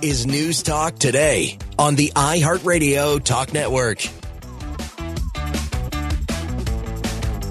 Is 0.00 0.26
News 0.26 0.62
Talk 0.62 0.96
Today 1.00 1.58
on 1.76 1.96
the 1.96 2.12
iHeartRadio 2.14 3.22
Talk 3.24 3.52
Network. 3.52 3.98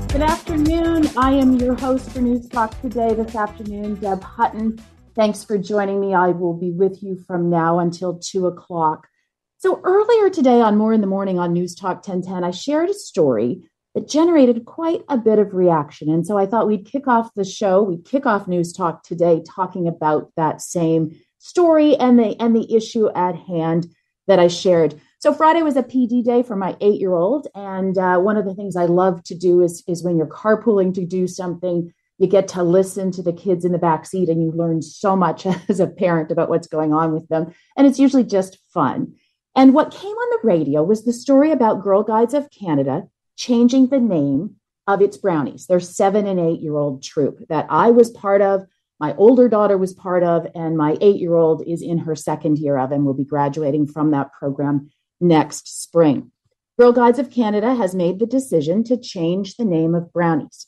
Good 0.07 0.21
afternoon. 0.21 1.09
I 1.18 1.31
am 1.34 1.57
your 1.57 1.75
host 1.75 2.09
for 2.12 2.21
News 2.21 2.48
Talk 2.48 2.80
Today 2.80 3.13
this 3.13 3.36
afternoon, 3.36 3.95
Deb 3.95 4.23
Hutton. 4.23 4.80
Thanks 5.13 5.44
for 5.44 5.57
joining 5.57 5.99
me. 5.99 6.16
I 6.16 6.30
will 6.30 6.54
be 6.54 6.71
with 6.71 7.04
you 7.04 7.18
from 7.27 7.49
now 7.49 7.80
until 7.80 8.18
2 8.18 8.48
o'clock. 8.48 9.09
So, 9.58 9.81
earlier 9.84 10.30
today 10.30 10.61
on 10.61 10.77
More 10.77 10.94
in 10.94 11.02
the 11.02 11.08
Morning 11.08 11.39
on 11.39 11.52
News 11.52 11.75
Talk 11.75 12.08
1010, 12.08 12.45
I 12.45 12.52
shared 12.52 12.89
a 12.89 12.94
story 12.94 13.70
that 13.94 14.08
generated 14.08 14.64
quite 14.64 15.02
a 15.09 15.17
bit 15.17 15.39
of 15.39 15.53
reaction. 15.53 16.09
And 16.09 16.25
so 16.25 16.38
I 16.38 16.45
thought 16.45 16.67
we'd 16.67 16.86
kick 16.86 17.08
off 17.08 17.34
the 17.34 17.44
show, 17.44 17.84
we'd 17.84 18.05
kick 18.05 18.25
off 18.25 18.48
News 18.48 18.72
Talk 18.72 19.03
today 19.03 19.44
talking 19.45 19.88
about 19.88 20.31
that 20.38 20.61
same 20.61 21.20
story 21.48 21.96
and 21.96 22.20
the 22.20 22.36
and 22.40 22.56
the 22.56 22.76
issue 22.76 23.10
at 23.10 23.36
hand 23.36 23.88
that 24.28 24.40
I 24.40 24.48
shared. 24.48 25.00
So 25.20 25.34
Friday 25.34 25.64
was 25.64 25.78
a 25.78 25.84
PD 25.84 26.23
day 26.23 26.44
for 26.44 26.56
my 26.56 26.76
eight 26.82 27.00
year 27.00 27.14
old, 27.14 27.48
and 27.56 27.98
uh, 27.98 28.18
one 28.18 28.38
of 28.38 28.46
the 28.46 28.54
things 28.54 28.76
I 28.76 28.86
love 28.86 29.23
to 29.23 29.36
do 29.36 29.62
is 29.62 29.84
is 29.88 30.04
when 30.04 30.18
you're 30.18 30.28
carpooling 30.28 30.94
to 30.96 31.06
do 31.06 31.28
something, 31.28 31.94
you 32.18 32.28
get 32.28 32.48
to 32.50 32.64
listen 32.64 33.12
to 33.12 33.23
the 33.23 33.34
kids 33.34 33.64
in 33.64 33.72
the 33.72 33.78
back 33.78 34.06
seat, 34.06 34.30
and 34.30 34.44
you 34.44 34.52
learn 34.52 34.82
so 34.82 35.16
much 35.16 35.46
as 35.70 35.80
a 35.80 35.88
parent 35.88 36.32
about 36.32 36.50
what's 36.50 36.68
going 36.68 36.94
on 36.94 37.14
with 37.14 37.28
them, 37.30 37.54
and 37.78 37.88
it's 37.88 38.00
usually 38.00 38.26
just 38.26 38.58
fun. 38.73 39.16
And 39.56 39.73
what 39.73 39.92
came 39.92 40.12
on 40.12 40.30
the 40.30 40.48
radio 40.48 40.84
was 40.84 41.04
the 41.04 41.14
story 41.14 41.52
about 41.52 41.84
Girl 41.84 42.04
Guides 42.04 42.36
of 42.36 42.52
Canada 42.52 43.08
changing 43.38 43.88
the 43.88 44.00
name 44.00 44.58
of 44.86 45.02
its 45.02 45.17
brownies, 45.17 45.67
their 45.67 45.80
seven 45.80 46.28
and 46.28 46.39
eight 46.39 46.59
year 46.61 46.76
old 46.76 47.02
troop 47.02 47.45
that 47.50 47.66
I 47.70 47.89
was 47.92 48.09
part 48.09 48.42
of, 48.42 48.66
my 49.00 49.16
older 49.16 49.48
daughter 49.48 49.78
was 49.78 49.94
part 49.94 50.23
of, 50.23 50.48
and 50.56 50.76
my 50.76 50.98
eight 51.02 51.17
year 51.17 51.36
old 51.36 51.64
is 51.67 51.81
in 51.81 52.00
her 52.00 52.16
second 52.16 52.58
year 52.58 52.78
of 52.78 52.92
and 52.92 53.06
will 53.06 53.14
be 53.14 53.23
graduating 53.23 53.88
from 53.88 54.12
that 54.12 54.31
program 54.34 54.89
next 55.20 55.81
spring. 55.84 56.31
Girl 56.80 56.92
Guides 56.92 57.20
of 57.20 57.31
Canada 57.31 57.76
has 57.76 57.95
made 57.95 58.20
the 58.20 58.26
decision 58.26 58.84
to 58.86 58.98
change 58.98 59.56
the 59.56 59.66
name 59.66 59.95
of 59.95 60.12
brownies. 60.14 60.67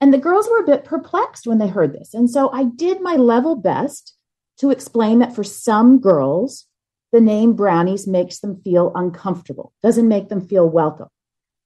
And 0.00 0.12
the 0.12 0.18
girls 0.18 0.48
were 0.48 0.60
a 0.60 0.66
bit 0.66 0.84
perplexed 0.84 1.46
when 1.46 1.58
they 1.58 1.68
heard 1.68 1.94
this. 1.94 2.12
And 2.12 2.30
so 2.30 2.50
I 2.50 2.64
did 2.64 3.00
my 3.00 3.14
level 3.16 3.56
best 3.56 4.14
to 4.58 4.70
explain 4.70 5.18
that 5.20 5.34
for 5.34 5.44
some 5.44 5.98
girls, 5.98 6.66
the 7.12 7.20
name 7.20 7.54
brownies 7.54 8.06
makes 8.06 8.40
them 8.40 8.60
feel 8.62 8.92
uncomfortable, 8.94 9.72
doesn't 9.82 10.08
make 10.08 10.28
them 10.28 10.46
feel 10.46 10.68
welcome. 10.68 11.08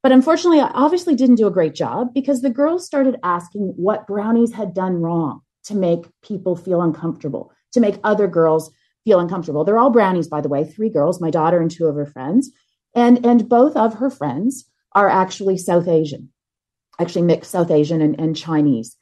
But 0.03 0.13
unfortunately, 0.13 0.61
I 0.61 0.69
obviously 0.69 1.15
didn't 1.15 1.37
do 1.37 1.47
a 1.47 1.53
great 1.53 1.75
job 1.75 2.15
because 2.15 2.41
the 2.41 2.51
girls 2.51 2.87
started 2.87 3.19
asking 3.23 3.75
what 3.77 4.07
brownies 4.07 4.53
had 4.53 4.75
done 4.75 4.95
wrong 4.95 5.43
to 5.65 5.75
make 5.75 6.07
people 6.23 6.57
feel 6.57 6.83
uncomfortable, 6.83 7.53
to 7.73 7.81
make 7.81 7.99
other 8.05 8.27
girls 8.27 8.71
feel 9.05 9.21
uncomfortable. 9.21 9.65
They're 9.65 9.79
all 9.79 9.91
brownies, 9.91 10.29
by 10.29 10.41
the 10.41 10.49
way, 10.49 10.65
three 10.65 10.91
girls, 10.91 11.21
my 11.21 11.31
daughter 11.31 11.61
and 11.61 11.71
two 11.71 11.87
of 11.87 11.97
her 11.97 12.07
friends. 12.07 12.51
And, 12.95 13.25
and 13.25 13.49
both 13.49 13.77
of 13.77 13.95
her 13.95 14.11
friends 14.11 14.65
are 14.93 15.09
actually 15.09 15.57
South 15.57 15.89
Asian, 15.89 16.31
actually 16.99 17.23
mixed 17.23 17.51
South 17.51 17.71
Asian 17.71 18.01
and, 18.01 18.19
and 18.21 18.37
Chinese. 18.37 18.97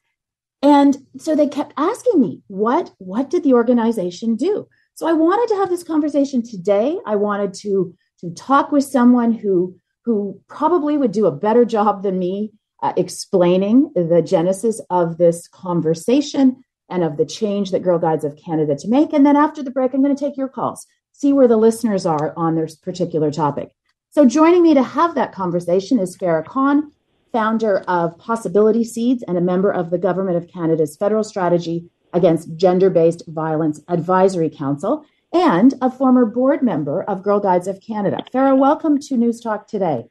And 0.62 0.96
so 1.18 1.34
they 1.34 1.46
kept 1.46 1.72
asking 1.76 2.20
me, 2.20 2.42
what, 2.48 2.92
what 2.98 3.30
did 3.30 3.44
the 3.44 3.54
organization 3.54 4.36
do? 4.36 4.68
So 4.94 5.06
I 5.06 5.12
wanted 5.12 5.48
to 5.54 5.60
have 5.60 5.70
this 5.70 5.84
conversation 5.84 6.42
today. 6.42 6.98
I 7.06 7.16
wanted 7.16 7.54
to, 7.54 7.94
to 8.20 8.30
talk 8.34 8.72
with 8.72 8.84
someone 8.84 9.32
who 9.32 9.76
who 10.04 10.40
probably 10.48 10.96
would 10.96 11.12
do 11.12 11.26
a 11.26 11.30
better 11.30 11.66
job 11.66 12.02
than 12.02 12.18
me 12.18 12.50
uh, 12.82 12.92
explaining 12.96 13.92
the 13.94 14.22
genesis 14.22 14.80
of 14.90 15.18
this 15.18 15.48
conversation 15.48 16.62
and 16.88 17.04
of 17.04 17.16
the 17.16 17.26
change 17.26 17.70
that 17.70 17.82
Girl 17.82 17.98
Guides 17.98 18.24
of 18.24 18.36
Canada 18.36 18.76
to 18.76 18.88
make. 18.88 19.12
And 19.12 19.26
then 19.26 19.36
after 19.36 19.62
the 19.62 19.70
break, 19.70 19.92
I'm 19.92 20.02
going 20.02 20.14
to 20.14 20.24
take 20.24 20.36
your 20.36 20.48
calls, 20.48 20.86
see 21.12 21.32
where 21.32 21.48
the 21.48 21.56
listeners 21.56 22.06
are 22.06 22.32
on 22.36 22.54
this 22.54 22.76
particular 22.76 23.30
topic. 23.30 23.72
So 24.10 24.24
joining 24.24 24.62
me 24.62 24.74
to 24.74 24.82
have 24.82 25.14
that 25.14 25.32
conversation 25.32 25.98
is 25.98 26.16
Farrah 26.16 26.46
Khan, 26.46 26.92
founder 27.30 27.80
of 27.80 28.16
Possibility 28.18 28.84
Seeds 28.84 29.22
and 29.28 29.36
a 29.36 29.42
member 29.42 29.70
of 29.70 29.90
the 29.90 29.98
Government 29.98 30.38
of 30.38 30.48
Canada's 30.48 30.96
Federal 30.96 31.24
Strategy 31.24 31.90
Against 32.14 32.56
Gender 32.56 32.88
Based 32.88 33.22
Violence 33.28 33.82
Advisory 33.88 34.48
Council 34.48 35.04
and 35.32 35.74
a 35.82 35.90
former 35.90 36.24
board 36.24 36.62
member 36.62 37.02
of 37.02 37.22
Girl 37.22 37.38
Guides 37.38 37.68
of 37.68 37.82
Canada. 37.82 38.24
Farrah, 38.32 38.56
welcome 38.56 38.98
to 38.98 39.16
News 39.18 39.40
Talk 39.40 39.68
today. 39.68 40.06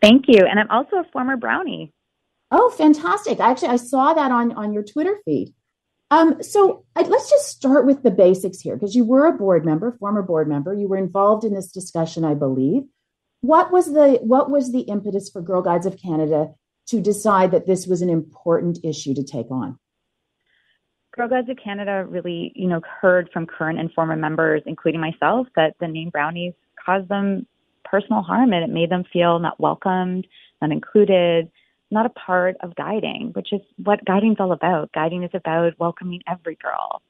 Thank 0.00 0.26
you. 0.28 0.46
And 0.46 0.58
I'm 0.60 0.70
also 0.70 0.96
a 0.96 1.04
former 1.12 1.36
brownie. 1.36 1.92
Oh, 2.50 2.70
fantastic. 2.70 3.40
Actually, 3.40 3.68
I 3.68 3.76
saw 3.76 4.14
that 4.14 4.30
on, 4.30 4.52
on 4.52 4.72
your 4.72 4.82
Twitter 4.82 5.16
feed. 5.24 5.54
Um, 6.10 6.42
so 6.42 6.84
I, 6.96 7.02
let's 7.02 7.28
just 7.28 7.48
start 7.48 7.84
with 7.84 8.02
the 8.02 8.10
basics 8.10 8.60
here 8.60 8.76
because 8.76 8.94
you 8.94 9.04
were 9.04 9.26
a 9.26 9.32
board 9.32 9.66
member, 9.66 9.92
former 9.92 10.22
board 10.22 10.48
member. 10.48 10.72
You 10.72 10.88
were 10.88 10.96
involved 10.96 11.44
in 11.44 11.52
this 11.52 11.70
discussion, 11.70 12.24
I 12.24 12.34
believe. 12.34 12.84
What 13.42 13.70
was 13.70 13.92
the 13.92 14.18
what 14.22 14.50
was 14.50 14.72
the 14.72 14.80
impetus 14.80 15.30
for 15.30 15.42
Girl 15.42 15.62
Guides 15.62 15.86
of 15.86 16.00
Canada 16.00 16.54
to 16.88 17.00
decide 17.00 17.50
that 17.50 17.66
this 17.66 17.86
was 17.86 18.00
an 18.00 18.08
important 18.08 18.78
issue 18.82 19.14
to 19.14 19.22
take 19.22 19.50
on? 19.50 19.78
Girl 21.14 21.28
Guides 21.28 21.50
of 21.50 21.58
Canada 21.62 22.06
really, 22.08 22.52
you 22.54 22.68
know, 22.68 22.80
heard 23.00 23.28
from 23.32 23.46
current 23.46 23.78
and 23.78 23.92
former 23.92 24.16
members, 24.16 24.62
including 24.64 25.00
myself, 25.00 25.46
that 25.56 25.76
the 25.78 25.88
name 25.88 26.08
brownies 26.08 26.54
caused 26.84 27.08
them 27.08 27.46
personal 27.90 28.22
harm 28.22 28.52
and 28.52 28.64
it 28.64 28.72
made 28.72 28.90
them 28.90 29.04
feel 29.12 29.38
not 29.38 29.60
welcomed, 29.60 30.26
not 30.60 30.72
included, 30.72 31.50
not 31.90 32.06
a 32.06 32.10
part 32.10 32.56
of 32.62 32.74
guiding, 32.74 33.30
which 33.34 33.52
is 33.52 33.60
what 33.82 34.04
guiding's 34.04 34.36
all 34.40 34.52
about. 34.52 34.92
Guiding 34.92 35.22
is 35.22 35.30
about 35.34 35.78
welcoming 35.78 36.22
every 36.28 36.56
girl. 36.56 37.02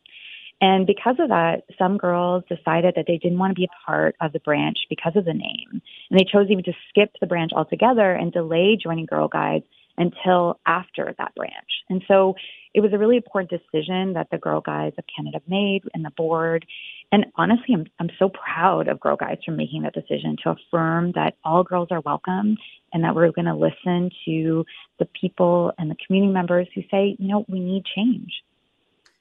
And 0.60 0.86
because 0.86 1.16
of 1.20 1.28
that, 1.28 1.62
some 1.78 1.98
girls 1.98 2.42
decided 2.48 2.94
that 2.96 3.04
they 3.06 3.18
didn't 3.18 3.38
want 3.38 3.52
to 3.52 3.60
be 3.60 3.64
a 3.66 3.86
part 3.86 4.16
of 4.20 4.32
the 4.32 4.40
branch 4.40 4.78
because 4.90 5.14
of 5.14 5.24
the 5.24 5.32
name. 5.32 5.80
And 6.10 6.18
they 6.18 6.24
chose 6.24 6.48
even 6.50 6.64
to 6.64 6.72
skip 6.88 7.12
the 7.20 7.28
branch 7.28 7.52
altogether 7.54 8.12
and 8.12 8.32
delay 8.32 8.76
joining 8.80 9.06
Girl 9.06 9.28
Guides 9.28 9.64
until 9.96 10.58
after 10.66 11.14
that 11.18 11.34
branch. 11.34 11.54
And 11.88 12.02
so 12.08 12.34
it 12.74 12.80
was 12.80 12.92
a 12.92 12.98
really 12.98 13.16
important 13.16 13.50
decision 13.50 14.14
that 14.14 14.28
the 14.30 14.38
Girl 14.38 14.60
Guides 14.60 14.96
of 14.98 15.04
Canada 15.14 15.40
made 15.48 15.82
and 15.94 16.04
the 16.04 16.10
board. 16.10 16.66
And 17.10 17.26
honestly, 17.36 17.74
I'm, 17.74 17.86
I'm 17.98 18.10
so 18.18 18.28
proud 18.28 18.88
of 18.88 19.00
Girl 19.00 19.16
Guides 19.16 19.40
for 19.44 19.52
making 19.52 19.82
that 19.82 19.94
decision 19.94 20.36
to 20.44 20.50
affirm 20.50 21.12
that 21.12 21.36
all 21.42 21.64
girls 21.64 21.88
are 21.90 22.00
welcome 22.00 22.58
and 22.92 23.04
that 23.04 23.14
we're 23.14 23.32
going 23.32 23.46
to 23.46 23.54
listen 23.54 24.10
to 24.26 24.66
the 24.98 25.06
people 25.18 25.72
and 25.78 25.90
the 25.90 25.96
community 26.06 26.32
members 26.32 26.68
who 26.74 26.82
say, 26.90 27.16
you 27.18 27.28
know, 27.28 27.46
we 27.48 27.60
need 27.60 27.84
change. 27.96 28.42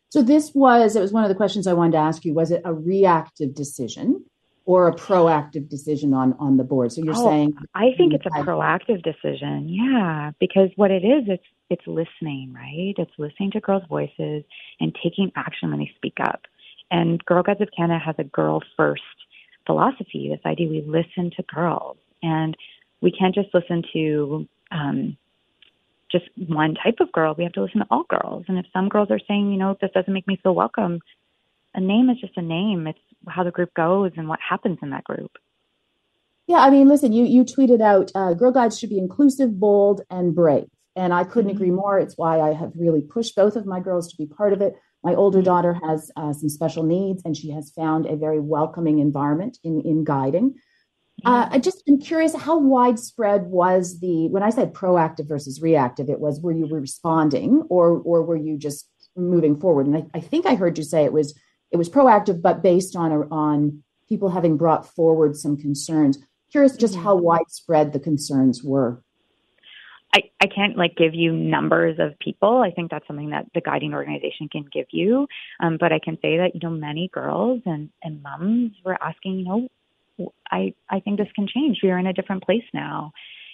So 0.09 0.21
this 0.21 0.53
was, 0.53 0.95
it 0.95 1.01
was 1.01 1.13
one 1.13 1.23
of 1.23 1.29
the 1.29 1.35
questions 1.35 1.67
I 1.67 1.73
wanted 1.73 1.93
to 1.93 1.97
ask 1.99 2.25
you. 2.25 2.33
Was 2.33 2.51
it 2.51 2.61
a 2.65 2.73
reactive 2.73 3.53
decision? 3.53 4.25
or 4.67 4.89
a 4.89 4.93
proactive 4.93 5.69
decision 5.69 6.13
on 6.13 6.33
on 6.39 6.57
the 6.57 6.63
board 6.63 6.91
so 6.91 7.01
you're 7.01 7.15
oh, 7.15 7.25
saying 7.25 7.55
i 7.73 7.91
think 7.97 8.13
it's 8.13 8.25
a 8.25 8.29
proactive 8.29 9.01
decision 9.01 9.67
yeah 9.67 10.31
because 10.39 10.69
what 10.75 10.91
it 10.91 11.03
is 11.05 11.23
it's 11.27 11.43
it's 11.69 11.87
listening 11.87 12.53
right 12.53 12.93
it's 12.97 13.11
listening 13.17 13.49
to 13.49 13.59
girls 13.61 13.81
voices 13.89 14.43
and 14.79 14.93
taking 15.01 15.31
action 15.35 15.69
when 15.69 15.79
they 15.79 15.89
speak 15.95 16.17
up 16.21 16.41
and 16.91 17.23
girl 17.25 17.43
guides 17.43 17.61
of 17.61 17.69
canada 17.75 17.99
has 18.03 18.15
a 18.17 18.23
girl 18.23 18.61
first 18.75 19.01
philosophy 19.65 20.29
this 20.29 20.45
idea 20.45 20.67
we 20.67 20.81
listen 20.81 21.31
to 21.35 21.43
girls 21.43 21.97
and 22.23 22.55
we 23.01 23.11
can't 23.11 23.35
just 23.35 23.49
listen 23.53 23.83
to 23.93 24.47
um 24.71 25.17
just 26.11 26.25
one 26.47 26.73
type 26.75 26.95
of 27.01 27.11
girl 27.11 27.35
we 27.37 27.43
have 27.43 27.53
to 27.53 27.61
listen 27.61 27.81
to 27.81 27.87
all 27.91 28.05
girls 28.09 28.45
and 28.47 28.57
if 28.57 28.65
some 28.71 28.87
girls 28.89 29.11
are 29.11 29.19
saying 29.27 29.51
you 29.51 29.57
know 29.57 29.77
this 29.81 29.91
doesn't 29.93 30.13
make 30.13 30.27
me 30.27 30.39
feel 30.41 30.55
welcome 30.55 30.99
a 31.73 31.81
name 31.81 32.09
is 32.09 32.19
just 32.19 32.37
a 32.37 32.41
name 32.41 32.87
it's 32.87 32.99
how 33.27 33.43
the 33.43 33.51
group 33.51 33.73
goes 33.73 34.11
and 34.17 34.27
what 34.27 34.39
happens 34.47 34.79
in 34.81 34.89
that 34.91 35.03
group. 35.03 35.31
Yeah, 36.47 36.57
I 36.57 36.69
mean, 36.69 36.87
listen, 36.87 37.11
you 37.11 37.25
you 37.25 37.43
tweeted 37.43 37.81
out 37.81 38.11
uh, 38.15 38.33
Girl 38.33 38.51
Guides 38.51 38.79
should 38.79 38.89
be 38.89 38.97
inclusive, 38.97 39.59
bold, 39.59 40.01
and 40.09 40.33
brave, 40.33 40.69
and 40.95 41.13
I 41.13 41.23
couldn't 41.25 41.51
mm-hmm. 41.51 41.57
agree 41.57 41.71
more. 41.71 41.99
It's 41.99 42.17
why 42.17 42.39
I 42.39 42.53
have 42.53 42.71
really 42.75 43.01
pushed 43.01 43.35
both 43.35 43.55
of 43.55 43.65
my 43.65 43.79
girls 43.79 44.09
to 44.09 44.17
be 44.17 44.25
part 44.25 44.53
of 44.53 44.61
it. 44.61 44.75
My 45.03 45.15
older 45.15 45.41
daughter 45.41 45.73
has 45.83 46.11
uh, 46.15 46.33
some 46.33 46.49
special 46.49 46.83
needs, 46.83 47.21
and 47.23 47.35
she 47.35 47.51
has 47.51 47.71
found 47.71 48.05
a 48.05 48.15
very 48.15 48.39
welcoming 48.39 48.99
environment 48.99 49.57
in 49.63 49.81
in 49.81 50.03
guiding. 50.03 50.55
Uh, 51.25 51.47
I 51.49 51.59
just 51.59 51.83
am 51.87 51.99
curious 51.99 52.35
how 52.35 52.59
widespread 52.59 53.47
was 53.47 53.99
the 53.99 54.27
when 54.29 54.43
I 54.43 54.51
said 54.51 54.73
proactive 54.73 55.27
versus 55.27 55.61
reactive. 55.61 56.09
It 56.09 56.19
was 56.19 56.39
were 56.39 56.51
you 56.51 56.67
responding 56.67 57.63
or 57.69 57.99
or 57.99 58.21
were 58.23 58.37
you 58.37 58.57
just 58.57 58.89
moving 59.15 59.59
forward? 59.59 59.87
And 59.87 59.97
I, 59.97 60.05
I 60.13 60.19
think 60.19 60.45
I 60.45 60.55
heard 60.55 60.77
you 60.77 60.83
say 60.83 61.03
it 61.03 61.13
was 61.13 61.37
it 61.71 61.77
was 61.77 61.89
proactive, 61.89 62.41
but 62.41 62.61
based 62.61 62.95
on 62.95 63.11
on 63.31 63.83
people 64.07 64.29
having 64.29 64.57
brought 64.57 64.87
forward 64.87 65.35
some 65.35 65.57
concerns. 65.57 66.19
Curious 66.51 66.77
just 66.77 66.93
mm-hmm. 66.93 67.03
how 67.03 67.15
widespread 67.15 67.93
the 67.93 67.99
concerns 67.99 68.63
were. 68.63 69.03
I, 70.17 70.21
I 70.41 70.47
can't 70.47 70.75
like 70.77 70.95
give 70.95 71.13
you 71.13 71.31
numbers 71.31 71.97
of 71.99 72.17
people. 72.17 72.63
I 72.67 72.71
think 72.71 72.89
that's 72.89 73.05
something 73.05 73.29
that 73.29 73.45
the 73.53 73.61
guiding 73.61 73.93
organization 73.93 74.49
can 74.49 74.65
give 74.73 74.87
you. 74.89 75.27
Um, 75.59 75.77
but 75.79 75.91
I 75.93 75.99
can 75.99 76.15
say 76.23 76.37
that, 76.37 76.51
you 76.55 76.61
know, 76.63 76.71
many 76.71 77.07
girls 77.13 77.61
and, 77.65 77.89
and 78.01 78.23
moms 78.23 78.71
were 78.83 78.97
asking, 79.01 79.39
you 79.39 79.45
know, 79.45 79.67
I, 80.49 80.73
I 80.89 81.01
think 81.01 81.19
this 81.19 81.27
can 81.35 81.47
change. 81.47 81.79
We 81.83 81.91
are 81.91 81.99
in 81.99 82.07
a 82.07 82.13
different 82.13 82.43
place 82.43 82.67
now. 82.73 83.11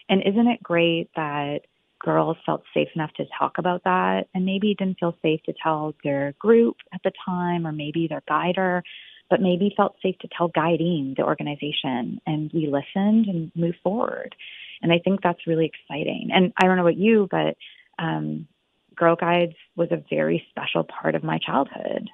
And 0.08 0.22
isn't 0.26 0.48
it 0.48 0.64
great 0.64 1.10
that 1.18 1.62
girls 2.00 2.38
felt 2.46 2.64
safe 2.74 2.88
enough 2.96 3.12
to 3.18 3.26
talk 3.38 3.58
about 3.58 3.84
that 3.84 4.28
and 4.34 4.46
maybe 4.46 4.76
didn't 4.78 5.00
feel 5.00 5.18
safe 5.22 5.42
to 5.44 5.54
tell 5.62 5.94
their 6.04 6.34
group 6.40 6.78
at 6.94 7.02
the 7.04 7.12
time 7.26 7.68
or 7.68 7.74
maybe 7.74 8.08
their 8.08 8.24
guider. 8.28 8.84
but 9.30 9.42
maybe 9.42 9.74
felt 9.76 9.96
safe 10.04 10.18
to 10.20 10.28
tell 10.38 10.50
guiding 10.50 11.16
the 11.18 11.24
organization. 11.24 12.22
And 12.28 12.52
we 12.54 12.68
listened 12.68 13.26
and 13.26 13.52
moved 13.56 13.78
forward. 13.84 14.36
And 14.82 14.92
I 14.92 15.00
think 15.00 15.22
that's 15.22 15.48
really 15.48 15.66
exciting. 15.66 16.30
And 16.34 16.54
I 16.58 16.66
don't 16.66 16.78
know 16.78 16.84
about 16.84 16.98
you, 16.98 17.28
but 17.30 17.58
um, 18.00 18.48
Girl 18.96 19.16
Guides 19.16 19.56
was 19.76 19.90
a 19.92 20.04
very 20.10 20.46
special 20.50 20.84
part 20.84 21.16
of 21.16 21.24
my 21.24 21.40
childhood. 21.40 22.10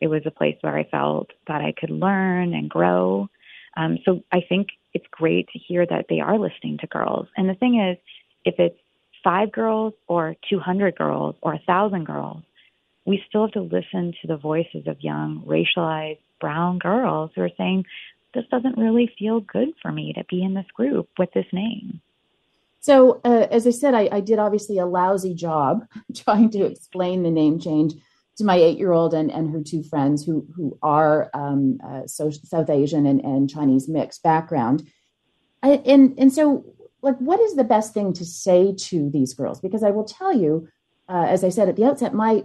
It 0.00 0.08
was 0.08 0.22
a 0.26 0.30
place 0.30 0.56
where 0.60 0.76
I 0.76 0.84
felt 0.84 1.30
that 1.46 1.60
I 1.60 1.72
could 1.72 1.90
learn 1.90 2.54
and 2.54 2.68
grow. 2.68 3.28
Um, 3.76 3.98
so 4.04 4.22
I 4.32 4.40
think 4.48 4.68
it's 4.92 5.06
great 5.10 5.48
to 5.52 5.58
hear 5.58 5.86
that 5.86 6.06
they 6.08 6.20
are 6.20 6.38
listening 6.38 6.78
to 6.78 6.86
girls. 6.86 7.26
And 7.36 7.48
the 7.48 7.54
thing 7.54 7.80
is, 7.80 7.98
if 8.44 8.54
it's 8.58 8.78
five 9.22 9.50
girls 9.52 9.94
or 10.06 10.36
200 10.50 10.96
girls 10.96 11.36
or 11.42 11.54
a 11.54 11.62
thousand 11.66 12.04
girls, 12.04 12.42
we 13.06 13.22
still 13.28 13.42
have 13.42 13.52
to 13.52 13.62
listen 13.62 14.14
to 14.22 14.28
the 14.28 14.36
voices 14.36 14.86
of 14.86 15.00
young, 15.00 15.42
racialized 15.46 16.18
brown 16.40 16.78
girls 16.78 17.30
who 17.34 17.42
are 17.42 17.50
saying, 17.56 17.84
this 18.34 18.46
doesn't 18.50 18.78
really 18.78 19.12
feel 19.18 19.40
good 19.40 19.68
for 19.80 19.92
me 19.92 20.12
to 20.14 20.24
be 20.24 20.42
in 20.42 20.54
this 20.54 20.66
group 20.74 21.08
with 21.18 21.32
this 21.32 21.46
name. 21.52 22.00
So, 22.80 23.20
uh, 23.24 23.46
as 23.50 23.66
I 23.66 23.70
said, 23.70 23.94
I, 23.94 24.10
I, 24.12 24.20
did 24.20 24.38
obviously 24.38 24.78
a 24.78 24.84
lousy 24.84 25.32
job 25.32 25.86
trying 26.14 26.50
to 26.50 26.66
explain 26.66 27.22
the 27.22 27.30
name 27.30 27.58
change 27.58 27.94
to 28.36 28.44
my 28.44 28.56
eight-year-old 28.56 29.14
and, 29.14 29.30
and 29.30 29.50
her 29.52 29.62
two 29.62 29.82
friends 29.82 30.24
who 30.24 30.46
who 30.54 30.76
are 30.82 31.30
um, 31.32 31.78
uh, 31.82 32.06
so, 32.06 32.30
South 32.30 32.68
Asian 32.68 33.06
and, 33.06 33.20
and 33.22 33.48
Chinese 33.48 33.88
mixed 33.88 34.22
background. 34.22 34.86
I, 35.62 35.80
and 35.86 36.14
and 36.18 36.30
so, 36.30 36.66
like, 37.00 37.16
what 37.16 37.40
is 37.40 37.54
the 37.54 37.64
best 37.64 37.94
thing 37.94 38.12
to 38.14 38.24
say 38.24 38.74
to 38.74 39.08
these 39.08 39.32
girls? 39.32 39.60
Because 39.60 39.82
I 39.82 39.90
will 39.90 40.04
tell 40.04 40.36
you, 40.36 40.68
uh, 41.08 41.26
as 41.26 41.42
I 41.42 41.48
said 41.48 41.70
at 41.70 41.76
the 41.76 41.86
outset, 41.86 42.12
my 42.12 42.42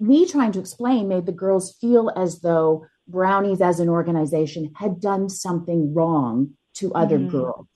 me 0.00 0.26
trying 0.26 0.52
to 0.52 0.60
explain 0.60 1.08
made 1.08 1.26
the 1.26 1.32
girls 1.32 1.72
feel 1.72 2.10
as 2.16 2.40
though 2.40 2.86
Brownies 3.08 3.60
as 3.60 3.80
an 3.80 3.88
organization 3.88 4.72
had 4.76 5.00
done 5.00 5.28
something 5.28 5.92
wrong 5.94 6.50
to 6.74 6.92
other 6.94 7.18
mm-hmm. 7.18 7.28
girls. 7.28 7.66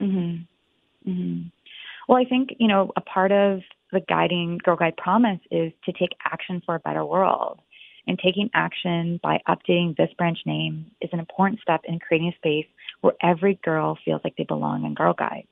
Mm-hmm. 0.00 1.10
Mm-hmm. 1.10 1.48
Well, 2.08 2.18
I 2.18 2.24
think, 2.24 2.50
you 2.58 2.68
know, 2.68 2.92
a 2.96 3.00
part 3.00 3.32
of 3.32 3.60
the 3.92 4.00
guiding 4.08 4.58
Girl 4.58 4.76
Guide 4.76 4.96
promise 4.96 5.40
is 5.50 5.72
to 5.84 5.92
take 5.92 6.10
action 6.24 6.62
for 6.64 6.74
a 6.74 6.80
better 6.80 7.04
world. 7.04 7.60
And 8.08 8.18
taking 8.20 8.50
action 8.54 9.18
by 9.20 9.40
updating 9.48 9.96
this 9.96 10.10
branch 10.16 10.38
name 10.46 10.86
is 11.00 11.10
an 11.12 11.18
important 11.18 11.60
step 11.60 11.80
in 11.84 11.98
creating 11.98 12.28
a 12.28 12.36
space 12.36 12.66
where 13.00 13.14
every 13.20 13.58
girl 13.64 13.98
feels 14.04 14.20
like 14.22 14.36
they 14.36 14.44
belong 14.44 14.84
in 14.84 14.94
Girl 14.94 15.12
Guide. 15.12 15.46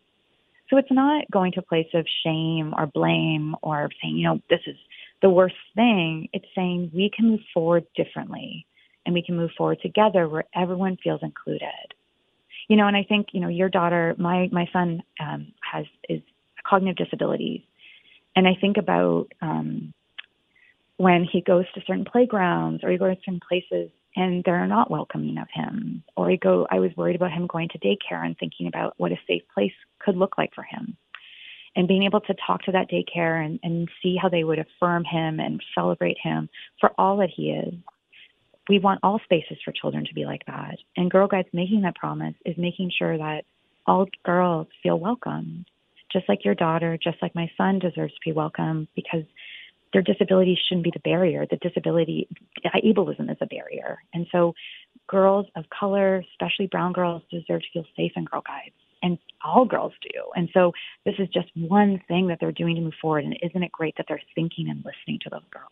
So 0.70 0.76
it's 0.76 0.90
not 0.90 1.28
going 1.32 1.52
to 1.52 1.60
a 1.60 1.64
place 1.64 1.88
of 1.94 2.06
shame 2.24 2.72
or 2.76 2.86
blame 2.86 3.56
or 3.62 3.90
saying, 4.00 4.16
you 4.16 4.24
know, 4.24 4.40
this 4.50 4.60
is 4.66 4.76
the 5.20 5.30
worst 5.30 5.56
thing. 5.74 6.28
It's 6.32 6.46
saying 6.54 6.92
we 6.94 7.10
can 7.14 7.30
move 7.30 7.40
forward 7.52 7.86
differently 7.96 8.66
and 9.06 9.14
we 9.14 9.22
can 9.22 9.36
move 9.36 9.50
forward 9.56 9.80
together 9.82 10.28
where 10.28 10.44
everyone 10.54 10.96
feels 11.02 11.22
included. 11.22 11.94
You 12.68 12.76
know, 12.76 12.86
and 12.86 12.96
I 12.96 13.04
think, 13.04 13.28
you 13.32 13.40
know, 13.40 13.48
your 13.48 13.68
daughter, 13.68 14.14
my, 14.18 14.48
my 14.50 14.68
son, 14.72 15.02
um, 15.20 15.52
has, 15.70 15.84
is 16.08 16.22
cognitive 16.66 17.04
disabilities. 17.04 17.60
And 18.36 18.48
I 18.48 18.56
think 18.58 18.78
about, 18.78 19.26
um, 19.42 19.92
when 20.96 21.24
he 21.24 21.40
goes 21.40 21.64
to 21.74 21.82
certain 21.86 22.04
playgrounds 22.04 22.84
or 22.84 22.90
he 22.90 22.98
goes 22.98 23.16
to 23.16 23.22
certain 23.24 23.40
places 23.46 23.90
and 24.16 24.44
they're 24.44 24.66
not 24.66 24.90
welcoming 24.90 25.38
of 25.38 25.48
him 25.52 26.02
or 26.16 26.30
he 26.30 26.36
go 26.36 26.66
i 26.70 26.78
was 26.78 26.90
worried 26.96 27.16
about 27.16 27.32
him 27.32 27.48
going 27.48 27.68
to 27.68 27.78
daycare 27.78 28.24
and 28.24 28.38
thinking 28.38 28.68
about 28.68 28.94
what 28.96 29.10
a 29.10 29.18
safe 29.26 29.42
place 29.52 29.72
could 29.98 30.16
look 30.16 30.38
like 30.38 30.54
for 30.54 30.62
him. 30.62 30.96
And 31.76 31.88
being 31.88 32.04
able 32.04 32.20
to 32.20 32.34
talk 32.46 32.62
to 32.62 32.72
that 32.72 32.88
daycare 32.88 33.44
and, 33.44 33.58
and 33.64 33.88
see 34.00 34.16
how 34.20 34.28
they 34.28 34.44
would 34.44 34.60
affirm 34.60 35.04
him 35.04 35.40
and 35.40 35.60
celebrate 35.74 36.16
him 36.22 36.48
for 36.78 36.92
all 36.96 37.16
that 37.16 37.30
he 37.34 37.50
is 37.50 37.74
we 38.68 38.78
want 38.78 39.00
all 39.02 39.20
spaces 39.24 39.58
for 39.64 39.72
children 39.72 40.04
to 40.06 40.14
be 40.14 40.24
like 40.24 40.44
that. 40.46 40.76
And 40.96 41.10
Girl 41.10 41.28
Guides 41.28 41.48
making 41.52 41.82
that 41.82 41.96
promise 41.96 42.34
is 42.44 42.56
making 42.56 42.90
sure 42.96 43.18
that 43.18 43.44
all 43.86 44.06
girls 44.24 44.68
feel 44.82 44.98
welcomed, 44.98 45.66
just 46.12 46.28
like 46.28 46.44
your 46.44 46.54
daughter, 46.54 46.98
just 47.02 47.18
like 47.20 47.34
my 47.34 47.50
son 47.56 47.78
deserves 47.78 48.14
to 48.14 48.20
be 48.24 48.32
welcome 48.32 48.88
because 48.94 49.24
their 49.92 50.02
disability 50.02 50.58
shouldn't 50.66 50.84
be 50.84 50.90
the 50.92 51.00
barrier. 51.00 51.46
The 51.48 51.56
disability, 51.56 52.28
ableism 52.64 53.30
is 53.30 53.36
a 53.40 53.46
barrier. 53.46 53.98
And 54.12 54.26
so 54.32 54.54
girls 55.08 55.46
of 55.56 55.64
color, 55.70 56.24
especially 56.32 56.66
brown 56.66 56.92
girls, 56.92 57.22
deserve 57.30 57.60
to 57.62 57.68
feel 57.72 57.84
safe 57.96 58.12
in 58.16 58.24
Girl 58.24 58.42
Guides. 58.46 58.74
And 59.02 59.18
all 59.44 59.66
girls 59.66 59.92
do. 60.02 60.20
And 60.34 60.48
so 60.54 60.72
this 61.04 61.14
is 61.18 61.28
just 61.28 61.48
one 61.54 62.00
thing 62.08 62.26
that 62.28 62.38
they're 62.40 62.52
doing 62.52 62.74
to 62.76 62.80
move 62.80 62.94
forward. 63.00 63.24
And 63.24 63.38
isn't 63.42 63.62
it 63.62 63.70
great 63.70 63.94
that 63.98 64.06
they're 64.08 64.22
thinking 64.34 64.70
and 64.70 64.78
listening 64.78 65.18
to 65.24 65.30
those 65.30 65.42
girls? 65.50 65.70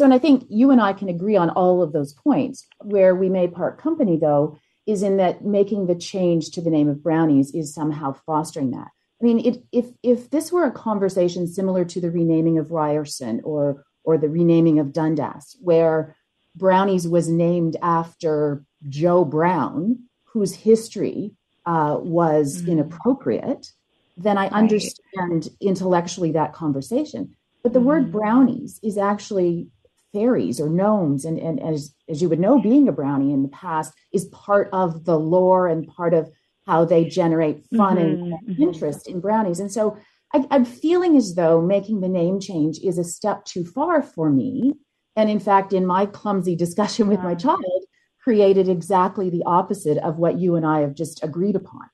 So, 0.00 0.04
and 0.04 0.14
I 0.14 0.18
think 0.18 0.46
you 0.48 0.70
and 0.70 0.80
I 0.80 0.94
can 0.94 1.10
agree 1.10 1.36
on 1.36 1.50
all 1.50 1.82
of 1.82 1.92
those 1.92 2.14
points. 2.14 2.66
Where 2.78 3.14
we 3.14 3.28
may 3.28 3.48
part 3.48 3.76
company, 3.76 4.16
though, 4.16 4.56
is 4.86 5.02
in 5.02 5.18
that 5.18 5.44
making 5.44 5.88
the 5.88 5.94
change 5.94 6.52
to 6.52 6.62
the 6.62 6.70
name 6.70 6.88
of 6.88 7.02
brownies 7.02 7.54
is 7.54 7.74
somehow 7.74 8.14
fostering 8.24 8.70
that. 8.70 8.88
I 9.20 9.24
mean, 9.26 9.40
it, 9.40 9.62
if 9.72 9.88
if 10.02 10.30
this 10.30 10.50
were 10.50 10.64
a 10.64 10.70
conversation 10.70 11.46
similar 11.46 11.84
to 11.84 12.00
the 12.00 12.10
renaming 12.10 12.56
of 12.56 12.70
Ryerson 12.70 13.42
or 13.44 13.84
or 14.02 14.16
the 14.16 14.30
renaming 14.30 14.78
of 14.78 14.94
Dundas, 14.94 15.58
where 15.60 16.16
brownies 16.56 17.06
was 17.06 17.28
named 17.28 17.76
after 17.82 18.64
Joe 18.88 19.26
Brown, 19.26 20.04
whose 20.32 20.54
history 20.54 21.32
uh, 21.66 21.98
was 22.00 22.62
mm-hmm. 22.62 22.70
inappropriate, 22.70 23.70
then 24.16 24.38
I 24.38 24.44
right. 24.44 24.52
understand 24.52 25.50
intellectually 25.60 26.32
that 26.32 26.54
conversation. 26.54 27.36
But 27.62 27.74
the 27.74 27.80
mm-hmm. 27.80 27.88
word 27.88 28.12
brownies 28.12 28.80
is 28.82 28.96
actually 28.96 29.68
fairies 30.12 30.60
or 30.60 30.68
gnomes 30.68 31.24
and, 31.24 31.38
and 31.38 31.60
as, 31.62 31.94
as 32.08 32.20
you 32.20 32.28
would 32.28 32.40
know 32.40 32.60
being 32.60 32.88
a 32.88 32.92
brownie 32.92 33.32
in 33.32 33.42
the 33.42 33.48
past 33.48 33.92
is 34.12 34.24
part 34.26 34.68
of 34.72 35.04
the 35.04 35.18
lore 35.18 35.68
and 35.68 35.86
part 35.88 36.14
of 36.14 36.30
how 36.66 36.84
they 36.84 37.04
generate 37.04 37.64
fun 37.76 37.96
mm-hmm, 37.96 38.32
and 38.32 38.32
mm-hmm. 38.48 38.62
interest 38.62 39.08
in 39.08 39.20
brownies 39.20 39.60
and 39.60 39.72
so 39.72 39.96
I, 40.32 40.44
i'm 40.50 40.64
feeling 40.64 41.16
as 41.16 41.34
though 41.34 41.60
making 41.60 42.00
the 42.00 42.08
name 42.08 42.40
change 42.40 42.78
is 42.80 42.98
a 42.98 43.04
step 43.04 43.44
too 43.44 43.64
far 43.64 44.02
for 44.02 44.30
me 44.30 44.74
and 45.16 45.30
in 45.30 45.40
fact 45.40 45.72
in 45.72 45.86
my 45.86 46.06
clumsy 46.06 46.56
discussion 46.56 47.08
with 47.08 47.18
yeah. 47.18 47.24
my 47.24 47.34
child 47.34 47.84
created 48.22 48.68
exactly 48.68 49.30
the 49.30 49.44
opposite 49.46 49.98
of 49.98 50.18
what 50.18 50.38
you 50.38 50.56
and 50.56 50.66
i 50.66 50.80
have 50.80 50.94
just 50.94 51.22
agreed 51.22 51.56
upon 51.56 51.88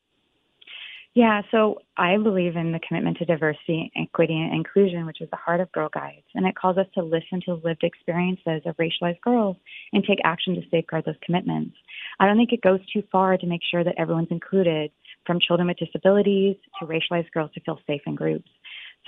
yeah, 1.17 1.41
so 1.51 1.79
I 1.97 2.19
believe 2.19 2.57
in 2.57 2.73
the 2.73 2.79
commitment 2.87 3.17
to 3.17 3.25
diversity, 3.25 3.91
equity, 3.97 4.35
and 4.35 4.55
inclusion, 4.55 5.07
which 5.07 5.23
is 5.23 5.31
the 5.31 5.37
heart 5.37 5.61
of 5.61 5.73
Girl 5.73 5.89
Guides. 5.89 6.27
And 6.35 6.47
it 6.47 6.55
calls 6.55 6.77
us 6.77 6.85
to 6.95 7.03
listen 7.03 7.41
to 7.47 7.55
lived 7.55 7.85
experiences 7.85 8.61
of 8.67 8.77
racialized 8.77 9.23
girls 9.23 9.57
and 9.95 10.05
take 10.05 10.19
action 10.25 10.55
to 10.57 10.61
safeguard 10.71 11.07
those 11.07 11.15
commitments. 11.25 11.75
I 12.21 12.27
don't 12.27 12.37
think 12.37 12.53
it 12.53 12.61
goes 12.61 12.81
too 12.93 13.03
far 13.11 13.39
to 13.39 13.47
make 13.47 13.63
sure 13.71 13.83
that 13.83 13.95
everyone's 13.97 14.31
included, 14.31 14.91
from 15.25 15.41
children 15.41 15.67
with 15.69 15.79
disabilities 15.79 16.57
to 16.79 16.87
racialized 16.87 17.33
girls 17.33 17.51
to 17.55 17.61
feel 17.61 17.81
safe 17.87 18.03
in 18.07 18.15
groups. 18.15 18.51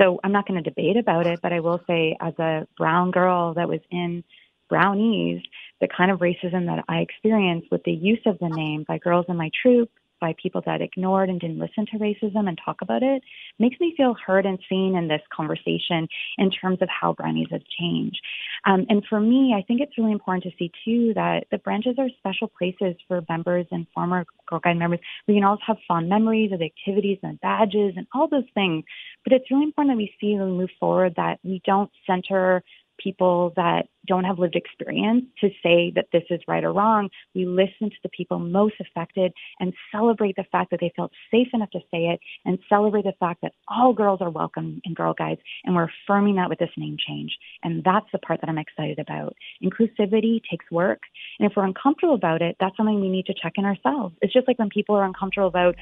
So 0.00 0.18
I'm 0.24 0.32
not 0.32 0.48
going 0.48 0.64
to 0.64 0.70
debate 0.70 0.96
about 0.96 1.26
it, 1.26 1.40
but 1.42 1.52
I 1.52 1.60
will 1.60 1.82
say, 1.86 2.16
as 2.22 2.32
a 2.38 2.66
brown 2.78 3.10
girl 3.10 3.52
that 3.52 3.68
was 3.68 3.80
in 3.90 4.24
Brownies, 4.70 5.42
the 5.82 5.88
kind 5.94 6.10
of 6.10 6.20
racism 6.20 6.64
that 6.66 6.86
I 6.88 7.00
experienced 7.00 7.68
with 7.70 7.82
the 7.84 7.92
use 7.92 8.20
of 8.24 8.38
the 8.38 8.48
name 8.48 8.86
by 8.88 8.96
girls 8.96 9.26
in 9.28 9.36
my 9.36 9.50
troop 9.62 9.90
by 10.20 10.34
people 10.40 10.62
that 10.66 10.80
ignored 10.80 11.28
and 11.28 11.40
didn't 11.40 11.58
listen 11.58 11.86
to 11.86 11.98
racism 11.98 12.48
and 12.48 12.58
talk 12.64 12.82
about 12.82 13.02
it 13.02 13.22
makes 13.58 13.78
me 13.80 13.94
feel 13.96 14.14
heard 14.14 14.46
and 14.46 14.58
seen 14.68 14.96
in 14.96 15.08
this 15.08 15.22
conversation 15.34 16.08
in 16.38 16.50
terms 16.50 16.78
of 16.82 16.88
how 16.88 17.12
brownies 17.12 17.48
have 17.50 17.62
changed. 17.78 18.20
Um, 18.64 18.86
and 18.88 19.04
for 19.08 19.20
me, 19.20 19.54
I 19.56 19.62
think 19.62 19.80
it's 19.80 19.96
really 19.98 20.12
important 20.12 20.44
to 20.44 20.50
see 20.58 20.70
too 20.84 21.12
that 21.14 21.46
the 21.50 21.58
branches 21.58 21.96
are 21.98 22.08
special 22.18 22.48
places 22.48 22.96
for 23.06 23.24
members 23.28 23.66
and 23.70 23.86
former 23.94 24.24
Girl 24.46 24.60
Guide 24.60 24.76
members. 24.76 25.00
We 25.26 25.34
can 25.34 25.44
also 25.44 25.62
have 25.66 25.76
fond 25.86 26.08
memories 26.08 26.52
of 26.52 26.62
activities 26.62 27.18
and 27.22 27.40
badges 27.40 27.94
and 27.96 28.06
all 28.14 28.28
those 28.28 28.48
things. 28.54 28.84
But 29.24 29.32
it's 29.32 29.50
really 29.50 29.64
important 29.64 29.92
that 29.92 29.98
we 29.98 30.14
see 30.20 30.38
we 30.38 30.50
move 30.50 30.70
forward 30.80 31.14
that 31.16 31.38
we 31.42 31.60
don't 31.64 31.90
center 32.06 32.62
people 33.02 33.52
that 33.56 33.86
don't 34.06 34.24
have 34.24 34.38
lived 34.38 34.56
experience 34.56 35.24
to 35.40 35.48
say 35.62 35.92
that 35.94 36.06
this 36.12 36.22
is 36.30 36.40
right 36.48 36.64
or 36.64 36.72
wrong. 36.72 37.10
We 37.34 37.44
listen 37.44 37.90
to 37.90 37.96
the 38.02 38.08
people 38.08 38.38
most 38.38 38.74
affected 38.80 39.32
and 39.60 39.74
celebrate 39.92 40.36
the 40.36 40.46
fact 40.50 40.70
that 40.70 40.80
they 40.80 40.92
felt 40.96 41.12
safe 41.30 41.48
enough 41.52 41.70
to 41.70 41.80
say 41.90 42.06
it 42.06 42.20
and 42.44 42.58
celebrate 42.68 43.04
the 43.04 43.12
fact 43.20 43.42
that 43.42 43.52
all 43.68 43.92
girls 43.92 44.20
are 44.20 44.30
welcome 44.30 44.80
in 44.84 44.94
Girl 44.94 45.14
Guides. 45.14 45.40
And 45.64 45.76
we're 45.76 45.90
affirming 46.06 46.36
that 46.36 46.48
with 46.48 46.58
this 46.58 46.70
name 46.76 46.96
change. 47.06 47.36
And 47.62 47.84
that's 47.84 48.06
the 48.12 48.18
part 48.18 48.40
that 48.40 48.48
I'm 48.48 48.58
excited 48.58 48.98
about. 48.98 49.36
Inclusivity 49.62 50.40
takes 50.50 50.70
work. 50.70 51.00
And 51.38 51.50
if 51.50 51.56
we're 51.56 51.66
uncomfortable 51.66 52.14
about 52.14 52.42
it, 52.42 52.56
that's 52.58 52.76
something 52.76 53.00
we 53.00 53.10
need 53.10 53.26
to 53.26 53.34
check 53.34 53.52
in 53.56 53.64
ourselves. 53.64 54.16
It's 54.22 54.32
just 54.32 54.48
like 54.48 54.58
when 54.58 54.70
people 54.70 54.94
are 54.96 55.04
uncomfortable 55.04 55.48
about 55.48 55.76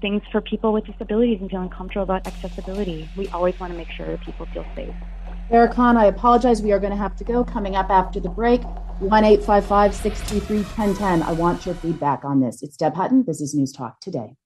things 0.00 0.22
for 0.30 0.40
people 0.40 0.72
with 0.72 0.84
disabilities 0.84 1.38
and 1.40 1.50
feeling 1.50 1.70
comfortable 1.70 2.02
about 2.02 2.26
accessibility. 2.26 3.08
We 3.16 3.28
always 3.28 3.58
want 3.58 3.72
to 3.72 3.78
make 3.78 3.90
sure 3.90 4.16
people 4.18 4.46
feel 4.46 4.66
safe. 4.74 4.94
Farrah 5.50 5.72
Khan, 5.72 5.96
I 5.96 6.06
apologize. 6.06 6.60
We 6.60 6.72
are 6.72 6.80
going 6.80 6.90
to 6.90 6.96
have 6.96 7.16
to 7.16 7.24
go. 7.24 7.44
Coming 7.44 7.76
up 7.76 7.88
after 7.88 8.18
the 8.18 8.28
break, 8.28 8.62
1 8.98 9.42
633 9.42 10.56
1010. 10.56 11.22
I 11.22 11.32
want 11.32 11.64
your 11.64 11.74
feedback 11.76 12.24
on 12.24 12.40
this. 12.40 12.62
It's 12.62 12.76
Deb 12.76 12.94
Hutton. 12.94 13.24
This 13.24 13.40
is 13.40 13.54
News 13.54 13.72
Talk 13.72 14.00
today. 14.00 14.36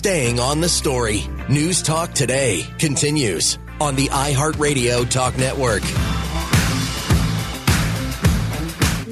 staying 0.00 0.40
on 0.40 0.62
the 0.62 0.68
story. 0.68 1.20
News 1.50 1.82
Talk 1.82 2.14
Today 2.14 2.64
continues 2.78 3.58
on 3.82 3.96
the 3.96 4.06
iHeartRadio 4.06 5.06
Talk 5.06 5.36
Network. 5.36 5.82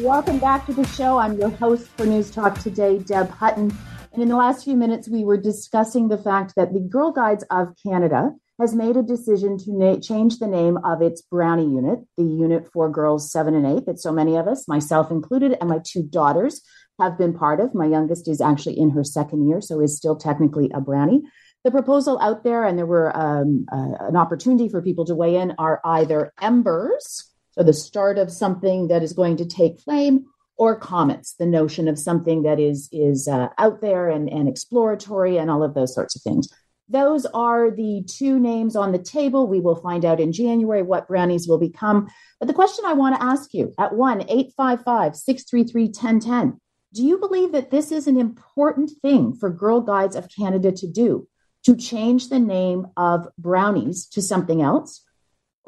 Welcome 0.02 0.38
back 0.38 0.64
to 0.66 0.72
the 0.72 0.86
show. 0.86 1.18
I'm 1.18 1.36
your 1.38 1.50
host 1.50 1.88
for 1.96 2.06
News 2.06 2.30
Talk 2.30 2.56
Today, 2.60 2.98
Deb 2.98 3.30
Hutton. 3.30 3.76
And 4.12 4.22
in 4.22 4.28
the 4.28 4.36
last 4.36 4.62
few 4.62 4.76
minutes, 4.76 5.08
we 5.08 5.24
were 5.24 5.36
discussing 5.36 6.06
the 6.06 6.16
fact 6.16 6.52
that 6.54 6.72
the 6.72 6.78
Girl 6.78 7.10
Guides 7.10 7.44
of 7.50 7.74
Canada 7.82 8.30
has 8.60 8.76
made 8.76 8.96
a 8.96 9.02
decision 9.02 9.58
to 9.58 9.72
na- 9.72 9.98
change 9.98 10.38
the 10.38 10.46
name 10.46 10.76
of 10.84 11.02
its 11.02 11.22
Brownie 11.22 11.64
unit, 11.64 11.98
the 12.16 12.22
unit 12.22 12.70
for 12.72 12.88
girls 12.88 13.32
seven 13.32 13.56
and 13.56 13.66
eight 13.66 13.86
that 13.86 13.98
so 13.98 14.12
many 14.12 14.36
of 14.36 14.46
us, 14.46 14.68
myself 14.68 15.10
included, 15.10 15.56
and 15.60 15.68
my 15.68 15.80
two 15.84 16.04
daughters 16.04 16.62
have 17.00 17.18
been 17.18 17.36
part 17.36 17.58
of. 17.58 17.74
My 17.74 17.86
youngest 17.86 18.28
is 18.28 18.40
actually 18.40 18.78
in 18.78 18.90
her 18.90 19.02
second 19.02 19.48
year, 19.48 19.60
so 19.60 19.80
is 19.80 19.96
still 19.96 20.14
technically 20.14 20.70
a 20.72 20.80
Brownie. 20.80 21.22
The 21.64 21.72
proposal 21.72 22.20
out 22.20 22.44
there, 22.44 22.64
and 22.64 22.78
there 22.78 22.86
were 22.86 23.16
um, 23.16 23.66
uh, 23.72 24.06
an 24.06 24.16
opportunity 24.16 24.68
for 24.68 24.80
people 24.80 25.06
to 25.06 25.16
weigh 25.16 25.34
in, 25.34 25.54
are 25.58 25.80
either 25.84 26.32
embers, 26.40 27.27
so 27.58 27.64
the 27.64 27.72
start 27.72 28.18
of 28.18 28.30
something 28.30 28.88
that 28.88 29.02
is 29.02 29.12
going 29.12 29.36
to 29.38 29.44
take 29.44 29.80
flame, 29.80 30.26
or 30.56 30.78
comets, 30.78 31.34
the 31.34 31.46
notion 31.46 31.88
of 31.88 31.98
something 31.98 32.42
that 32.42 32.58
is 32.58 32.88
is 32.90 33.28
uh, 33.28 33.48
out 33.58 33.80
there 33.80 34.08
and, 34.08 34.28
and 34.28 34.48
exploratory, 34.48 35.36
and 35.36 35.50
all 35.50 35.62
of 35.62 35.74
those 35.74 35.94
sorts 35.94 36.16
of 36.16 36.22
things. 36.22 36.48
Those 36.88 37.26
are 37.26 37.70
the 37.70 38.04
two 38.08 38.38
names 38.38 38.74
on 38.74 38.92
the 38.92 38.98
table. 38.98 39.46
We 39.46 39.60
will 39.60 39.76
find 39.76 40.04
out 40.04 40.20
in 40.20 40.32
January 40.32 40.82
what 40.82 41.06
brownies 41.06 41.46
will 41.46 41.58
become. 41.58 42.08
But 42.40 42.46
the 42.46 42.54
question 42.54 42.84
I 42.86 42.94
want 42.94 43.16
to 43.16 43.22
ask 43.22 43.52
you 43.52 43.74
at 43.78 43.94
1 43.94 44.22
855 44.22 45.16
633 45.16 45.84
1010 45.84 46.60
do 46.94 47.04
you 47.04 47.18
believe 47.18 47.52
that 47.52 47.70
this 47.70 47.92
is 47.92 48.06
an 48.06 48.18
important 48.18 48.90
thing 49.02 49.34
for 49.34 49.50
Girl 49.50 49.80
Guides 49.80 50.16
of 50.16 50.28
Canada 50.34 50.72
to 50.72 50.86
do, 50.86 51.28
to 51.64 51.76
change 51.76 52.28
the 52.28 52.38
name 52.38 52.86
of 52.96 53.28
brownies 53.36 54.06
to 54.06 54.22
something 54.22 54.62
else? 54.62 55.04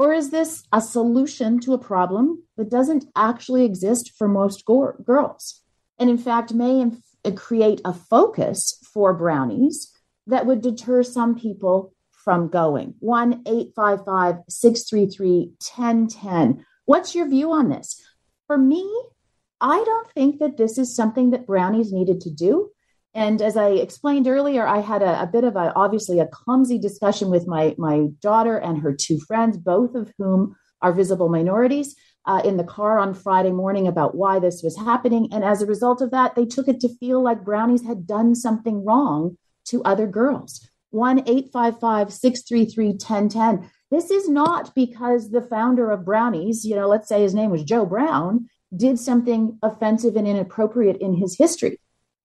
Or 0.00 0.14
is 0.14 0.30
this 0.30 0.62
a 0.72 0.80
solution 0.80 1.60
to 1.60 1.74
a 1.74 1.78
problem 1.92 2.44
that 2.56 2.70
doesn't 2.70 3.04
actually 3.14 3.66
exist 3.66 4.12
for 4.16 4.28
most 4.28 4.64
go- 4.64 4.94
girls? 5.04 5.60
And 5.98 6.08
in 6.08 6.16
fact, 6.16 6.54
may 6.54 6.80
inf- 6.80 7.02
uh, 7.22 7.32
create 7.32 7.82
a 7.84 7.92
focus 7.92 8.82
for 8.94 9.12
brownies 9.12 9.92
that 10.26 10.46
would 10.46 10.62
deter 10.62 11.02
some 11.02 11.38
people 11.38 11.92
from 12.12 12.48
going. 12.48 12.94
1 13.00 13.42
855 13.44 14.36
633 14.48 15.52
1010. 15.76 16.64
What's 16.86 17.14
your 17.14 17.28
view 17.28 17.52
on 17.52 17.68
this? 17.68 18.02
For 18.46 18.56
me, 18.56 18.90
I 19.60 19.84
don't 19.84 20.10
think 20.12 20.38
that 20.38 20.56
this 20.56 20.78
is 20.78 20.96
something 20.96 21.32
that 21.32 21.46
brownies 21.46 21.92
needed 21.92 22.22
to 22.22 22.30
do. 22.30 22.70
And 23.14 23.42
as 23.42 23.56
I 23.56 23.70
explained 23.70 24.28
earlier, 24.28 24.66
I 24.66 24.78
had 24.78 25.02
a, 25.02 25.22
a, 25.22 25.26
bit 25.26 25.42
of 25.42 25.56
a 25.56 25.72
obviously 25.74 26.20
a 26.20 26.28
clumsy 26.28 26.78
discussion 26.78 27.28
with 27.28 27.46
my 27.46 27.74
my 27.76 28.06
daughter 28.20 28.56
and 28.56 28.78
her 28.78 28.94
two 28.94 29.18
friends, 29.18 29.56
both 29.56 29.94
of 29.94 30.12
whom 30.16 30.56
are 30.80 30.92
visible 30.92 31.28
minorities, 31.28 31.96
uh, 32.26 32.40
in 32.44 32.56
the 32.56 32.64
car 32.64 32.98
on 32.98 33.14
Friday 33.14 33.50
morning 33.50 33.88
about 33.88 34.14
why 34.14 34.38
this 34.38 34.62
was 34.62 34.76
happening. 34.76 35.28
And 35.32 35.42
as 35.42 35.60
a 35.60 35.66
result 35.66 36.00
of 36.00 36.10
that, 36.12 36.34
they 36.34 36.46
took 36.46 36.68
it 36.68 36.80
to 36.80 36.96
feel 36.98 37.22
like 37.22 37.44
brownies 37.44 37.84
had 37.84 38.06
done 38.06 38.34
something 38.34 38.84
wrong 38.84 39.36
to 39.66 39.82
other 39.82 40.06
girls. 40.06 40.68
1 40.90 41.20
855 41.20 42.12
633 42.12 42.86
1010. 42.88 43.70
This 43.90 44.10
is 44.10 44.28
not 44.28 44.74
because 44.74 45.30
the 45.30 45.42
founder 45.42 45.90
of 45.90 46.04
Brownies, 46.04 46.64
you 46.64 46.76
know, 46.76 46.88
let's 46.88 47.08
say 47.08 47.22
his 47.22 47.34
name 47.34 47.50
was 47.50 47.64
Joe 47.64 47.84
Brown, 47.84 48.48
did 48.76 48.98
something 48.98 49.58
offensive 49.62 50.14
and 50.14 50.28
inappropriate 50.28 50.98
in 50.98 51.14
his 51.14 51.36
history. 51.36 51.80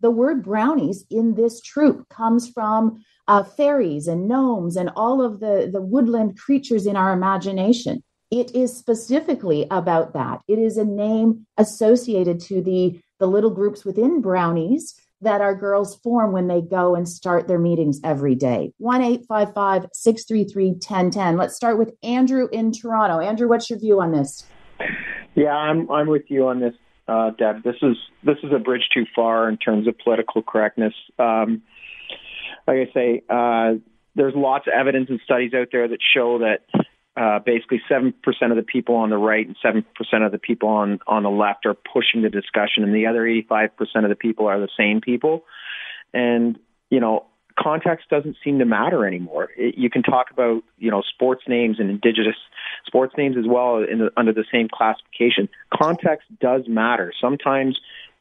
The 0.05 0.11
word 0.11 0.43
brownies 0.43 1.03
in 1.09 1.33
this 1.33 1.59
troop 1.59 2.07
comes 2.09 2.47
from 2.47 3.03
uh, 3.27 3.41
fairies 3.41 4.07
and 4.07 4.27
gnomes 4.27 4.75
and 4.75 4.91
all 4.95 5.19
of 5.19 5.39
the, 5.39 5.67
the 5.73 5.81
woodland 5.81 6.37
creatures 6.37 6.85
in 6.85 6.95
our 6.95 7.11
imagination. 7.11 8.03
It 8.29 8.53
is 8.53 8.77
specifically 8.77 9.65
about 9.71 10.13
that. 10.13 10.41
It 10.47 10.59
is 10.59 10.77
a 10.77 10.85
name 10.85 11.47
associated 11.57 12.39
to 12.41 12.61
the, 12.61 12.99
the 13.17 13.25
little 13.25 13.49
groups 13.49 13.83
within 13.83 14.21
brownies 14.21 14.93
that 15.21 15.41
our 15.41 15.55
girls 15.55 15.95
form 16.03 16.31
when 16.31 16.47
they 16.47 16.61
go 16.61 16.93
and 16.93 17.09
start 17.09 17.47
their 17.47 17.57
meetings 17.57 17.99
every 18.03 18.35
day. 18.35 18.73
1 18.77 19.01
855 19.01 19.87
633 19.91 20.67
1010. 20.73 21.35
Let's 21.35 21.55
start 21.55 21.79
with 21.79 21.95
Andrew 22.03 22.47
in 22.51 22.71
Toronto. 22.71 23.21
Andrew, 23.21 23.47
what's 23.47 23.71
your 23.71 23.79
view 23.79 23.99
on 24.01 24.11
this? 24.11 24.45
Yeah, 25.33 25.55
I'm 25.55 25.89
I'm 25.89 26.05
with 26.05 26.29
you 26.29 26.47
on 26.47 26.59
this, 26.59 26.75
uh, 27.07 27.31
Deb. 27.31 27.63
This 27.63 27.75
is 27.81 27.97
this 28.23 28.37
is 28.43 28.51
a 28.53 28.59
bridge 28.59 28.89
too 28.93 29.05
far 29.15 29.49
in 29.49 29.57
terms 29.57 29.87
of 29.87 29.97
political 29.97 30.41
correctness. 30.41 30.93
Um, 31.19 31.63
like 32.67 32.89
I 32.89 32.93
say, 32.93 33.23
uh, 33.29 33.79
there's 34.15 34.33
lots 34.35 34.67
of 34.67 34.73
evidence 34.73 35.09
and 35.09 35.19
studies 35.23 35.53
out 35.53 35.67
there 35.71 35.87
that 35.87 35.99
show 36.15 36.39
that 36.39 36.65
uh, 37.17 37.39
basically 37.39 37.81
seven 37.87 38.13
percent 38.23 38.51
of 38.51 38.57
the 38.57 38.63
people 38.63 38.95
on 38.95 39.09
the 39.09 39.17
right 39.17 39.45
and 39.45 39.55
seven 39.61 39.85
percent 39.95 40.23
of 40.23 40.31
the 40.31 40.39
people 40.39 40.69
on 40.69 40.99
on 41.07 41.23
the 41.23 41.29
left 41.29 41.65
are 41.65 41.75
pushing 41.75 42.21
the 42.21 42.29
discussion, 42.29 42.83
and 42.83 42.93
the 42.93 43.07
other 43.07 43.25
85 43.25 43.77
percent 43.77 44.05
of 44.05 44.09
the 44.09 44.15
people 44.15 44.47
are 44.47 44.59
the 44.59 44.69
same 44.77 45.01
people. 45.01 45.43
And 46.13 46.57
you 46.89 46.99
know, 46.99 47.25
context 47.57 48.09
doesn't 48.09 48.37
seem 48.43 48.59
to 48.59 48.65
matter 48.65 49.05
anymore. 49.05 49.49
It, 49.57 49.75
you 49.77 49.89
can 49.89 50.03
talk 50.03 50.31
about 50.31 50.63
you 50.77 50.91
know 50.91 51.01
sports 51.01 51.43
names 51.47 51.79
and 51.79 51.89
indigenous 51.89 52.35
sports 52.85 53.13
names 53.17 53.37
as 53.37 53.45
well 53.47 53.79
the, 53.79 54.11
under 54.17 54.33
the 54.33 54.45
same 54.51 54.67
classification. 54.71 55.49
Context 55.73 56.27
does 56.39 56.63
matter. 56.67 57.13
Sometimes 57.19 57.79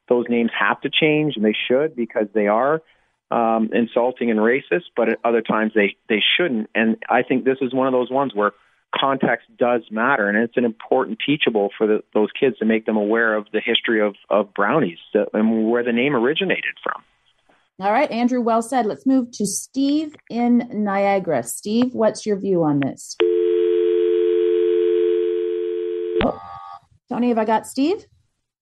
those 0.08 0.26
names 0.28 0.50
have 0.58 0.80
to 0.82 0.90
change, 0.90 1.36
and 1.36 1.44
they 1.44 1.56
should 1.68 1.96
because 1.96 2.26
they 2.34 2.46
are 2.46 2.82
um, 3.30 3.70
insulting 3.72 4.30
and 4.30 4.38
racist. 4.38 4.84
But 4.96 5.08
at 5.08 5.18
other 5.24 5.42
times 5.42 5.72
they 5.74 5.96
they 6.08 6.22
shouldn't. 6.36 6.70
And 6.74 6.96
I 7.08 7.22
think 7.22 7.44
this 7.44 7.58
is 7.60 7.72
one 7.74 7.86
of 7.86 7.92
those 7.92 8.10
ones 8.10 8.32
where 8.34 8.52
context 8.94 9.48
does 9.58 9.82
matter, 9.90 10.28
and 10.28 10.38
it's 10.38 10.56
an 10.56 10.64
important 10.64 11.18
teachable 11.24 11.70
for 11.76 11.86
the, 11.86 12.04
those 12.12 12.28
kids 12.38 12.58
to 12.58 12.64
make 12.64 12.86
them 12.86 12.96
aware 12.96 13.34
of 13.34 13.46
the 13.52 13.60
history 13.60 14.00
of 14.00 14.14
of 14.30 14.54
brownies 14.54 14.98
and 15.32 15.68
where 15.70 15.82
the 15.82 15.92
name 15.92 16.14
originated 16.14 16.76
from. 16.82 17.02
All 17.80 17.90
right, 17.90 18.08
Andrew, 18.08 18.40
well 18.40 18.62
said. 18.62 18.86
Let's 18.86 19.04
move 19.04 19.32
to 19.32 19.44
Steve 19.44 20.14
in 20.30 20.68
Niagara. 20.72 21.42
Steve, 21.42 21.92
what's 21.92 22.24
your 22.24 22.38
view 22.38 22.62
on 22.62 22.78
this? 22.78 23.16
Oh. 26.22 26.40
Tony, 27.08 27.30
have 27.30 27.38
I 27.38 27.44
got 27.44 27.66
Steve? 27.66 28.06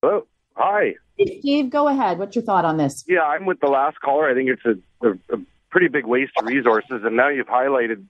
Hello. 0.00 0.26
Hi. 0.56 0.94
Steve, 1.20 1.68
go 1.68 1.88
ahead. 1.88 2.18
What's 2.18 2.34
your 2.34 2.44
thought 2.44 2.64
on 2.64 2.78
this? 2.78 3.04
Yeah, 3.06 3.20
I'm 3.20 3.44
with 3.44 3.60
the 3.60 3.66
last 3.66 4.00
caller. 4.00 4.30
I 4.30 4.34
think 4.34 4.48
it's 4.48 4.64
a, 4.64 5.06
a, 5.06 5.12
a 5.36 5.42
pretty 5.68 5.88
big 5.88 6.06
waste 6.06 6.32
of 6.38 6.46
resources. 6.46 7.02
And 7.04 7.14
now 7.14 7.28
you've 7.28 7.48
highlighted 7.48 8.06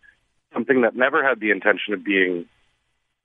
something 0.55 0.83
that 0.83 0.95
never 0.95 1.29
had 1.29 1.41
the 1.41 1.51
intention 1.51 1.95
of 1.95 2.05
being 2.05 2.47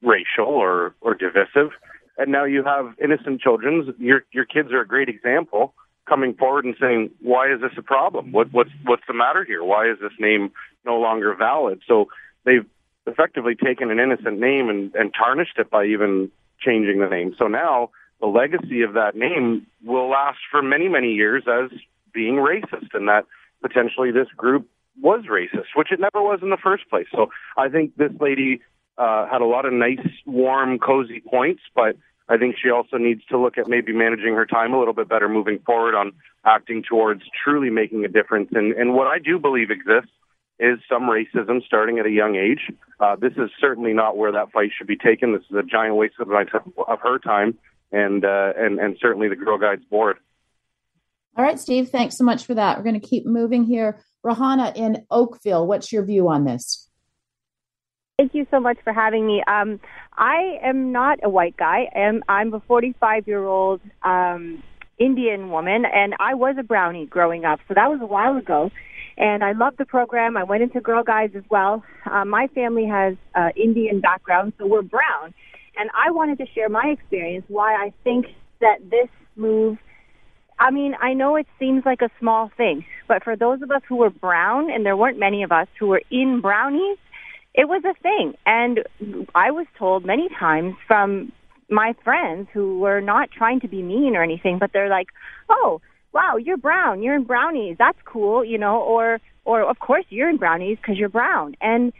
racial 0.02 0.48
or, 0.48 0.96
or 1.00 1.14
divisive. 1.14 1.74
And 2.18 2.32
now 2.32 2.46
you 2.46 2.64
have 2.64 2.96
innocent 3.00 3.40
children. 3.40 3.94
Your, 4.00 4.24
your 4.32 4.46
kids 4.46 4.72
are 4.72 4.82
a 4.82 4.88
great 4.88 5.10
example 5.10 5.76
coming 6.08 6.34
forward 6.34 6.66
and 6.66 6.76
saying, 6.80 7.12
"Why 7.22 7.52
is 7.52 7.62
this 7.62 7.72
a 7.78 7.82
problem? 7.82 8.32
What, 8.32 8.52
what's 8.52 8.72
what's 8.84 9.04
the 9.08 9.14
matter 9.14 9.44
here? 9.44 9.64
Why 9.64 9.90
is 9.90 9.98
this 10.00 10.14
name 10.20 10.52
no 10.86 10.98
longer 10.98 11.36
valid?" 11.36 11.82
So 11.88 12.08
they've 12.46 12.66
effectively 13.06 13.56
taken 13.56 13.92
an 13.92 14.00
innocent 14.00 14.40
name 14.40 14.70
and, 14.70 14.94
and 14.96 15.14
tarnished 15.14 15.58
it 15.58 15.70
by 15.70 15.86
even 15.86 16.32
changing 16.60 17.00
the 17.00 17.08
name. 17.08 17.36
So 17.38 17.48
now 17.48 17.92
the 18.20 18.28
legacy 18.28 18.82
of 18.82 18.94
that 18.94 19.16
name 19.16 19.68
will 19.86 20.10
last 20.10 20.40
for 20.50 20.62
many 20.62 20.88
many 20.88 21.14
years 21.14 21.44
as 21.48 21.70
being 22.14 22.36
racist, 22.36 22.94
and 22.94 23.08
that 23.08 23.26
potentially 23.62 24.12
this 24.12 24.28
group 24.36 24.68
was 25.02 25.26
racist, 25.30 25.76
which 25.76 25.92
it 25.92 26.00
never 26.00 26.22
was 26.24 26.40
in 26.42 26.50
the 26.50 26.58
first 26.58 26.90
place. 26.90 27.08
So 27.12 27.30
I 27.56 27.70
think 27.70 27.96
this 27.96 28.12
lady 28.20 28.62
uh, 28.98 29.28
had 29.30 29.42
a 29.42 29.46
lot 29.46 29.66
of 29.66 29.74
nice, 29.74 30.00
warm, 30.26 30.80
cozy 30.80 31.20
points, 31.20 31.62
but 31.76 31.96
I 32.30 32.38
think 32.38 32.56
she 32.62 32.70
also 32.70 32.98
needs 32.98 33.24
to 33.26 33.38
look 33.38 33.58
at 33.58 33.68
maybe 33.68 33.94
managing 33.94 34.34
her 34.34 34.46
time 34.46 34.74
a 34.74 34.80
little 34.80 34.94
bit 34.94 35.08
better 35.08 35.30
moving 35.30 35.60
forward 35.60 35.96
on 35.96 36.12
acting 36.46 36.84
towards 36.84 37.24
truly 37.44 37.70
making 37.70 38.04
a 38.04 38.08
difference. 38.08 38.50
And, 38.54 38.74
and 38.74 38.94
what 38.94 39.08
I 39.08 39.20
do 39.20 39.40
believe 39.40 39.72
exists 39.72 40.12
is 40.60 40.80
some 40.90 41.04
racism 41.04 41.64
starting 41.66 42.00
at 42.00 42.06
a 42.06 42.10
young 42.10 42.36
age. 42.36 42.72
Uh, 43.00 43.16
this 43.16 43.34
is 43.34 43.50
certainly 43.62 43.94
not 43.94 44.18
where 44.18 44.32
that 44.32 44.52
fight 44.52 44.72
should 44.78 44.88
be 44.88 44.98
taken. 44.98 45.34
This 45.34 45.44
is 45.50 45.56
a 45.56 45.64
giant 45.64 45.96
waste 45.96 46.16
of, 46.20 46.28
my, 46.28 46.46
of 46.88 47.00
her 47.02 47.20
time 47.20 47.58
and, 47.92 48.26
uh, 48.26 48.54
and, 48.58 48.80
and 48.80 48.98
certainly 49.00 49.30
the 49.30 49.36
Girl 49.36 49.58
Guides 49.58 49.86
board. 49.86 50.18
All 51.38 51.44
right, 51.44 51.60
Steve, 51.60 51.90
thanks 51.90 52.18
so 52.18 52.24
much 52.24 52.46
for 52.46 52.56
that. 52.56 52.78
We're 52.78 52.84
going 52.84 53.00
to 53.00 53.08
keep 53.08 53.26
moving 53.26 53.64
here. 53.64 54.00
Rahana 54.26 54.76
in 54.76 55.06
Oakville, 55.12 55.68
what's 55.68 55.94
your 55.94 56.04
view 56.04 56.28
on 56.28 56.46
this? 56.46 56.90
Thank 58.18 58.34
you 58.34 58.48
so 58.50 58.60
much 58.60 58.80
for 58.84 58.92
having 58.92 59.28
me. 59.28 59.44
Um, 59.48 59.80
I 60.18 60.60
am 60.64 60.92
not 60.92 61.20
a 61.24 61.30
white 61.30 61.58
guy. 61.58 61.90
I'm, 61.96 62.24
I'm 62.28 62.54
a 62.54 62.60
45 62.62 63.28
year 63.28 63.46
old 63.46 63.82
um, 64.04 64.64
Indian 64.98 65.50
woman, 65.52 65.86
and 65.86 66.16
I 66.20 66.34
was 66.34 66.56
a 66.60 66.64
brownie 66.64 67.06
growing 67.06 67.46
up. 67.46 67.60
So 67.68 67.76
that 67.76 67.90
was 67.90 68.00
a 68.02 68.06
while 68.06 68.36
ago. 68.38 68.72
And 69.18 69.44
I 69.44 69.54
loved 69.54 69.78
the 69.78 69.86
program. 69.86 70.38
I 70.38 70.44
went 70.44 70.62
into 70.64 70.80
Girl 70.80 71.04
Guides 71.04 71.36
as 71.36 71.44
well. 71.50 71.84
Uh, 72.06 72.26
my 72.26 72.48
family 72.54 72.86
has 72.86 73.16
uh, 73.36 73.50
Indian 73.56 74.00
background, 74.00 74.54
so 74.60 74.68
we're 74.68 74.84
brown. 74.84 75.34
And 75.76 75.90
I 75.96 76.12
wanted 76.12 76.38
to 76.40 76.46
share 76.54 76.70
my 76.70 76.88
experience 76.88 77.46
why 77.48 77.74
I 77.76 77.94
think 78.04 78.28
that 78.62 78.78
this 78.90 79.10
move 79.36 79.78
I 80.60 80.72
mean, 80.72 80.96
I 81.00 81.14
know 81.14 81.36
it 81.36 81.46
seems 81.60 81.86
like 81.86 82.02
a 82.02 82.10
small 82.20 82.50
thing, 82.58 82.84
but 83.08 83.24
for 83.24 83.36
those 83.36 83.62
of 83.62 83.70
us 83.70 83.82
who 83.88 83.98
were 83.98 84.10
brown, 84.10 84.72
and 84.72 84.86
there 84.86 84.98
weren't 84.98 85.20
many 85.20 85.44
of 85.44 85.52
us 85.52 85.68
who 85.80 85.88
were 85.88 86.02
in 86.10 86.42
brownies, 86.42 86.98
it 87.54 87.68
was 87.68 87.84
a 87.86 87.94
thing. 88.02 88.34
And 88.46 88.84
I 89.36 89.52
was 89.52 89.66
told 89.78 90.06
many 90.06 90.30
times 90.40 90.76
from 90.88 91.32
my 91.70 91.94
friends 92.04 92.48
who 92.54 92.80
were 92.80 93.02
not 93.02 93.30
trying 93.32 93.60
to 93.62 93.68
be 93.68 93.82
mean 93.82 94.16
or 94.16 94.24
anything, 94.24 94.58
but 94.60 94.72
they're 94.74 94.90
like, 94.90 95.08
"Oh, 95.50 95.82
wow, 96.14 96.38
you're 96.38 96.58
brown. 96.58 97.02
You're 97.02 97.16
in 97.16 97.24
brownies. 97.24 97.78
That's 97.78 98.02
cool," 98.06 98.46
you 98.46 98.58
know, 98.58 98.82
or 98.82 99.20
or 99.46 99.64
of 99.64 99.80
course 99.80 100.06
you're 100.10 100.30
in 100.30 100.38
brownies 100.38 100.78
because 100.78 100.98
you're 100.98 101.10
brown. 101.10 101.56
And 101.62 101.94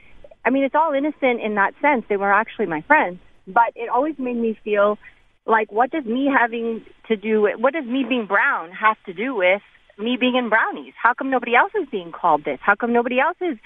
I 0.46 0.50
mean, 0.50 0.64
it's 0.64 0.76
all 0.76 0.94
innocent 0.94 1.42
in 1.42 1.56
that 1.56 1.74
sense. 1.82 2.06
They 2.08 2.18
were 2.18 2.32
actually 2.32 2.68
my 2.68 2.82
friends, 2.82 3.20
but 3.48 3.72
it 3.76 3.90
always 3.90 4.16
made 4.18 4.38
me 4.38 4.58
feel 4.64 4.98
like, 5.46 5.72
what 5.72 5.92
does 5.92 6.06
me 6.06 6.30
having 6.32 6.86
to 7.08 7.16
do 7.16 7.42
with 7.42 7.60
what 7.60 7.74
does 7.74 7.86
me 7.86 8.06
being 8.08 8.26
brown 8.26 8.72
have 8.72 8.98
to 9.06 9.14
do 9.14 9.36
with 9.36 9.62
me 9.98 10.18
being 10.20 10.36
in 10.36 10.50
brownies? 10.50 10.94
How 11.02 11.14
come 11.14 11.30
nobody 11.30 11.56
else 11.56 11.72
is 11.82 11.88
being 11.90 12.12
called 12.12 12.46
this? 12.46 12.60
How 12.62 12.76
come 12.76 12.94
nobody 12.94 13.20
else 13.20 13.38
is 13.42 13.58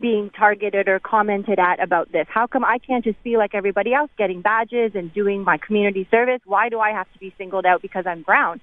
being 0.00 0.30
targeted 0.30 0.88
or 0.88 1.00
commented 1.00 1.58
at 1.58 1.82
about 1.82 2.12
this? 2.12 2.26
How 2.28 2.46
come 2.46 2.64
I 2.64 2.78
can't 2.78 3.04
just 3.04 3.22
be 3.22 3.36
like 3.36 3.54
everybody 3.54 3.94
else 3.94 4.10
getting 4.18 4.42
badges 4.42 4.92
and 4.94 5.12
doing 5.12 5.42
my 5.42 5.58
community 5.58 6.06
service? 6.10 6.40
Why 6.44 6.68
do 6.68 6.80
I 6.80 6.90
have 6.90 7.10
to 7.12 7.18
be 7.18 7.34
singled 7.38 7.66
out 7.66 7.82
because 7.82 8.04
I'm 8.06 8.22
brown? 8.22 8.60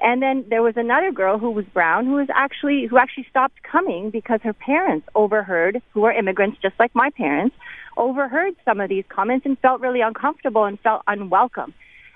And 0.00 0.20
then 0.20 0.44
there 0.48 0.62
was 0.62 0.74
another 0.76 1.12
girl 1.12 1.38
who 1.38 1.50
was 1.50 1.64
brown 1.66 2.06
who 2.06 2.14
was 2.14 2.28
actually 2.34 2.86
who 2.86 2.98
actually 2.98 3.26
stopped 3.30 3.62
coming 3.62 4.10
because 4.10 4.40
her 4.42 4.52
parents 4.52 5.06
overheard, 5.14 5.80
who 5.92 6.04
are 6.04 6.12
immigrants 6.12 6.58
just 6.60 6.74
like 6.80 6.92
my 6.94 7.10
parents, 7.10 7.54
overheard 7.96 8.54
some 8.64 8.80
of 8.80 8.88
these 8.88 9.04
comments 9.08 9.46
and 9.46 9.58
felt 9.60 9.80
really 9.80 10.00
uncomfortable 10.00 10.64
and 10.64 10.80
felt 10.80 11.02
unwelcome. 11.06 11.72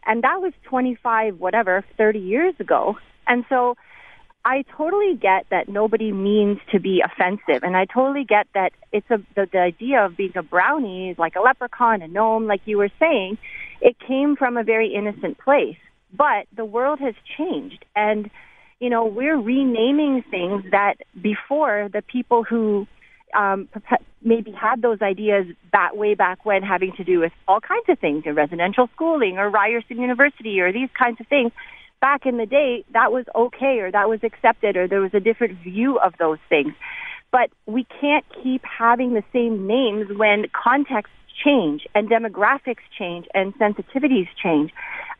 And 0.06 0.24
that 0.24 0.40
was 0.40 0.52
25 0.64 1.38
whatever 1.38 1.84
30 1.96 2.18
years 2.18 2.54
ago. 2.58 2.96
And 3.28 3.44
so 3.48 3.76
I 4.44 4.64
totally 4.76 5.14
get 5.14 5.46
that 5.50 5.68
nobody 5.68 6.12
means 6.12 6.58
to 6.72 6.80
be 6.80 7.02
offensive, 7.04 7.62
and 7.62 7.76
I 7.76 7.84
totally 7.84 8.24
get 8.24 8.46
that 8.54 8.72
it's 8.92 9.10
a 9.10 9.18
the, 9.34 9.46
the 9.52 9.58
idea 9.58 10.04
of 10.04 10.16
being 10.16 10.32
a 10.36 10.42
brownie, 10.42 11.10
is 11.10 11.18
like 11.18 11.34
a 11.36 11.40
leprechaun, 11.40 12.02
a 12.02 12.08
gnome, 12.08 12.46
like 12.46 12.62
you 12.64 12.78
were 12.78 12.90
saying. 12.98 13.38
It 13.80 13.96
came 13.98 14.36
from 14.36 14.56
a 14.56 14.64
very 14.64 14.94
innocent 14.94 15.38
place, 15.38 15.76
but 16.12 16.46
the 16.56 16.64
world 16.64 16.98
has 17.00 17.14
changed, 17.36 17.84
and 17.94 18.30
you 18.80 18.90
know 18.90 19.04
we're 19.04 19.38
renaming 19.38 20.24
things 20.30 20.64
that 20.70 20.94
before 21.20 21.88
the 21.92 22.02
people 22.02 22.44
who 22.44 22.86
um, 23.36 23.68
maybe 24.22 24.52
had 24.52 24.80
those 24.80 25.02
ideas 25.02 25.46
that 25.72 25.96
way 25.96 26.14
back 26.14 26.44
when, 26.44 26.62
having 26.62 26.92
to 26.96 27.04
do 27.04 27.20
with 27.20 27.32
all 27.46 27.60
kinds 27.60 27.88
of 27.88 27.98
things, 27.98 28.22
in 28.24 28.34
residential 28.34 28.88
schooling 28.94 29.36
or 29.36 29.50
Ryerson 29.50 30.00
University 30.00 30.60
or 30.60 30.72
these 30.72 30.88
kinds 30.98 31.20
of 31.20 31.26
things 31.26 31.52
back 32.00 32.26
in 32.26 32.36
the 32.36 32.46
day, 32.46 32.84
that 32.92 33.12
was 33.12 33.24
okay 33.34 33.80
or 33.80 33.90
that 33.90 34.08
was 34.08 34.20
accepted 34.22 34.76
or 34.76 34.88
there 34.88 35.00
was 35.00 35.14
a 35.14 35.20
different 35.20 35.58
view 35.62 35.98
of 35.98 36.14
those 36.18 36.38
things. 36.48 36.74
But 37.30 37.50
we 37.66 37.86
can't 38.00 38.24
keep 38.42 38.62
having 38.64 39.14
the 39.14 39.24
same 39.32 39.66
names 39.66 40.06
when 40.16 40.46
contexts 40.52 41.14
change 41.44 41.86
and 41.94 42.08
demographics 42.08 42.82
change 42.98 43.26
and 43.34 43.54
sensitivities 43.58 44.28
change. 44.42 44.72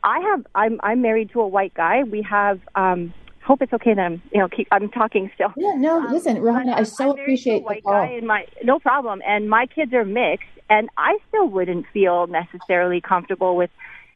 I 0.03 0.19
have 0.19 0.45
I'm 0.55 0.79
I'm 0.81 1.01
married 1.01 1.31
to 1.31 1.41
a 1.41 1.47
white 1.47 1.73
guy. 1.73 2.03
We 2.03 2.21
have 2.23 2.59
um 2.75 3.13
hope 3.45 3.61
it's 3.61 3.73
okay 3.73 3.93
that 3.93 4.01
I'm 4.01 4.21
you 4.33 4.39
know 4.39 4.47
keep 4.47 4.67
I'm 4.71 4.89
talking 4.89 5.29
still. 5.35 5.53
Yeah, 5.55 5.73
no, 5.75 5.99
um, 6.01 6.11
listen, 6.11 6.37
Rohanna, 6.41 6.73
I 6.75 6.83
so 6.83 7.11
appreciate 7.11 7.63
white 7.63 7.77
the 7.77 7.81
call. 7.83 7.93
guy 7.93 8.11
and 8.13 8.27
my 8.27 8.45
no 8.63 8.79
problem. 8.79 9.21
And 9.27 9.49
my 9.49 9.65
kids 9.67 9.93
are 9.93 10.05
mixed 10.05 10.47
and 10.69 10.89
I 10.97 11.17
still 11.27 11.47
wouldn't 11.47 11.85
feel 11.93 12.27
necessarily 12.27 13.01
comfortable 13.01 13.55
with 13.55 13.69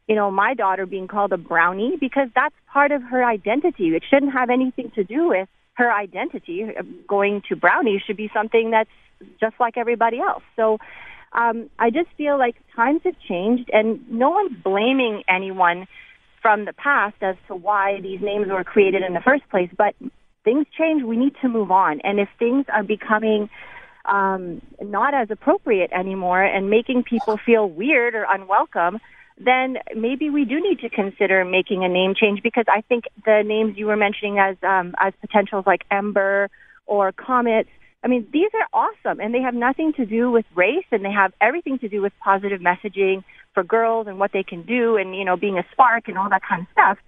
you 0.06 0.14
know, 0.14 0.30
my 0.30 0.54
daughter 0.54 0.86
being 0.86 1.08
called 1.08 1.32
a 1.32 1.38
brownie 1.38 1.96
because 1.98 2.28
that's 2.34 2.54
part 2.72 2.92
of 2.92 3.02
her 3.02 3.24
identity. 3.24 3.88
It 3.88 4.02
shouldn't 4.08 4.32
have 4.32 4.50
anything 4.50 4.90
to 4.94 5.04
do 5.04 5.28
with 5.28 5.48
her 5.74 5.92
identity. 5.92 6.66
Going 7.08 7.42
to 7.48 7.56
brownie 7.56 8.02
should 8.06 8.16
be 8.16 8.30
something 8.34 8.70
that's 8.70 8.90
just 9.40 9.54
like 9.58 9.76
everybody 9.76 10.20
else. 10.20 10.42
So 10.56 10.78
um, 11.32 11.70
I 11.78 11.90
just 11.90 12.08
feel 12.16 12.38
like 12.38 12.56
times 12.76 13.00
have 13.04 13.18
changed, 13.28 13.70
and 13.72 14.08
no 14.10 14.30
one's 14.30 14.56
blaming 14.62 15.22
anyone 15.28 15.86
from 16.42 16.64
the 16.66 16.72
past 16.72 17.16
as 17.22 17.36
to 17.48 17.54
why 17.54 18.00
these 18.00 18.20
names 18.20 18.48
were 18.48 18.64
created 18.64 19.02
in 19.02 19.14
the 19.14 19.20
first 19.20 19.48
place. 19.48 19.70
But 19.76 19.94
things 20.44 20.66
change. 20.78 21.02
We 21.02 21.16
need 21.16 21.34
to 21.40 21.48
move 21.48 21.70
on. 21.70 22.00
And 22.02 22.20
if 22.20 22.28
things 22.38 22.66
are 22.68 22.84
becoming 22.84 23.48
um, 24.04 24.60
not 24.82 25.14
as 25.14 25.30
appropriate 25.30 25.90
anymore 25.92 26.42
and 26.42 26.68
making 26.68 27.04
people 27.04 27.38
feel 27.38 27.68
weird 27.68 28.14
or 28.14 28.26
unwelcome, 28.28 29.00
then 29.38 29.78
maybe 29.96 30.30
we 30.30 30.44
do 30.44 30.60
need 30.60 30.80
to 30.80 30.88
consider 30.88 31.44
making 31.44 31.84
a 31.84 31.88
name 31.88 32.14
change 32.14 32.42
because 32.42 32.64
I 32.68 32.82
think 32.82 33.04
the 33.24 33.42
names 33.44 33.76
you 33.76 33.86
were 33.86 33.96
mentioning 33.96 34.38
as 34.38 34.56
um, 34.62 34.94
as 34.98 35.12
potentials 35.20 35.66
like 35.66 35.82
Ember 35.90 36.50
or 36.86 37.12
Comets, 37.12 37.68
I 38.04 38.08
mean, 38.08 38.28
these 38.32 38.50
are 38.54 38.68
awesome 38.72 39.18
and 39.18 39.34
they 39.34 39.40
have 39.40 39.54
nothing 39.54 39.92
to 39.94 40.06
do 40.06 40.30
with 40.30 40.44
race 40.54 40.84
and 40.92 41.04
they 41.04 41.10
have 41.10 41.32
everything 41.40 41.78
to 41.80 41.88
do 41.88 42.02
with 42.02 42.12
positive 42.22 42.60
messaging 42.60 43.24
for 43.54 43.64
girls 43.64 44.06
and 44.06 44.18
what 44.18 44.32
they 44.32 44.42
can 44.42 44.62
do 44.62 44.96
and, 44.96 45.16
you 45.16 45.24
know, 45.24 45.36
being 45.36 45.58
a 45.58 45.64
spark 45.72 46.08
and 46.08 46.18
all 46.18 46.28
that 46.28 46.42
kind 46.48 46.62
of 46.62 46.68
stuff. 46.72 46.98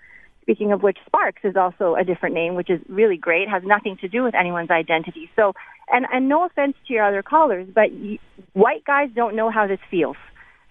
Speaking 0.43 0.73
of 0.73 0.81
which, 0.81 0.97
Sparks 1.05 1.43
is 1.43 1.57
also 1.57 1.97
a 1.97 2.05
different 2.05 2.37
name, 2.37 2.55
which 2.55 2.71
is 2.71 2.81
really 2.89 3.17
great, 3.17 3.49
has 3.49 3.65
nothing 3.65 3.97
to 4.01 4.09
do 4.09 4.23
with 4.23 4.35
anyone's 4.35 4.71
identity. 4.71 5.29
So, 5.35 5.55
and, 5.93 6.07
and 6.13 6.29
no 6.29 6.47
offense 6.47 6.77
to 6.87 6.95
your 6.95 7.05
other 7.05 7.23
callers, 7.23 7.69
but 7.75 7.91
y- 7.91 8.21
white 8.53 8.85
guys 8.85 9.11
don't 9.13 9.35
know 9.35 9.51
how 9.51 9.67
this 9.67 9.81
feels. 9.91 10.17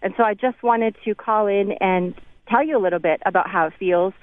And 0.06 0.14
so 0.18 0.24
I 0.24 0.36
just 0.36 0.62
wanted 0.62 0.96
to 1.04 1.16
call 1.16 1.48
in 1.48 1.72
and 1.82 2.14
tell 2.48 2.64
you 2.64 2.78
a 2.78 2.82
little 2.82 3.00
bit 3.00 3.22
about 3.26 3.50
how 3.50 3.66
it 3.66 3.74
feels 3.80 4.14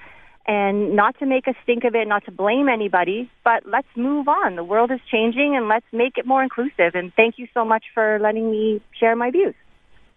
and 0.47 0.95
not 0.95 1.19
to 1.19 1.25
make 1.25 1.45
a 1.45 1.53
stink 1.63 1.83
of 1.83 1.93
it, 1.93 2.07
not 2.07 2.23
to 2.23 2.31
blame 2.31 2.69
anybody, 2.69 3.29
but 3.43 3.63
let's 3.65 3.87
move 3.97 4.29
on. 4.29 4.55
The 4.55 4.63
world 4.63 4.91
is 4.91 5.01
changing 5.11 5.57
and 5.57 5.67
let's 5.67 5.85
make 5.91 6.17
it 6.17 6.25
more 6.25 6.41
inclusive. 6.41 6.95
And 6.95 7.13
thank 7.15 7.37
you 7.37 7.47
so 7.53 7.65
much 7.65 7.83
for 7.93 8.17
letting 8.21 8.49
me 8.49 8.81
share 8.97 9.13
my 9.17 9.29
views. 9.29 9.55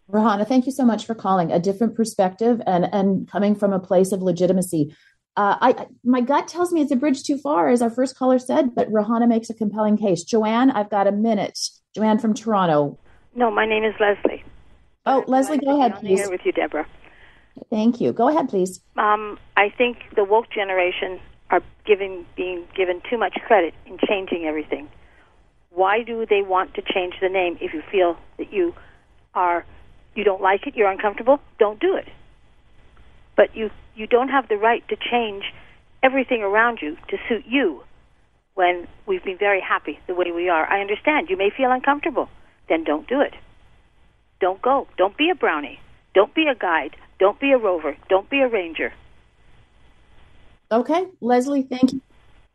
Rohanna, 0.08 0.46
thank 0.46 0.66
you 0.66 0.72
so 0.72 0.84
much 0.84 1.04
for 1.04 1.16
calling. 1.16 1.50
A 1.50 1.58
different 1.58 1.96
perspective 1.96 2.62
and, 2.64 2.88
and 2.92 3.28
coming 3.28 3.56
from 3.56 3.72
a 3.72 3.80
place 3.80 4.12
of 4.12 4.22
legitimacy. 4.22 4.94
Uh, 5.36 5.56
I 5.60 5.86
my 6.04 6.20
gut 6.20 6.46
tells 6.46 6.72
me 6.72 6.80
it's 6.80 6.92
a 6.92 6.96
bridge 6.96 7.24
too 7.24 7.38
far, 7.38 7.68
as 7.68 7.82
our 7.82 7.90
first 7.90 8.16
caller 8.16 8.38
said, 8.38 8.72
but 8.76 8.88
Rohanna 8.90 9.26
makes 9.26 9.50
a 9.50 9.54
compelling 9.54 9.96
case. 9.96 10.22
Joanne, 10.22 10.70
I've 10.70 10.90
got 10.90 11.08
a 11.08 11.12
minute. 11.12 11.58
Joanne 11.92 12.20
from 12.20 12.34
Toronto. 12.34 12.98
No, 13.34 13.50
my 13.50 13.66
name 13.66 13.82
is 13.82 13.94
Leslie. 13.98 14.44
Oh, 15.06 15.24
Leslie, 15.28 15.58
go 15.58 15.80
ahead, 15.80 16.00
please. 16.00 16.20
Here 16.20 16.30
with 16.30 16.40
you, 16.44 16.52
Deborah. 16.52 16.86
Thank 17.70 18.00
you. 18.00 18.12
Go 18.12 18.28
ahead, 18.28 18.48
please. 18.48 18.80
Um, 18.96 19.38
I 19.56 19.70
think 19.70 19.98
the 20.14 20.24
woke 20.24 20.50
generation 20.50 21.20
are 21.50 21.62
giving 21.86 22.26
being 22.36 22.64
given 22.76 23.00
too 23.08 23.16
much 23.16 23.34
credit 23.46 23.72
in 23.86 23.98
changing 24.06 24.44
everything. 24.44 24.88
Why 25.70 26.02
do 26.02 26.26
they 26.26 26.42
want 26.42 26.74
to 26.74 26.82
change 26.82 27.14
the 27.20 27.28
name 27.28 27.56
if 27.60 27.72
you 27.72 27.82
feel 27.90 28.16
that 28.38 28.52
you 28.52 28.74
are 29.34 29.64
you 30.14 30.24
don't 30.24 30.42
like 30.42 30.66
it, 30.66 30.74
you're 30.74 30.90
uncomfortable, 30.90 31.40
don't 31.58 31.78
do 31.78 31.96
it. 31.96 32.08
But 33.36 33.54
you 33.54 33.70
you 33.94 34.06
don't 34.06 34.28
have 34.28 34.48
the 34.48 34.56
right 34.56 34.86
to 34.88 34.96
change 34.96 35.44
everything 36.02 36.42
around 36.42 36.80
you 36.82 36.96
to 37.08 37.16
suit 37.28 37.44
you 37.46 37.82
when 38.54 38.88
we've 39.06 39.24
been 39.24 39.38
very 39.38 39.60
happy 39.60 40.00
the 40.06 40.14
way 40.14 40.32
we 40.32 40.48
are. 40.48 40.66
I 40.66 40.80
understand 40.80 41.30
you 41.30 41.36
may 41.36 41.50
feel 41.50 41.70
uncomfortable, 41.70 42.28
then 42.68 42.84
don't 42.84 43.06
do 43.06 43.20
it. 43.20 43.34
Don't 44.40 44.60
go. 44.62 44.86
Don't 44.96 45.16
be 45.16 45.30
a 45.30 45.34
brownie. 45.34 45.80
Don't 46.14 46.34
be 46.34 46.46
a 46.46 46.54
guide. 46.54 46.96
Don't 47.18 47.40
be 47.40 47.52
a 47.52 47.58
rover. 47.58 47.96
Don't 48.08 48.28
be 48.28 48.40
a 48.40 48.48
ranger. 48.48 48.92
Okay, 50.70 51.06
Leslie, 51.20 51.62
thank 51.62 51.92
you. 51.92 52.00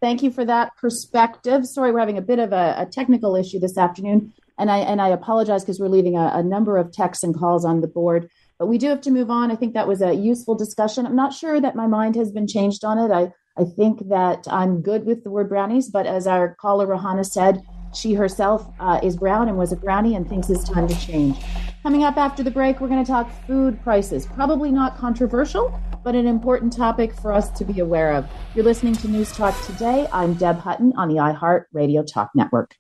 Thank 0.02 0.24
you 0.24 0.32
for 0.32 0.44
that 0.46 0.76
perspective. 0.78 1.66
Sorry, 1.66 1.92
we're 1.92 2.00
having 2.00 2.18
a 2.18 2.24
bit 2.24 2.40
of 2.40 2.52
a, 2.52 2.76
a 2.80 2.86
technical 2.88 3.36
issue 3.36 3.60
this 3.60 3.78
afternoon, 3.78 4.34
and 4.58 4.72
I 4.72 4.80
and 4.80 5.00
I 5.00 5.10
apologize 5.10 5.64
because 5.64 5.80
we're 5.80 5.90
leaving 5.90 6.18
a, 6.18 6.32
a 6.34 6.44
number 6.44 6.78
of 6.78 6.92
texts 6.92 7.24
and 7.24 7.38
calls 7.38 7.64
on 7.64 7.82
the 7.82 7.88
board. 7.88 8.30
But 8.58 8.66
we 8.66 8.78
do 8.78 8.88
have 8.90 9.02
to 9.02 9.12
move 9.12 9.30
on. 9.30 9.52
I 9.52 9.56
think 9.56 9.74
that 9.74 9.88
was 9.88 10.02
a 10.02 10.14
useful 10.14 10.56
discussion. 10.56 11.06
I'm 11.06 11.16
not 11.16 11.34
sure 11.34 11.62
that 11.62 11.76
my 11.76 11.88
mind 11.88 12.16
has 12.16 12.32
been 12.32 12.48
changed 12.48 12.84
on 12.84 12.98
it. 12.98 13.12
I 13.14 13.32
I 13.58 13.64
think 13.64 14.10
that 14.10 14.48
I'm 14.50 14.82
good 14.82 15.06
with 15.06 15.24
the 15.24 15.30
word 15.30 15.50
brownies, 15.50 15.90
but 15.90 16.08
as 16.08 16.26
our 16.26 16.56
caller 16.56 16.88
Rohanna 16.88 17.24
said, 17.24 17.62
she 17.94 18.14
herself 18.14 18.68
uh, 18.80 19.00
is 19.04 19.18
brown 19.18 19.50
and 19.50 19.58
was 19.58 19.72
a 19.72 19.76
brownie 19.76 20.16
and 20.16 20.28
thinks 20.28 20.50
it's 20.50 20.68
time 20.68 20.88
to 20.88 21.00
change. 21.00 21.38
Coming 21.84 22.04
up 22.04 22.16
after 22.16 22.44
the 22.44 22.52
break, 22.52 22.80
we're 22.80 22.90
going 22.90 23.04
to 23.04 23.12
talk 23.12 23.32
food 23.48 23.82
prices. 23.82 24.28
Probably 24.28 24.72
not 24.72 24.98
controversial, 24.98 25.80
but 26.04 26.14
an 26.14 26.28
important 26.28 26.72
topic 26.72 27.12
for 27.12 27.34
us 27.34 27.50
to 27.58 27.66
be 27.66 27.80
aware 27.80 28.14
of. 28.14 28.30
You're 28.54 28.66
listening 28.66 28.94
to 28.98 29.08
News 29.08 29.32
Talk 29.32 29.60
today. 29.66 30.08
I'm 30.14 30.36
Deb 30.36 30.60
Hutton 30.60 30.94
on 30.96 31.08
the 31.08 31.16
iHeart 31.16 31.64
Radio 31.74 32.04
Talk 32.04 32.30
Network. 32.36 32.76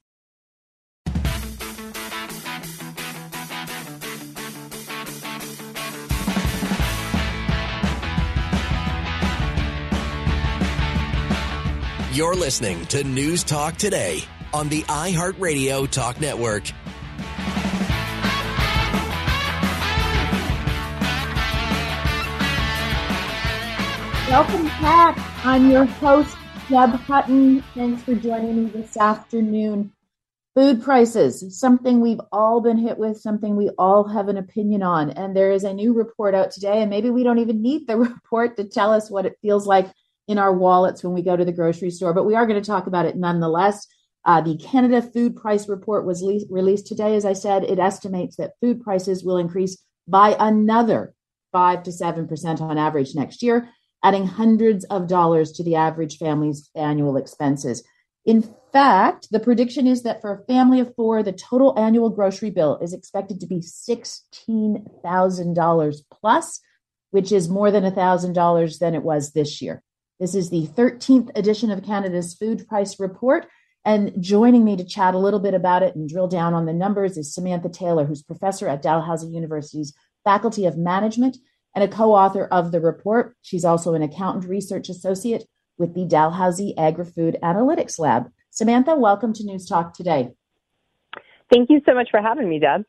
You're 12.13 12.35
listening 12.35 12.85
to 12.87 13.03
News 13.03 13.43
Talk 13.43 13.77
today 13.77 14.21
on 14.53 14.69
the 14.69 14.83
iHeartRadio 14.83 15.89
Talk 15.89 16.21
Network. 16.21 16.71
Welcome 24.31 24.63
back. 24.63 25.17
I'm 25.45 25.69
your 25.69 25.83
host, 25.83 26.37
Deb 26.69 26.91
Hutton. 26.91 27.61
Thanks 27.75 28.01
for 28.03 28.15
joining 28.15 28.63
me 28.63 28.69
this 28.69 28.95
afternoon. 28.95 29.91
Food 30.55 30.81
prices, 30.81 31.59
something 31.59 31.99
we've 31.99 32.21
all 32.31 32.61
been 32.61 32.77
hit 32.77 32.97
with, 32.97 33.19
something 33.19 33.57
we 33.57 33.71
all 33.77 34.07
have 34.07 34.29
an 34.29 34.37
opinion 34.37 34.83
on. 34.83 35.09
And 35.09 35.35
there 35.35 35.51
is 35.51 35.65
a 35.65 35.73
new 35.73 35.91
report 35.91 36.33
out 36.33 36.51
today, 36.51 36.79
and 36.81 36.89
maybe 36.89 37.09
we 37.09 37.23
don't 37.23 37.39
even 37.39 37.61
need 37.61 37.87
the 37.87 37.97
report 37.97 38.55
to 38.55 38.63
tell 38.63 38.93
us 38.93 39.11
what 39.11 39.25
it 39.25 39.37
feels 39.41 39.67
like 39.67 39.91
in 40.29 40.37
our 40.37 40.53
wallets 40.53 41.03
when 41.03 41.11
we 41.11 41.23
go 41.23 41.35
to 41.35 41.43
the 41.43 41.51
grocery 41.51 41.89
store, 41.91 42.13
but 42.13 42.25
we 42.25 42.35
are 42.35 42.47
going 42.47 42.59
to 42.59 42.65
talk 42.65 42.87
about 42.87 43.05
it 43.05 43.17
nonetheless. 43.17 43.85
Uh, 44.23 44.39
the 44.39 44.55
Canada 44.55 45.01
Food 45.01 45.35
Price 45.35 45.67
Report 45.67 46.05
was 46.05 46.21
le- 46.21 46.47
released 46.49 46.87
today. 46.87 47.17
As 47.17 47.25
I 47.25 47.33
said, 47.33 47.65
it 47.65 47.79
estimates 47.79 48.37
that 48.37 48.53
food 48.61 48.79
prices 48.79 49.25
will 49.25 49.39
increase 49.39 49.77
by 50.07 50.37
another 50.39 51.13
5 51.51 51.83
to 51.83 51.91
7% 51.91 52.61
on 52.61 52.77
average 52.77 53.13
next 53.13 53.43
year 53.43 53.67
adding 54.03 54.27
hundreds 54.27 54.85
of 54.85 55.07
dollars 55.07 55.51
to 55.53 55.63
the 55.63 55.75
average 55.75 56.17
family's 56.17 56.69
annual 56.75 57.17
expenses. 57.17 57.83
In 58.25 58.53
fact, 58.71 59.27
the 59.31 59.39
prediction 59.39 59.87
is 59.87 60.03
that 60.03 60.21
for 60.21 60.31
a 60.31 60.45
family 60.45 60.79
of 60.79 60.93
four, 60.95 61.23
the 61.23 61.31
total 61.31 61.73
annual 61.77 62.09
grocery 62.09 62.51
bill 62.51 62.77
is 62.81 62.93
expected 62.93 63.39
to 63.39 63.47
be 63.47 63.59
$16,000 63.59 65.95
plus, 66.11 66.59
which 67.09 67.31
is 67.31 67.49
more 67.49 67.71
than 67.71 67.83
$1,000 67.83 68.79
than 68.79 68.95
it 68.95 69.03
was 69.03 69.31
this 69.31 69.61
year. 69.61 69.83
This 70.19 70.35
is 70.35 70.51
the 70.51 70.67
13th 70.67 71.31
edition 71.35 71.71
of 71.71 71.83
Canada's 71.83 72.35
Food 72.35 72.67
Price 72.67 72.99
Report. 72.99 73.47
And 73.83 74.13
joining 74.21 74.63
me 74.63 74.77
to 74.77 74.83
chat 74.83 75.15
a 75.15 75.19
little 75.19 75.39
bit 75.39 75.55
about 75.55 75.81
it 75.81 75.95
and 75.95 76.07
drill 76.07 76.27
down 76.27 76.53
on 76.53 76.67
the 76.67 76.73
numbers 76.73 77.17
is 77.17 77.33
Samantha 77.33 77.69
Taylor, 77.69 78.05
who's 78.05 78.21
professor 78.21 78.67
at 78.67 78.83
Dalhousie 78.83 79.29
University's 79.29 79.95
Faculty 80.23 80.67
of 80.67 80.77
Management 80.77 81.37
and 81.75 81.83
a 81.83 81.87
co 81.87 82.13
author 82.13 82.45
of 82.45 82.71
the 82.71 82.79
report. 82.79 83.35
She's 83.41 83.65
also 83.65 83.93
an 83.93 84.01
accountant 84.01 84.45
research 84.45 84.89
associate 84.89 85.45
with 85.77 85.93
the 85.93 86.05
Dalhousie 86.05 86.77
Agri 86.77 87.05
Food 87.05 87.37
Analytics 87.41 87.99
Lab. 87.99 88.31
Samantha, 88.49 88.95
welcome 88.95 89.33
to 89.33 89.45
News 89.45 89.65
Talk 89.65 89.93
today. 89.93 90.29
Thank 91.51 91.69
you 91.69 91.81
so 91.85 91.93
much 91.93 92.09
for 92.11 92.21
having 92.21 92.47
me, 92.47 92.59
Deb. 92.59 92.83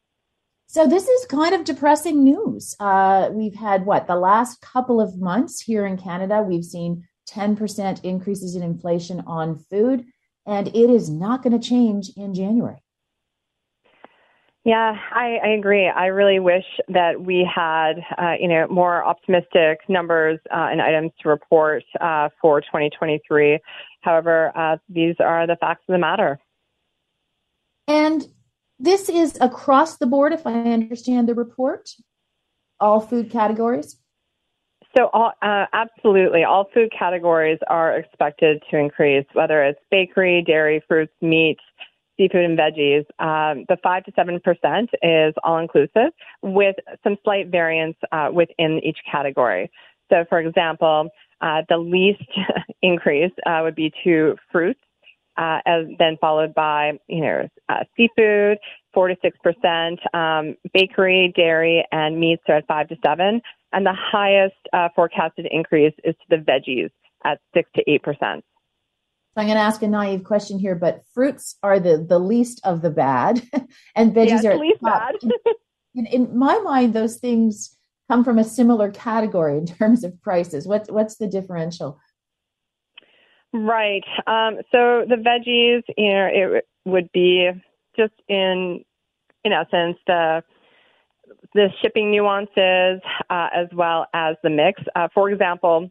So, 0.66 0.86
this 0.86 1.06
is 1.06 1.26
kind 1.26 1.54
of 1.54 1.64
depressing 1.64 2.24
news. 2.24 2.74
Uh, 2.80 3.28
we've 3.32 3.54
had 3.54 3.84
what 3.84 4.06
the 4.06 4.16
last 4.16 4.60
couple 4.60 5.00
of 5.00 5.18
months 5.18 5.60
here 5.60 5.84
in 5.84 5.98
Canada, 5.98 6.42
we've 6.42 6.64
seen 6.64 7.06
10% 7.30 8.04
increases 8.04 8.56
in 8.56 8.62
inflation 8.62 9.22
on 9.26 9.58
food, 9.58 10.04
and 10.46 10.68
it 10.68 10.90
is 10.90 11.10
not 11.10 11.42
going 11.42 11.58
to 11.58 11.68
change 11.68 12.10
in 12.16 12.34
January. 12.34 12.82
Yeah, 14.64 14.96
I, 15.12 15.38
I 15.42 15.48
agree. 15.48 15.88
I 15.88 16.06
really 16.06 16.38
wish 16.38 16.64
that 16.88 17.20
we 17.20 17.48
had, 17.52 17.94
uh, 18.16 18.34
you 18.38 18.46
know, 18.46 18.68
more 18.68 19.04
optimistic 19.04 19.80
numbers 19.88 20.38
uh, 20.52 20.68
and 20.70 20.80
items 20.80 21.10
to 21.22 21.28
report 21.28 21.82
uh, 22.00 22.28
for 22.40 22.60
2023. 22.60 23.58
However, 24.02 24.52
uh, 24.56 24.76
these 24.88 25.16
are 25.18 25.48
the 25.48 25.56
facts 25.56 25.82
of 25.88 25.94
the 25.94 25.98
matter. 25.98 26.38
And 27.88 28.24
this 28.78 29.08
is 29.08 29.36
across 29.40 29.96
the 29.96 30.06
board, 30.06 30.32
if 30.32 30.46
I 30.46 30.52
understand 30.52 31.28
the 31.28 31.34
report, 31.34 31.90
all 32.78 33.00
food 33.00 33.32
categories. 33.32 33.96
So, 34.96 35.08
all, 35.12 35.32
uh, 35.42 35.66
absolutely, 35.72 36.44
all 36.44 36.68
food 36.72 36.92
categories 36.96 37.58
are 37.68 37.96
expected 37.96 38.62
to 38.70 38.76
increase, 38.76 39.26
whether 39.32 39.64
it's 39.64 39.80
bakery, 39.90 40.44
dairy, 40.46 40.82
fruits, 40.86 41.14
meat, 41.20 41.58
seafood 42.16 42.44
and 42.44 42.58
veggies, 42.58 43.04
um, 43.18 43.64
the 43.68 43.76
5 43.82 44.04
to 44.04 44.12
7% 44.12 44.88
is 45.02 45.34
all 45.42 45.58
inclusive 45.58 46.12
with 46.42 46.76
some 47.02 47.16
slight 47.24 47.48
variance 47.48 47.96
uh, 48.12 48.28
within 48.32 48.80
each 48.84 48.98
category. 49.10 49.70
So, 50.10 50.24
for 50.28 50.38
example, 50.40 51.08
uh, 51.40 51.62
the 51.68 51.78
least 51.78 52.22
increase 52.82 53.32
uh, 53.46 53.60
would 53.62 53.74
be 53.74 53.92
to 54.04 54.36
fruits, 54.50 54.80
uh, 55.36 55.58
as 55.66 55.86
then 55.98 56.16
followed 56.20 56.54
by 56.54 56.92
you 57.08 57.22
know 57.22 57.48
uh, 57.68 57.84
seafood, 57.96 58.58
four 58.92 59.08
to 59.08 59.16
six 59.22 59.36
percent, 59.42 59.98
um, 60.14 60.56
bakery, 60.74 61.32
dairy, 61.34 61.84
and 61.90 62.18
meats 62.20 62.42
are 62.48 62.56
at 62.56 62.66
five 62.66 62.88
to 62.88 62.96
seven, 63.04 63.40
and 63.72 63.86
the 63.86 63.94
highest 63.94 64.54
uh, 64.72 64.88
forecasted 64.94 65.46
increase 65.50 65.94
is 66.04 66.14
to 66.14 66.36
the 66.36 66.36
veggies 66.36 66.90
at 67.24 67.40
six 67.54 67.70
to 67.74 67.82
eight 67.90 68.02
percent. 68.02 68.44
So 69.34 69.40
I'm 69.40 69.46
going 69.46 69.56
to 69.56 69.62
ask 69.62 69.82
a 69.82 69.88
naive 69.88 70.24
question 70.24 70.58
here, 70.58 70.74
but 70.74 71.04
fruits 71.14 71.56
are 71.62 71.80
the 71.80 72.04
the 72.06 72.18
least 72.18 72.60
of 72.64 72.82
the 72.82 72.90
bad, 72.90 73.42
and 73.96 74.14
veggies 74.14 74.42
yes, 74.42 74.44
are 74.44 74.58
least 74.58 74.82
bad. 74.82 75.14
in, 75.94 76.04
in, 76.06 76.36
my 76.36 76.58
mind, 76.58 76.92
those 76.92 77.16
things 77.16 77.74
come 78.10 78.24
from 78.24 78.38
a 78.38 78.44
similar 78.44 78.90
category 78.90 79.56
in 79.56 79.64
terms 79.78 80.04
of 80.04 80.20
prices. 80.20 80.66
What's 80.66 80.90
what's 80.90 81.16
the 81.16 81.26
differential? 81.26 81.98
Right. 83.54 84.04
Um, 84.26 84.58
so 84.70 85.06
the 85.08 85.16
veggies, 85.16 85.82
you 85.96 86.12
know, 86.12 86.28
it 86.30 86.68
would 86.84 87.10
be 87.12 87.50
just 87.96 88.14
in 88.28 88.84
in 89.44 89.52
essence 89.52 89.96
the 90.06 90.42
the 91.54 91.68
shipping 91.80 92.10
nuances 92.10 93.00
uh, 93.30 93.48
as 93.54 93.68
well 93.72 94.06
as 94.12 94.36
the 94.42 94.50
mix. 94.50 94.82
Uh, 94.94 95.08
for 95.14 95.30
example 95.30 95.90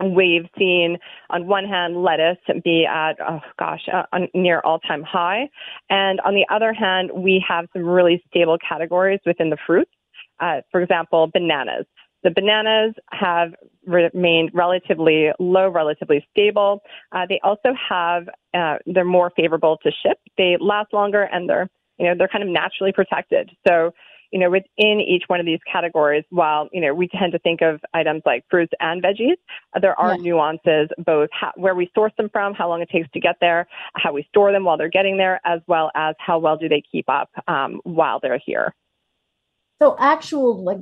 We've 0.00 0.46
seen, 0.56 0.98
on 1.30 1.48
one 1.48 1.64
hand, 1.64 2.02
lettuce 2.02 2.38
be 2.62 2.86
at, 2.86 3.16
oh 3.20 3.40
gosh, 3.58 3.80
uh, 3.92 4.04
near 4.32 4.60
all 4.60 4.78
time 4.78 5.02
high. 5.02 5.48
And 5.90 6.20
on 6.20 6.34
the 6.34 6.46
other 6.54 6.72
hand, 6.72 7.10
we 7.14 7.44
have 7.48 7.66
some 7.72 7.84
really 7.84 8.22
stable 8.28 8.58
categories 8.66 9.20
within 9.26 9.50
the 9.50 9.58
fruits. 9.66 9.90
Uh, 10.38 10.60
for 10.70 10.80
example, 10.80 11.28
bananas. 11.32 11.84
The 12.22 12.30
bananas 12.30 12.94
have 13.10 13.54
remained 13.86 14.50
relatively 14.52 15.30
low, 15.38 15.68
relatively 15.68 16.26
stable. 16.30 16.80
Uh, 17.12 17.26
they 17.28 17.40
also 17.42 17.74
have, 17.88 18.28
uh, 18.54 18.76
they're 18.86 19.04
more 19.04 19.32
favorable 19.36 19.78
to 19.82 19.90
ship. 19.90 20.18
They 20.36 20.56
last 20.60 20.92
longer 20.92 21.22
and 21.22 21.48
they're, 21.48 21.68
you 21.98 22.06
know, 22.06 22.14
they're 22.16 22.28
kind 22.28 22.44
of 22.44 22.50
naturally 22.50 22.92
protected. 22.92 23.50
So 23.66 23.92
you 24.30 24.38
know, 24.38 24.50
within 24.50 25.00
each 25.00 25.24
one 25.28 25.40
of 25.40 25.46
these 25.46 25.60
categories, 25.70 26.24
while, 26.30 26.68
you 26.72 26.80
know, 26.80 26.94
we 26.94 27.08
tend 27.08 27.32
to 27.32 27.38
think 27.38 27.60
of 27.62 27.80
items 27.94 28.22
like 28.26 28.44
fruits 28.50 28.72
and 28.80 29.02
veggies, 29.02 29.36
there 29.80 29.98
are 29.98 30.16
nuances, 30.18 30.88
both 30.98 31.28
how, 31.32 31.52
where 31.56 31.74
we 31.74 31.90
source 31.94 32.12
them 32.18 32.28
from, 32.30 32.54
how 32.54 32.68
long 32.68 32.82
it 32.82 32.90
takes 32.90 33.08
to 33.12 33.20
get 33.20 33.36
there, 33.40 33.66
how 33.94 34.12
we 34.12 34.24
store 34.28 34.52
them 34.52 34.64
while 34.64 34.76
they're 34.76 34.88
getting 34.88 35.16
there, 35.16 35.40
as 35.44 35.60
well 35.66 35.90
as 35.94 36.14
how 36.18 36.38
well 36.38 36.56
do 36.56 36.68
they 36.68 36.82
keep 36.90 37.08
up 37.08 37.30
um, 37.48 37.80
while 37.84 38.20
they're 38.20 38.40
here. 38.44 38.74
So 39.80 39.96
actual 39.98 40.62
like 40.62 40.78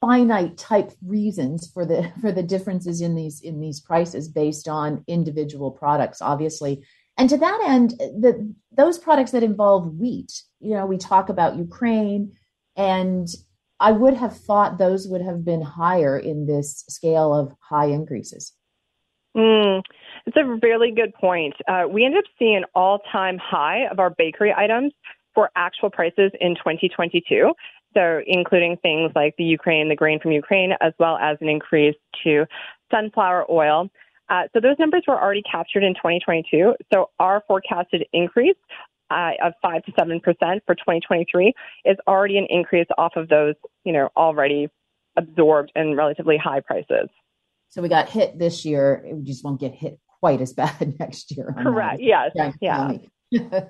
finite 0.00 0.56
type 0.56 0.92
reasons 1.06 1.70
for 1.70 1.84
the 1.84 2.10
for 2.20 2.32
the 2.32 2.42
differences 2.42 3.00
in 3.00 3.14
these 3.14 3.40
in 3.40 3.60
these 3.60 3.80
prices 3.80 4.28
based 4.28 4.68
on 4.68 5.04
individual 5.06 5.70
products 5.70 6.22
obviously 6.22 6.82
and 7.18 7.28
to 7.28 7.36
that 7.36 7.60
end 7.66 7.90
the 7.90 8.54
those 8.72 8.98
products 8.98 9.30
that 9.32 9.42
involve 9.42 9.94
wheat 9.96 10.42
you 10.60 10.70
know 10.70 10.86
we 10.86 10.96
talk 10.96 11.28
about 11.28 11.56
ukraine 11.56 12.32
and 12.76 13.28
I 13.80 13.92
would 13.92 14.14
have 14.14 14.36
thought 14.36 14.78
those 14.78 15.08
would 15.08 15.22
have 15.22 15.44
been 15.44 15.62
higher 15.62 16.18
in 16.18 16.46
this 16.46 16.84
scale 16.88 17.34
of 17.34 17.52
high 17.60 17.86
increases. 17.86 18.52
Mm, 19.36 19.82
it's 20.26 20.36
a 20.36 20.58
really 20.62 20.90
good 20.90 21.14
point. 21.14 21.54
Uh, 21.66 21.84
we 21.90 22.04
ended 22.04 22.18
up 22.18 22.30
seeing 22.38 22.56
an 22.56 22.64
all 22.74 23.00
time 23.10 23.38
high 23.38 23.86
of 23.90 23.98
our 23.98 24.10
bakery 24.10 24.52
items 24.54 24.92
for 25.34 25.50
actual 25.56 25.90
prices 25.90 26.30
in 26.40 26.56
2022. 26.56 27.52
So, 27.94 28.20
including 28.26 28.76
things 28.76 29.12
like 29.16 29.34
the 29.36 29.44
Ukraine, 29.44 29.88
the 29.88 29.96
grain 29.96 30.20
from 30.20 30.32
Ukraine, 30.32 30.72
as 30.80 30.92
well 30.98 31.16
as 31.16 31.38
an 31.40 31.48
increase 31.48 31.96
to 32.22 32.46
sunflower 32.90 33.50
oil. 33.50 33.88
Uh, 34.28 34.42
so, 34.52 34.60
those 34.60 34.76
numbers 34.78 35.04
were 35.08 35.20
already 35.20 35.42
captured 35.42 35.82
in 35.82 35.94
2022. 35.94 36.74
So, 36.92 37.10
our 37.18 37.42
forecasted 37.48 38.06
increase 38.12 38.56
uh, 39.10 39.32
of 39.42 39.52
five 39.62 39.84
to 39.84 39.92
seven 39.98 40.20
percent 40.20 40.62
for 40.66 40.74
2023 40.74 41.52
is 41.84 41.96
already 42.06 42.38
an 42.38 42.46
increase 42.48 42.86
off 42.98 43.12
of 43.16 43.28
those, 43.28 43.54
you 43.84 43.92
know, 43.92 44.08
already 44.16 44.68
absorbed 45.16 45.72
and 45.74 45.96
relatively 45.96 46.36
high 46.36 46.60
prices. 46.60 47.08
So 47.68 47.82
we 47.82 47.88
got 47.88 48.08
hit 48.08 48.38
this 48.38 48.64
year. 48.64 49.04
We 49.12 49.22
just 49.22 49.44
won't 49.44 49.60
get 49.60 49.74
hit 49.74 49.98
quite 50.20 50.40
as 50.40 50.52
bad 50.54 50.98
next 50.98 51.36
year. 51.36 51.54
Correct. 51.62 52.00
Yes. 52.00 52.32
Yeah. 52.60 52.92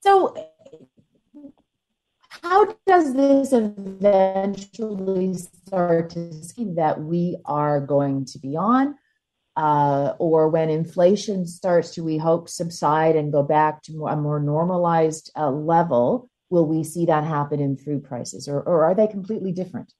so 0.00 0.34
how 2.42 2.76
does 2.86 3.14
this 3.14 3.52
eventually 3.52 5.34
start 5.34 6.10
to 6.10 6.32
see 6.32 6.72
that 6.74 7.00
we 7.00 7.38
are 7.44 7.80
going 7.80 8.24
to 8.26 8.38
be 8.38 8.56
on? 8.56 8.96
Uh, 9.56 10.12
or 10.18 10.48
when 10.48 10.68
inflation 10.68 11.46
starts 11.46 11.94
to, 11.94 12.04
we 12.04 12.18
hope, 12.18 12.48
subside 12.48 13.16
and 13.16 13.32
go 13.32 13.42
back 13.42 13.82
to 13.82 14.06
a 14.06 14.16
more 14.16 14.38
normalized 14.38 15.30
uh, 15.36 15.50
level, 15.50 16.28
will 16.50 16.66
we 16.66 16.84
see 16.84 17.06
that 17.06 17.24
happen 17.24 17.60
in 17.60 17.76
food 17.76 18.04
prices, 18.04 18.48
or, 18.48 18.60
or 18.62 18.84
are 18.84 18.94
they 18.94 19.06
completely 19.06 19.52
different? 19.52 19.92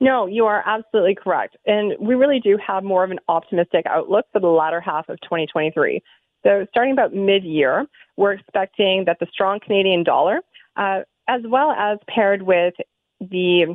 No, 0.00 0.26
you 0.26 0.46
are 0.46 0.62
absolutely 0.66 1.14
correct. 1.14 1.56
And 1.66 1.94
we 2.00 2.14
really 2.14 2.40
do 2.40 2.58
have 2.64 2.84
more 2.84 3.04
of 3.04 3.10
an 3.10 3.20
optimistic 3.28 3.86
outlook 3.86 4.26
for 4.32 4.40
the 4.40 4.48
latter 4.48 4.80
half 4.80 5.08
of 5.08 5.20
2023. 5.22 6.02
So, 6.44 6.66
starting 6.70 6.92
about 6.92 7.14
mid 7.14 7.44
year, 7.44 7.86
we're 8.16 8.32
expecting 8.32 9.04
that 9.06 9.18
the 9.20 9.26
strong 9.32 9.58
Canadian 9.60 10.04
dollar, 10.04 10.40
uh, 10.76 11.00
as 11.28 11.42
well 11.44 11.70
as 11.72 11.98
paired 12.08 12.42
with 12.42 12.74
the 13.20 13.74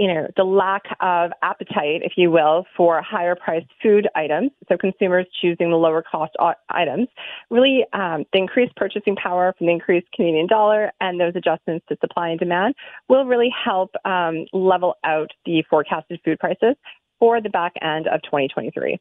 you 0.00 0.06
know, 0.06 0.26
the 0.34 0.44
lack 0.44 0.84
of 1.00 1.30
appetite, 1.42 2.00
if 2.02 2.12
you 2.16 2.30
will, 2.30 2.64
for 2.74 3.02
higher 3.02 3.36
priced 3.36 3.66
food 3.82 4.08
items. 4.16 4.50
So 4.66 4.78
consumers 4.78 5.26
choosing 5.42 5.70
the 5.70 5.76
lower 5.76 6.02
cost 6.02 6.32
items, 6.70 7.08
really 7.50 7.84
um, 7.92 8.24
the 8.32 8.38
increased 8.38 8.74
purchasing 8.76 9.14
power 9.14 9.54
from 9.58 9.66
the 9.66 9.74
increased 9.74 10.06
Canadian 10.16 10.46
dollar 10.46 10.90
and 11.02 11.20
those 11.20 11.34
adjustments 11.36 11.84
to 11.90 11.98
supply 12.00 12.30
and 12.30 12.38
demand 12.38 12.76
will 13.10 13.26
really 13.26 13.50
help 13.62 13.90
um, 14.06 14.46
level 14.54 14.94
out 15.04 15.32
the 15.44 15.62
forecasted 15.68 16.18
food 16.24 16.38
prices 16.38 16.76
for 17.18 17.42
the 17.42 17.50
back 17.50 17.74
end 17.82 18.06
of 18.06 18.22
2023. 18.22 18.98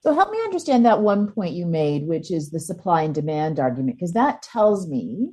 So 0.00 0.12
help 0.14 0.32
me 0.32 0.38
understand 0.38 0.84
that 0.84 1.00
one 1.00 1.30
point 1.30 1.54
you 1.54 1.64
made, 1.64 2.08
which 2.08 2.32
is 2.32 2.50
the 2.50 2.58
supply 2.58 3.02
and 3.02 3.14
demand 3.14 3.60
argument, 3.60 3.98
because 3.98 4.14
that 4.14 4.42
tells 4.42 4.88
me 4.88 5.28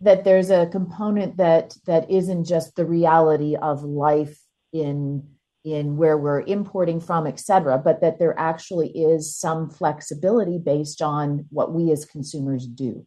that 0.00 0.24
there's 0.24 0.50
a 0.50 0.66
component 0.66 1.36
that 1.36 1.76
that 1.86 2.10
isn't 2.10 2.44
just 2.44 2.76
the 2.76 2.84
reality 2.84 3.56
of 3.56 3.82
life 3.82 4.38
in 4.72 5.26
in 5.64 5.96
where 5.96 6.18
we're 6.18 6.42
importing 6.42 7.00
from, 7.00 7.26
et 7.26 7.40
cetera, 7.40 7.78
but 7.78 8.02
that 8.02 8.18
there 8.18 8.38
actually 8.38 8.88
is 8.88 9.34
some 9.34 9.70
flexibility 9.70 10.58
based 10.58 11.00
on 11.00 11.46
what 11.48 11.72
we 11.72 11.90
as 11.90 12.04
consumers 12.04 12.66
do. 12.66 13.06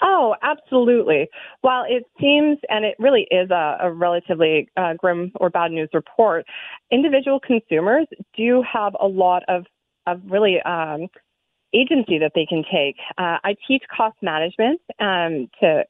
Oh, 0.00 0.34
absolutely. 0.42 1.28
While 1.60 1.84
it 1.86 2.04
seems, 2.18 2.58
and 2.68 2.84
it 2.84 2.96
really 2.98 3.28
is 3.30 3.50
a, 3.50 3.76
a 3.82 3.92
relatively 3.92 4.68
uh, 4.76 4.94
grim 4.94 5.30
or 5.36 5.50
bad 5.50 5.70
news 5.70 5.90
report, 5.92 6.44
individual 6.90 7.38
consumers 7.38 8.06
do 8.36 8.62
have 8.62 8.96
a 8.98 9.06
lot 9.06 9.42
of, 9.46 9.64
of 10.06 10.20
really 10.24 10.60
um, 10.62 11.06
agency 11.74 12.18
that 12.18 12.32
they 12.34 12.46
can 12.46 12.64
take. 12.70 12.96
Uh, 13.18 13.38
I 13.44 13.56
teach 13.66 13.82
cost 13.94 14.16
management 14.22 14.80
um, 15.00 15.48
to 15.60 15.84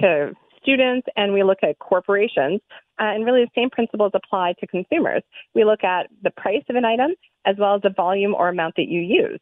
to 0.00 0.32
students, 0.60 1.06
and 1.16 1.32
we 1.32 1.42
look 1.42 1.58
at 1.62 1.78
corporations. 1.78 2.60
Uh, 3.00 3.14
and 3.14 3.24
really, 3.24 3.44
the 3.44 3.50
same 3.54 3.70
principles 3.70 4.12
apply 4.14 4.54
to 4.60 4.66
consumers. 4.66 5.22
We 5.54 5.64
look 5.64 5.84
at 5.84 6.08
the 6.22 6.30
price 6.30 6.64
of 6.68 6.76
an 6.76 6.84
item 6.84 7.12
as 7.46 7.56
well 7.58 7.74
as 7.76 7.82
the 7.82 7.90
volume 7.90 8.34
or 8.34 8.48
amount 8.48 8.74
that 8.76 8.88
you 8.88 9.00
use. 9.00 9.40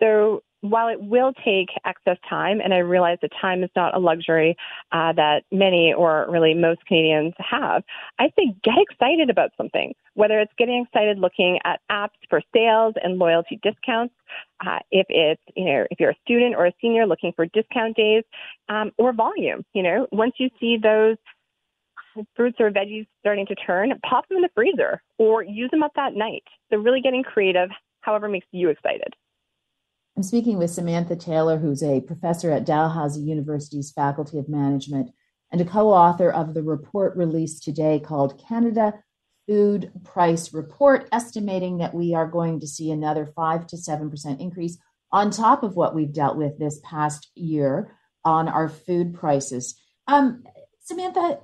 So 0.00 0.42
while 0.64 0.88
it 0.88 0.98
will 0.98 1.34
take 1.44 1.68
excess 1.84 2.16
time, 2.26 2.58
and 2.58 2.72
I 2.72 2.78
realize 2.78 3.18
that 3.20 3.32
time 3.38 3.62
is 3.62 3.68
not 3.76 3.94
a 3.94 3.98
luxury 3.98 4.56
uh, 4.92 5.12
that 5.12 5.42
many 5.52 5.92
or 5.92 6.26
really 6.30 6.54
most 6.54 6.86
Canadians 6.86 7.34
have, 7.38 7.82
I 8.18 8.32
say 8.34 8.54
get 8.62 8.76
excited 8.78 9.28
about 9.28 9.50
something. 9.58 9.92
Whether 10.14 10.40
it's 10.40 10.52
getting 10.56 10.86
excited 10.86 11.18
looking 11.18 11.58
at 11.64 11.80
apps 11.90 12.16
for 12.30 12.40
sales 12.54 12.94
and 13.02 13.18
loyalty 13.18 13.60
discounts, 13.62 14.14
uh, 14.66 14.78
if 14.90 15.04
it's 15.10 15.42
you 15.54 15.66
know 15.66 15.86
if 15.90 16.00
you're 16.00 16.12
a 16.12 16.18
student 16.24 16.54
or 16.54 16.64
a 16.64 16.72
senior 16.80 17.06
looking 17.06 17.34
for 17.36 17.44
discount 17.44 17.94
days, 17.94 18.24
um, 18.70 18.90
or 18.96 19.12
volume. 19.12 19.66
You 19.74 19.82
know, 19.82 20.06
once 20.12 20.32
you 20.38 20.48
see 20.58 20.78
those 20.82 21.18
fruits 22.34 22.56
or 22.58 22.70
veggies 22.70 23.06
starting 23.20 23.44
to 23.46 23.54
turn, 23.54 23.92
pop 24.08 24.26
them 24.28 24.36
in 24.36 24.42
the 24.42 24.48
freezer 24.54 25.02
or 25.18 25.42
use 25.42 25.70
them 25.70 25.82
up 25.82 25.92
that 25.96 26.14
night. 26.14 26.44
So 26.70 26.78
really 26.78 27.02
getting 27.02 27.22
creative, 27.22 27.68
however 28.00 28.28
makes 28.28 28.46
you 28.50 28.70
excited. 28.70 29.14
I'm 30.16 30.22
speaking 30.22 30.58
with 30.58 30.70
Samantha 30.70 31.16
Taylor, 31.16 31.58
who's 31.58 31.82
a 31.82 32.00
professor 32.00 32.52
at 32.52 32.64
Dalhousie 32.64 33.20
University's 33.20 33.90
Faculty 33.90 34.38
of 34.38 34.48
Management 34.48 35.10
and 35.50 35.60
a 35.60 35.64
co 35.64 35.92
author 35.92 36.30
of 36.30 36.54
the 36.54 36.62
report 36.62 37.16
released 37.16 37.64
today 37.64 37.98
called 37.98 38.40
Canada 38.48 38.94
Food 39.48 39.90
Price 40.04 40.54
Report, 40.54 41.08
estimating 41.10 41.78
that 41.78 41.94
we 41.94 42.14
are 42.14 42.28
going 42.28 42.60
to 42.60 42.66
see 42.66 42.92
another 42.92 43.26
5 43.26 43.66
to 43.66 43.76
7% 43.76 44.40
increase 44.40 44.78
on 45.10 45.32
top 45.32 45.64
of 45.64 45.74
what 45.74 45.96
we've 45.96 46.12
dealt 46.12 46.36
with 46.36 46.58
this 46.58 46.80
past 46.84 47.28
year 47.34 47.96
on 48.24 48.48
our 48.48 48.68
food 48.68 49.14
prices. 49.14 49.74
Um, 50.06 50.44
Samantha, 50.78 51.40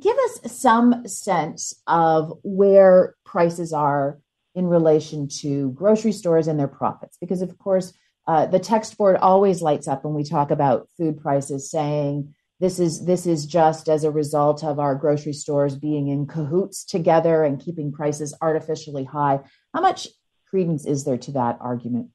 give 0.00 0.16
us 0.16 0.52
some 0.52 1.08
sense 1.08 1.74
of 1.88 2.38
where 2.44 3.16
prices 3.24 3.72
are 3.72 4.20
in 4.54 4.68
relation 4.68 5.26
to 5.26 5.72
grocery 5.72 6.12
stores 6.12 6.46
and 6.46 6.60
their 6.60 6.68
profits, 6.68 7.16
because 7.20 7.42
of 7.42 7.58
course, 7.58 7.92
uh, 8.26 8.46
the 8.46 8.58
text 8.58 8.96
board 8.96 9.16
always 9.16 9.62
lights 9.62 9.86
up 9.86 10.04
when 10.04 10.14
we 10.14 10.24
talk 10.24 10.50
about 10.50 10.88
food 10.96 11.20
prices, 11.20 11.70
saying 11.70 12.34
this 12.60 12.78
is 12.78 13.04
this 13.04 13.26
is 13.26 13.46
just 13.46 13.88
as 13.88 14.04
a 14.04 14.10
result 14.10 14.64
of 14.64 14.78
our 14.78 14.94
grocery 14.94 15.32
stores 15.32 15.76
being 15.76 16.08
in 16.08 16.26
cahoots 16.26 16.84
together 16.84 17.44
and 17.44 17.60
keeping 17.60 17.92
prices 17.92 18.34
artificially 18.40 19.04
high. 19.04 19.40
How 19.74 19.80
much 19.80 20.08
credence 20.48 20.86
is 20.86 21.04
there 21.04 21.18
to 21.18 21.32
that 21.32 21.58
argument? 21.60 22.10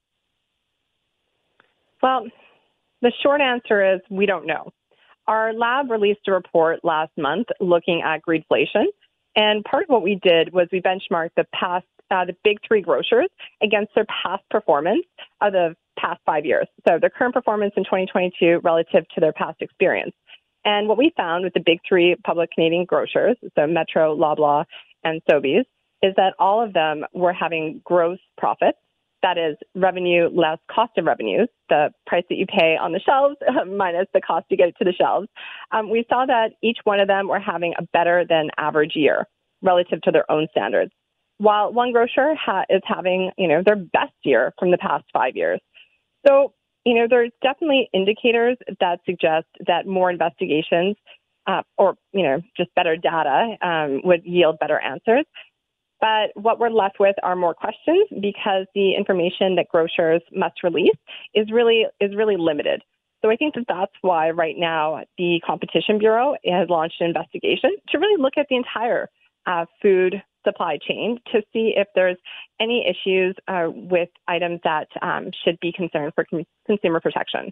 Well, 2.02 2.28
the 3.02 3.12
short 3.22 3.41
answer 3.41 3.95
is 3.95 4.02
we 4.10 4.26
don't 4.26 4.48
know. 4.48 4.72
Our 5.28 5.54
lab 5.54 5.91
released 5.91 6.22
a 6.28 6.32
report 6.32 6.80
last 6.84 7.12
month 7.17 7.48
looking 7.60 8.02
at 8.04 8.22
greedflation. 8.28 8.86
And 9.36 9.63
part 9.63 9.84
of 9.84 9.89
what 9.89 10.02
we 10.02 10.15
did 10.15 10.54
was 10.54 10.67
we 10.72 10.82
benchmarked 10.82 11.36
the 11.38 11.45
past, 11.54 11.86
uh, 12.10 12.26
the 12.26 12.36
big 12.43 12.58
three 12.67 12.82
grocers 12.82 13.30
against 13.62 13.93
their 13.93 14.06
past 14.06 14.43
performance 14.50 15.06
of 15.39 15.54
the 15.54 15.76
past 15.99 16.19
five 16.25 16.45
years. 16.45 16.67
So 16.88 16.97
their 16.99 17.09
current 17.09 17.33
performance 17.33 17.73
in 17.75 17.83
2022 17.83 18.62
relative 18.63 19.03
to 19.15 19.21
their 19.21 19.33
past 19.33 19.62
experience. 19.62 20.13
And 20.65 20.88
what 20.88 20.97
we 20.97 21.12
found 21.15 21.43
with 21.43 21.53
the 21.53 21.63
big 21.65 21.79
three 21.88 22.15
public 22.25 22.51
Canadian 22.51 22.85
grocers, 22.85 23.38
so 23.55 23.65
Metro, 23.65 24.15
Loblaw, 24.15 24.65
and 25.03 25.21
Sobeys, 25.29 25.63
is 26.01 26.13
that 26.15 26.33
all 26.39 26.63
of 26.63 26.73
them 26.73 27.05
were 27.13 27.33
having 27.33 27.81
gross 27.83 28.19
profits. 28.38 28.77
That 29.21 29.38
is 29.38 29.57
revenue 29.75 30.29
less 30.31 30.59
cost 30.71 30.97
of 30.97 31.05
revenues, 31.05 31.49
the 31.67 31.89
price 32.07 32.23
that 32.29 32.35
you 32.35 32.45
pay 32.45 32.77
on 32.79 32.93
the 32.93 32.99
shelves 32.99 33.35
minus 33.67 34.07
the 34.13 34.21
cost 34.21 34.47
to 34.49 34.55
get 34.55 34.69
it 34.69 34.75
to 34.79 34.85
the 34.85 34.93
shelves. 34.93 35.27
Um, 35.71 35.89
we 35.89 36.05
saw 36.09 36.25
that 36.25 36.51
each 36.63 36.77
one 36.85 37.01
of 37.01 37.07
them 37.07 37.27
were 37.27 37.39
having 37.39 37.73
a 37.77 37.83
better 37.91 38.25
than 38.27 38.49
average 38.57 38.93
year 38.95 39.25
relative 39.62 40.01
to 40.03 40.12
their 40.12 40.29
own 40.31 40.47
standards, 40.51 40.91
while 41.38 41.73
one 41.73 41.91
grocer 41.91 42.33
ha- 42.35 42.63
is 42.69 42.81
having, 42.85 43.31
you 43.38 43.47
know, 43.47 43.62
their 43.65 43.75
best 43.75 44.13
year 44.23 44.53
from 44.57 44.71
the 44.71 44.77
past 44.77 45.03
five 45.12 45.35
years. 45.35 45.59
So, 46.27 46.53
you 46.86 46.95
know, 46.95 47.08
there's 47.10 47.32
definitely 47.41 47.89
indicators 47.93 48.58
that 48.79 48.99
suggest 49.05 49.47
that 49.67 49.88
more 49.88 50.10
investigations 50.10 50.95
uh, 51.47 51.63
or, 51.77 51.95
you 52.13 52.23
know, 52.23 52.41
just 52.55 52.73
better 52.75 52.95
data 52.95 53.55
um, 53.62 54.01
would 54.03 54.23
yield 54.25 54.58
better 54.60 54.79
answers. 54.79 55.25
But 55.99 56.32
what 56.36 56.60
we're 56.60 56.69
left 56.69 56.97
with 56.99 57.15
are 57.23 57.36
more 57.36 57.53
questions 57.53 58.08
because 58.21 58.65
the 58.73 58.95
information 58.95 59.55
that 59.55 59.67
grocers 59.69 60.21
must 60.34 60.63
release 60.63 60.95
is 61.34 61.51
really 61.51 61.86
is 61.99 62.15
really 62.15 62.38
limited. 62.38 62.82
So 63.21 63.29
I 63.29 63.36
think 63.36 63.55
that 63.55 63.65
that's 63.67 63.91
why 64.01 64.29
right 64.29 64.55
now 64.58 65.03
the 65.17 65.41
Competition 65.45 65.99
Bureau 65.99 66.36
has 66.45 66.69
launched 66.69 67.01
an 67.01 67.08
investigation 67.08 67.71
to 67.89 67.97
really 67.97 68.21
look 68.21 68.38
at 68.38 68.47
the 68.49 68.55
entire 68.55 69.10
uh, 69.45 69.65
food 69.82 70.23
supply 70.45 70.78
chain 70.88 71.19
to 71.32 71.41
see 71.54 71.73
if 71.75 71.88
there's 71.95 72.17
any 72.60 72.86
issues 72.88 73.36
uh, 73.47 73.67
with 73.69 74.10
items 74.28 74.60
that 74.63 74.88
um, 75.02 75.32
should 75.43 75.60
be 75.60 75.71
concerned 75.71 76.13
for 76.15 76.25
com- 76.30 76.45
consumer 76.65 76.99
protection. 76.99 77.52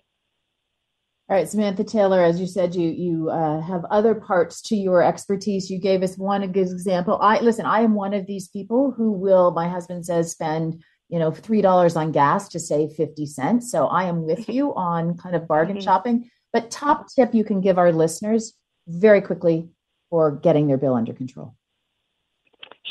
All 1.30 1.36
right, 1.36 1.50
Samantha 1.50 1.84
Taylor, 1.84 2.24
as 2.24 2.40
you 2.40 2.48
said, 2.48 2.74
you 2.74 2.90
you 2.90 3.30
uh, 3.30 3.60
have 3.60 3.84
other 3.92 4.16
parts 4.16 4.62
to 4.64 4.78
your 4.78 5.04
expertise. 5.04 5.70
You 5.70 5.78
gave 5.78 6.02
us 6.02 6.18
one 6.18 6.50
good 6.54 6.68
example. 6.68 7.20
I 7.22 7.42
listen. 7.42 7.66
I 7.66 7.82
am 7.82 7.96
one 7.96 8.14
of 8.14 8.26
these 8.26 8.48
people 8.48 8.94
who 8.96 9.12
will. 9.12 9.52
My 9.52 9.68
husband 9.68 10.06
says 10.06 10.32
spend 10.32 10.82
you 11.10 11.20
know 11.20 11.32
three 11.32 11.62
dollars 11.62 11.98
on 11.98 12.14
gas 12.14 12.48
to 12.50 12.62
save 12.62 12.94
fifty 12.94 13.26
cents. 13.26 13.70
So 13.70 13.88
I 13.88 14.06
am 14.06 14.26
with 14.26 14.48
you 14.58 14.74
on 14.76 15.18
kind 15.18 15.36
of 15.36 15.50
bargain 15.50 15.76
mm-hmm. 15.76 15.84
shopping. 15.84 16.30
But 16.54 16.72
top 16.72 17.08
tip 17.14 17.36
you 17.36 17.44
can 17.44 17.60
give 17.60 17.78
our 17.78 17.92
listeners 17.92 18.54
very 18.88 19.20
quickly 19.20 19.68
for 20.10 20.32
getting 20.32 20.68
their 20.68 20.78
bill 20.78 20.96
under 20.96 21.12
control 21.12 21.56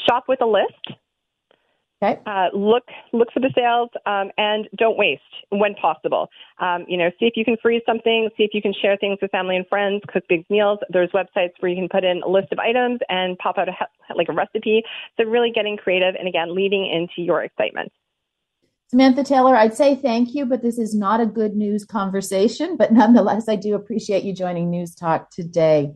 shop 0.06 0.24
with 0.28 0.40
a 0.42 0.46
list. 0.46 0.98
Okay. 2.02 2.20
Uh, 2.26 2.48
look 2.52 2.85
look 3.14 3.28
for 3.32 3.40
the 3.40 3.50
sales 3.56 3.88
um, 4.04 4.30
and 4.37 4.68
don't 4.76 4.98
waste 4.98 5.22
when 5.48 5.74
possible. 5.74 6.28
Um, 6.59 6.85
you 6.87 6.98
know, 6.98 7.09
see 7.18 7.24
if 7.24 7.32
you 7.37 7.44
can 7.44 7.56
freeze 7.62 7.80
something. 7.87 8.28
See 8.37 8.44
if 8.44 8.50
you 8.52 8.61
can 8.61 8.74
share 8.74 8.98
things 8.98 9.18
with 9.22 9.30
family 9.30 9.56
and 9.56 9.66
friends. 9.66 10.02
Cook 10.09 10.24
big 10.28 10.44
meals. 10.50 10.78
There's 10.90 11.11
websites 11.12 11.52
where 11.61 11.70
you 11.70 11.76
can 11.76 11.88
put 11.88 12.04
in 12.04 12.20
a 12.22 12.28
list 12.28 12.52
of 12.52 12.59
items 12.59 13.00
and 13.09 13.38
pop 13.38 13.56
out 13.56 13.68
a 13.68 13.72
like 14.14 14.28
a 14.28 14.35
recipe. 14.35 14.82
So 15.16 15.24
really 15.24 15.50
getting 15.54 15.78
creative 15.78 16.14
and 16.18 16.28
again 16.28 16.54
leading 16.54 16.87
into 16.87 17.22
your 17.22 17.42
excitement. 17.42 17.90
Samantha 18.88 19.24
Taylor, 19.24 19.56
I'd 19.56 19.74
say 19.74 19.96
thank 19.96 20.35
you, 20.35 20.46
but 20.46 20.62
this 20.62 20.78
is 20.78 20.94
not 20.94 21.20
a 21.20 21.26
good 21.26 21.56
news 21.56 21.85
conversation. 21.85 22.76
But 22.76 22.92
nonetheless, 22.92 23.48
I 23.48 23.56
do 23.56 23.74
appreciate 23.74 24.22
you 24.22 24.35
joining 24.35 24.70
News 24.70 24.94
Talk 24.94 25.30
today. 25.30 25.94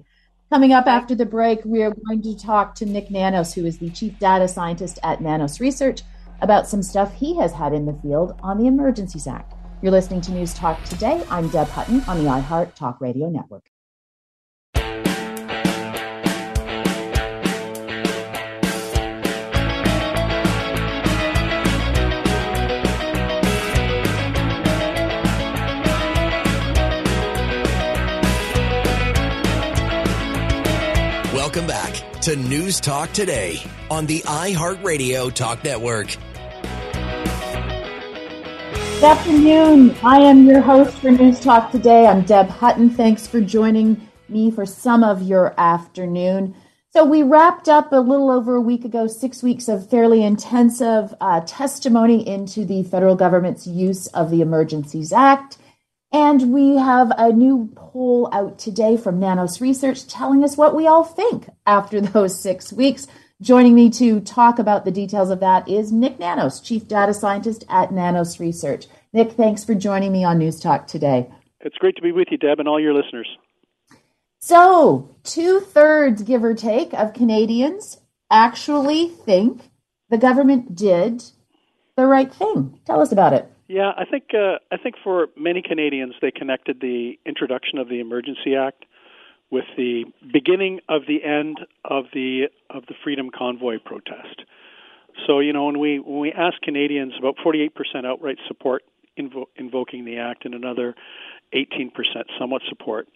Coming 0.51 0.73
up 0.73 0.89
after 0.89 1.15
the 1.15 1.27
break, 1.27 1.65
we 1.65 1.85
are 1.85 1.95
going 1.95 2.23
to 2.23 2.37
talk 2.37 2.75
to 2.75 2.85
Nik 2.85 3.09
Nanos, 3.09 3.55
who 3.55 3.65
is 3.65 3.79
the 3.79 3.89
chief 3.91 4.19
data 4.19 4.49
scientist 4.49 4.99
at 5.05 5.21
Nanos 5.21 5.61
Research, 5.61 6.03
about 6.41 6.67
some 6.67 6.83
stuff 6.83 7.15
he 7.15 7.37
has 7.37 7.53
had 7.53 7.73
in 7.73 7.87
the 7.87 7.97
field 8.03 8.35
on 8.43 8.59
the 8.59 8.67
Emergencies 8.67 9.29
Act. 9.29 9.55
You're 9.81 9.93
listening 9.93 10.21
to 10.23 10.33
News 10.33 10.53
Talk 10.53 10.83
today. 10.83 11.23
I'm 11.31 11.49
Deb 11.51 11.69
Hutton 11.69 12.03
on 12.09 12.19
the 12.19 12.29
iHeart 12.29 12.75
Talk 12.75 13.01
Radio 13.01 13.31
Network. 13.31 13.71
To 32.23 32.37
News 32.37 32.81
Talk 32.81 33.13
Today 33.13 33.63
on 33.91 34.05
the 34.05 34.21
iHeartRadio 34.21 35.33
Talk 35.33 35.65
Network. 35.65 36.09
Good 38.75 39.05
afternoon. 39.05 39.97
I 40.03 40.21
am 40.21 40.47
your 40.47 40.61
host 40.61 40.99
for 40.99 41.11
News 41.11 41.41
Talk 41.41 41.71
Today. 41.71 42.07
I'm 42.07 42.21
Deb 42.21 42.49
Hutton. 42.51 42.91
Thanks 42.91 43.27
for 43.27 43.41
joining 43.41 44.07
me 44.29 44.51
for 44.51 44.67
some 44.67 45.03
of 45.03 45.23
your 45.23 45.55
afternoon. 45.59 46.55
So, 46.91 47.07
we 47.07 47.23
wrapped 47.23 47.71
up 47.71 47.91
a 47.91 47.97
little 47.97 48.31
over 48.31 48.57
a 48.57 48.61
week 48.61 48.85
ago, 48.85 49.07
six 49.07 49.43
weeks 49.43 49.67
of 49.67 49.89
fairly 49.89 50.23
intensive 50.23 51.15
uh, 51.23 51.41
testimony 51.47 52.29
into 52.29 52.67
the 52.67 52.83
federal 52.83 53.17
government's 53.17 53.67
use 53.67 54.09
of 54.09 54.31
the 54.31 54.43
Emergencies 54.43 55.11
Act. 55.11 55.57
And 56.13 56.53
we 56.53 56.77
have 56.77 57.13
a 57.17 57.33
new 57.33 57.71
poll 57.77 58.29
out 58.33 58.59
today 58.59 58.97
from 58.97 59.21
Nanos 59.21 59.61
Research 59.61 60.07
telling 60.07 60.43
us 60.43 60.57
what 60.57 60.75
we 60.75 60.87
all 60.87 61.05
think 61.05 61.49
after 61.67 62.01
those 62.01 62.41
six 62.41 62.73
weeks. 62.73 63.07
Joining 63.41 63.75
me 63.75 63.91
to 63.91 64.21
talk 64.21 64.59
about 64.59 64.85
the 64.85 64.91
details 64.91 65.31
of 65.31 65.41
that 65.41 65.69
is 65.69 65.93
Nik 65.93 66.19
Nanos, 66.19 66.61
Chief 66.61 66.87
Data 66.87 67.15
Scientist 67.15 67.65
at 67.69 67.93
Nanos 67.93 68.39
Research. 68.39 68.87
Nik, 69.13 69.33
thanks 69.33 69.65
for 69.65 69.75
joining 69.75 70.13
me 70.13 70.25
on 70.25 70.39
News 70.39 70.61
Talk 70.61 70.87
today. 70.87 71.31
It's 71.61 71.79
great 71.79 71.97
to 71.97 72.03
be 72.03 72.13
with 72.13 72.29
you, 72.31 72.39
Deb, 72.39 72.59
and 72.59 72.69
all 72.69 72.81
your 72.81 72.93
listeners. 72.93 73.29
So, 74.41 75.17
two 75.23 75.61
thirds, 75.61 76.23
give 76.23 76.43
or 76.43 76.55
take, 76.55 76.93
of 76.93 77.15
Canadians 77.15 77.99
actually 78.31 79.09
think 79.09 79.71
the 80.09 80.19
government 80.19 80.75
did 80.75 81.23
the 81.97 82.07
right 82.07 82.33
thing. 82.33 82.79
Tell 82.87 83.01
us 83.01 83.13
about 83.13 83.33
it. 83.33 83.50
Yeah, 83.71 83.93
I 83.97 84.05
think 84.05 84.35
uh, 84.35 84.59
I 84.73 84.79
think 84.79 84.97
for 85.05 85.29
many 85.37 85.63
Canadians, 85.63 86.15
they 86.21 86.33
connected 86.33 86.81
the 86.81 87.13
introduction 87.25 87.79
of 87.79 87.89
the 87.89 88.01
Emergency 88.01 88.57
Act 88.57 88.85
with 89.53 89.63
the 89.77 90.07
beginning 90.33 90.81
of 90.89 91.03
the 91.07 91.23
end 91.23 91.61
of 91.85 92.07
the 92.13 92.47
of 92.69 92.87
the 92.87 92.95
Freedom 93.05 93.31
Convoy 93.31 93.79
protest. 93.79 94.43
So 95.25 95.39
you 95.39 95.53
know 95.53 95.67
when 95.67 95.79
we 95.79 96.01
when 96.01 96.19
we 96.19 96.33
ask 96.33 96.61
Canadians, 96.63 97.13
about 97.17 97.37
48% 97.37 97.71
outright 98.05 98.39
support 98.49 98.83
invo- 99.17 99.47
invoking 99.55 100.05
the 100.05 100.19
act, 100.19 100.45
and 100.45 100.55
another 100.57 100.97
18% 101.55 101.93
somewhat 102.41 102.63
support. 102.69 103.07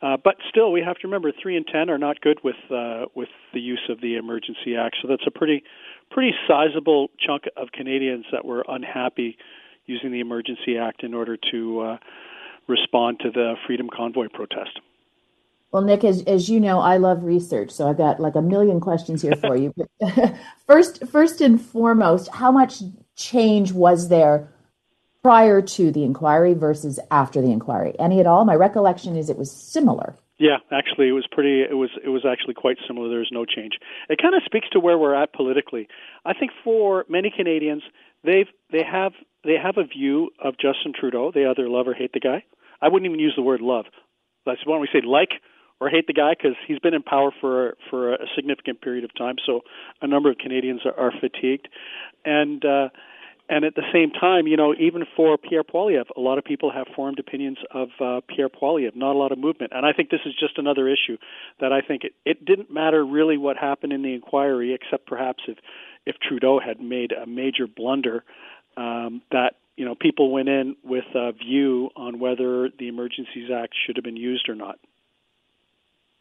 Uh, 0.00 0.16
but 0.16 0.36
still, 0.48 0.72
we 0.72 0.80
have 0.80 0.96
to 0.96 1.06
remember 1.06 1.32
three 1.32 1.54
in 1.54 1.64
ten 1.64 1.90
are 1.90 1.98
not 1.98 2.18
good 2.22 2.38
with 2.42 2.56
uh, 2.74 3.04
with 3.14 3.28
the 3.52 3.60
use 3.60 3.90
of 3.90 4.00
the 4.00 4.16
Emergency 4.16 4.74
Act. 4.74 4.96
So 5.02 5.08
that's 5.08 5.26
a 5.26 5.30
pretty 5.30 5.62
pretty 6.10 6.32
sizable 6.48 7.10
chunk 7.20 7.42
of 7.58 7.72
Canadians 7.72 8.24
that 8.32 8.46
were 8.46 8.64
unhappy 8.68 9.36
using 9.86 10.12
the 10.12 10.20
Emergency 10.20 10.78
Act 10.78 11.02
in 11.02 11.14
order 11.14 11.36
to 11.50 11.80
uh, 11.80 11.96
respond 12.68 13.20
to 13.20 13.30
the 13.30 13.54
Freedom 13.66 13.88
Convoy 13.94 14.28
protest. 14.32 14.80
Well, 15.72 15.82
Nik, 15.82 16.04
as, 16.04 16.22
as 16.24 16.50
you 16.50 16.60
know, 16.60 16.80
I 16.80 16.98
love 16.98 17.24
research, 17.24 17.70
so 17.70 17.88
I've 17.88 17.96
got 17.96 18.20
like 18.20 18.34
a 18.34 18.42
million 18.42 18.78
questions 18.78 19.22
here 19.22 19.36
for 19.36 19.56
you. 19.56 19.72
first, 20.66 21.06
first 21.06 21.40
and 21.40 21.60
foremost, 21.60 22.28
how 22.28 22.52
much 22.52 22.82
change 23.16 23.72
was 23.72 24.08
there 24.08 24.52
prior 25.22 25.62
to 25.62 25.90
the 25.90 26.04
inquiry 26.04 26.52
versus 26.52 27.00
after 27.10 27.40
the 27.40 27.50
inquiry? 27.50 27.94
Any 27.98 28.20
at 28.20 28.26
all? 28.26 28.44
My 28.44 28.54
recollection 28.54 29.16
is 29.16 29.30
it 29.30 29.38
was 29.38 29.50
similar. 29.50 30.14
Yeah, 30.38 30.56
actually, 30.72 31.08
it 31.08 31.12
was 31.12 31.26
pretty. 31.30 31.62
It 31.62 31.76
was 31.76 31.90
it 32.04 32.08
was 32.08 32.24
actually 32.28 32.54
quite 32.54 32.76
similar. 32.86 33.08
There's 33.08 33.30
no 33.30 33.44
change. 33.44 33.74
It 34.08 34.20
kind 34.20 34.34
of 34.34 34.42
speaks 34.44 34.68
to 34.72 34.80
where 34.80 34.98
we're 34.98 35.14
at 35.14 35.32
politically. 35.32 35.86
I 36.24 36.32
think 36.34 36.50
for 36.64 37.04
many 37.08 37.32
Canadians, 37.34 37.82
they've 38.24 38.48
they 38.70 38.82
have 38.84 39.12
they 39.44 39.56
have 39.62 39.76
a 39.76 39.84
view 39.84 40.30
of 40.42 40.54
Justin 40.54 40.92
Trudeau. 40.98 41.30
They 41.32 41.46
either 41.46 41.68
love 41.68 41.88
or 41.88 41.94
hate 41.94 42.12
the 42.12 42.20
guy. 42.20 42.44
I 42.80 42.88
wouldn't 42.88 43.08
even 43.08 43.20
use 43.20 43.34
the 43.36 43.42
word 43.42 43.60
love. 43.60 43.86
That's 44.46 44.64
why 44.64 44.78
we 44.78 44.88
say 44.92 45.00
like 45.04 45.30
or 45.80 45.88
hate 45.88 46.06
the 46.06 46.12
guy 46.12 46.34
because 46.34 46.56
he's 46.66 46.78
been 46.78 46.94
in 46.94 47.02
power 47.02 47.32
for 47.40 47.76
for 47.90 48.14
a 48.14 48.26
significant 48.36 48.80
period 48.80 49.04
of 49.04 49.14
time. 49.16 49.36
So 49.44 49.62
a 50.00 50.06
number 50.06 50.30
of 50.30 50.38
Canadians 50.38 50.82
are, 50.84 50.98
are 50.98 51.12
fatigued, 51.20 51.68
and 52.24 52.64
uh, 52.64 52.88
and 53.48 53.64
at 53.64 53.74
the 53.74 53.82
same 53.92 54.12
time, 54.12 54.46
you 54.46 54.56
know, 54.56 54.74
even 54.78 55.04
for 55.16 55.36
Pierre 55.36 55.64
Poilievre, 55.64 56.08
a 56.16 56.20
lot 56.20 56.38
of 56.38 56.44
people 56.44 56.70
have 56.70 56.86
formed 56.94 57.18
opinions 57.18 57.58
of 57.72 57.88
uh, 58.00 58.20
Pierre 58.28 58.48
Poilievre. 58.48 58.94
Not 58.94 59.16
a 59.16 59.18
lot 59.18 59.32
of 59.32 59.38
movement, 59.38 59.72
and 59.74 59.84
I 59.84 59.92
think 59.92 60.10
this 60.10 60.20
is 60.24 60.34
just 60.38 60.56
another 60.56 60.88
issue 60.88 61.18
that 61.60 61.72
I 61.72 61.80
think 61.80 62.04
it, 62.04 62.12
it 62.24 62.44
didn't 62.44 62.72
matter 62.72 63.04
really 63.04 63.36
what 63.36 63.56
happened 63.56 63.92
in 63.92 64.02
the 64.02 64.14
inquiry, 64.14 64.72
except 64.72 65.06
perhaps 65.06 65.42
if 65.48 65.58
if 66.06 66.16
Trudeau 66.18 66.60
had 66.60 66.80
made 66.80 67.12
a 67.12 67.26
major 67.26 67.66
blunder. 67.66 68.24
Um, 68.76 69.20
that 69.30 69.56
you 69.76 69.84
know 69.84 69.94
people 69.94 70.30
went 70.30 70.48
in 70.48 70.76
with 70.82 71.04
a 71.14 71.32
view 71.32 71.90
on 71.96 72.18
whether 72.18 72.70
the 72.78 72.88
Emergencies 72.88 73.50
Act 73.54 73.74
should 73.86 73.96
have 73.96 74.04
been 74.04 74.16
used 74.16 74.48
or 74.48 74.54
not. 74.54 74.78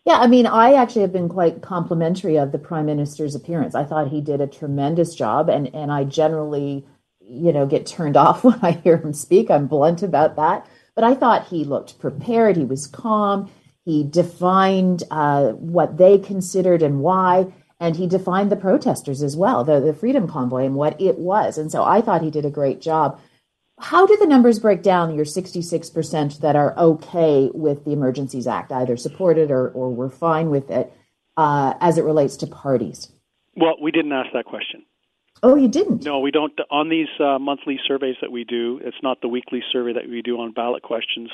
Yeah, 0.05 0.17
I 0.17 0.27
mean, 0.27 0.47
I 0.47 0.73
actually 0.73 1.03
have 1.03 1.13
been 1.13 1.29
quite 1.29 1.61
complimentary 1.61 2.37
of 2.37 2.51
the 2.51 2.57
prime 2.57 2.87
minister's 2.87 3.35
appearance. 3.35 3.75
I 3.75 3.83
thought 3.83 4.07
he 4.07 4.19
did 4.19 4.41
a 4.41 4.47
tremendous 4.47 5.13
job, 5.15 5.47
and 5.49 5.73
and 5.75 5.91
I 5.91 6.03
generally, 6.03 6.85
you 7.19 7.53
know, 7.53 7.65
get 7.65 7.85
turned 7.85 8.17
off 8.25 8.43
when 8.43 8.59
I 8.61 8.71
hear 8.71 8.97
him 8.97 9.13
speak. 9.13 9.51
I'm 9.51 9.67
blunt 9.67 10.01
about 10.01 10.35
that, 10.37 10.67
but 10.95 11.03
I 11.03 11.13
thought 11.13 11.47
he 11.47 11.63
looked 11.63 11.99
prepared. 11.99 12.57
He 12.57 12.65
was 12.65 12.87
calm. 12.87 13.49
He 13.85 14.03
defined 14.03 15.03
uh, 15.09 15.51
what 15.51 15.97
they 15.97 16.19
considered 16.19 16.83
and 16.83 16.99
why, 16.99 17.51
and 17.81 17.95
he 17.95 18.07
defined 18.07 18.51
the 18.51 18.55
protesters 18.55 19.23
as 19.23 19.35
well, 19.35 19.65
the 19.65 19.81
the 19.81 19.93
Freedom 19.93 20.27
Convoy 20.27 20.65
and 20.65 20.75
what 20.75 21.01
it 21.01 21.17
was. 21.17 21.57
And 21.57 21.71
so 21.71 21.83
I 21.83 21.99
thought 21.99 22.21
he 22.21 22.31
did 22.31 22.45
a 22.45 22.51
great 22.51 22.79
job. 22.79 23.19
How 23.79 24.05
do 24.05 24.15
the 24.15 24.27
numbers 24.27 24.59
break 24.59 24.83
down, 24.83 25.15
your 25.15 25.25
66% 25.25 26.39
that 26.41 26.55
are 26.55 26.77
okay 26.77 27.49
with 27.51 27.83
the 27.83 27.93
Emergencies 27.93 28.45
Act, 28.45 28.71
either 28.71 28.95
supported 28.95 29.49
or, 29.49 29.69
or 29.69 29.89
were 29.89 30.11
fine 30.11 30.51
with 30.51 30.69
it, 30.69 30.93
uh, 31.35 31.73
as 31.81 31.97
it 31.97 32.03
relates 32.03 32.37
to 32.37 32.47
parties? 32.47 33.11
Well, 33.55 33.77
we 33.81 33.89
didn't 33.89 34.11
ask 34.11 34.31
that 34.33 34.45
question. 34.45 34.85
Oh, 35.41 35.55
you 35.55 35.67
didn't? 35.67 36.05
No, 36.05 36.19
we 36.19 36.29
don't. 36.29 36.53
On 36.69 36.89
these 36.89 37.07
uh, 37.19 37.39
monthly 37.39 37.79
surveys 37.87 38.15
that 38.21 38.31
we 38.31 38.43
do, 38.43 38.79
it's 38.83 39.01
not 39.01 39.21
the 39.21 39.27
weekly 39.27 39.63
survey 39.71 39.93
that 39.93 40.07
we 40.07 40.21
do 40.21 40.39
on 40.39 40.51
ballot 40.51 40.83
questions. 40.83 41.31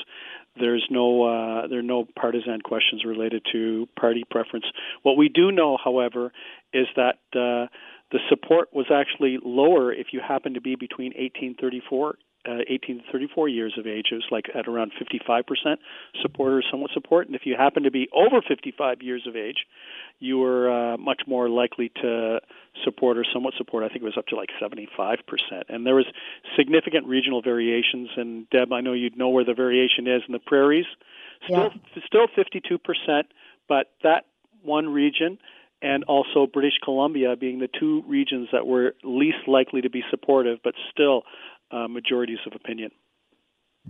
There's 0.60 0.86
no 0.90 1.24
uh, 1.24 1.68
there 1.68 1.80
are 1.80 1.84
no 1.84 2.08
partisan 2.20 2.62
questions 2.62 3.04
related 3.06 3.46
to 3.52 3.88
party 4.00 4.24
preference. 4.30 4.66
What 5.04 5.18
we 5.18 5.30
do 5.30 5.52
know, 5.52 5.78
however, 5.84 6.32
is 6.74 6.88
that 6.96 7.20
uh, 7.34 7.68
the 8.12 8.20
support 8.30 8.74
was 8.74 8.88
actually 8.92 9.38
lower 9.44 9.94
if 9.94 10.08
you 10.12 10.22
happen 10.26 10.54
to 10.54 10.62
be 10.62 10.76
between 10.76 11.12
1834 11.14 12.18
uh, 12.48 12.60
18 12.68 13.00
to 13.00 13.04
34 13.12 13.50
years 13.50 13.74
of 13.78 13.86
age, 13.86 14.08
it 14.12 14.16
was 14.16 14.28
like 14.32 14.46
at 14.56 14.68
around 14.68 14.92
55% 14.94 15.44
support 16.22 16.54
or 16.54 16.64
somewhat 16.72 16.92
support. 16.94 17.28
And 17.28 17.36
if 17.36 17.46
you 17.46 17.56
happen 17.58 17.84
to 17.84 17.92
be 17.92 18.08
over 18.14 18.42
55 18.42 19.02
years 19.02 19.26
of 19.28 19.36
age, 19.36 19.66
you 20.20 20.40
were 20.40 20.72
uh, 20.72 20.98
much 20.98 21.24
more 21.28 21.50
likely 21.50 21.90
to 22.02 22.40
support 22.84 23.18
or 23.18 23.26
somewhat 23.32 23.54
support. 23.58 23.84
I 23.84 23.90
think 23.90 24.02
it 24.02 24.06
was 24.06 24.18
up 24.18 24.28
to 24.28 24.36
like 24.36 24.50
75%. 24.62 25.18
And 25.70 25.86
there 25.86 25.96
was 25.96 26.06
significant 26.56 27.06
regional 27.08 27.42
variations. 27.42 28.10
And 28.16 28.50
Deb, 28.50 28.72
I 28.72 28.82
know 28.82 28.94
you'd 28.94 29.18
know 29.18 29.30
where 29.30 29.46
the 29.46 29.54
variation 29.54 30.08
is 30.08 30.22
in 30.28 30.34
the 30.34 30.40
prairies. 30.40 30.86
Still, 31.46 31.72
yeah. 31.96 32.04
still 32.06 32.28
52%, 32.28 33.24
but 33.68 33.92
that 34.04 34.26
one 34.64 34.90
region 34.90 35.38
and 35.82 36.04
also 36.06 36.48
British 36.48 36.80
Columbia 36.84 37.36
being 37.36 37.60
the 37.60 37.70
two 37.80 38.04
regions 38.08 38.50
that 38.52 38.66
were 38.66 38.96
least 39.04 39.48
likely 39.48 39.82
to 39.82 39.90
be 39.90 40.04
supportive, 40.10 40.60
but 40.64 40.74
still 40.92 41.24
uh, 41.72 41.88
majorities 41.88 42.40
of 42.46 42.54
opinion. 42.54 42.92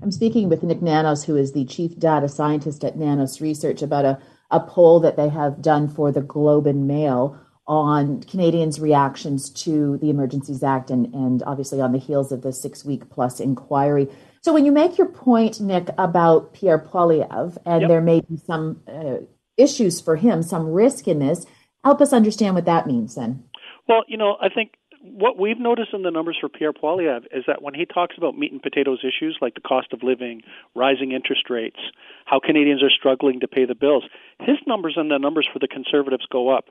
I'm 0.01 0.11
speaking 0.11 0.49
with 0.49 0.63
Nik 0.63 0.81
Nanos, 0.81 1.23
who 1.23 1.35
is 1.35 1.53
the 1.53 1.65
chief 1.65 1.97
data 1.97 2.29
scientist 2.29 2.83
at 2.83 2.97
Nanos 2.97 3.41
Research, 3.41 3.81
about 3.81 4.05
a, 4.05 4.19
a 4.51 4.59
poll 4.59 4.99
that 4.99 5.17
they 5.17 5.29
have 5.29 5.61
done 5.61 5.87
for 5.87 6.11
the 6.11 6.21
Globe 6.21 6.67
and 6.67 6.87
Mail 6.87 7.39
on 7.67 8.21
Canadians' 8.23 8.79
reactions 8.79 9.49
to 9.49 9.97
the 9.97 10.09
Emergencies 10.09 10.63
Act 10.63 10.89
and, 10.89 11.13
and 11.13 11.43
obviously 11.43 11.81
on 11.81 11.91
the 11.91 11.99
heels 11.99 12.31
of 12.31 12.41
the 12.41 12.53
six 12.53 12.85
week 12.85 13.09
plus 13.09 13.39
inquiry. 13.39 14.07
So, 14.41 14.53
when 14.53 14.65
you 14.65 14.71
make 14.71 14.97
your 14.97 15.07
point, 15.07 15.59
Nik, 15.59 15.89
about 15.97 16.53
Pierre 16.53 16.79
Poilievre, 16.79 17.57
and 17.65 17.81
yep. 17.81 17.89
there 17.89 18.01
may 18.01 18.21
be 18.21 18.37
some 18.37 18.81
uh, 18.87 19.17
issues 19.57 19.99
for 19.99 20.15
him, 20.15 20.43
some 20.43 20.67
risk 20.67 21.07
in 21.07 21.19
this, 21.19 21.45
help 21.83 22.01
us 22.01 22.13
understand 22.13 22.55
what 22.55 22.65
that 22.65 22.87
means 22.87 23.15
then. 23.15 23.43
Well, 23.89 24.03
you 24.07 24.17
know, 24.17 24.37
I 24.41 24.49
think 24.49 24.76
what 25.13 25.37
we've 25.37 25.59
noticed 25.59 25.93
in 25.93 26.03
the 26.03 26.11
numbers 26.11 26.37
for 26.39 26.49
Pierre 26.49 26.73
Poilievre 26.73 27.25
is 27.31 27.43
that 27.47 27.61
when 27.61 27.73
he 27.73 27.85
talks 27.85 28.15
about 28.17 28.37
meat 28.37 28.51
and 28.51 28.61
potatoes 28.61 28.99
issues 29.03 29.37
like 29.41 29.55
the 29.55 29.61
cost 29.61 29.93
of 29.93 30.03
living, 30.03 30.41
rising 30.75 31.11
interest 31.11 31.49
rates, 31.49 31.79
how 32.25 32.39
Canadians 32.39 32.83
are 32.83 32.89
struggling 32.89 33.39
to 33.39 33.47
pay 33.47 33.65
the 33.65 33.75
bills, 33.75 34.03
his 34.39 34.57
numbers 34.65 34.93
and 34.97 35.09
the 35.11 35.17
numbers 35.17 35.47
for 35.51 35.59
the 35.59 35.67
Conservatives 35.67 36.25
go 36.31 36.49
up. 36.49 36.65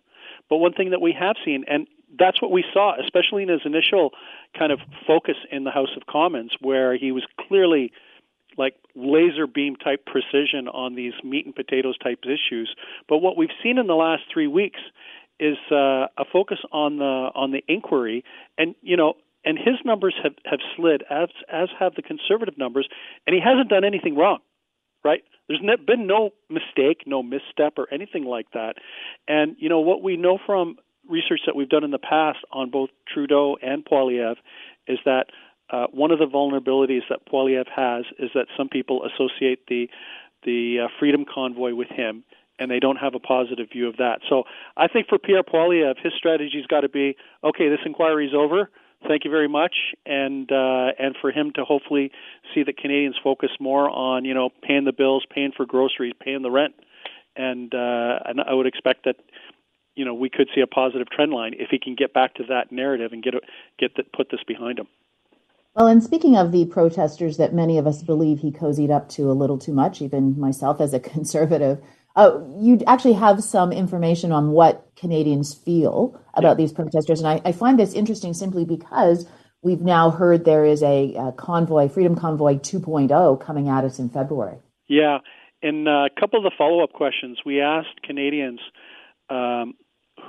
But 0.48 0.58
one 0.58 0.72
thing 0.72 0.90
that 0.90 1.00
we 1.00 1.12
have 1.18 1.36
seen, 1.44 1.64
and 1.68 1.86
that's 2.18 2.40
what 2.40 2.50
we 2.50 2.64
saw, 2.72 2.94
especially 3.00 3.42
in 3.42 3.48
his 3.48 3.62
initial 3.64 4.10
kind 4.58 4.72
of 4.72 4.80
focus 5.06 5.36
in 5.50 5.64
the 5.64 5.70
House 5.70 5.96
of 5.96 6.06
Commons, 6.06 6.52
where 6.60 6.96
he 6.96 7.12
was 7.12 7.24
clearly 7.48 7.92
like 8.58 8.74
laser 8.94 9.46
beam 9.46 9.76
type 9.76 10.06
precision 10.06 10.68
on 10.68 10.94
these 10.94 11.12
meat 11.22 11.44
and 11.46 11.54
potatoes 11.54 11.98
type 11.98 12.20
issues. 12.24 12.74
But 13.08 13.18
what 13.18 13.36
we've 13.36 13.50
seen 13.62 13.78
in 13.78 13.86
the 13.86 13.94
last 13.94 14.22
three 14.32 14.46
weeks 14.46 14.80
is 15.40 15.56
uh, 15.70 16.06
a 16.18 16.24
focus 16.32 16.58
on 16.72 16.98
the 16.98 17.30
on 17.34 17.52
the 17.52 17.62
inquiry, 17.68 18.24
and 18.58 18.74
you 18.82 18.96
know, 18.96 19.14
and 19.44 19.58
his 19.58 19.76
numbers 19.84 20.14
have 20.22 20.34
have 20.44 20.60
slid 20.76 21.02
as 21.10 21.28
as 21.52 21.68
have 21.78 21.94
the 21.94 22.02
conservative 22.02 22.58
numbers, 22.58 22.88
and 23.26 23.34
he 23.34 23.40
hasn't 23.40 23.68
done 23.68 23.84
anything 23.84 24.16
wrong. 24.16 24.38
right? 25.04 25.22
There's 25.48 25.60
been 25.86 26.06
no 26.06 26.30
mistake, 26.50 27.02
no 27.06 27.22
misstep, 27.22 27.78
or 27.78 27.86
anything 27.92 28.24
like 28.24 28.50
that. 28.52 28.74
And 29.28 29.56
you 29.58 29.68
know 29.68 29.80
what 29.80 30.02
we 30.02 30.16
know 30.16 30.38
from 30.44 30.76
research 31.08 31.40
that 31.46 31.54
we've 31.54 31.68
done 31.68 31.84
in 31.84 31.92
the 31.92 31.98
past 31.98 32.38
on 32.52 32.70
both 32.70 32.90
Trudeau 33.12 33.56
and 33.62 33.84
Poilievre 33.84 34.36
is 34.88 34.98
that 35.04 35.26
uh, 35.70 35.86
one 35.92 36.10
of 36.10 36.18
the 36.18 36.26
vulnerabilities 36.26 37.02
that 37.08 37.20
Poilievre 37.30 37.70
has 37.74 38.04
is 38.18 38.30
that 38.34 38.46
some 38.56 38.68
people 38.68 39.04
associate 39.04 39.60
the 39.68 39.88
the 40.44 40.80
uh, 40.84 40.88
Freedom 40.98 41.24
Convoy 41.32 41.74
with 41.74 41.88
him, 41.88 42.24
and 42.58 42.70
they 42.70 42.80
don't 42.80 42.96
have 42.96 43.14
a 43.14 43.18
positive 43.18 43.68
view 43.72 43.88
of 43.88 43.96
that. 43.98 44.20
So 44.28 44.44
I 44.76 44.88
think 44.88 45.08
for 45.08 45.18
Pierre 45.18 45.42
Poilievre, 45.42 45.94
his 46.02 46.12
strategy's 46.16 46.66
got 46.66 46.80
to 46.80 46.88
be 46.88 47.16
okay. 47.44 47.68
This 47.68 47.80
inquiry's 47.84 48.34
over. 48.34 48.70
Thank 49.06 49.24
you 49.24 49.30
very 49.30 49.48
much, 49.48 49.74
and 50.06 50.50
uh, 50.50 50.88
and 50.98 51.14
for 51.20 51.30
him 51.30 51.52
to 51.54 51.64
hopefully 51.64 52.10
see 52.54 52.62
that 52.64 52.78
Canadians 52.78 53.16
focus 53.22 53.50
more 53.60 53.90
on 53.90 54.24
you 54.24 54.34
know 54.34 54.50
paying 54.62 54.84
the 54.84 54.92
bills, 54.92 55.24
paying 55.32 55.52
for 55.56 55.66
groceries, 55.66 56.14
paying 56.18 56.42
the 56.42 56.50
rent, 56.50 56.74
and 57.36 57.72
uh, 57.74 58.18
and 58.24 58.40
I 58.40 58.54
would 58.54 58.66
expect 58.66 59.04
that 59.04 59.16
you 59.94 60.04
know 60.04 60.14
we 60.14 60.30
could 60.30 60.48
see 60.54 60.62
a 60.62 60.66
positive 60.66 61.10
trend 61.10 61.32
line 61.32 61.52
if 61.58 61.68
he 61.70 61.78
can 61.78 61.94
get 61.94 62.14
back 62.14 62.34
to 62.36 62.44
that 62.48 62.72
narrative 62.72 63.12
and 63.12 63.22
get 63.22 63.34
get 63.78 63.94
the, 63.96 64.02
put 64.16 64.30
this 64.30 64.40
behind 64.46 64.78
him. 64.78 64.88
Well, 65.76 65.88
and 65.88 66.02
speaking 66.02 66.38
of 66.38 66.52
the 66.52 66.64
protesters 66.64 67.36
that 67.36 67.52
many 67.52 67.76
of 67.76 67.86
us 67.86 68.02
believe 68.02 68.38
he 68.38 68.50
cozied 68.50 68.90
up 68.90 69.10
to 69.10 69.30
a 69.30 69.34
little 69.36 69.58
too 69.58 69.74
much, 69.74 70.00
even 70.00 70.40
myself 70.40 70.80
as 70.80 70.94
a 70.94 71.00
conservative, 71.14 71.82
uh, 72.16 72.40
you 72.58 72.80
actually 72.86 73.12
have 73.12 73.44
some 73.44 73.72
information 73.72 74.32
on 74.32 74.50
what 74.50 74.88
Canadians 74.96 75.54
feel 75.54 76.18
about 76.34 76.56
these 76.56 76.72
protesters. 76.72 77.20
And 77.20 77.28
I, 77.28 77.42
I, 77.44 77.52
find 77.52 77.78
this 77.78 77.92
interesting 77.92 78.32
simply 78.32 78.64
because 78.64 79.26
we've 79.62 79.82
now 79.82 80.10
heard 80.10 80.44
there 80.44 80.64
is 80.64 80.82
a, 80.82 81.14
a 81.14 81.32
convoy, 81.32 81.88
Freedom 81.88 82.16
Convoy 82.16 82.54
2.0, 82.54 83.40
coming 83.40 83.68
at 83.68 83.84
us 83.84 83.98
in 83.98 84.08
February. 84.08 84.58
Yeah. 84.88 85.18
In 85.60 85.86
a 85.86 86.08
couple 86.18 86.38
of 86.38 86.44
the 86.44 86.52
follow 86.56 86.82
up 86.82 86.92
questions, 86.92 87.40
we 87.44 87.60
asked 87.60 88.00
Canadians 88.02 88.60
um, 89.28 89.74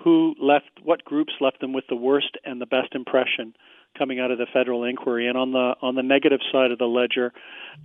who 0.04 0.36
left, 0.42 0.72
what 0.84 1.06
groups 1.06 1.34
left 1.40 1.62
them 1.62 1.72
with 1.72 1.86
the 1.90 1.96
worst 1.96 2.38
and 2.44 2.60
the 2.60 2.66
best 2.66 2.96
impression 2.96 3.54
coming 3.98 4.20
out 4.20 4.32
of 4.32 4.38
the 4.38 4.48
federal 4.52 4.84
inquiry. 4.84 5.28
And 5.28 5.38
on 5.38 5.52
the 5.52 5.76
on 5.82 5.96
the 5.96 6.04
negative 6.04 6.40
side 6.52 6.72
of 6.72 6.78
the 6.78 6.86
ledger, 6.86 7.34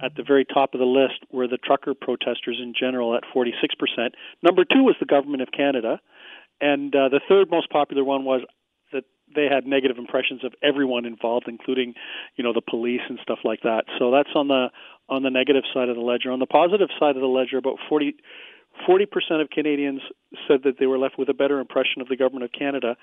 at 0.02 0.14
the 0.16 0.22
very 0.22 0.44
top 0.44 0.74
of 0.74 0.80
the 0.80 0.86
list 0.86 1.24
were 1.30 1.48
the 1.48 1.58
trucker 1.58 1.94
protesters 1.94 2.58
in 2.62 2.74
general 2.78 3.14
at 3.14 3.22
46%. 3.34 3.52
Number 4.42 4.64
two 4.64 4.82
was 4.82 4.96
the 5.00 5.06
government 5.06 5.42
of 5.42 5.48
Canada, 5.56 6.00
and 6.60 6.94
uh, 6.94 7.08
the 7.08 7.20
third 7.28 7.50
most 7.50 7.70
popular 7.70 8.04
one 8.04 8.24
was 8.24 8.42
that 8.92 9.04
they 9.34 9.46
had 9.50 9.66
negative 9.66 9.98
impressions 9.98 10.44
of 10.44 10.52
everyone 10.62 11.04
involved, 11.04 11.46
including, 11.48 11.94
you 12.36 12.44
know, 12.44 12.52
the 12.52 12.62
police 12.62 13.00
and 13.08 13.18
stuff 13.22 13.38
like 13.44 13.62
that. 13.62 13.84
So 13.98 14.10
that's 14.10 14.30
on 14.34 14.48
the 14.48 14.68
on 15.08 15.22
the 15.22 15.30
negative 15.30 15.64
side 15.74 15.88
of 15.88 15.96
the 15.96 16.02
ledger. 16.02 16.30
On 16.30 16.38
the 16.38 16.46
positive 16.46 16.88
side 16.98 17.16
of 17.16 17.22
the 17.22 17.28
ledger, 17.28 17.58
about 17.58 17.78
40 17.88 18.14
40% 18.88 19.06
of 19.40 19.50
Canadians 19.50 20.00
said 20.48 20.60
that 20.64 20.78
they 20.78 20.86
were 20.86 20.98
left 20.98 21.18
with 21.18 21.28
a 21.28 21.34
better 21.34 21.60
impression 21.60 22.00
of 22.00 22.08
the 22.08 22.16
government 22.16 22.44
of 22.44 22.52
Canada, 22.58 22.96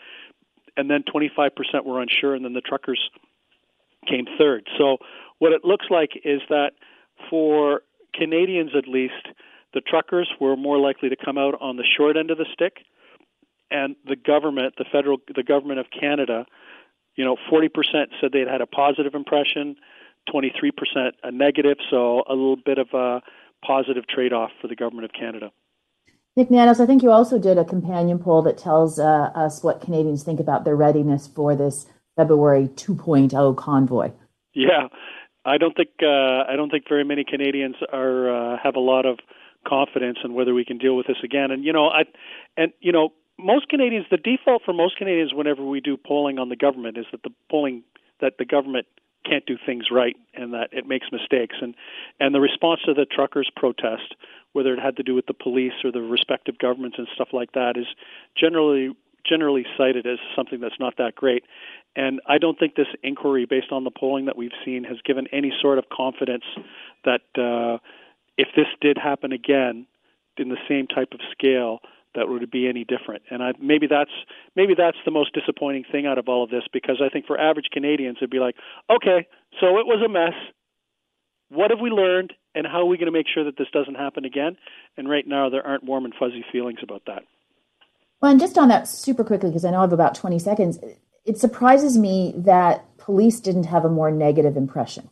and 0.77 0.89
then 0.89 1.03
25% 1.03 1.49
were 1.85 2.01
unsure, 2.01 2.35
and 2.35 2.43
then 2.43 2.53
the 2.53 2.61
truckers 2.61 3.09
came 4.07 4.25
third. 4.37 4.67
So 4.77 4.97
what 5.39 5.51
it 5.51 5.63
looks 5.63 5.85
like 5.89 6.11
is 6.23 6.41
that 6.49 6.71
for 7.29 7.81
Canadians 8.13 8.71
at 8.77 8.87
least, 8.87 9.27
the 9.73 9.81
truckers 9.81 10.29
were 10.39 10.55
more 10.55 10.79
likely 10.79 11.09
to 11.09 11.15
come 11.15 11.37
out 11.37 11.55
on 11.61 11.77
the 11.77 11.85
short 11.97 12.17
end 12.17 12.31
of 12.31 12.37
the 12.37 12.45
stick, 12.53 12.77
and 13.71 13.95
the 14.05 14.15
government, 14.15 14.75
the 14.77 14.85
federal, 14.91 15.17
the 15.35 15.43
government 15.43 15.79
of 15.79 15.87
Canada, 15.91 16.45
you 17.15 17.23
know, 17.23 17.35
40% 17.51 17.69
said 18.19 18.31
they'd 18.31 18.47
had 18.47 18.61
a 18.61 18.65
positive 18.65 19.13
impression, 19.13 19.75
23% 20.33 21.11
a 21.23 21.31
negative, 21.31 21.77
so 21.89 22.23
a 22.27 22.33
little 22.33 22.55
bit 22.55 22.77
of 22.77 22.87
a 22.93 23.21
positive 23.65 24.07
trade-off 24.07 24.51
for 24.61 24.67
the 24.67 24.75
government 24.75 25.05
of 25.05 25.11
Canada. 25.11 25.51
Nik 26.35 26.51
Nanos, 26.51 26.79
I 26.79 26.85
think 26.85 27.03
you 27.03 27.11
also 27.11 27.37
did 27.37 27.57
a 27.57 27.65
companion 27.65 28.19
poll 28.19 28.41
that 28.43 28.57
tells 28.57 28.99
uh, 28.99 29.31
us 29.35 29.63
what 29.63 29.81
Canadians 29.81 30.23
think 30.23 30.39
about 30.39 30.63
their 30.63 30.75
readiness 30.75 31.27
for 31.27 31.55
this 31.55 31.87
February 32.15 32.67
2.0 32.75 33.57
convoy. 33.57 34.11
Yeah, 34.53 34.87
I 35.45 35.57
don't 35.57 35.75
think 35.75 35.89
uh, 36.01 36.43
I 36.49 36.55
don't 36.55 36.69
think 36.69 36.85
very 36.87 37.03
many 37.03 37.23
Canadians 37.23 37.75
are 37.91 38.53
uh, 38.53 38.57
have 38.61 38.75
a 38.75 38.79
lot 38.79 39.05
of 39.05 39.19
confidence 39.67 40.19
in 40.23 40.33
whether 40.33 40.53
we 40.53 40.65
can 40.65 40.77
deal 40.77 40.95
with 40.95 41.07
this 41.07 41.17
again. 41.23 41.51
And 41.51 41.63
you 41.63 41.73
know, 41.73 41.87
I 41.87 42.03
and 42.57 42.73
you 42.79 42.91
know, 42.91 43.09
most 43.37 43.69
Canadians, 43.69 44.05
the 44.11 44.17
default 44.17 44.63
for 44.65 44.73
most 44.73 44.97
Canadians, 44.97 45.33
whenever 45.33 45.63
we 45.65 45.79
do 45.79 45.97
polling 45.97 46.39
on 46.39 46.49
the 46.49 46.55
government, 46.55 46.97
is 46.97 47.05
that 47.11 47.23
the 47.23 47.31
polling 47.49 47.83
that 48.21 48.33
the 48.37 48.45
government 48.45 48.85
can't 49.25 49.45
do 49.45 49.57
things 49.65 49.85
right 49.91 50.15
and 50.33 50.53
that 50.53 50.69
it 50.71 50.87
makes 50.87 51.07
mistakes. 51.11 51.55
And 51.61 51.75
and 52.19 52.33
the 52.33 52.39
response 52.39 52.81
to 52.85 52.93
the 52.93 53.05
truckers' 53.05 53.49
protest 53.55 54.15
whether 54.53 54.73
it 54.73 54.79
had 54.79 54.97
to 54.97 55.03
do 55.03 55.15
with 55.15 55.25
the 55.27 55.33
police 55.33 55.73
or 55.83 55.91
the 55.91 56.01
respective 56.01 56.57
governments 56.57 56.97
and 56.97 57.07
stuff 57.13 57.29
like 57.33 57.51
that, 57.53 57.77
is 57.77 57.87
generally 58.39 58.95
generally 59.27 59.65
cited 59.77 60.07
as 60.07 60.17
something 60.35 60.59
that's 60.59 60.79
not 60.79 60.95
that 60.97 61.13
great. 61.15 61.43
And 61.95 62.21
I 62.27 62.37
don't 62.37 62.57
think 62.57 62.75
this 62.75 62.87
inquiry, 63.03 63.45
based 63.45 63.71
on 63.71 63.83
the 63.83 63.91
polling 63.91 64.25
that 64.25 64.37
we've 64.37 64.55
seen, 64.63 64.83
has 64.85 64.97
given 65.03 65.27
any 65.33 65.51
sort 65.61 65.77
of 65.77 65.85
confidence 65.91 66.45
that 67.03 67.21
uh, 67.37 67.77
if 68.37 68.47
this 68.55 68.67
did 68.81 68.97
happen 68.97 69.31
again 69.31 69.85
in 70.37 70.49
the 70.49 70.57
same 70.67 70.87
type 70.87 71.09
of 71.11 71.19
scale, 71.31 71.79
that 72.15 72.27
would 72.27 72.49
be 72.49 72.67
any 72.67 72.85
different. 72.85 73.23
And 73.29 73.43
I, 73.43 73.51
maybe 73.61 73.87
that's 73.87 74.11
maybe 74.55 74.73
that's 74.75 74.97
the 75.05 75.11
most 75.11 75.33
disappointing 75.33 75.83
thing 75.91 76.07
out 76.07 76.17
of 76.17 76.27
all 76.27 76.43
of 76.43 76.49
this 76.49 76.63
because 76.71 77.01
I 77.03 77.09
think 77.09 77.27
for 77.27 77.39
average 77.39 77.67
Canadians 77.71 78.17
it'd 78.19 78.29
be 78.29 78.39
like, 78.39 78.55
okay, 78.89 79.27
so 79.59 79.77
it 79.77 79.85
was 79.85 80.01
a 80.03 80.09
mess. 80.09 80.33
What 81.49 81.71
have 81.71 81.79
we 81.79 81.89
learned? 81.89 82.33
and 82.55 82.65
how 82.67 82.81
are 82.81 82.85
we 82.85 82.97
going 82.97 83.07
to 83.07 83.11
make 83.11 83.27
sure 83.31 83.43
that 83.43 83.57
this 83.57 83.67
doesn't 83.71 83.95
happen 83.95 84.25
again? 84.25 84.57
And 84.97 85.09
right 85.09 85.25
now, 85.27 85.49
there 85.49 85.65
aren't 85.65 85.83
warm 85.83 86.05
and 86.05 86.13
fuzzy 86.13 86.43
feelings 86.51 86.79
about 86.81 87.03
that. 87.07 87.23
Well, 88.21 88.31
and 88.31 88.39
just 88.39 88.57
on 88.57 88.67
that 88.69 88.87
super 88.87 89.23
quickly, 89.23 89.49
because 89.49 89.65
I 89.65 89.71
know 89.71 89.77
I 89.77 89.81
have 89.81 89.93
about 89.93 90.15
20 90.15 90.39
seconds, 90.39 90.79
it 91.25 91.37
surprises 91.37 91.97
me 91.97 92.33
that 92.35 92.85
police 92.97 93.39
didn't 93.39 93.65
have 93.65 93.85
a 93.85 93.89
more 93.89 94.11
negative 94.11 94.57
impression 94.57 95.09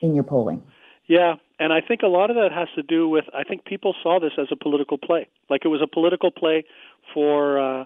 in 0.00 0.14
your 0.14 0.24
polling. 0.24 0.62
Yeah, 1.06 1.34
and 1.58 1.72
I 1.72 1.80
think 1.80 2.02
a 2.02 2.06
lot 2.06 2.30
of 2.30 2.36
that 2.36 2.52
has 2.52 2.68
to 2.76 2.82
do 2.82 3.08
with 3.08 3.24
I 3.34 3.42
think 3.42 3.64
people 3.64 3.96
saw 4.00 4.20
this 4.20 4.32
as 4.38 4.46
a 4.52 4.56
political 4.56 4.96
play, 4.96 5.26
like 5.48 5.64
it 5.64 5.68
was 5.68 5.82
a 5.82 5.88
political 5.88 6.30
play 6.30 6.64
for 7.12 7.58
uh, 7.58 7.84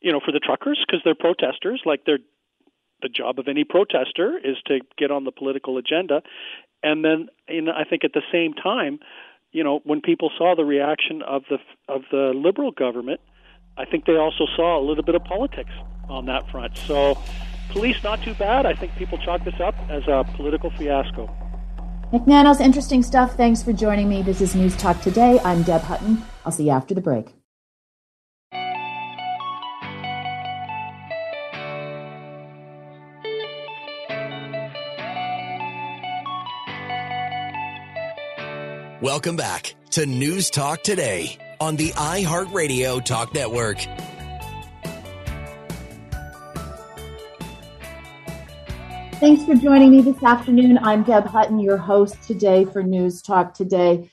you 0.00 0.12
know 0.12 0.20
for 0.22 0.30
the 0.30 0.40
truckers 0.40 0.84
because 0.86 1.00
they're 1.02 1.14
protesters, 1.14 1.80
like 1.86 2.04
they're 2.04 2.18
the 3.02 3.08
job 3.08 3.38
of 3.38 3.48
any 3.48 3.64
protester 3.64 4.38
is 4.42 4.56
to 4.66 4.80
get 4.96 5.10
on 5.10 5.24
the 5.24 5.32
political 5.32 5.78
agenda 5.78 6.22
and 6.82 7.04
then 7.04 7.28
in, 7.48 7.68
I 7.68 7.84
think 7.84 8.04
at 8.04 8.12
the 8.12 8.22
same 8.32 8.54
time, 8.54 8.98
you 9.52 9.64
know, 9.64 9.80
when 9.84 10.00
people 10.00 10.30
saw 10.36 10.54
the 10.54 10.64
reaction 10.64 11.22
of 11.22 11.42
the 11.48 11.58
of 11.88 12.02
the 12.10 12.32
liberal 12.34 12.72
government, 12.72 13.20
I 13.76 13.84
think 13.84 14.04
they 14.04 14.16
also 14.16 14.46
saw 14.56 14.78
a 14.78 14.82
little 14.82 15.04
bit 15.04 15.14
of 15.14 15.24
politics 15.24 15.72
on 16.08 16.26
that 16.26 16.48
front. 16.50 16.76
So, 16.76 17.18
police 17.70 18.02
not 18.04 18.22
too 18.22 18.34
bad. 18.34 18.66
I 18.66 18.74
think 18.74 18.94
people 18.96 19.18
chalk 19.18 19.44
this 19.44 19.60
up 19.60 19.74
as 19.88 20.06
a 20.06 20.24
political 20.36 20.70
fiasco. 20.70 21.30
Nik 22.12 22.26
Nanos, 22.26 22.60
interesting 22.60 23.02
stuff. 23.02 23.36
Thanks 23.36 23.62
for 23.62 23.72
joining 23.72 24.08
me. 24.08 24.22
This 24.22 24.40
is 24.40 24.54
News 24.54 24.76
Talk 24.76 25.00
Today. 25.00 25.40
I'm 25.44 25.62
Deb 25.62 25.82
Hutton. 25.82 26.22
I'll 26.44 26.52
see 26.52 26.64
you 26.64 26.70
after 26.70 26.94
the 26.94 27.00
break. 27.00 27.34
Welcome 39.02 39.36
back 39.36 39.74
to 39.90 40.06
News 40.06 40.48
Talk 40.48 40.82
Today 40.82 41.36
on 41.60 41.76
the 41.76 41.90
iHeartRadio 41.90 43.04
Talk 43.04 43.34
Network. 43.34 43.76
Thanks 49.20 49.44
for 49.44 49.54
joining 49.54 49.90
me 49.90 50.00
this 50.00 50.22
afternoon. 50.22 50.78
I'm 50.78 51.02
Deb 51.02 51.26
Hutton, 51.26 51.58
your 51.58 51.76
host 51.76 52.22
today 52.22 52.64
for 52.64 52.82
News 52.82 53.20
Talk 53.20 53.52
Today. 53.52 54.10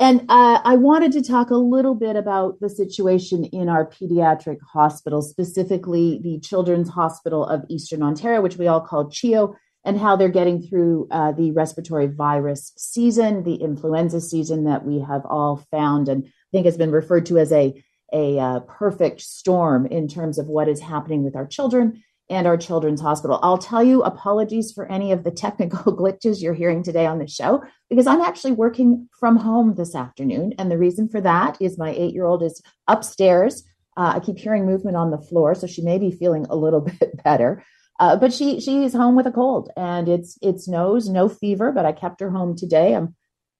And 0.00 0.22
uh, 0.30 0.62
I 0.64 0.76
wanted 0.76 1.12
to 1.12 1.22
talk 1.22 1.50
a 1.50 1.56
little 1.56 1.94
bit 1.94 2.16
about 2.16 2.58
the 2.58 2.70
situation 2.70 3.44
in 3.44 3.68
our 3.68 3.86
pediatric 3.86 4.60
hospitals, 4.62 5.28
specifically 5.28 6.20
the 6.22 6.40
Children's 6.40 6.88
Hospital 6.88 7.44
of 7.44 7.66
Eastern 7.68 8.02
Ontario, 8.02 8.40
which 8.40 8.56
we 8.56 8.66
all 8.66 8.80
call 8.80 9.10
CHEO, 9.10 9.54
and 9.84 9.98
how 9.98 10.16
they're 10.16 10.28
getting 10.28 10.62
through 10.62 11.08
uh, 11.10 11.32
the 11.32 11.50
respiratory 11.52 12.06
virus 12.06 12.72
season, 12.76 13.42
the 13.42 13.56
influenza 13.56 14.20
season 14.20 14.64
that 14.64 14.84
we 14.84 15.00
have 15.00 15.24
all 15.26 15.64
found 15.70 16.08
and 16.08 16.24
I 16.26 16.48
think 16.52 16.66
has 16.66 16.76
been 16.76 16.92
referred 16.92 17.26
to 17.26 17.38
as 17.38 17.52
a 17.52 17.82
a 18.12 18.38
uh, 18.38 18.60
perfect 18.60 19.22
storm 19.22 19.86
in 19.86 20.06
terms 20.06 20.38
of 20.38 20.46
what 20.46 20.68
is 20.68 20.80
happening 20.80 21.24
with 21.24 21.34
our 21.34 21.46
children 21.46 22.02
and 22.28 22.46
our 22.46 22.56
children's 22.56 23.00
hospital. 23.00 23.38
I'll 23.42 23.58
tell 23.58 23.82
you 23.82 24.02
apologies 24.02 24.72
for 24.72 24.90
any 24.90 25.12
of 25.12 25.24
the 25.24 25.30
technical 25.30 25.96
glitches 25.96 26.40
you're 26.40 26.54
hearing 26.54 26.82
today 26.82 27.06
on 27.06 27.18
the 27.18 27.26
show 27.26 27.62
because 27.90 28.06
I'm 28.06 28.20
actually 28.20 28.52
working 28.52 29.08
from 29.18 29.36
home 29.36 29.74
this 29.74 29.94
afternoon. 29.94 30.54
And 30.58 30.70
the 30.70 30.78
reason 30.78 31.08
for 31.08 31.20
that 31.20 31.60
is 31.60 31.78
my 31.78 31.90
eight 31.90 32.14
year 32.14 32.24
old 32.24 32.42
is 32.42 32.62
upstairs. 32.88 33.64
Uh, 33.96 34.14
I 34.16 34.20
keep 34.20 34.38
hearing 34.38 34.64
movement 34.64 34.96
on 34.96 35.10
the 35.10 35.18
floor, 35.18 35.54
so 35.54 35.66
she 35.66 35.82
may 35.82 35.98
be 35.98 36.10
feeling 36.10 36.46
a 36.48 36.56
little 36.56 36.80
bit 37.00 37.22
better. 37.22 37.64
Uh, 38.02 38.16
but 38.16 38.32
she 38.32 38.60
she's 38.60 38.92
home 38.92 39.16
with 39.16 39.26
a 39.26 39.32
cold 39.40 39.70
and 39.76 40.08
it's 40.08 40.36
it's 40.42 40.66
nose 40.66 41.08
no 41.08 41.28
fever 41.28 41.70
but 41.76 41.86
i 41.86 41.92
kept 41.92 42.20
her 42.20 42.30
home 42.30 42.56
today 42.56 42.94
i'm 42.96 43.14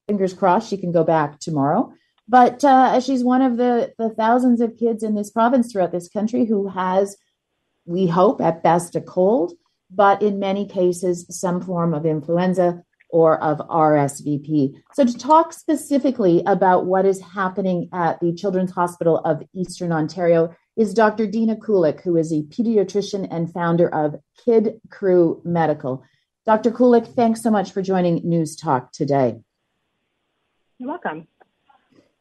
fingers 0.07 0.33
crossed 0.33 0.69
she 0.69 0.77
can 0.77 0.91
go 0.91 1.03
back 1.03 1.39
tomorrow. 1.39 1.93
But 2.27 2.63
uh, 2.63 2.99
she's 3.01 3.23
one 3.23 3.41
of 3.41 3.57
the, 3.57 3.93
the 3.97 4.09
thousands 4.09 4.61
of 4.61 4.77
kids 4.77 5.03
in 5.03 5.15
this 5.15 5.29
province 5.29 5.71
throughout 5.71 5.91
this 5.91 6.07
country 6.07 6.45
who 6.45 6.69
has, 6.69 7.17
we 7.85 8.07
hope, 8.07 8.39
at 8.39 8.63
best 8.63 8.95
a 8.95 9.01
cold, 9.01 9.53
but 9.91 10.21
in 10.21 10.39
many 10.39 10.65
cases, 10.65 11.25
some 11.29 11.61
form 11.61 11.93
of 11.93 12.05
influenza 12.05 12.81
or 13.09 13.41
of 13.43 13.57
RSVP. 13.59 14.73
So, 14.93 15.05
to 15.05 15.17
talk 15.17 15.51
specifically 15.51 16.41
about 16.47 16.85
what 16.85 17.05
is 17.05 17.21
happening 17.21 17.89
at 17.93 18.19
the 18.21 18.33
Children's 18.33 18.71
Hospital 18.71 19.19
of 19.19 19.43
Eastern 19.53 19.91
Ontario 19.91 20.55
is 20.75 20.93
Dr. 20.93 21.27
Dina 21.27 21.55
Kulik, 21.55 22.01
who 22.01 22.17
is 22.17 22.31
a 22.31 22.43
pediatrician 22.43 23.27
and 23.29 23.51
founder 23.51 23.93
of 23.93 24.15
KidCrew 24.45 25.45
Medical. 25.45 26.03
Dr. 26.45 26.71
Kulik, 26.71 27.07
thanks 27.07 27.41
so 27.41 27.51
much 27.51 27.71
for 27.71 27.81
joining 27.81 28.27
News 28.27 28.55
Talk 28.55 28.91
today. 28.91 29.39
You're 30.77 30.89
welcome. 30.89 31.27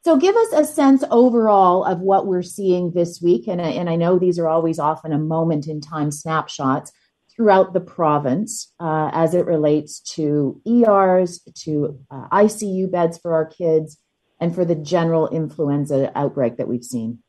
So, 0.04 0.16
give 0.16 0.34
us 0.34 0.52
a 0.52 0.64
sense 0.64 1.04
overall 1.10 1.84
of 1.84 2.00
what 2.00 2.26
we're 2.26 2.42
seeing 2.42 2.90
this 2.90 3.22
week. 3.22 3.46
And, 3.46 3.60
and 3.60 3.88
I 3.88 3.96
know 3.96 4.18
these 4.18 4.38
are 4.38 4.48
always 4.48 4.78
often 4.78 5.12
a 5.12 5.18
moment 5.18 5.68
in 5.68 5.80
time 5.80 6.10
snapshots 6.10 6.92
throughout 7.34 7.72
the 7.72 7.80
province 7.80 8.72
uh, 8.80 9.10
as 9.12 9.34
it 9.34 9.46
relates 9.46 10.00
to 10.00 10.60
ERs, 10.66 11.40
to 11.54 11.98
uh, 12.10 12.28
ICU 12.28 12.90
beds 12.90 13.16
for 13.18 13.34
our 13.34 13.46
kids, 13.46 13.98
and 14.40 14.54
for 14.54 14.64
the 14.64 14.74
general 14.74 15.28
influenza 15.28 16.10
outbreak 16.16 16.56
that 16.56 16.68
we've 16.68 16.84
seen? 16.84 17.20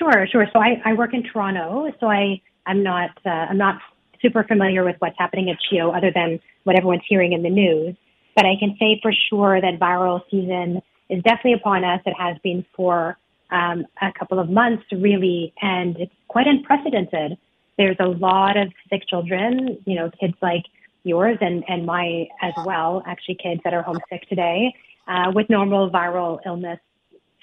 Sure, 0.00 0.26
sure. 0.32 0.46
So 0.52 0.60
I, 0.60 0.80
I 0.86 0.94
work 0.94 1.12
in 1.12 1.22
Toronto, 1.22 1.92
so 2.00 2.06
I 2.06 2.40
I'm 2.66 2.82
not 2.82 3.10
uh, 3.26 3.28
I'm 3.50 3.58
not 3.58 3.80
super 4.22 4.44
familiar 4.44 4.82
with 4.82 4.96
what's 5.00 5.16
happening 5.18 5.50
at 5.50 5.58
CHEO 5.70 5.94
other 5.94 6.10
than 6.14 6.40
what 6.64 6.76
everyone's 6.76 7.02
hearing 7.06 7.32
in 7.32 7.42
the 7.42 7.50
news. 7.50 7.96
But 8.34 8.46
I 8.46 8.54
can 8.58 8.76
say 8.78 8.98
for 9.02 9.12
sure 9.28 9.60
that 9.60 9.78
viral 9.78 10.22
season 10.30 10.80
is 11.10 11.22
definitely 11.22 11.54
upon 11.54 11.84
us. 11.84 12.00
It 12.06 12.14
has 12.18 12.36
been 12.42 12.64
for 12.74 13.18
um, 13.50 13.84
a 14.00 14.10
couple 14.18 14.38
of 14.38 14.48
months, 14.48 14.84
really, 14.90 15.52
and 15.60 15.96
it's 15.98 16.12
quite 16.28 16.46
unprecedented. 16.46 17.36
There's 17.76 17.96
a 18.00 18.06
lot 18.06 18.56
of 18.56 18.72
sick 18.88 19.02
children, 19.06 19.78
you 19.84 19.96
know, 19.96 20.10
kids 20.18 20.34
like 20.40 20.62
yours 21.02 21.36
and, 21.40 21.64
and 21.68 21.84
my 21.84 22.26
as 22.40 22.52
well, 22.64 23.02
actually 23.06 23.36
kids 23.42 23.60
that 23.64 23.74
are 23.74 23.82
homesick 23.82 24.28
today, 24.28 24.72
uh, 25.08 25.32
with 25.34 25.50
normal 25.50 25.90
viral 25.90 26.38
illness 26.46 26.78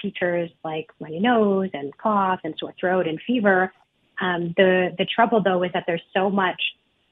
features 0.02 0.50
like 0.64 0.88
runny 1.00 1.20
nose 1.20 1.70
and 1.74 1.96
cough 1.98 2.40
and 2.44 2.54
sore 2.58 2.74
throat 2.80 3.08
and 3.08 3.20
fever. 3.26 3.72
Um, 4.20 4.54
the, 4.58 4.96
the 4.98 5.06
trouble 5.06 5.42
though 5.44 5.64
is 5.64 5.72
that 5.74 5.84
there's 5.88 6.02
so 6.14 6.30
much 6.30 6.62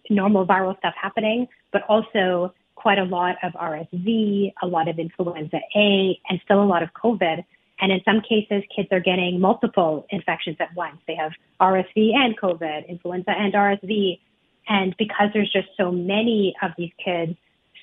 normal 0.10 0.46
viral 0.46 0.78
stuff 0.80 0.94
happening, 1.02 1.48
but 1.72 1.84
also 1.90 2.54
quite 2.76 3.00
a 3.00 3.04
lot 3.04 3.36
of 3.44 3.54
RSV, 3.54 4.54
a 4.62 4.68
lot 4.68 4.88
of 4.88 5.00
influenza 5.00 5.60
A, 5.76 6.20
and 6.30 6.40
still 6.44 6.62
a 6.62 6.66
lot 6.66 6.84
of 6.84 6.90
COVID. 6.94 7.44
And 7.82 7.92
in 7.92 8.00
some 8.06 8.22
cases, 8.22 8.64
kids 8.74 8.90
are 8.92 9.00
getting 9.00 9.40
multiple 9.40 10.06
infections 10.10 10.58
at 10.60 10.74
once. 10.76 10.98
They 11.08 11.16
have 11.16 11.32
RSV 11.60 12.14
and 12.16 12.40
COVID, 12.40 12.88
influenza 12.88 13.32
and 13.32 13.54
RSV. 13.54 14.20
And 14.68 14.96
because 14.98 15.30
there's 15.34 15.52
just 15.52 15.68
so 15.78 15.92
many 15.92 16.56
of 16.62 16.72
these 16.78 16.92
kids, 17.04 17.36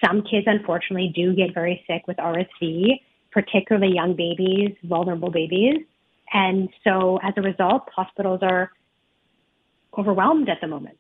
some 0.05 0.23
kids 0.23 0.47
unfortunately 0.47 1.13
do 1.15 1.35
get 1.35 1.55
very 1.55 1.85
sick 1.87 2.07
with 2.07 2.17
RSV, 2.17 3.01
particularly 3.33 3.95
young 3.95 4.15
babies, 4.15 4.77
vulnerable 4.85 5.31
babies. 5.31 5.79
And 6.33 6.69
so 6.85 7.19
as 7.23 7.35
a 7.37 7.43
result, 7.43 7.89
hospitals 7.95 8.41
are 8.43 8.71
overwhelmed 9.97 10.49
at 10.49 10.61
the 10.61 10.67
moment. 10.67 10.99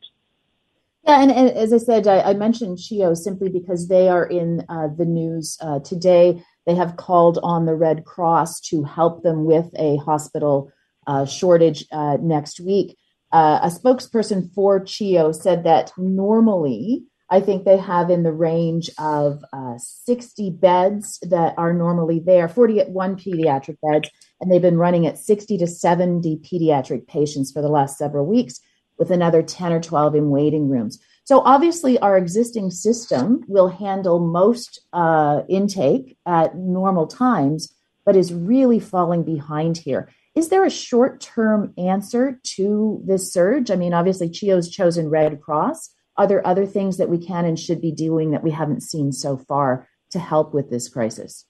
Yeah, 1.04 1.20
and, 1.20 1.32
and 1.32 1.50
as 1.50 1.72
I 1.72 1.78
said, 1.78 2.06
I, 2.06 2.20
I, 2.20 2.34
mentioned 2.34 2.78
CHEO 2.78 3.16
simply 3.16 3.48
because 3.48 3.88
they 3.88 4.08
are 4.08 4.24
in 4.24 4.64
uh, 4.68 4.86
the 4.96 5.04
news 5.04 5.58
uh, 5.60 5.80
today. 5.80 6.40
They 6.64 6.76
have 6.76 6.96
called 6.96 7.40
on 7.42 7.66
the 7.66 7.74
Red 7.74 8.04
Cross 8.04 8.60
to 8.68 8.84
help 8.84 9.24
them 9.24 9.44
with 9.44 9.68
a 9.76 9.96
hospital 9.96 10.70
uh, 11.08 11.24
shortage 11.24 11.84
uh, 11.90 12.18
next 12.20 12.60
week. 12.60 12.96
Uh, 13.32 13.58
a 13.62 13.68
spokesperson 13.68 14.54
for 14.54 14.78
CHEO 14.78 15.34
said 15.34 15.64
that 15.64 15.90
normally, 15.96 17.02
I 17.32 17.40
think 17.40 17.64
they 17.64 17.78
have 17.78 18.10
in 18.10 18.24
the 18.24 18.32
range 18.32 18.90
of 18.98 19.42
uh, 19.54 19.78
60 19.78 20.50
beds 20.50 21.18
that 21.22 21.54
are 21.56 21.72
normally 21.72 22.20
there, 22.20 22.46
41 22.46 23.16
pediatric 23.16 23.78
beds, 23.80 24.10
and 24.38 24.52
they've 24.52 24.60
been 24.60 24.76
running 24.76 25.06
at 25.06 25.16
60 25.16 25.56
to 25.56 25.66
70 25.66 26.42
pediatric 26.44 27.06
patients 27.06 27.50
for 27.50 27.62
the 27.62 27.70
last 27.70 27.96
several 27.96 28.26
weeks, 28.26 28.60
with 28.98 29.10
another 29.10 29.42
10 29.42 29.72
or 29.72 29.80
12 29.80 30.14
in 30.14 30.28
waiting 30.28 30.68
rooms. 30.68 30.98
So 31.24 31.40
obviously, 31.40 31.98
our 32.00 32.18
existing 32.18 32.70
system 32.70 33.44
will 33.48 33.68
handle 33.68 34.20
most 34.20 34.80
uh, 34.92 35.40
intake 35.48 36.18
at 36.26 36.58
normal 36.58 37.06
times, 37.06 37.74
but 38.04 38.14
is 38.14 38.34
really 38.34 38.78
falling 38.78 39.22
behind 39.22 39.78
here. 39.78 40.10
Is 40.34 40.50
there 40.50 40.66
a 40.66 40.70
short 40.70 41.22
term 41.22 41.72
answer 41.78 42.38
to 42.56 43.02
this 43.06 43.32
surge? 43.32 43.70
I 43.70 43.76
mean, 43.76 43.94
obviously, 43.94 44.28
CHEO's 44.28 44.68
chosen 44.68 45.08
Red 45.08 45.40
Cross. 45.40 45.94
Are 46.16 46.26
there 46.26 46.46
other 46.46 46.66
things 46.66 46.98
that 46.98 47.08
we 47.08 47.18
can 47.18 47.44
and 47.44 47.58
should 47.58 47.80
be 47.80 47.92
doing 47.92 48.30
that 48.30 48.42
we 48.42 48.50
haven't 48.50 48.82
seen 48.82 49.12
so 49.12 49.36
far 49.36 49.88
to 50.10 50.18
help 50.18 50.52
with 50.52 50.70
this 50.70 50.88
crisis? 50.88 51.46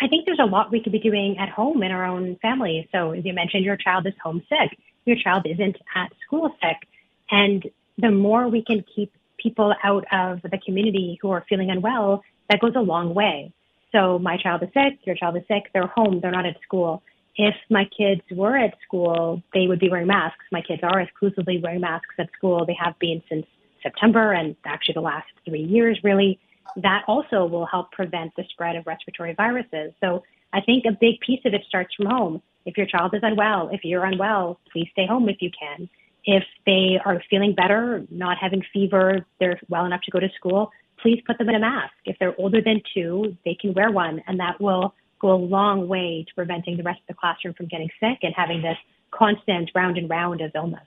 I 0.00 0.08
think 0.08 0.26
there's 0.26 0.40
a 0.40 0.46
lot 0.46 0.72
we 0.72 0.82
could 0.82 0.92
be 0.92 0.98
doing 0.98 1.38
at 1.38 1.48
home 1.48 1.82
in 1.82 1.92
our 1.92 2.04
own 2.04 2.36
family. 2.42 2.88
So, 2.92 3.12
as 3.12 3.24
you 3.24 3.32
mentioned, 3.32 3.64
your 3.64 3.76
child 3.76 4.06
is 4.06 4.14
homesick, 4.22 4.76
your 5.04 5.16
child 5.16 5.46
isn't 5.46 5.76
at 5.94 6.12
school 6.26 6.50
sick. 6.60 6.88
And 7.30 7.64
the 7.98 8.10
more 8.10 8.48
we 8.48 8.62
can 8.62 8.84
keep 8.94 9.12
people 9.38 9.74
out 9.82 10.04
of 10.12 10.40
the 10.42 10.58
community 10.64 11.18
who 11.20 11.30
are 11.30 11.44
feeling 11.48 11.70
unwell, 11.70 12.22
that 12.50 12.60
goes 12.60 12.72
a 12.74 12.80
long 12.80 13.14
way. 13.14 13.52
So 13.92 14.18
my 14.18 14.36
child 14.36 14.62
is 14.62 14.70
sick, 14.74 14.98
your 15.04 15.14
child 15.14 15.36
is 15.36 15.44
sick, 15.46 15.70
they're 15.72 15.86
home, 15.86 16.20
they're 16.20 16.32
not 16.32 16.46
at 16.46 16.60
school. 16.62 17.02
If 17.36 17.54
my 17.68 17.84
kids 17.96 18.22
were 18.30 18.56
at 18.56 18.74
school, 18.86 19.42
they 19.52 19.66
would 19.66 19.80
be 19.80 19.88
wearing 19.88 20.06
masks. 20.06 20.44
My 20.52 20.62
kids 20.62 20.82
are 20.82 21.00
exclusively 21.00 21.60
wearing 21.62 21.80
masks 21.80 22.14
at 22.18 22.30
school. 22.36 22.64
They 22.64 22.76
have 22.80 22.98
been 22.98 23.22
since 23.28 23.46
September 23.82 24.32
and 24.32 24.54
actually 24.64 24.94
the 24.94 25.00
last 25.00 25.26
three 25.44 25.62
years, 25.62 25.98
really. 26.04 26.38
That 26.76 27.02
also 27.06 27.44
will 27.46 27.66
help 27.66 27.92
prevent 27.92 28.34
the 28.36 28.44
spread 28.50 28.76
of 28.76 28.86
respiratory 28.86 29.34
viruses. 29.34 29.92
So 30.00 30.22
I 30.52 30.60
think 30.60 30.84
a 30.86 30.92
big 30.92 31.20
piece 31.20 31.40
of 31.44 31.54
it 31.54 31.62
starts 31.68 31.94
from 31.94 32.06
home. 32.06 32.42
If 32.64 32.76
your 32.76 32.86
child 32.86 33.14
is 33.14 33.20
unwell, 33.22 33.68
if 33.72 33.84
you're 33.84 34.04
unwell, 34.04 34.60
please 34.72 34.88
stay 34.92 35.06
home 35.06 35.28
if 35.28 35.36
you 35.40 35.50
can. 35.58 35.88
If 36.24 36.44
they 36.64 36.98
are 37.04 37.22
feeling 37.28 37.54
better, 37.54 38.04
not 38.10 38.38
having 38.38 38.62
fever, 38.72 39.26
they're 39.40 39.60
well 39.68 39.84
enough 39.84 40.00
to 40.02 40.10
go 40.10 40.20
to 40.20 40.28
school, 40.36 40.70
please 41.02 41.22
put 41.26 41.36
them 41.36 41.50
in 41.50 41.56
a 41.56 41.58
mask. 41.58 41.92
If 42.06 42.16
they're 42.18 42.34
older 42.38 42.62
than 42.62 42.80
two, 42.94 43.36
they 43.44 43.54
can 43.60 43.74
wear 43.74 43.90
one, 43.90 44.22
and 44.26 44.40
that 44.40 44.58
will 44.60 44.94
go 45.24 45.32
a 45.32 45.36
long 45.36 45.88
way 45.88 46.24
to 46.28 46.34
preventing 46.34 46.76
the 46.76 46.82
rest 46.82 47.00
of 47.00 47.06
the 47.08 47.14
classroom 47.14 47.54
from 47.54 47.66
getting 47.66 47.88
sick 47.98 48.18
and 48.22 48.34
having 48.36 48.60
this 48.60 48.76
constant 49.10 49.70
round 49.74 49.96
and 49.96 50.10
round 50.10 50.40
of 50.42 50.52
illness. 50.54 50.86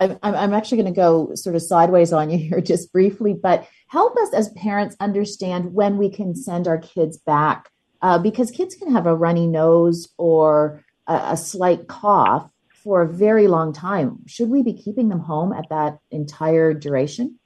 I'm, 0.00 0.18
I'm 0.22 0.54
actually 0.54 0.78
going 0.82 0.94
to 0.94 0.96
go 0.96 1.34
sort 1.34 1.56
of 1.56 1.62
sideways 1.62 2.12
on 2.12 2.30
you 2.30 2.38
here 2.38 2.60
just 2.72 2.92
briefly, 2.92 3.34
but 3.34 3.68
help 3.88 4.16
us 4.16 4.32
as 4.32 4.48
parents 4.50 4.96
understand 5.00 5.74
when 5.74 5.98
we 5.98 6.08
can 6.08 6.34
send 6.34 6.66
our 6.66 6.78
kids 6.78 7.18
back 7.18 7.70
uh, 8.00 8.18
because 8.18 8.50
kids 8.50 8.74
can 8.74 8.92
have 8.92 9.06
a 9.06 9.14
runny 9.14 9.46
nose 9.46 10.08
or 10.16 10.82
a, 11.06 11.32
a 11.32 11.36
slight 11.36 11.86
cough 11.88 12.48
for 12.72 13.02
a 13.02 13.08
very 13.08 13.48
long 13.48 13.72
time. 13.72 14.20
Should 14.26 14.48
we 14.48 14.62
be 14.62 14.72
keeping 14.72 15.08
them 15.08 15.20
home 15.20 15.52
at 15.52 15.68
that 15.68 15.98
entire 16.10 16.72
duration? 16.72 17.38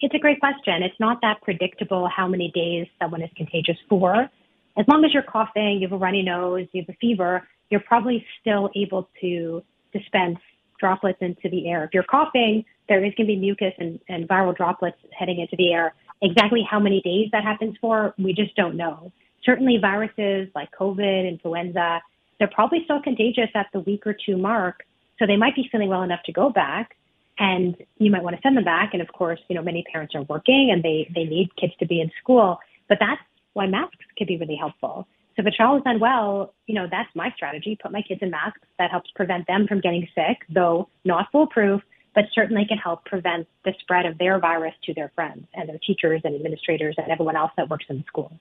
It's 0.00 0.14
a 0.14 0.18
great 0.18 0.40
question. 0.40 0.82
It's 0.82 0.98
not 0.98 1.20
that 1.20 1.42
predictable 1.42 2.08
how 2.08 2.26
many 2.26 2.50
days 2.54 2.86
someone 2.98 3.22
is 3.22 3.30
contagious 3.36 3.76
for. 3.88 4.30
As 4.78 4.86
long 4.88 5.04
as 5.04 5.12
you're 5.12 5.22
coughing, 5.22 5.78
you 5.80 5.88
have 5.88 5.92
a 5.92 5.98
runny 5.98 6.22
nose, 6.22 6.66
you 6.72 6.82
have 6.82 6.94
a 6.94 6.98
fever, 6.98 7.46
you're 7.68 7.80
probably 7.80 8.24
still 8.40 8.70
able 8.74 9.10
to 9.20 9.62
dispense 9.92 10.38
droplets 10.78 11.18
into 11.20 11.50
the 11.50 11.68
air. 11.68 11.84
If 11.84 11.90
you're 11.92 12.02
coughing, 12.04 12.64
there 12.88 13.04
is 13.04 13.12
going 13.14 13.26
to 13.26 13.34
be 13.34 13.36
mucus 13.36 13.74
and, 13.78 14.00
and 14.08 14.26
viral 14.26 14.56
droplets 14.56 14.96
heading 15.16 15.38
into 15.38 15.54
the 15.58 15.72
air. 15.72 15.94
Exactly 16.22 16.66
how 16.68 16.80
many 16.80 17.02
days 17.02 17.28
that 17.32 17.44
happens 17.44 17.76
for, 17.78 18.14
we 18.18 18.32
just 18.32 18.56
don't 18.56 18.76
know. 18.76 19.12
Certainly 19.44 19.78
viruses 19.82 20.48
like 20.54 20.70
COVID, 20.78 21.28
influenza, 21.28 22.00
they're 22.38 22.48
probably 22.48 22.80
still 22.84 23.02
contagious 23.02 23.50
at 23.54 23.66
the 23.74 23.80
week 23.80 24.06
or 24.06 24.14
two 24.14 24.38
mark. 24.38 24.80
So 25.18 25.26
they 25.26 25.36
might 25.36 25.54
be 25.54 25.68
feeling 25.70 25.90
well 25.90 26.02
enough 26.02 26.20
to 26.24 26.32
go 26.32 26.48
back 26.48 26.96
and 27.40 27.74
you 27.96 28.10
might 28.10 28.22
want 28.22 28.36
to 28.36 28.42
send 28.42 28.56
them 28.56 28.64
back. 28.64 28.90
And 28.92 29.02
of 29.02 29.08
course, 29.08 29.40
you 29.48 29.56
know, 29.56 29.62
many 29.62 29.82
parents 29.90 30.14
are 30.14 30.22
working 30.22 30.70
and 30.70 30.82
they, 30.82 31.10
they 31.12 31.24
need 31.24 31.48
kids 31.56 31.72
to 31.80 31.86
be 31.86 32.00
in 32.00 32.12
school, 32.22 32.58
but 32.88 32.98
that's 33.00 33.22
why 33.54 33.66
masks 33.66 33.96
can 34.16 34.28
be 34.28 34.36
really 34.36 34.56
helpful. 34.56 35.08
So 35.34 35.42
if 35.42 35.46
a 35.46 35.50
child 35.50 35.78
is 35.78 35.82
unwell, 35.86 36.54
you 36.66 36.74
know, 36.74 36.86
that's 36.88 37.08
my 37.14 37.32
strategy. 37.34 37.78
Put 37.82 37.92
my 37.92 38.02
kids 38.02 38.20
in 38.22 38.30
masks. 38.30 38.60
That 38.78 38.90
helps 38.90 39.10
prevent 39.12 39.46
them 39.46 39.66
from 39.66 39.80
getting 39.80 40.06
sick, 40.14 40.38
though 40.50 40.90
not 41.04 41.28
foolproof, 41.32 41.80
but 42.14 42.24
certainly 42.34 42.66
can 42.66 42.76
help 42.76 43.04
prevent 43.06 43.48
the 43.64 43.72
spread 43.80 44.04
of 44.04 44.18
their 44.18 44.38
virus 44.38 44.74
to 44.84 44.94
their 44.94 45.10
friends 45.14 45.46
and 45.54 45.68
their 45.68 45.78
teachers 45.84 46.20
and 46.24 46.34
administrators 46.34 46.96
and 46.98 47.10
everyone 47.10 47.36
else 47.36 47.52
that 47.56 47.70
works 47.70 47.86
in 47.88 47.98
the 47.98 48.04
school. 48.04 48.32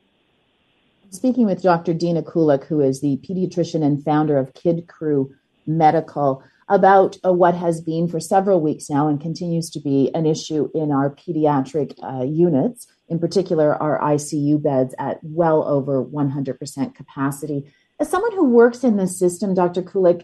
Speaking 1.11 1.45
with 1.45 1.61
Dr. 1.61 1.93
Dina 1.93 2.21
Kulik, 2.21 2.65
who 2.65 2.81
is 2.81 2.99
the 2.99 3.17
pediatrician 3.17 3.83
and 3.83 4.03
founder 4.03 4.37
of 4.37 4.53
KidCrew 4.53 5.29
Medical. 5.65 6.43
About 6.69 7.17
uh, 7.25 7.33
what 7.33 7.55
has 7.55 7.81
been 7.81 8.07
for 8.07 8.19
several 8.19 8.61
weeks 8.61 8.89
now 8.89 9.07
and 9.07 9.19
continues 9.19 9.69
to 9.71 9.79
be 9.79 10.11
an 10.13 10.25
issue 10.25 10.69
in 10.75 10.91
our 10.91 11.09
pediatric 11.09 11.93
uh, 12.03 12.23
units, 12.23 12.87
in 13.07 13.19
particular 13.19 13.75
our 13.75 13.99
ICU 13.99 14.61
beds 14.61 14.93
at 14.99 15.19
well 15.23 15.63
over 15.67 16.05
100% 16.05 16.95
capacity. 16.95 17.73
As 17.99 18.09
someone 18.09 18.33
who 18.33 18.45
works 18.45 18.83
in 18.83 18.97
the 18.97 19.07
system, 19.07 19.55
Dr. 19.55 19.81
Kulik, 19.81 20.21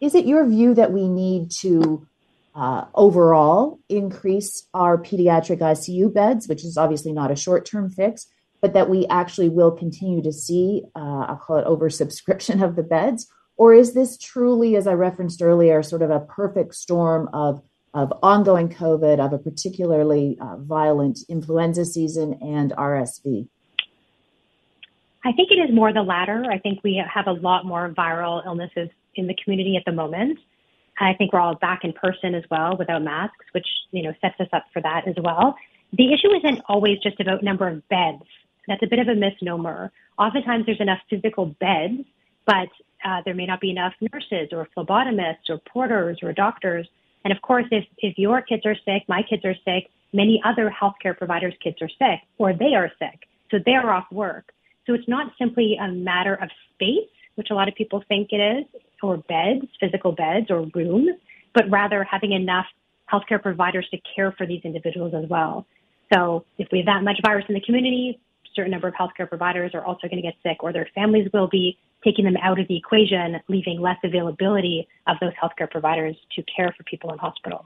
is 0.00 0.14
it 0.14 0.26
your 0.26 0.46
view 0.46 0.74
that 0.74 0.92
we 0.92 1.08
need 1.08 1.50
to 1.60 2.06
uh, 2.54 2.84
overall 2.94 3.78
increase 3.88 4.66
our 4.74 4.98
pediatric 4.98 5.60
ICU 5.60 6.12
beds, 6.12 6.48
which 6.48 6.64
is 6.64 6.76
obviously 6.76 7.12
not 7.12 7.30
a 7.30 7.36
short 7.36 7.64
term 7.64 7.88
fix, 7.88 8.26
but 8.60 8.74
that 8.74 8.90
we 8.90 9.06
actually 9.08 9.48
will 9.48 9.70
continue 9.70 10.22
to 10.22 10.32
see, 10.32 10.82
uh, 10.96 11.26
I'll 11.28 11.36
call 11.36 11.58
it 11.58 11.66
oversubscription 11.66 12.62
of 12.62 12.76
the 12.76 12.82
beds? 12.82 13.28
Or 13.56 13.72
is 13.72 13.94
this 13.94 14.18
truly, 14.18 14.76
as 14.76 14.86
I 14.86 14.94
referenced 14.94 15.42
earlier, 15.42 15.82
sort 15.82 16.02
of 16.02 16.10
a 16.10 16.20
perfect 16.20 16.74
storm 16.74 17.28
of, 17.32 17.62
of 17.92 18.12
ongoing 18.22 18.68
COVID, 18.68 19.24
of 19.24 19.32
a 19.32 19.38
particularly 19.38 20.36
uh, 20.40 20.56
violent 20.56 21.20
influenza 21.28 21.84
season 21.84 22.38
and 22.40 22.72
RSV? 22.72 23.48
I 25.24 25.32
think 25.32 25.50
it 25.50 25.54
is 25.54 25.74
more 25.74 25.92
the 25.92 26.02
latter. 26.02 26.44
I 26.50 26.58
think 26.58 26.80
we 26.82 27.02
have 27.12 27.26
a 27.26 27.32
lot 27.32 27.64
more 27.64 27.88
viral 27.96 28.44
illnesses 28.44 28.90
in 29.14 29.26
the 29.26 29.36
community 29.42 29.76
at 29.76 29.84
the 29.86 29.92
moment. 29.92 30.38
I 30.98 31.14
think 31.14 31.32
we're 31.32 31.40
all 31.40 31.56
back 31.56 31.80
in 31.82 31.92
person 31.92 32.34
as 32.34 32.44
well 32.50 32.76
without 32.76 33.02
masks, 33.02 33.46
which, 33.52 33.66
you 33.90 34.02
know, 34.02 34.12
sets 34.20 34.38
us 34.40 34.48
up 34.52 34.64
for 34.72 34.82
that 34.82 35.08
as 35.08 35.14
well. 35.18 35.56
The 35.92 36.12
issue 36.12 36.32
isn't 36.34 36.62
always 36.68 36.98
just 36.98 37.20
about 37.20 37.42
number 37.42 37.68
of 37.68 37.86
beds. 37.88 38.22
That's 38.68 38.82
a 38.82 38.86
bit 38.86 38.98
of 38.98 39.08
a 39.08 39.14
misnomer. 39.14 39.92
Oftentimes 40.18 40.66
there's 40.66 40.80
enough 40.80 41.00
physical 41.10 41.46
beds, 41.46 42.04
but 42.46 42.68
uh, 43.04 43.20
there 43.24 43.34
may 43.34 43.46
not 43.46 43.60
be 43.60 43.70
enough 43.70 43.92
nurses 44.00 44.48
or 44.52 44.68
phlebotomists 44.76 45.48
or 45.48 45.58
porters 45.58 46.18
or 46.22 46.32
doctors. 46.32 46.88
And 47.24 47.32
of 47.32 47.40
course, 47.42 47.66
if, 47.70 47.84
if 47.98 48.18
your 48.18 48.42
kids 48.42 48.62
are 48.66 48.76
sick, 48.84 49.04
my 49.08 49.22
kids 49.28 49.44
are 49.44 49.54
sick, 49.64 49.90
many 50.12 50.40
other 50.44 50.70
healthcare 50.70 51.16
providers' 51.16 51.54
kids 51.62 51.76
are 51.80 51.88
sick, 51.88 52.20
or 52.38 52.52
they 52.52 52.74
are 52.74 52.90
sick. 52.98 53.20
So 53.50 53.58
they're 53.64 53.90
off 53.90 54.06
work. 54.10 54.52
So 54.86 54.94
it's 54.94 55.08
not 55.08 55.32
simply 55.38 55.76
a 55.80 55.88
matter 55.88 56.34
of 56.34 56.50
space, 56.74 57.08
which 57.36 57.48
a 57.50 57.54
lot 57.54 57.68
of 57.68 57.74
people 57.74 58.02
think 58.08 58.28
it 58.30 58.36
is, 58.36 58.82
or 59.02 59.18
beds, 59.18 59.66
physical 59.80 60.12
beds 60.12 60.50
or 60.50 60.66
rooms, 60.74 61.10
but 61.52 61.64
rather 61.70 62.04
having 62.04 62.32
enough 62.32 62.66
healthcare 63.12 63.40
providers 63.40 63.86
to 63.90 63.98
care 64.14 64.32
for 64.32 64.46
these 64.46 64.62
individuals 64.64 65.12
as 65.14 65.28
well. 65.28 65.66
So 66.12 66.44
if 66.58 66.68
we 66.72 66.78
have 66.78 66.86
that 66.86 67.02
much 67.02 67.18
virus 67.22 67.44
in 67.48 67.54
the 67.54 67.60
community, 67.60 68.18
certain 68.54 68.70
number 68.70 68.88
of 68.88 68.94
healthcare 68.94 69.28
providers 69.28 69.72
are 69.74 69.84
also 69.84 70.08
going 70.08 70.22
to 70.22 70.22
get 70.22 70.34
sick 70.42 70.62
or 70.62 70.72
their 70.72 70.88
families 70.94 71.28
will 71.32 71.48
be 71.48 71.76
taking 72.04 72.24
them 72.26 72.36
out 72.42 72.60
of 72.60 72.68
the 72.68 72.76
equation, 72.76 73.40
leaving 73.48 73.80
less 73.80 73.98
availability 74.04 74.86
of 75.06 75.16
those 75.20 75.32
healthcare 75.42 75.70
providers 75.70 76.16
to 76.36 76.42
care 76.54 76.72
for 76.76 76.84
people 76.84 77.10
in 77.10 77.18
hospitals. 77.18 77.64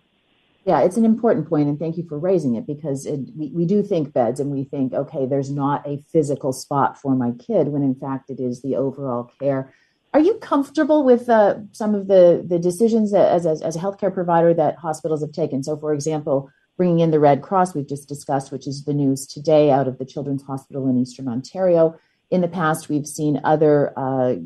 Yeah, 0.64 0.82
it's 0.82 0.96
an 0.96 1.04
important 1.04 1.48
point, 1.48 1.68
and 1.68 1.78
thank 1.78 1.96
you 1.96 2.06
for 2.06 2.18
raising 2.18 2.54
it 2.54 2.66
because 2.66 3.06
it, 3.06 3.20
we, 3.34 3.48
we 3.54 3.64
do 3.64 3.82
think 3.82 4.12
beds 4.12 4.38
and 4.38 4.50
we 4.50 4.64
think, 4.64 4.92
okay, 4.92 5.24
there's 5.24 5.50
not 5.50 5.86
a 5.86 6.04
physical 6.12 6.52
spot 6.52 7.00
for 7.00 7.14
my 7.14 7.32
kid 7.32 7.68
when 7.68 7.82
in 7.82 7.94
fact 7.94 8.28
it 8.28 8.38
is 8.38 8.60
the 8.60 8.76
overall 8.76 9.30
care. 9.40 9.72
Are 10.14 10.20
you 10.20 10.34
comfortable 10.34 11.04
with 11.04 11.28
uh, 11.28 11.56
some 11.72 11.94
of 11.94 12.08
the, 12.08 12.44
the 12.46 12.58
decisions 12.58 13.12
that, 13.12 13.30
as, 13.30 13.46
as, 13.46 13.62
as 13.62 13.76
a 13.76 13.78
healthcare 13.78 14.12
provider 14.12 14.52
that 14.54 14.76
hospitals 14.76 15.22
have 15.22 15.32
taken? 15.32 15.62
So, 15.62 15.76
for 15.76 15.92
example, 15.92 16.50
bringing 16.76 17.00
in 17.00 17.10
the 17.10 17.20
Red 17.20 17.42
Cross, 17.42 17.74
we've 17.74 17.88
just 17.88 18.08
discussed, 18.08 18.50
which 18.50 18.66
is 18.66 18.84
the 18.84 18.94
news 18.94 19.26
today 19.26 19.70
out 19.70 19.88
of 19.88 19.98
the 19.98 20.06
Children's 20.06 20.42
Hospital 20.42 20.88
in 20.88 20.96
Eastern 20.96 21.28
Ontario. 21.28 21.98
In 22.30 22.40
the 22.40 22.48
past, 22.48 22.88
we've 22.88 23.06
seen 23.06 23.40
other 23.42 23.92
uh, 23.96 24.36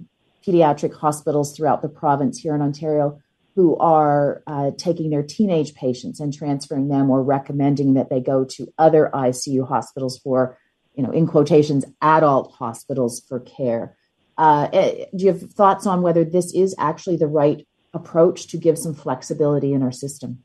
pediatric 0.46 0.94
hospitals 0.94 1.56
throughout 1.56 1.82
the 1.82 1.88
province 1.88 2.38
here 2.38 2.54
in 2.54 2.62
Ontario 2.62 3.20
who 3.54 3.76
are 3.76 4.42
uh, 4.46 4.70
taking 4.78 5.10
their 5.10 5.22
teenage 5.22 5.74
patients 5.74 6.20
and 6.20 6.32
transferring 6.32 6.88
them 6.88 7.10
or 7.10 7.22
recommending 7.22 7.94
that 7.94 8.08
they 8.08 8.20
go 8.20 8.44
to 8.44 8.72
other 8.78 9.10
ICU 9.12 9.66
hospitals 9.66 10.18
for, 10.18 10.58
you 10.94 11.02
know, 11.02 11.10
in 11.10 11.26
quotations, 11.26 11.84
adult 12.00 12.52
hospitals 12.52 13.20
for 13.28 13.40
care. 13.40 13.96
Uh, 14.38 14.68
eh, 14.72 15.04
do 15.14 15.24
you 15.24 15.32
have 15.32 15.52
thoughts 15.52 15.86
on 15.86 16.00
whether 16.00 16.24
this 16.24 16.54
is 16.54 16.74
actually 16.78 17.16
the 17.16 17.26
right 17.26 17.66
approach 17.92 18.46
to 18.46 18.56
give 18.56 18.78
some 18.78 18.94
flexibility 18.94 19.74
in 19.74 19.82
our 19.82 19.92
system? 19.92 20.42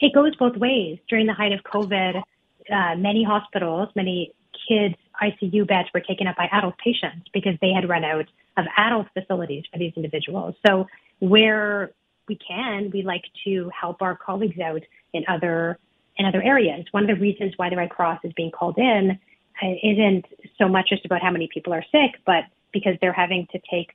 It 0.00 0.12
goes 0.12 0.36
both 0.36 0.56
ways. 0.56 0.98
During 1.08 1.26
the 1.26 1.32
height 1.32 1.52
of 1.52 1.62
COVID, 1.62 2.22
uh, 2.70 2.96
many 2.96 3.24
hospitals, 3.24 3.88
many 3.96 4.34
kids' 4.68 4.96
ICU 5.22 5.66
beds 5.66 5.88
were 5.94 6.00
taken 6.00 6.26
up 6.26 6.36
by 6.36 6.48
adult 6.52 6.76
patients 6.78 7.28
because 7.32 7.54
they 7.60 7.72
had 7.72 7.88
run 7.88 8.04
out 8.04 8.26
of 8.56 8.66
adult 8.76 9.06
facilities 9.14 9.64
for 9.72 9.78
these 9.78 9.92
individuals. 9.96 10.54
So 10.66 10.86
where 11.20 11.92
we 12.28 12.36
can, 12.36 12.90
we 12.92 13.02
like 13.02 13.24
to 13.44 13.70
help 13.78 14.02
our 14.02 14.16
colleagues 14.16 14.58
out 14.60 14.82
in 15.12 15.24
other 15.28 15.78
in 16.16 16.26
other 16.26 16.42
areas. 16.42 16.84
One 16.92 17.02
of 17.02 17.08
the 17.08 17.20
reasons 17.20 17.54
why 17.56 17.70
the 17.70 17.76
Red 17.76 17.90
Cross 17.90 18.20
is 18.22 18.32
being 18.36 18.52
called 18.52 18.78
in 18.78 19.18
uh, 19.62 19.66
isn't 19.82 20.26
so 20.58 20.68
much 20.68 20.90
just 20.90 21.04
about 21.04 21.22
how 21.22 21.32
many 21.32 21.48
people 21.52 21.72
are 21.72 21.84
sick, 21.90 22.20
but 22.24 22.44
because 22.72 22.94
they're 23.00 23.12
having 23.12 23.48
to 23.50 23.58
take 23.68 23.90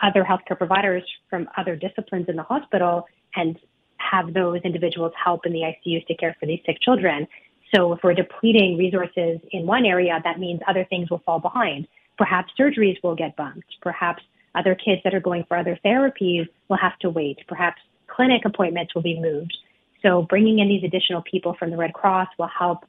other 0.00 0.24
healthcare 0.24 0.56
providers 0.56 1.02
from 1.28 1.48
other 1.56 1.74
disciplines 1.74 2.28
in 2.28 2.36
the 2.36 2.42
hospital 2.44 3.06
and 3.34 3.58
have 3.96 4.34
those 4.34 4.60
individuals 4.62 5.12
help 5.22 5.46
in 5.46 5.52
the 5.52 5.60
ICUs 5.60 6.06
to 6.06 6.14
care 6.14 6.36
for 6.38 6.46
these 6.46 6.60
sick 6.66 6.80
children. 6.80 7.26
So 7.74 7.92
if 7.92 8.00
we're 8.04 8.14
depleting 8.14 8.76
resources 8.78 9.40
in 9.50 9.66
one 9.66 9.84
area, 9.84 10.20
that 10.22 10.38
means 10.38 10.60
other 10.68 10.84
things 10.84 11.10
will 11.10 11.22
fall 11.26 11.40
behind. 11.40 11.88
Perhaps 12.16 12.52
surgeries 12.58 12.96
will 13.02 13.16
get 13.16 13.36
bumped. 13.36 13.66
Perhaps 13.82 14.22
other 14.54 14.74
kids 14.76 15.00
that 15.02 15.14
are 15.14 15.20
going 15.20 15.44
for 15.48 15.56
other 15.56 15.78
therapies 15.84 16.46
will 16.68 16.76
have 16.76 16.96
to 17.00 17.10
wait. 17.10 17.38
Perhaps 17.48 17.80
clinic 18.06 18.42
appointments 18.44 18.94
will 18.94 19.02
be 19.02 19.18
moved. 19.18 19.56
So 20.02 20.22
bringing 20.22 20.60
in 20.60 20.68
these 20.68 20.84
additional 20.84 21.22
people 21.22 21.56
from 21.58 21.70
the 21.70 21.76
Red 21.76 21.94
Cross 21.94 22.28
will 22.38 22.50
help 22.56 22.84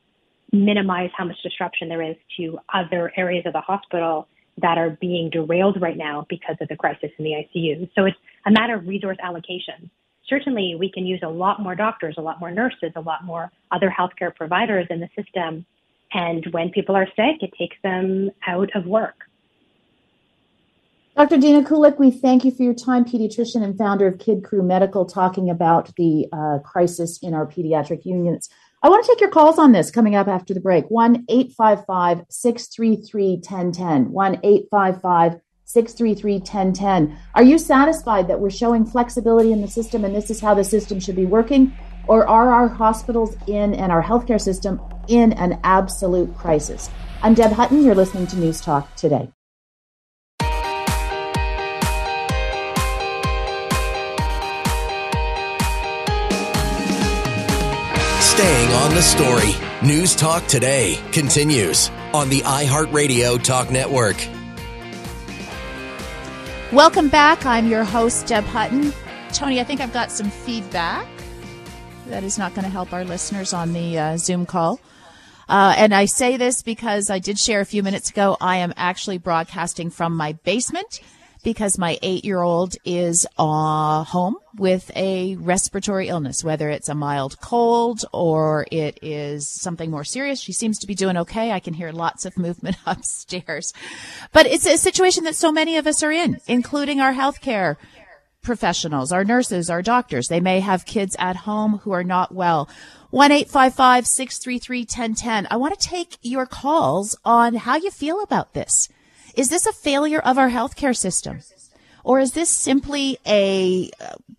minimize 0.51 1.09
how 1.17 1.25
much 1.25 1.37
disruption 1.41 1.89
there 1.89 2.03
is 2.03 2.15
to 2.37 2.59
other 2.73 3.11
areas 3.17 3.45
of 3.47 3.53
the 3.53 3.61
hospital 3.61 4.27
that 4.61 4.77
are 4.77 4.91
being 5.01 5.29
derailed 5.31 5.81
right 5.81 5.97
now 5.97 6.25
because 6.29 6.55
of 6.61 6.67
the 6.67 6.75
crisis 6.75 7.09
in 7.17 7.25
the 7.25 7.31
ICU. 7.31 7.89
So 7.95 8.05
it's 8.05 8.17
a 8.45 8.51
matter 8.51 8.75
of 8.75 8.87
resource 8.87 9.17
allocation 9.21 9.89
certainly 10.29 10.75
we 10.79 10.91
can 10.91 11.05
use 11.05 11.19
a 11.23 11.29
lot 11.29 11.61
more 11.61 11.75
doctors, 11.75 12.15
a 12.17 12.21
lot 12.21 12.39
more 12.39 12.51
nurses, 12.51 12.91
a 12.95 13.01
lot 13.01 13.23
more 13.23 13.51
other 13.71 13.93
healthcare 13.95 14.33
providers 14.33 14.87
in 14.89 14.99
the 14.99 15.09
system. 15.15 15.65
And 16.13 16.45
when 16.51 16.69
people 16.69 16.95
are 16.95 17.07
sick, 17.07 17.41
it 17.41 17.51
takes 17.57 17.75
them 17.83 18.31
out 18.47 18.69
of 18.75 18.85
work. 18.85 19.15
Dr. 21.15 21.37
Dina 21.37 21.61
Kulik, 21.61 21.97
we 21.97 22.11
thank 22.11 22.43
you 22.43 22.51
for 22.51 22.63
your 22.63 22.73
time, 22.73 23.05
pediatrician 23.05 23.63
and 23.63 23.77
founder 23.77 24.05
of 24.05 24.15
KidCrew 24.17 24.65
Medical, 24.65 25.05
talking 25.05 25.49
about 25.49 25.95
the 25.95 26.27
uh, 26.33 26.59
crisis 26.59 27.19
in 27.21 27.33
our 27.33 27.47
pediatric 27.47 28.03
units. 28.03 28.49
I 28.83 28.89
want 28.89 29.05
to 29.05 29.11
take 29.11 29.21
your 29.21 29.29
calls 29.29 29.57
on 29.57 29.71
this 29.71 29.89
coming 29.89 30.15
up 30.15 30.27
after 30.27 30.53
the 30.53 30.59
break. 30.59 30.85
1 30.89 31.25
855 31.29 32.25
633 32.29 33.35
1010. 33.35 34.11
1 34.11 34.39
855 34.43 35.41
633 35.65 36.37
1010. 36.37 37.17
Are 37.33 37.43
you 37.43 37.57
satisfied 37.57 38.27
that 38.27 38.39
we're 38.39 38.51
showing 38.51 38.85
flexibility 38.85 39.51
in 39.51 39.61
the 39.61 39.67
system 39.67 40.05
and 40.05 40.15
this 40.15 40.29
is 40.29 40.39
how 40.39 40.53
the 40.53 40.63
system 40.63 40.99
should 40.99 41.15
be 41.15 41.25
working? 41.25 41.75
Or 42.07 42.27
are 42.27 42.51
our 42.51 42.67
hospitals 42.67 43.35
in 43.47 43.73
and 43.73 43.91
our 43.91 44.03
healthcare 44.03 44.39
system 44.39 44.79
in 45.07 45.33
an 45.33 45.59
absolute 45.63 46.37
crisis? 46.37 46.91
I'm 47.23 47.33
Deb 47.33 47.51
Hutton. 47.51 47.83
You're 47.83 47.95
listening 47.95 48.27
to 48.27 48.37
News 48.37 48.61
Talk 48.61 48.95
today. 48.95 49.31
Staying 58.21 58.73
on 58.73 58.93
the 58.93 59.01
story. 59.01 59.87
News 59.87 60.15
Talk 60.15 60.45
today 60.45 60.99
continues 61.11 61.89
on 62.13 62.29
the 62.29 62.41
iHeartRadio 62.41 63.41
Talk 63.41 63.71
Network. 63.71 64.34
Welcome 66.75 67.07
back. 67.07 67.45
I'm 67.45 67.69
your 67.69 67.85
host, 67.85 68.27
Deb 68.27 68.43
Hutton. 68.43 68.91
Tony, 69.31 69.61
I 69.61 69.63
think 69.63 69.79
I've 69.79 69.93
got 69.93 70.11
some 70.11 70.29
feedback. 70.29 71.07
That 72.07 72.25
is 72.25 72.37
not 72.37 72.53
going 72.53 72.65
to 72.65 72.69
help 72.69 72.91
our 72.91 73.05
listeners 73.05 73.53
on 73.53 73.71
the 73.71 73.97
uh, 73.97 74.17
Zoom 74.17 74.45
call. 74.45 74.81
Uh, 75.47 75.73
and 75.77 75.95
I 75.95 76.03
say 76.03 76.35
this 76.35 76.63
because 76.63 77.09
I 77.09 77.19
did 77.19 77.39
share 77.39 77.61
a 77.61 77.65
few 77.65 77.81
minutes 77.81 78.09
ago. 78.09 78.35
I 78.41 78.57
am 78.57 78.73
actually 78.75 79.19
broadcasting 79.19 79.89
from 79.89 80.17
my 80.17 80.33
basement 80.33 80.99
because 81.45 81.77
my 81.77 81.97
eight 82.01 82.25
year 82.25 82.41
old 82.41 82.75
is 82.83 83.25
uh, 83.37 84.03
home 84.03 84.35
with 84.57 84.91
a 84.95 85.35
respiratory 85.35 86.09
illness, 86.09 86.43
whether 86.43 86.69
it's 86.69 86.89
a 86.89 86.95
mild 86.95 87.39
cold 87.39 88.03
or 88.11 88.65
it 88.71 88.97
is 89.03 89.47
something 89.47 89.91
more 89.91 90.03
serious. 90.03 90.41
She 90.41 90.51
seems 90.51 90.79
to 90.79 90.87
be 90.87 90.95
doing 90.95 91.15
okay. 91.17 91.51
I 91.51 91.59
can 91.59 91.75
hear 91.75 91.91
lots 91.91 92.25
of 92.25 92.35
movement 92.45 92.77
upstairs. 92.85 93.73
But 94.33 94.47
it's 94.47 94.65
a 94.65 94.77
situation 94.77 95.23
that 95.25 95.35
so 95.35 95.51
many 95.51 95.77
of 95.77 95.85
us 95.87 96.01
are 96.03 96.11
in, 96.11 96.39
including 96.47 96.99
our 96.99 97.13
healthcare 97.13 97.77
professionals, 98.41 99.11
our 99.11 99.23
nurses, 99.23 99.69
our 99.69 99.83
doctors. 99.83 100.27
They 100.27 100.39
may 100.39 100.61
have 100.61 100.85
kids 100.85 101.15
at 101.19 101.35
home 101.35 101.79
who 101.83 101.91
are 101.91 102.03
not 102.03 102.33
well. 102.33 102.67
1 103.11 103.29
633 103.45 104.79
1010. 104.79 105.47
I 105.51 105.57
want 105.57 105.79
to 105.79 105.87
take 105.87 106.17
your 106.23 106.47
calls 106.47 107.15
on 107.23 107.53
how 107.53 107.75
you 107.75 107.91
feel 107.91 108.21
about 108.21 108.53
this. 108.53 108.89
Is 109.35 109.49
this 109.49 109.65
a 109.65 109.73
failure 109.73 110.19
of 110.19 110.37
our 110.37 110.49
healthcare 110.49 110.95
system? 110.95 111.41
Or 112.03 112.19
is 112.19 112.33
this 112.33 112.49
simply 112.49 113.17
a 113.25 113.89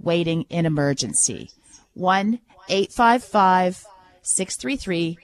waiting 0.00 0.42
in 0.50 0.66
emergency. 0.66 1.50
1 1.94 2.40
855 2.68 3.86
633 4.22 5.18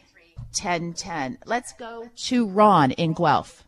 1010. 0.52 1.38
Let's 1.44 1.72
go 1.72 2.08
to 2.14 2.46
Ron 2.46 2.92
in 2.92 3.14
Guelph. 3.14 3.64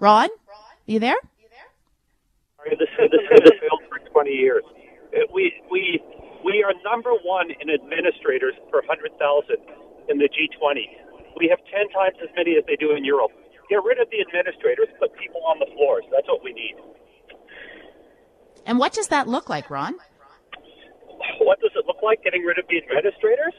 Ron, 0.00 0.28
are 0.28 0.30
you 0.86 0.98
there? 0.98 1.16
This, 2.70 2.88
this 2.98 3.20
has 3.30 3.40
failed 3.60 3.82
for 3.88 3.98
20 4.10 4.30
years. 4.30 4.64
We 5.32 5.52
we 5.70 6.02
we 6.44 6.62
are 6.62 6.74
number 6.84 7.10
one 7.24 7.50
in 7.50 7.70
administrators 7.70 8.54
per 8.70 8.80
100,000 8.84 9.56
in 10.08 10.18
the 10.18 10.28
G20. 10.28 10.76
We 11.38 11.48
have 11.48 11.58
10 11.72 11.88
times 11.90 12.16
as 12.22 12.28
many 12.36 12.56
as 12.56 12.64
they 12.66 12.76
do 12.76 12.94
in 12.94 13.04
Europe. 13.04 13.32
Get 13.70 13.82
rid 13.82 13.98
of 13.98 14.08
the 14.10 14.20
administrators, 14.20 14.88
put 15.00 15.16
people 15.16 15.40
on 15.48 15.58
the 15.58 15.66
floors. 15.74 16.04
That's 16.12 16.28
what 16.28 16.44
we 16.44 16.52
need. 16.52 16.76
And 18.66 18.78
what 18.78 18.92
does 18.92 19.08
that 19.08 19.26
look 19.26 19.48
like, 19.48 19.70
Ron? 19.70 19.94
What 21.40 21.60
does 21.60 21.72
it 21.74 21.86
look 21.86 22.02
like 22.02 22.22
getting 22.22 22.42
rid 22.42 22.58
of 22.58 22.66
the 22.68 22.76
administrators? 22.78 23.54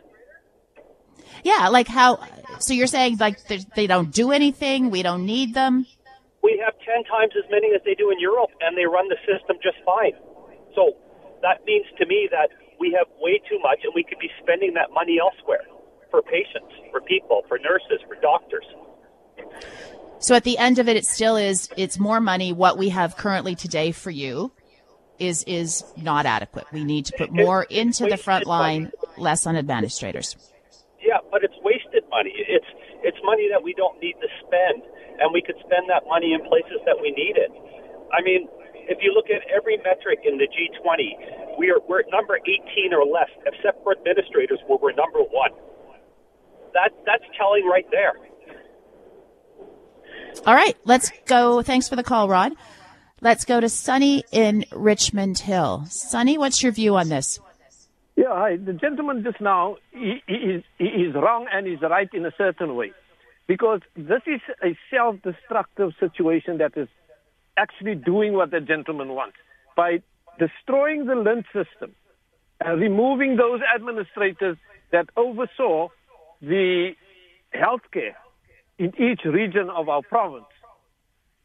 Yeah, 1.44 1.70
like 1.70 1.88
how? 1.88 2.20
So 2.60 2.74
you're 2.74 2.88
saying 2.88 3.18
like 3.18 3.40
they 3.76 3.88
don't 3.88 4.12
do 4.14 4.32
anything? 4.32 4.90
We 4.90 5.02
don't 5.04 5.26
need 5.26 5.54
them? 5.54 5.86
We 6.44 6.62
have 6.64 6.74
10 6.86 7.04
times 7.06 7.34
as 7.38 7.50
many 7.50 7.74
as 7.74 7.82
they 7.84 7.96
do 7.96 8.12
in 8.12 8.20
Europe, 8.20 8.52
and 8.62 8.78
they 8.78 8.86
run 8.86 9.10
the 9.10 9.18
system 9.26 9.58
just 9.64 9.78
fine. 9.84 10.14
So 10.76 10.94
that 11.42 11.66
means 11.66 11.86
to 11.98 12.06
me 12.06 12.30
that 12.32 12.50
we 12.80 12.96
have 12.98 13.08
way 13.20 13.40
too 13.50 13.60
much 13.60 13.80
and 13.84 13.94
we 13.96 14.04
could 14.04 14.20
be 14.20 14.30
spending 14.42 14.74
that 14.74 14.92
money 14.92 15.18
elsewhere 15.20 15.64
for 16.12 16.22
patients, 16.22 16.72
for 16.92 17.02
people, 17.02 17.44
for 17.48 17.58
nurses, 17.58 18.00
for 18.08 18.16
doctors. 18.22 18.66
So 20.20 20.36
at 20.36 20.44
the 20.44 20.58
end 20.58 20.80
of 20.80 20.88
it, 20.88 20.98
it 20.98 21.06
still 21.06 21.36
is, 21.36 21.70
it's 21.78 22.00
more 22.00 22.20
money. 22.20 22.54
What 22.54 22.78
we 22.78 22.90
have 22.90 23.18
currently 23.18 23.56
today 23.56 23.92
for 23.92 24.12
you 24.12 24.52
is, 25.20 25.44
is 25.44 25.84
not 25.98 26.26
adequate. 26.26 26.66
We 26.72 26.84
need 26.84 27.06
to 27.08 27.14
put 27.18 27.32
more 27.32 27.64
it's, 27.70 28.00
into 28.00 28.10
the 28.10 28.18
front 28.18 28.46
line, 28.46 28.84
money. 28.84 28.94
less 29.18 29.46
on 29.46 29.56
administrators. 29.56 30.36
Yeah, 31.02 31.20
but 31.32 31.44
it's 31.44 31.56
wasted 31.64 32.04
money. 32.10 32.34
It's, 32.48 32.66
it's 33.04 33.18
money 33.24 33.48
that 33.52 33.62
we 33.62 33.74
don't 33.74 34.02
need 34.02 34.16
to 34.22 34.28
spend 34.42 34.82
and 35.20 35.32
we 35.32 35.42
could 35.42 35.56
spend 35.60 35.88
that 35.90 36.04
money 36.08 36.34
in 36.34 36.42
places 36.48 36.82
that 36.86 36.98
we 37.00 37.12
need 37.12 37.38
it. 37.38 37.52
I 38.12 38.22
mean, 38.22 38.48
if 38.88 39.00
you 39.02 39.14
look 39.14 39.26
at 39.30 39.42
every 39.50 39.78
metric 39.78 40.20
in 40.24 40.38
the 40.38 40.48
G20, 40.48 41.58
we 41.58 41.70
are 41.70 41.80
we're 41.88 42.02
at 42.02 42.06
number 42.12 42.38
18 42.38 42.94
or 42.94 43.06
less, 43.06 43.30
except 43.46 43.84
for 43.84 43.94
administrators, 43.94 44.60
where 44.68 44.78
we're 44.82 44.94
number 44.94 45.20
one. 45.20 45.52
That 46.74 46.92
that's 47.06 47.24
telling 47.38 47.66
right 47.66 47.88
there. 47.92 48.14
All 50.46 50.54
right, 50.54 50.76
let's 50.84 51.12
go. 51.26 51.62
Thanks 51.62 51.88
for 51.88 51.96
the 51.96 52.04
call, 52.04 52.28
Rod. 52.28 52.54
Let's 53.22 53.46
go 53.46 53.60
to 53.60 53.70
Sunny 53.70 54.24
in 54.32 54.66
Richmond 54.72 55.40
Hill. 55.40 55.86
Sunny, 55.90 56.38
what's 56.38 56.62
your 56.62 56.72
view 56.72 56.98
on 56.98 57.10
this? 57.10 57.40
Yeah, 58.16 58.26
hi. 58.30 58.58
The 58.58 58.74
gentleman 58.74 59.24
just 59.24 59.42
now, 59.42 59.78
he, 59.92 60.22
he, 60.28 60.34
is, 60.34 60.64
he 60.78 60.86
is 60.86 61.16
wrong 61.16 61.48
and 61.52 61.66
he's 61.66 61.82
right 61.82 62.10
in 62.14 62.26
a 62.26 62.32
certain 62.38 62.76
way. 62.76 62.92
Because 63.48 63.82
this 63.96 64.22
is 64.26 64.42
a 64.64 64.78
self 64.94 65.16
destructive 65.22 65.92
situation 66.00 66.58
that 66.58 66.76
is 66.76 66.88
actually 67.58 67.96
doing 67.96 68.34
what 68.34 68.52
the 68.52 68.60
gentleman 68.60 69.10
wants 69.10 69.38
by 69.76 70.02
destroying 70.40 71.06
the 71.06 71.14
LHIN 71.14 71.44
system 71.54 71.96
and 72.60 72.80
removing 72.80 73.38
those 73.38 73.62
administrators 73.76 74.58
that 74.92 75.10
oversaw 75.18 75.90
the 76.42 76.92
healthcare 77.54 78.16
in 78.78 78.94
each 79.00 79.22
region 79.26 79.70
of 79.70 79.90
our 79.90 80.02
province. 80.02 80.46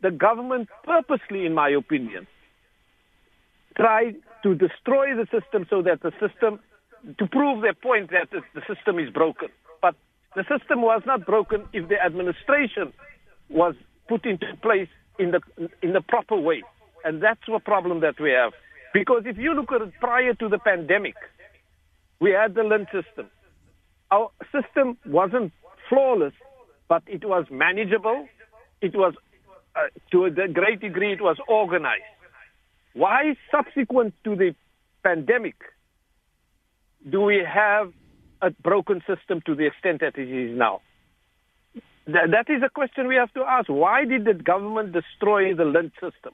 The 0.03 0.11
government 0.11 0.69
purposely, 0.85 1.47
in 1.47 1.55
my 1.55 1.71
opinion, 1.71 2.27
tried 3.77 4.17
to 4.43 4.55
destroy 4.55 5.15
the 5.15 5.27
system 5.31 5.67
so 5.69 5.83
that 5.83 6.03
the 6.03 6.13
system, 6.13 6.61
to 7.19 7.27
prove 7.27 7.63
their 7.63 7.75
point 7.75 8.11
that 8.11 8.31
the 8.31 8.63
system 8.73 8.99
is 8.99 9.11
broken. 9.11 9.49
But 9.83 9.95
the 10.35 10.45
system 10.45 10.83
was 10.83 11.03
not 11.07 11.27
broken 11.27 11.67
if 11.73 11.89
the 11.89 12.01
administration 12.03 12.93
was 13.49 13.75
put 14.09 14.25
into 14.25 14.47
place 14.63 14.89
in 15.21 15.31
the 15.33 15.41
in 15.83 15.93
the 15.93 16.01
proper 16.01 16.39
way, 16.49 16.63
and 17.05 17.23
that's 17.23 17.47
the 17.47 17.61
problem 17.61 18.01
that 18.01 18.19
we 18.19 18.31
have. 18.31 18.53
Because 18.93 19.23
if 19.27 19.37
you 19.39 19.55
look 19.55 19.71
at 19.73 19.83
it 19.83 19.93
prior 20.01 20.35
to 20.35 20.49
the 20.49 20.59
pandemic, 20.59 21.15
we 22.21 22.31
had 22.33 22.55
the 22.55 22.63
LHIN 22.63 22.87
system. 22.87 23.27
Our 24.11 24.31
system 24.51 24.99
wasn't 25.07 25.53
flawless, 25.89 26.33
but 26.89 27.03
it 27.07 27.25
was 27.25 27.45
manageable. 27.51 28.27
It 28.81 28.95
was, 28.97 29.15
uh, 29.77 29.89
to 30.11 30.25
a 30.25 30.31
great 30.31 30.81
degree, 30.81 31.13
it 31.13 31.21
was 31.21 31.37
organized. 31.47 32.03
Why, 32.95 33.37
subsequent 33.51 34.15
to 34.25 34.35
the 34.35 34.55
pandemic, 35.05 35.57
do 37.09 37.21
we 37.21 37.43
have 37.47 37.93
a 38.43 38.51
broken 38.51 39.03
system 39.07 39.41
to 39.47 39.55
the 39.55 39.67
extent 39.67 40.01
that 40.01 40.19
it 40.19 40.29
is 40.29 40.59
now? 40.59 40.81
Th- 42.07 42.31
that 42.31 42.51
is 42.51 42.63
a 42.63 42.69
question 42.69 43.07
we 43.07 43.17
have 43.17 43.33
to 43.35 43.43
ask. 43.43 43.69
Why 43.69 44.05
did 44.05 44.25
the 44.25 44.35
government 44.35 44.93
destroy 44.93 45.55
the 45.55 45.65
LHIN 45.65 45.93
system? 46.01 46.33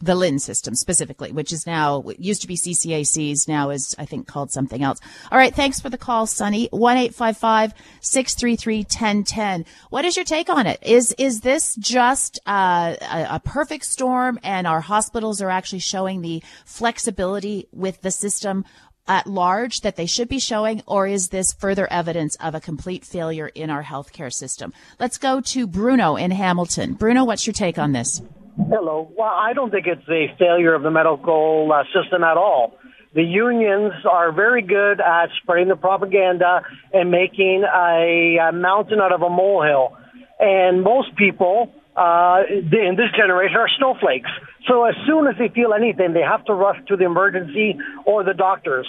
The 0.00 0.14
LHIN 0.14 0.40
system 0.40 0.74
specifically, 0.74 1.30
which 1.30 1.52
is 1.52 1.68
now 1.68 2.02
used 2.18 2.42
to 2.42 2.48
be 2.48 2.56
CCACs, 2.56 3.46
now 3.46 3.70
is 3.70 3.94
I 3.96 4.04
think 4.04 4.26
called 4.26 4.50
something 4.50 4.82
else. 4.82 4.98
All 5.30 5.38
right, 5.38 5.54
thanks 5.54 5.80
for 5.80 5.88
the 5.88 5.96
call, 5.96 6.26
Sunny. 6.26 6.68
One 6.72 6.96
eight 6.96 7.14
five 7.14 7.36
five 7.36 7.72
six 8.00 8.34
three 8.34 8.56
three 8.56 8.82
ten 8.82 9.22
ten. 9.22 9.64
What 9.90 10.04
is 10.04 10.16
your 10.16 10.24
take 10.24 10.50
on 10.50 10.66
it? 10.66 10.80
Is 10.82 11.14
is 11.16 11.42
this 11.42 11.76
just 11.76 12.40
uh, 12.44 12.96
a, 13.00 13.36
a 13.36 13.40
perfect 13.44 13.84
storm, 13.84 14.40
and 14.42 14.66
our 14.66 14.80
hospitals 14.80 15.40
are 15.40 15.48
actually 15.48 15.78
showing 15.78 16.22
the 16.22 16.42
flexibility 16.66 17.68
with 17.72 18.02
the 18.02 18.10
system, 18.10 18.64
at 19.06 19.26
large 19.26 19.80
that 19.80 19.96
they 19.96 20.06
should 20.06 20.28
be 20.28 20.38
showing, 20.38 20.82
or 20.86 21.06
is 21.06 21.28
this 21.28 21.52
further 21.52 21.90
evidence 21.90 22.36
of 22.36 22.54
a 22.54 22.60
complete 22.60 23.04
failure 23.04 23.50
in 23.54 23.70
our 23.70 23.82
healthcare 23.82 24.32
system? 24.32 24.72
Let's 24.98 25.18
go 25.18 25.40
to 25.40 25.66
Bruno 25.66 26.16
in 26.16 26.30
Hamilton. 26.30 26.94
Bruno, 26.94 27.24
what's 27.24 27.46
your 27.46 27.54
take 27.54 27.78
on 27.78 27.92
this? 27.92 28.22
Hello. 28.56 29.10
Well, 29.16 29.32
I 29.34 29.52
don't 29.52 29.70
think 29.70 29.86
it's 29.86 30.08
a 30.08 30.34
failure 30.38 30.74
of 30.74 30.82
the 30.82 30.90
medical 30.90 31.70
uh, 31.72 31.82
system 31.92 32.22
at 32.22 32.36
all. 32.36 32.78
The 33.14 33.22
unions 33.22 33.92
are 34.10 34.32
very 34.32 34.62
good 34.62 35.00
at 35.00 35.26
spreading 35.40 35.68
the 35.68 35.76
propaganda 35.76 36.62
and 36.92 37.10
making 37.10 37.64
a, 37.64 38.38
a 38.48 38.52
mountain 38.52 39.00
out 39.00 39.12
of 39.12 39.22
a 39.22 39.30
molehill. 39.30 39.96
And 40.40 40.82
most 40.82 41.14
people 41.16 41.72
uh, 41.96 42.42
in 42.50 42.96
this 42.96 43.10
generation 43.16 43.56
are 43.56 43.68
snowflakes. 43.78 44.30
So 44.68 44.84
as 44.84 44.94
soon 45.06 45.26
as 45.26 45.34
they 45.38 45.48
feel 45.48 45.74
anything, 45.74 46.12
they 46.12 46.22
have 46.22 46.44
to 46.46 46.54
rush 46.54 46.78
to 46.88 46.96
the 46.96 47.04
emergency 47.04 47.78
or 48.06 48.24
the 48.24 48.34
doctors. 48.34 48.88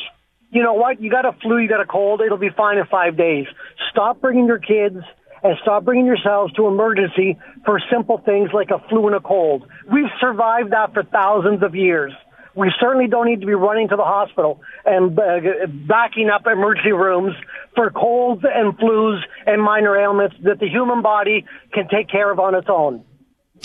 You 0.51 0.63
know 0.63 0.73
what? 0.73 1.01
You 1.01 1.11
got 1.11 1.26
a 1.26 1.34
flu, 1.41 1.57
you 1.57 1.67
got 1.67 1.82
a 1.82 1.86
cold, 1.86 2.21
it'll 2.21 2.38
be 2.38 2.49
fine 2.55 2.78
in 2.78 2.86
five 2.86 3.17
days. 3.17 3.45
Stop 3.91 4.21
bringing 4.21 4.45
your 4.45 4.59
kids 4.59 4.97
and 5.43 5.55
stop 5.61 5.84
bringing 5.84 6.05
yourselves 6.05 6.53
to 6.53 6.67
emergency 6.67 7.38
for 7.65 7.80
simple 7.91 8.19
things 8.19 8.51
like 8.53 8.69
a 8.69 8.80
flu 8.88 9.07
and 9.07 9.15
a 9.15 9.19
cold. 9.19 9.67
We've 9.91 10.09
survived 10.19 10.71
that 10.71 10.93
for 10.93 11.03
thousands 11.03 11.61
of 11.61 11.76
years. 11.76 12.13
We 12.55 12.71
certainly 12.80 13.07
don't 13.07 13.28
need 13.28 13.41
to 13.41 13.45
be 13.45 13.53
running 13.53 13.89
to 13.89 13.97
the 13.97 14.03
hospital 14.03 14.61
and 14.86 15.19
uh, 15.19 15.67
backing 15.88 16.30
up 16.30 16.47
emergency 16.47 16.93
rooms 16.93 17.36
for 17.76 17.91
colds 17.91 18.43
and 18.45 18.78
flus 18.78 19.19
and 19.45 19.61
minor 19.61 19.97
ailments 19.97 20.38
that 20.43 20.59
the 20.59 20.69
human 20.69 21.01
body 21.01 21.45
can 21.73 21.89
take 21.89 22.09
care 22.09 22.32
of 22.32 22.39
on 22.39 22.55
its 22.55 22.67
own. 22.69 23.03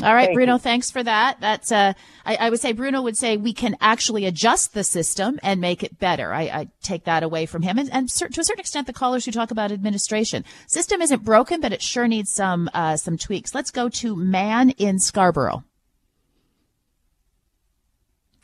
All 0.03 0.14
right, 0.14 0.26
Thank 0.26 0.36
Bruno, 0.36 0.55
you. 0.55 0.59
thanks 0.59 0.91
for 0.91 1.03
that. 1.03 1.41
That's, 1.41 1.70
uh, 1.70 1.93
I, 2.24 2.36
I, 2.36 2.51
would 2.51 2.61
say 2.61 2.72
Bruno 2.72 3.03
would 3.03 3.18
say 3.18 3.36
we 3.36 3.53
can 3.53 3.76
actually 3.80 4.24
adjust 4.24 4.72
the 4.72 4.82
system 4.82 5.38
and 5.43 5.61
make 5.61 5.82
it 5.82 5.99
better. 5.99 6.32
I, 6.32 6.43
I 6.43 6.68
take 6.82 7.05
that 7.05 7.22
away 7.22 7.45
from 7.45 7.62
him. 7.62 7.78
And, 7.78 7.93
and, 7.93 8.09
to 8.09 8.41
a 8.41 8.45
certain 8.45 8.61
extent, 8.61 8.86
the 8.86 8.95
callers 8.95 9.26
who 9.26 9.32
talk 9.32 9.51
about 9.51 9.72
administration. 9.72 10.45
System 10.68 11.03
isn't 11.03 11.22
broken, 11.22 11.61
but 11.61 11.72
it 11.72 11.82
sure 11.82 12.09
needs 12.09 12.30
some, 12.30 12.70
uh, 12.72 12.97
some 12.97 13.18
tweaks. 13.18 13.55
Let's 13.55 13.70
go 13.70 13.88
to 13.91 14.16
Man 14.16 14.70
in 14.70 15.01
Scarborough. 15.01 15.64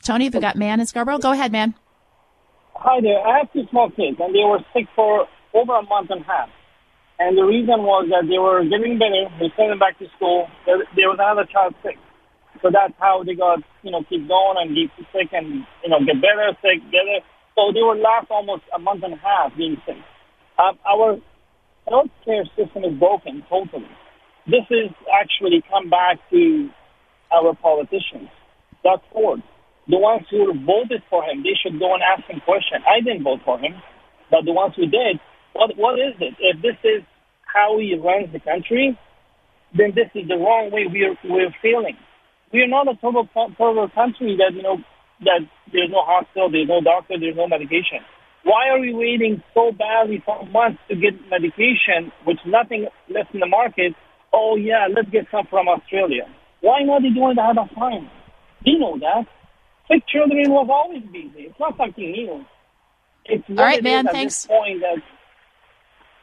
Tony, 0.03 0.25
have 0.25 0.35
you 0.35 0.41
got 0.41 0.57
Man 0.57 0.79
in 0.79 0.85
Scarborough? 0.85 1.17
Go 1.17 1.31
ahead, 1.31 1.51
man. 1.51 1.73
Hi 2.75 3.01
there. 3.01 3.19
I 3.25 3.39
have 3.39 3.51
two 3.51 3.65
small 3.71 3.89
kids, 3.89 4.17
and 4.19 4.35
they 4.35 4.43
were 4.43 4.59
sick 4.73 4.85
for 4.95 5.27
over 5.53 5.73
a 5.73 5.81
month 5.83 6.11
and 6.11 6.21
a 6.21 6.23
half. 6.23 6.49
And 7.19 7.37
the 7.37 7.43
reason 7.43 7.81
was 7.81 8.05
that 8.13 8.29
they 8.29 8.37
were 8.37 8.61
getting 8.61 9.01
better, 9.01 9.25
they 9.41 9.49
sent 9.57 9.73
them 9.73 9.81
back 9.81 9.97
to 9.97 10.05
school. 10.15 10.45
There, 10.69 10.77
there 10.93 11.09
was 11.09 11.17
another 11.17 11.49
child 11.49 11.73
sick. 11.81 11.97
So 12.61 12.69
that's 12.69 12.93
how 13.01 13.25
they 13.25 13.33
got, 13.33 13.65
you 13.81 13.89
know, 13.89 14.05
keep 14.05 14.27
going 14.29 14.57
and 14.61 14.73
keep 14.73 14.93
sick 15.09 15.33
and, 15.33 15.65
you 15.81 15.89
know, 15.89 15.97
get 16.05 16.21
better, 16.21 16.53
sick, 16.61 16.81
better. 16.93 17.25
So 17.57 17.73
they 17.73 17.81
were 17.81 17.97
last 17.97 18.29
almost 18.29 18.69
a 18.69 18.77
month 18.77 19.01
and 19.01 19.17
a 19.17 19.21
half 19.21 19.57
being 19.57 19.81
sick. 19.85 19.97
Um, 20.61 20.77
our 20.85 21.17
healthcare 21.89 22.45
system 22.53 22.85
is 22.85 22.93
broken 22.97 23.41
totally. 23.49 23.89
This 24.45 24.65
is 24.69 24.93
actually 25.09 25.65
come 25.69 25.89
back 25.89 26.17
to 26.29 26.69
our 27.33 27.53
politicians. 27.57 28.29
Doug 28.83 29.01
Ford, 29.11 29.41
the 29.89 29.97
ones 29.97 30.25
who 30.29 30.53
voted 30.65 31.01
for 31.09 31.23
him, 31.23 31.43
they 31.43 31.57
should 31.57 31.79
go 31.79 31.93
and 31.93 32.03
ask 32.03 32.29
him 32.29 32.41
questions. 32.45 32.85
I 32.85 33.01
didn't 33.01 33.23
vote 33.23 33.41
for 33.43 33.57
him, 33.59 33.73
but 34.29 34.45
the 34.45 34.53
ones 34.53 34.73
who 34.75 34.85
did, 34.85 35.19
what 35.57 35.75
what 35.75 35.99
is 35.99 36.13
it? 36.21 36.35
If 36.39 36.61
this 36.61 36.77
is 36.83 37.01
how 37.41 37.79
he 37.79 37.97
runs 37.97 38.31
the 38.31 38.39
country, 38.39 38.97
then 39.75 39.93
this 39.95 40.09
is 40.13 40.27
the 40.27 40.37
wrong 40.37 40.69
way 40.71 40.85
we're 40.85 41.17
we're 41.25 41.53
feeling. 41.61 41.97
We 42.53 42.61
are 42.61 42.67
not 42.67 42.87
a 42.87 42.95
total 43.01 43.27
total 43.33 43.89
country 43.89 44.37
that 44.37 44.53
you 44.53 44.61
know 44.61 44.77
that 45.21 45.41
there's 45.73 45.89
no 45.89 46.05
hospital, 46.05 46.51
there's 46.51 46.67
no 46.67 46.81
doctor, 46.81 47.15
there's 47.19 47.35
no 47.35 47.47
medication. 47.47 48.05
Why 48.43 48.69
are 48.69 48.79
we 48.79 48.93
waiting 48.93 49.41
so 49.53 49.71
badly 49.71 50.21
for 50.23 50.45
months 50.45 50.79
to 50.89 50.95
get 50.95 51.13
medication 51.29 52.13
with 52.25 52.37
nothing 52.45 52.87
left 53.09 53.33
in 53.33 53.39
the 53.39 53.47
market? 53.47 53.93
Oh 54.31 54.55
yeah, 54.55 54.87
let's 54.93 55.09
get 55.09 55.25
some 55.31 55.47
from 55.49 55.67
Australia. 55.67 56.29
Why 56.61 56.81
not 56.83 57.01
they 57.01 57.09
doing 57.09 57.35
that 57.35 57.57
all 57.57 57.67
the 57.67 57.75
time? 57.75 58.09
You 58.63 58.79
know 58.79 58.97
that. 58.99 59.25
Sick 59.89 60.03
children 60.07 60.51
was 60.51 60.67
always 60.69 61.03
busy. 61.03 61.47
It's 61.49 61.59
not 61.59 61.77
something 61.77 62.11
new. 62.11 62.45
It's 63.25 63.43
all 63.49 63.55
right, 63.55 63.83
man. 63.83 64.07
Thanks. 64.07 64.45
point 64.45 64.81
that 64.81 65.01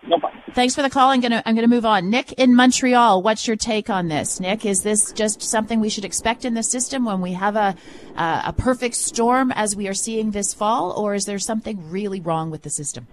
no 0.06 0.18
Thanks 0.52 0.74
for 0.74 0.82
the 0.82 0.90
call. 0.90 1.10
I'm 1.10 1.20
gonna 1.20 1.42
I'm 1.46 1.54
gonna 1.54 1.68
move 1.68 1.86
on. 1.86 2.10
Nick 2.10 2.32
in 2.32 2.54
Montreal, 2.54 3.22
what's 3.22 3.46
your 3.46 3.56
take 3.56 3.90
on 3.90 4.08
this? 4.08 4.38
Nick, 4.38 4.64
is 4.64 4.82
this 4.82 5.12
just 5.12 5.42
something 5.42 5.80
we 5.80 5.88
should 5.88 6.04
expect 6.04 6.44
in 6.44 6.54
the 6.54 6.62
system 6.62 7.04
when 7.04 7.20
we 7.20 7.32
have 7.32 7.56
a 7.56 7.74
uh, 8.16 8.42
a 8.46 8.52
perfect 8.52 8.94
storm 8.94 9.50
as 9.52 9.74
we 9.74 9.88
are 9.88 9.94
seeing 9.94 10.30
this 10.30 10.54
fall, 10.54 10.92
or 10.92 11.14
is 11.14 11.24
there 11.24 11.38
something 11.38 11.90
really 11.90 12.20
wrong 12.20 12.50
with 12.50 12.62
the 12.62 12.70
system? 12.70 13.06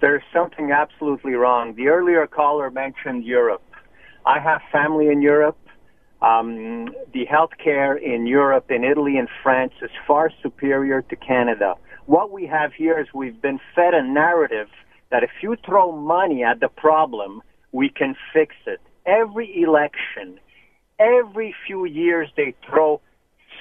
There's 0.00 0.22
something 0.32 0.70
absolutely 0.70 1.34
wrong. 1.34 1.74
The 1.74 1.88
earlier 1.88 2.26
caller 2.26 2.70
mentioned 2.70 3.24
Europe. 3.24 3.62
I 4.26 4.38
have 4.38 4.60
family 4.72 5.08
in 5.08 5.20
Europe. 5.22 5.58
Um, 6.22 6.86
the 7.12 7.26
healthcare 7.26 8.00
in 8.00 8.26
Europe, 8.26 8.70
in 8.70 8.84
Italy, 8.84 9.18
and 9.18 9.28
France 9.42 9.74
is 9.82 9.90
far 10.06 10.30
superior 10.42 11.02
to 11.02 11.16
Canada. 11.16 11.74
What 12.06 12.30
we 12.30 12.46
have 12.46 12.72
here 12.72 12.98
is 12.98 13.08
we've 13.12 13.40
been 13.42 13.60
fed 13.74 13.92
a 13.92 14.02
narrative 14.02 14.68
that 15.10 15.22
if 15.22 15.30
you 15.42 15.56
throw 15.64 15.92
money 15.92 16.42
at 16.42 16.60
the 16.60 16.68
problem, 16.68 17.42
we 17.72 17.88
can 17.88 18.14
fix 18.32 18.54
it. 18.66 18.80
Every 19.06 19.62
election, 19.62 20.38
every 20.98 21.54
few 21.66 21.84
years, 21.84 22.28
they 22.36 22.54
throw 22.68 23.00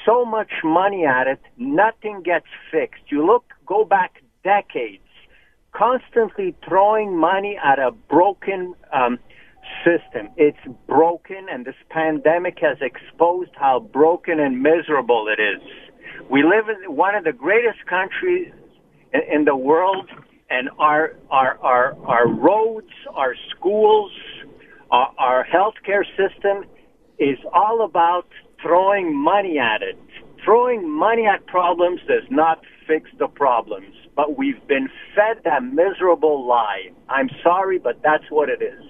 so 0.06 0.26
much 0.26 0.52
money 0.64 1.06
at 1.06 1.28
it, 1.28 1.40
nothing 1.58 2.22
gets 2.24 2.48
fixed. 2.72 3.04
You 3.08 3.26
look, 3.26 3.46
go 3.66 3.86
back 3.86 4.22
decades, 4.44 5.04
constantly 5.72 6.56
throwing 6.68 7.18
money 7.18 7.58
at 7.64 7.80
a 7.80 7.92
broken 7.92 8.76
um, 8.92 9.20
system. 9.84 10.30
It's 10.38 10.58
broken, 10.88 11.48
and 11.52 11.66
this 11.66 11.76
pandemic 11.90 12.60
has 12.62 12.78
exposed 12.82 13.52
how 13.56 13.80
broken 13.80 14.40
and 14.40 14.62
miserable 14.62 15.28
it 15.28 15.42
is. 15.42 15.62
We 16.30 16.44
live 16.44 16.66
in 16.70 16.96
one 16.96 17.16
of 17.16 17.24
the 17.24 17.34
greatest 17.34 17.86
countries 17.88 18.52
in 19.32 19.46
the 19.46 19.56
world 19.56 20.10
and 20.54 20.70
our 20.78 21.16
our 21.32 21.58
our 21.64 21.98
our 22.06 22.28
roads, 22.28 22.94
our 23.14 23.36
schools, 23.50 24.12
our, 24.92 25.12
our 25.18 25.46
healthcare 25.46 26.04
system 26.16 26.66
is 27.18 27.40
all 27.54 27.84
about 27.84 28.28
throwing 28.62 29.16
money 29.16 29.58
at 29.58 29.82
it. 29.82 29.98
Throwing 30.46 30.90
money 30.90 31.26
at 31.26 31.46
problems 31.48 32.02
does 32.08 32.30
not 32.30 32.62
fix 32.88 33.10
the 33.18 33.28
problems, 33.28 33.96
but 34.16 34.38
we've 34.38 34.66
been 34.68 34.90
fed 35.16 35.42
that 35.46 35.64
miserable 35.64 36.46
lie. 36.46 36.92
I'm 37.10 37.30
sorry, 37.42 37.80
but 37.80 38.02
that's 38.04 38.30
what 38.30 38.50
it 38.50 38.62
is. 38.62 38.84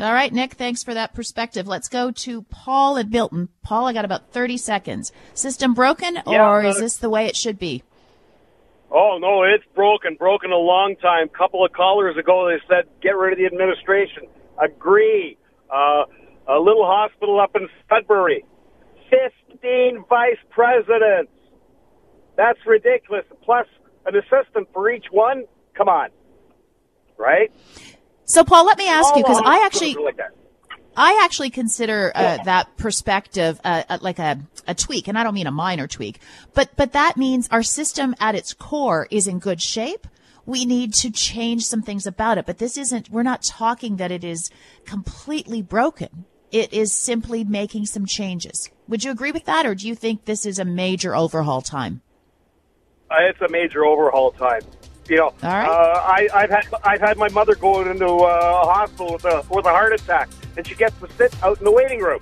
All 0.00 0.12
right, 0.12 0.32
Nick, 0.32 0.54
thanks 0.54 0.82
for 0.82 0.92
that 0.94 1.14
perspective. 1.14 1.66
Let's 1.66 1.88
go 1.88 2.10
to 2.10 2.42
Paul 2.42 2.98
at 2.98 3.08
Milton. 3.08 3.48
Paul, 3.62 3.86
I 3.86 3.92
got 3.92 4.04
about 4.04 4.30
30 4.30 4.56
seconds. 4.56 5.12
System 5.34 5.72
broken, 5.74 6.18
yeah, 6.26 6.50
or 6.50 6.64
is 6.64 6.76
uh, 6.76 6.80
this 6.80 6.96
the 6.96 7.10
way 7.10 7.26
it 7.26 7.36
should 7.36 7.58
be? 7.58 7.82
Oh 8.90 9.18
no, 9.20 9.42
it's 9.42 9.64
broken. 9.74 10.14
Broken 10.14 10.52
a 10.52 10.56
long 10.56 10.96
time. 11.02 11.28
Couple 11.28 11.64
of 11.64 11.72
callers 11.72 12.16
ago, 12.16 12.48
they 12.48 12.60
said 12.68 12.84
get 13.02 13.16
rid 13.16 13.32
of 13.32 13.38
the 13.38 13.46
administration. 13.46 14.24
Agree. 14.62 15.36
Uh, 15.70 16.04
a 16.48 16.58
little 16.58 16.86
hospital 16.86 17.40
up 17.40 17.56
in 17.56 17.68
Sudbury, 17.88 18.44
fifteen 19.10 20.04
vice 20.08 20.38
presidents. 20.50 21.32
That's 22.36 22.58
ridiculous. 22.66 23.24
Plus 23.42 23.66
an 24.06 24.14
assistant 24.14 24.68
for 24.72 24.90
each 24.90 25.06
one. 25.10 25.44
Come 25.74 25.88
on, 25.88 26.10
right? 27.18 27.50
So, 28.24 28.44
Paul, 28.44 28.66
let 28.66 28.78
me 28.78 28.88
ask 28.88 29.08
All 29.08 29.18
you 29.18 29.24
because 29.24 29.42
I 29.44 29.64
actually. 29.64 29.94
Like 29.94 30.18
I 30.96 31.20
actually 31.24 31.50
consider 31.50 32.10
uh, 32.14 32.38
that 32.44 32.76
perspective 32.78 33.60
uh, 33.64 33.82
uh, 33.88 33.98
like 34.00 34.18
a, 34.18 34.40
a 34.66 34.74
tweak, 34.74 35.08
and 35.08 35.18
I 35.18 35.22
don't 35.22 35.34
mean 35.34 35.46
a 35.46 35.52
minor 35.52 35.86
tweak, 35.86 36.20
but 36.54 36.70
but 36.76 36.92
that 36.92 37.16
means 37.16 37.48
our 37.50 37.62
system 37.62 38.14
at 38.18 38.34
its 38.34 38.54
core 38.54 39.06
is 39.10 39.26
in 39.26 39.38
good 39.38 39.60
shape. 39.60 40.06
We 40.46 40.64
need 40.64 40.94
to 40.94 41.10
change 41.10 41.64
some 41.64 41.82
things 41.82 42.06
about 42.06 42.38
it, 42.38 42.46
but 42.46 42.58
this 42.58 42.78
isn't. 42.78 43.10
We're 43.10 43.24
not 43.24 43.42
talking 43.42 43.96
that 43.96 44.10
it 44.10 44.24
is 44.24 44.50
completely 44.84 45.60
broken. 45.60 46.24
It 46.52 46.72
is 46.72 46.94
simply 46.94 47.44
making 47.44 47.86
some 47.86 48.06
changes. 48.06 48.70
Would 48.88 49.04
you 49.04 49.10
agree 49.10 49.32
with 49.32 49.44
that, 49.46 49.66
or 49.66 49.74
do 49.74 49.86
you 49.88 49.94
think 49.94 50.24
this 50.24 50.46
is 50.46 50.58
a 50.58 50.64
major 50.64 51.14
overhaul 51.14 51.60
time? 51.60 52.00
Uh, 53.10 53.16
it's 53.20 53.40
a 53.40 53.48
major 53.50 53.84
overhaul 53.84 54.30
time. 54.32 54.62
You 55.08 55.16
know, 55.16 55.34
uh, 55.42 55.46
I, 55.46 56.28
I've 56.34 56.50
had 56.50 56.66
I've 56.82 57.00
had 57.00 57.16
my 57.16 57.28
mother 57.28 57.54
go 57.54 57.82
into 57.82 58.06
uh, 58.06 58.62
a 58.64 58.66
hospital 58.66 59.12
with 59.12 59.24
a 59.24 59.44
with 59.50 59.66
a 59.66 59.70
heart 59.70 59.92
attack, 59.92 60.28
and 60.56 60.66
she 60.66 60.74
gets 60.74 60.98
to 61.00 61.10
sit 61.12 61.42
out 61.42 61.58
in 61.58 61.64
the 61.64 61.70
waiting 61.70 62.00
room. 62.00 62.20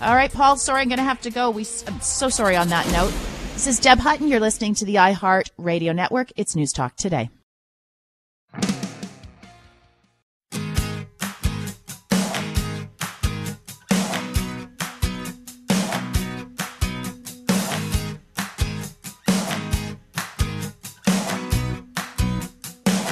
All 0.00 0.14
right, 0.14 0.32
Paul. 0.32 0.56
Sorry, 0.56 0.80
I'm 0.80 0.88
going 0.88 0.98
to 0.98 1.04
have 1.04 1.20
to 1.22 1.30
go. 1.30 1.50
We 1.50 1.66
I'm 1.86 2.00
so 2.00 2.28
sorry 2.28 2.56
on 2.56 2.68
that 2.68 2.90
note. 2.92 3.12
This 3.54 3.66
is 3.66 3.78
Deb 3.78 3.98
Hutton. 3.98 4.28
You're 4.28 4.40
listening 4.40 4.74
to 4.76 4.84
the 4.84 4.96
iHeart 4.96 5.50
Radio 5.58 5.92
Network. 5.92 6.32
It's 6.36 6.56
News 6.56 6.72
Talk 6.72 6.96
today. 6.96 7.30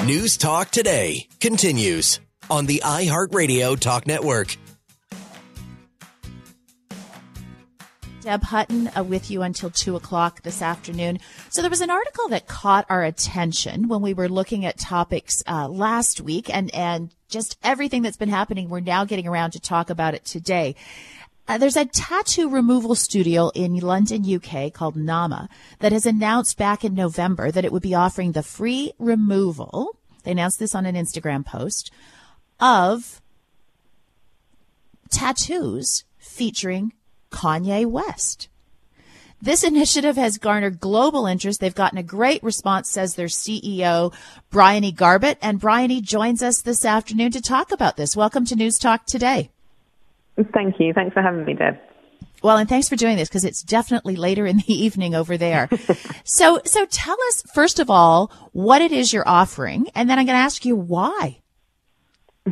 News 0.06 0.36
Talk 0.36 0.70
Today 0.70 1.28
continues 1.38 2.18
on 2.50 2.66
the 2.66 2.82
iHeartRadio 2.84 3.78
Talk 3.78 4.06
Network. 4.06 4.56
Deb 8.20 8.42
Hutton 8.42 8.90
uh, 8.94 9.02
with 9.02 9.30
you 9.30 9.42
until 9.42 9.70
2 9.70 9.96
o'clock 9.96 10.42
this 10.42 10.60
afternoon. 10.60 11.20
So 11.48 11.62
there 11.62 11.70
was 11.70 11.80
an 11.80 11.90
article 11.90 12.28
that 12.28 12.46
caught 12.46 12.84
our 12.90 13.02
attention 13.02 13.88
when 13.88 14.02
we 14.02 14.12
were 14.12 14.28
looking 14.28 14.66
at 14.66 14.78
topics 14.78 15.42
uh, 15.46 15.68
last 15.68 16.20
week 16.20 16.52
and, 16.54 16.74
and 16.74 17.14
just 17.28 17.56
everything 17.62 18.02
that's 18.02 18.18
been 18.18 18.28
happening. 18.28 18.68
We're 18.68 18.80
now 18.80 19.06
getting 19.06 19.26
around 19.26 19.52
to 19.52 19.60
talk 19.60 19.88
about 19.88 20.14
it 20.14 20.26
today. 20.26 20.74
Uh, 21.48 21.56
there's 21.56 21.76
a 21.76 21.86
tattoo 21.86 22.50
removal 22.50 22.94
studio 22.94 23.50
in 23.54 23.76
London, 23.76 24.22
UK 24.22 24.72
called 24.72 24.96
NAAMA 24.96 25.48
that 25.78 25.92
has 25.92 26.04
announced 26.04 26.58
back 26.58 26.84
in 26.84 26.94
November 26.94 27.50
that 27.50 27.64
it 27.64 27.72
would 27.72 27.82
be 27.82 27.94
offering 27.94 28.32
the 28.32 28.42
free 28.42 28.92
removal 28.98 29.96
they 30.22 30.32
announced 30.32 30.58
this 30.58 30.74
on 30.74 30.86
an 30.86 30.96
Instagram 30.96 31.44
post 31.44 31.90
of 32.60 33.20
tattoos 35.10 36.04
featuring 36.18 36.92
Kanye 37.30 37.86
West. 37.86 38.48
This 39.42 39.64
initiative 39.64 40.16
has 40.16 40.36
garnered 40.36 40.80
global 40.80 41.26
interest. 41.26 41.60
They've 41.60 41.74
gotten 41.74 41.96
a 41.96 42.02
great 42.02 42.42
response, 42.42 42.90
says 42.90 43.14
their 43.14 43.26
CEO, 43.26 44.12
Briony 44.50 44.92
Garbett. 44.92 45.38
And 45.40 45.58
Briony 45.58 46.02
joins 46.02 46.42
us 46.42 46.60
this 46.60 46.84
afternoon 46.84 47.32
to 47.32 47.40
talk 47.40 47.72
about 47.72 47.96
this. 47.96 48.14
Welcome 48.14 48.44
to 48.46 48.54
News 48.54 48.76
Talk 48.76 49.06
today. 49.06 49.50
Thank 50.52 50.78
you. 50.78 50.92
Thanks 50.92 51.14
for 51.14 51.22
having 51.22 51.46
me, 51.46 51.54
Deb. 51.54 51.78
Well, 52.42 52.58
and 52.58 52.68
thanks 52.68 52.88
for 52.88 52.96
doing 52.96 53.16
this 53.16 53.28
because 53.28 53.44
it's 53.44 53.62
definitely 53.62 54.16
later 54.16 54.46
in 54.46 54.58
the 54.58 54.64
evening 54.72 55.14
over 55.14 55.38
there. 55.38 55.70
so, 56.24 56.60
so 56.64 56.84
tell 56.86 57.16
us 57.28 57.42
first 57.54 57.78
of 57.78 57.88
all 57.88 58.30
what 58.52 58.82
it 58.82 58.92
is 58.92 59.12
you're 59.12 59.28
offering, 59.28 59.86
and 59.94 60.08
then 60.08 60.18
I'm 60.18 60.26
going 60.26 60.36
to 60.36 60.42
ask 60.42 60.66
you 60.66 60.76
why. 60.76 61.38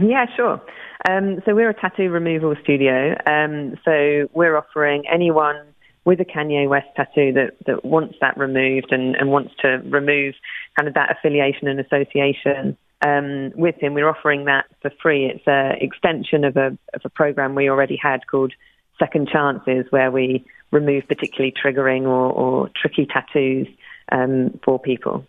Yeah, 0.01 0.26
sure. 0.36 0.61
Um, 1.09 1.40
so 1.44 1.55
we're 1.55 1.70
a 1.70 1.74
tattoo 1.74 2.11
removal 2.11 2.55
studio. 2.62 3.16
Um, 3.26 3.74
so 3.84 4.28
we're 4.32 4.57
offering 4.57 5.05
anyone 5.11 5.57
with 6.05 6.20
a 6.20 6.24
Kanye 6.24 6.68
West 6.68 6.86
tattoo 6.96 7.32
that, 7.32 7.55
that 7.66 7.84
wants 7.84 8.16
that 8.20 8.36
removed 8.38 8.92
and, 8.92 9.16
and 9.16 9.30
wants 9.30 9.55
to 9.61 9.82
remove 9.84 10.34
kind 10.76 10.88
of 10.88 10.94
that 10.94 11.11
affiliation 11.11 11.68
and 11.68 11.80
association 11.80 12.76
um, 13.03 13.53
with 13.55 13.74
him. 13.76 13.94
We're 13.94 14.09
offering 14.09 14.44
that 14.46 14.66
for 14.80 14.90
free. 15.03 15.26
It's 15.26 15.44
an 15.46 15.76
extension 15.80 16.44
of 16.44 16.57
a, 16.57 16.78
of 16.94 17.03
a 17.05 17.11
program 17.11 17.55
we 17.55 17.68
already 17.68 17.99
had 18.01 18.26
called 18.26 18.53
Second 18.99 19.28
Chances, 19.28 19.86
where 19.90 20.11
we 20.11 20.44
remove 20.70 21.09
particularly 21.09 21.53
triggering 21.53 22.03
or, 22.03 22.32
or 22.32 22.70
tricky 22.80 23.07
tattoos 23.07 23.68
um, 24.11 24.59
for 24.64 24.78
people. 24.78 25.26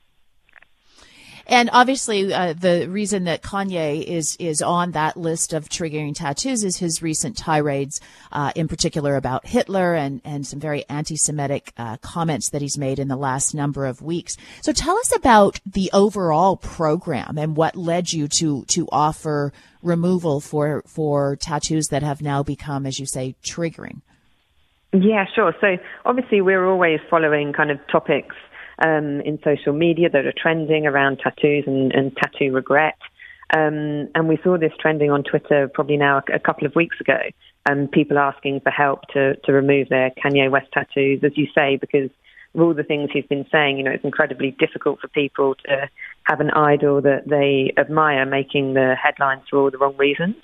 And 1.49 1.71
obviously, 1.73 2.31
uh, 2.31 2.53
the 2.53 2.87
reason 2.87 3.23
that 3.23 3.41
Kanye 3.41 4.03
is 4.03 4.37
is 4.39 4.61
on 4.61 4.91
that 4.91 5.17
list 5.17 5.51
of 5.51 5.67
triggering 5.67 6.13
tattoos 6.13 6.63
is 6.63 6.77
his 6.77 7.01
recent 7.01 7.35
tirades, 7.35 7.99
uh, 8.31 8.51
in 8.55 8.67
particular 8.67 9.15
about 9.15 9.47
Hitler 9.47 9.95
and 9.95 10.21
and 10.23 10.45
some 10.45 10.59
very 10.59 10.87
anti-Semitic 10.87 11.73
uh, 11.75 11.97
comments 11.97 12.51
that 12.51 12.61
he's 12.61 12.77
made 12.77 12.99
in 12.99 13.07
the 13.07 13.15
last 13.15 13.55
number 13.55 13.87
of 13.87 13.99
weeks. 13.99 14.37
So 14.61 14.71
tell 14.71 14.95
us 14.97 15.15
about 15.15 15.59
the 15.65 15.89
overall 15.91 16.55
program 16.55 17.39
and 17.39 17.57
what 17.57 17.75
led 17.75 18.13
you 18.13 18.27
to 18.27 18.63
to 18.65 18.87
offer 18.91 19.51
removal 19.81 20.41
for 20.41 20.83
for 20.85 21.35
tattoos 21.35 21.87
that 21.87 22.03
have 22.03 22.21
now 22.21 22.43
become, 22.43 22.85
as 22.85 22.99
you 22.99 23.07
say, 23.07 23.35
triggering. 23.43 24.01
Yeah, 24.93 25.25
sure. 25.33 25.55
So 25.59 25.77
obviously, 26.05 26.41
we're 26.41 26.67
always 26.67 26.99
following 27.09 27.53
kind 27.53 27.71
of 27.71 27.79
topics 27.87 28.35
um, 28.81 29.21
in 29.21 29.39
social 29.43 29.73
media 29.73 30.09
that 30.09 30.25
are 30.25 30.33
trending 30.35 30.85
around 30.87 31.19
tattoos 31.19 31.65
and, 31.67 31.91
and 31.93 32.15
tattoo 32.15 32.51
regret. 32.51 32.97
Um, 33.55 34.09
and 34.13 34.27
we 34.27 34.39
saw 34.43 34.57
this 34.57 34.73
trending 34.79 35.11
on 35.11 35.23
Twitter 35.23 35.67
probably 35.73 35.97
now 35.97 36.17
a, 36.17 36.35
a 36.35 36.39
couple 36.39 36.67
of 36.67 36.75
weeks 36.75 36.97
ago. 37.01 37.19
Um, 37.69 37.87
people 37.87 38.17
asking 38.17 38.61
for 38.61 38.69
help 38.69 39.01
to, 39.13 39.35
to 39.35 39.51
remove 39.51 39.89
their 39.89 40.11
Kanye 40.11 40.49
West 40.49 40.67
tattoos, 40.73 41.23
as 41.23 41.31
you 41.35 41.47
say, 41.53 41.77
because 41.77 42.09
of 42.55 42.61
all 42.61 42.73
the 42.73 42.83
things 42.83 43.09
he's 43.11 43.25
been 43.25 43.45
saying. 43.51 43.77
You 43.77 43.83
know, 43.83 43.91
it's 43.91 44.03
incredibly 44.03 44.51
difficult 44.51 44.99
for 44.99 45.07
people 45.07 45.55
to 45.65 45.89
have 46.23 46.39
an 46.39 46.51
idol 46.51 47.01
that 47.01 47.27
they 47.27 47.73
admire 47.79 48.25
making 48.25 48.75
the 48.75 48.95
headlines 49.01 49.43
for 49.49 49.57
all 49.59 49.71
the 49.71 49.77
wrong 49.77 49.97
reasons. 49.97 50.35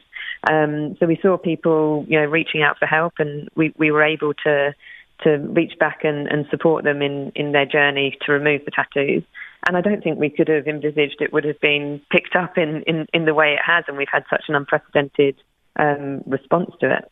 Um, 0.50 0.96
so 1.00 1.06
we 1.06 1.18
saw 1.22 1.38
people, 1.38 2.06
you 2.08 2.20
know, 2.20 2.26
reaching 2.26 2.62
out 2.62 2.78
for 2.78 2.86
help, 2.86 3.14
and 3.20 3.50
we, 3.56 3.74
we 3.78 3.92
were 3.92 4.04
able 4.04 4.34
to 4.46 4.76
to 5.24 5.38
reach 5.38 5.74
back 5.80 6.04
and, 6.04 6.28
and 6.28 6.46
support 6.50 6.84
them 6.84 7.02
in, 7.02 7.32
in 7.36 7.52
their 7.52 7.66
journey 7.66 8.18
to 8.26 8.32
remove 8.32 8.62
the 8.66 8.72
tattoos. 8.72 9.24
And 9.68 9.76
I 9.76 9.82
don't 9.82 10.04
think 10.04 10.20
we 10.20 10.30
could 10.30 10.48
have 10.48 10.68
envisaged 10.68 11.22
it 11.22 11.34
would 11.34 11.44
have 11.44 11.60
been 11.60 12.02
picked 12.12 12.36
up 12.36 12.58
in, 12.58 12.84
in, 12.84 13.08
in 13.14 13.26
the 13.26 13.34
way 13.34 13.54
it 13.54 13.60
has, 13.66 13.86
and 13.88 13.98
we've 13.98 14.08
had 14.12 14.24
such 14.30 14.44
an 14.48 14.56
unprecedented 14.56 15.42
um, 15.78 16.22
response 16.28 16.72
to 16.82 16.98
it. 16.98 17.12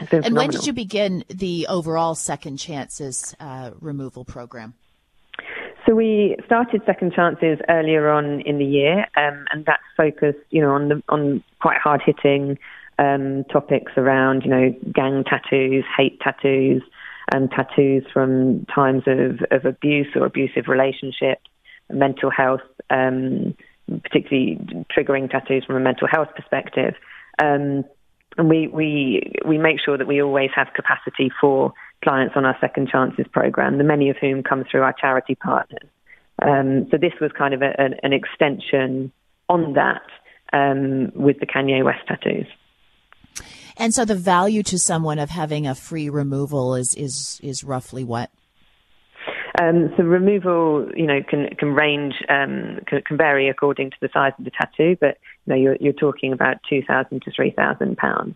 and 0.00 0.08
phenomenal. 0.08 0.36
when 0.36 0.50
did 0.50 0.66
you 0.66 0.72
begin 0.72 1.24
the 1.28 1.66
overall 1.68 2.14
Second 2.14 2.56
Chances 2.56 3.34
uh, 3.38 3.70
removal 3.80 4.24
program? 4.24 4.74
So 5.86 5.94
we 5.94 6.36
started 6.44 6.82
Second 6.84 7.14
Chances 7.14 7.58
earlier 7.68 8.10
on 8.10 8.40
in 8.42 8.58
the 8.58 8.64
year, 8.64 9.06
um, 9.16 9.46
and 9.52 9.64
that's 9.64 9.82
focused, 9.96 10.38
you 10.50 10.60
know, 10.60 10.72
on 10.72 10.88
the 10.88 11.02
on 11.08 11.42
quite 11.62 11.78
hard 11.78 12.02
hitting 12.04 12.58
um, 12.98 13.44
topics 13.44 13.92
around, 13.96 14.42
you 14.44 14.50
know, 14.50 14.74
gang 14.92 15.24
tattoos, 15.24 15.84
hate 15.96 16.20
tattoos, 16.20 16.82
um, 17.32 17.48
tattoos 17.48 18.04
from 18.12 18.66
times 18.66 19.02
of, 19.06 19.40
of 19.50 19.64
abuse 19.64 20.08
or 20.14 20.26
abusive 20.26 20.68
relationships, 20.68 21.42
mental 21.90 22.30
health, 22.30 22.60
um, 22.90 23.54
particularly 24.02 24.58
triggering 24.96 25.30
tattoos 25.30 25.64
from 25.64 25.76
a 25.76 25.80
mental 25.80 26.08
health 26.08 26.28
perspective. 26.36 26.94
Um, 27.38 27.84
and 28.36 28.48
we, 28.48 28.68
we, 28.68 29.32
we 29.46 29.58
make 29.58 29.80
sure 29.84 29.98
that 29.98 30.06
we 30.06 30.22
always 30.22 30.50
have 30.54 30.68
capacity 30.74 31.30
for 31.40 31.72
clients 32.02 32.34
on 32.36 32.44
our 32.44 32.56
Second 32.60 32.88
Chances 32.88 33.26
program, 33.32 33.78
the 33.78 33.84
many 33.84 34.10
of 34.10 34.16
whom 34.16 34.42
come 34.42 34.64
through 34.70 34.82
our 34.82 34.92
charity 34.92 35.34
partners. 35.34 35.88
Um, 36.40 36.86
so 36.90 36.96
this 36.96 37.14
was 37.20 37.32
kind 37.36 37.52
of 37.52 37.62
a, 37.62 37.78
an, 37.80 37.94
an 38.02 38.12
extension 38.12 39.10
on 39.48 39.72
that 39.74 40.02
um, 40.52 41.10
with 41.14 41.40
the 41.40 41.46
Kanye 41.46 41.84
West 41.84 42.06
tattoos. 42.06 42.46
And 43.78 43.94
so 43.94 44.04
the 44.04 44.16
value 44.16 44.62
to 44.64 44.78
someone 44.78 45.20
of 45.20 45.30
having 45.30 45.66
a 45.66 45.74
free 45.74 46.10
removal 46.10 46.74
is 46.74 46.94
is 46.96 47.40
is 47.42 47.62
roughly 47.62 48.04
what? 48.04 48.30
Um, 49.60 49.92
so 49.96 50.02
removal, 50.02 50.88
you 50.94 51.06
know, 51.06 51.20
can 51.28 51.48
can 51.58 51.74
range, 51.74 52.14
um, 52.28 52.80
can, 52.86 53.02
can, 53.02 53.16
vary 53.16 53.48
according 53.48 53.90
to 53.90 53.96
the 54.00 54.08
size 54.12 54.32
of 54.38 54.44
the 54.44 54.50
tattoo, 54.50 54.96
but 55.00 55.18
you 55.46 55.52
know, 55.52 55.56
you're, 55.56 55.76
you're 55.80 55.92
talking 55.92 56.32
about 56.32 56.56
two 56.68 56.82
thousand 56.82 57.22
to 57.22 57.30
three 57.30 57.50
thousand 57.50 57.96
pounds. 57.96 58.34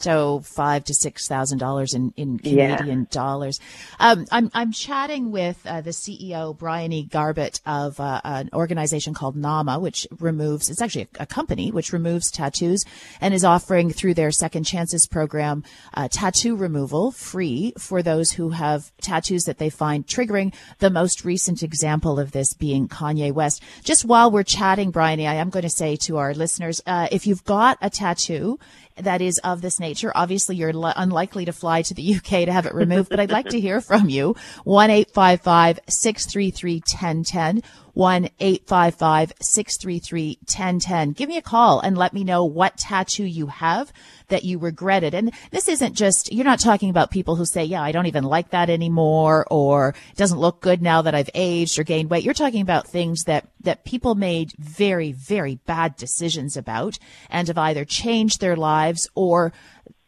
So 0.00 0.40
five 0.40 0.84
to 0.84 0.94
six 0.94 1.26
thousand 1.26 1.58
dollars 1.58 1.94
in 1.94 2.12
in 2.16 2.38
Canadian 2.38 3.00
yeah. 3.00 3.06
dollars. 3.10 3.60
Um, 3.98 4.26
I'm 4.30 4.50
I'm 4.54 4.72
chatting 4.72 5.30
with 5.32 5.60
uh, 5.66 5.80
the 5.80 5.90
CEO 5.90 6.56
Briony 6.56 7.02
Garbett 7.04 7.60
of 7.66 7.98
uh, 7.98 8.20
an 8.24 8.50
organization 8.52 9.12
called 9.12 9.36
NAAMA, 9.36 9.80
which 9.80 10.06
removes. 10.20 10.70
It's 10.70 10.80
actually 10.80 11.08
a, 11.18 11.22
a, 11.22 11.26
company 11.26 11.70
which 11.70 11.92
removes 11.92 12.30
tattoos 12.30 12.84
and 13.20 13.34
is 13.34 13.44
offering 13.44 13.90
through 13.90 14.14
their 14.14 14.30
Second 14.30 14.64
Chances 14.64 15.06
program 15.06 15.64
uh, 15.94 16.08
tattoo 16.10 16.56
removal 16.56 17.10
free 17.10 17.72
for 17.78 18.02
those 18.02 18.32
who 18.32 18.50
have 18.50 18.92
tattoos 19.00 19.44
that 19.44 19.58
they 19.58 19.70
find 19.70 20.06
triggering. 20.06 20.54
The 20.78 20.90
most 20.90 21.24
recent 21.24 21.62
example 21.62 22.20
of 22.20 22.32
this 22.32 22.54
being 22.54 22.88
Kanye 22.88 23.32
West. 23.32 23.62
Just 23.82 24.04
while 24.04 24.30
we're 24.30 24.44
chatting, 24.44 24.90
Briony, 24.90 25.26
I 25.26 25.34
am 25.34 25.50
going 25.50 25.64
to 25.64 25.68
say 25.68 25.96
to 25.96 26.18
our 26.18 26.34
listeners, 26.34 26.80
uh, 26.86 27.08
if 27.10 27.26
you've 27.26 27.44
got 27.44 27.78
a 27.82 27.90
tattoo 27.90 28.58
that 29.00 29.20
is 29.20 29.38
of 29.38 29.60
this 29.60 29.80
nature. 29.80 30.12
Obviously, 30.14 30.56
you're 30.56 30.72
unlikely 30.74 31.44
to 31.46 31.52
fly 31.52 31.82
to 31.82 31.94
the 31.94 32.14
UK 32.16 32.46
to 32.46 32.52
have 32.52 32.66
it 32.66 32.74
removed, 32.74 33.08
but 33.08 33.20
I'd 33.20 33.30
like 33.30 33.48
to 33.50 33.60
hear 33.60 33.80
from 33.80 34.08
you. 34.08 34.36
1 34.64 34.90
855 34.90 35.80
633 35.88 36.74
1010. 36.74 37.62
1 37.98 38.28
855 38.38 39.32
633 39.40 40.38
1010. 40.42 41.10
Give 41.10 41.28
me 41.28 41.36
a 41.36 41.42
call 41.42 41.80
and 41.80 41.98
let 41.98 42.12
me 42.12 42.22
know 42.22 42.44
what 42.44 42.76
tattoo 42.76 43.24
you 43.24 43.48
have 43.48 43.92
that 44.28 44.44
you 44.44 44.60
regretted. 44.60 45.14
And 45.14 45.32
this 45.50 45.66
isn't 45.66 45.94
just, 45.94 46.32
you're 46.32 46.44
not 46.44 46.60
talking 46.60 46.90
about 46.90 47.10
people 47.10 47.34
who 47.34 47.44
say, 47.44 47.64
yeah, 47.64 47.82
I 47.82 47.90
don't 47.90 48.06
even 48.06 48.22
like 48.22 48.50
that 48.50 48.70
anymore 48.70 49.48
or 49.50 49.96
it 50.12 50.16
doesn't 50.16 50.38
look 50.38 50.60
good 50.60 50.80
now 50.80 51.02
that 51.02 51.16
I've 51.16 51.28
aged 51.34 51.76
or 51.76 51.82
gained 51.82 52.08
weight. 52.08 52.22
You're 52.22 52.34
talking 52.34 52.60
about 52.60 52.86
things 52.86 53.24
that, 53.24 53.48
that 53.62 53.84
people 53.84 54.14
made 54.14 54.52
very, 54.60 55.10
very 55.10 55.56
bad 55.66 55.96
decisions 55.96 56.56
about 56.56 57.00
and 57.28 57.48
have 57.48 57.58
either 57.58 57.84
changed 57.84 58.40
their 58.40 58.54
lives 58.54 59.08
or 59.16 59.52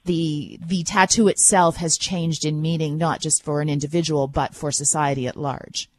the 0.04 0.60
the 0.64 0.84
tattoo 0.84 1.26
itself 1.26 1.76
has 1.76 1.98
changed 1.98 2.44
in 2.44 2.62
meaning 2.62 2.96
not 2.96 3.20
just 3.20 3.42
for 3.42 3.60
an 3.60 3.68
individual 3.68 4.28
but 4.28 4.54
for 4.54 4.70
society 4.70 5.26
at 5.26 5.36
large. 5.36 5.90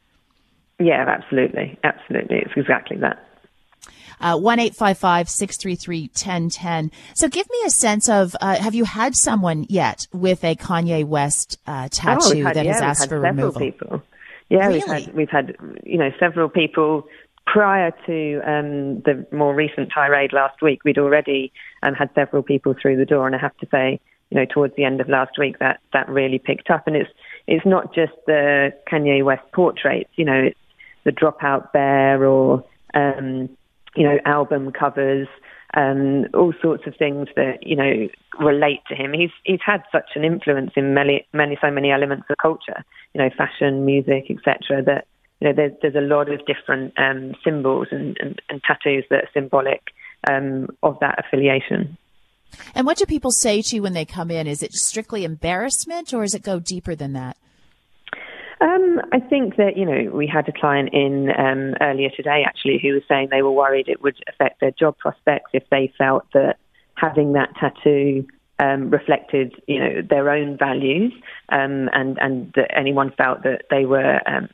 Yeah, 0.82 1.04
absolutely. 1.06 1.78
Absolutely. 1.84 2.38
It's 2.38 2.52
exactly 2.56 2.96
that. 2.98 3.26
Uh, 4.20 4.38
one 4.38 4.60
eight 4.60 4.74
five 4.74 4.96
five 4.96 5.28
six 5.28 5.56
three 5.56 5.74
three 5.74 6.08
ten 6.08 6.48
ten. 6.48 6.92
So, 7.14 7.28
give 7.28 7.46
me 7.50 7.58
a 7.66 7.70
sense 7.70 8.08
of 8.08 8.36
uh, 8.40 8.56
have 8.56 8.74
you 8.74 8.84
had 8.84 9.16
someone 9.16 9.66
yet 9.68 10.06
with 10.12 10.44
a 10.44 10.54
Kanye 10.54 11.04
West 11.04 11.58
uh, 11.66 11.88
tattoo 11.90 12.40
oh, 12.40 12.44
had, 12.44 12.56
that 12.56 12.64
yeah, 12.64 12.72
has 12.72 12.82
asked 12.82 13.08
for 13.08 13.20
several 13.20 13.32
removal? 13.32 13.60
People. 13.60 14.02
Yeah, 14.48 14.66
really? 14.66 14.74
we've 14.74 14.86
had 14.86 15.14
we've 15.14 15.30
had 15.30 15.56
you 15.82 15.98
know 15.98 16.10
several 16.20 16.48
people 16.48 17.08
prior 17.46 17.90
to 18.06 18.40
um, 18.46 19.00
the 19.00 19.26
more 19.32 19.54
recent 19.54 19.90
tirade 19.92 20.32
last 20.32 20.62
week. 20.62 20.84
We'd 20.84 20.98
already 20.98 21.52
um, 21.82 21.94
had 21.94 22.10
several 22.14 22.42
people 22.42 22.74
through 22.80 22.98
the 22.98 23.04
door, 23.04 23.26
and 23.26 23.34
I 23.34 23.38
have 23.38 23.56
to 23.58 23.66
say, 23.72 23.98
you 24.30 24.38
know, 24.38 24.46
towards 24.46 24.76
the 24.76 24.84
end 24.84 25.00
of 25.00 25.08
last 25.08 25.32
week, 25.36 25.58
that 25.58 25.80
that 25.92 26.08
really 26.08 26.38
picked 26.38 26.70
up. 26.70 26.86
And 26.86 26.94
it's 26.94 27.10
it's 27.48 27.66
not 27.66 27.94
just 27.94 28.12
the 28.26 28.72
Kanye 28.90 29.24
West 29.24 29.50
portraits. 29.52 30.10
You 30.14 30.26
know, 30.26 30.42
it's 30.44 30.58
the 31.04 31.12
Dropout 31.12 31.72
Bear 31.72 32.24
or 32.24 32.64
um, 32.94 33.48
you 33.94 34.04
know 34.04 34.18
album 34.24 34.72
covers, 34.72 35.28
um, 35.74 36.26
all 36.34 36.52
sorts 36.60 36.86
of 36.86 36.96
things 36.96 37.28
that 37.36 37.58
you 37.62 37.76
know 37.76 38.08
relate 38.38 38.80
to 38.88 38.94
him. 38.94 39.12
He's 39.12 39.30
he's 39.44 39.60
had 39.64 39.82
such 39.90 40.10
an 40.14 40.24
influence 40.24 40.72
in 40.76 40.94
many 40.94 41.26
many 41.32 41.58
so 41.60 41.70
many 41.70 41.90
elements 41.90 42.26
of 42.30 42.36
culture, 42.40 42.84
you 43.14 43.20
know, 43.22 43.30
fashion, 43.36 43.84
music, 43.84 44.30
etc. 44.30 44.82
That 44.82 45.06
you 45.40 45.48
know 45.48 45.54
there's 45.54 45.72
there's 45.82 45.94
a 45.94 46.00
lot 46.00 46.30
of 46.30 46.44
different 46.46 46.94
um, 46.98 47.34
symbols 47.44 47.88
and, 47.90 48.16
and, 48.20 48.40
and, 48.48 48.62
tattoos 48.62 49.04
that 49.10 49.24
are 49.24 49.28
symbolic 49.34 49.82
um, 50.30 50.68
of 50.82 50.98
that 51.00 51.24
affiliation. 51.24 51.96
And 52.74 52.86
what 52.86 52.98
do 52.98 53.06
people 53.06 53.30
say 53.30 53.62
to 53.62 53.76
you 53.76 53.82
when 53.82 53.94
they 53.94 54.04
come 54.04 54.30
in? 54.30 54.46
Is 54.46 54.62
it 54.62 54.74
strictly 54.74 55.24
embarrassment, 55.24 56.12
or 56.12 56.22
does 56.22 56.34
it 56.34 56.42
go 56.42 56.60
deeper 56.60 56.94
than 56.94 57.14
that? 57.14 57.38
Um, 58.62 59.00
I 59.10 59.18
think 59.18 59.56
that 59.56 59.76
you 59.76 59.84
know 59.84 60.12
we 60.14 60.28
had 60.28 60.48
a 60.48 60.52
client 60.52 60.90
in 60.92 61.30
um, 61.36 61.74
earlier 61.80 62.10
today 62.10 62.44
actually 62.46 62.78
who 62.80 62.94
was 62.94 63.02
saying 63.08 63.28
they 63.30 63.42
were 63.42 63.50
worried 63.50 63.88
it 63.88 64.02
would 64.02 64.16
affect 64.28 64.60
their 64.60 64.70
job 64.70 64.96
prospects 64.98 65.50
if 65.52 65.64
they 65.70 65.92
felt 65.98 66.24
that 66.32 66.58
having 66.94 67.32
that 67.32 67.48
tattoo 67.58 68.24
um, 68.60 68.90
reflected 68.90 69.60
you 69.66 69.80
know 69.80 70.02
their 70.08 70.30
own 70.30 70.56
values 70.56 71.12
um, 71.48 71.90
and 71.92 72.18
and 72.18 72.52
that 72.54 72.70
anyone 72.76 73.10
felt 73.18 73.42
that 73.42 73.62
they 73.68 73.84
were 73.84 74.20
um, 74.26 74.48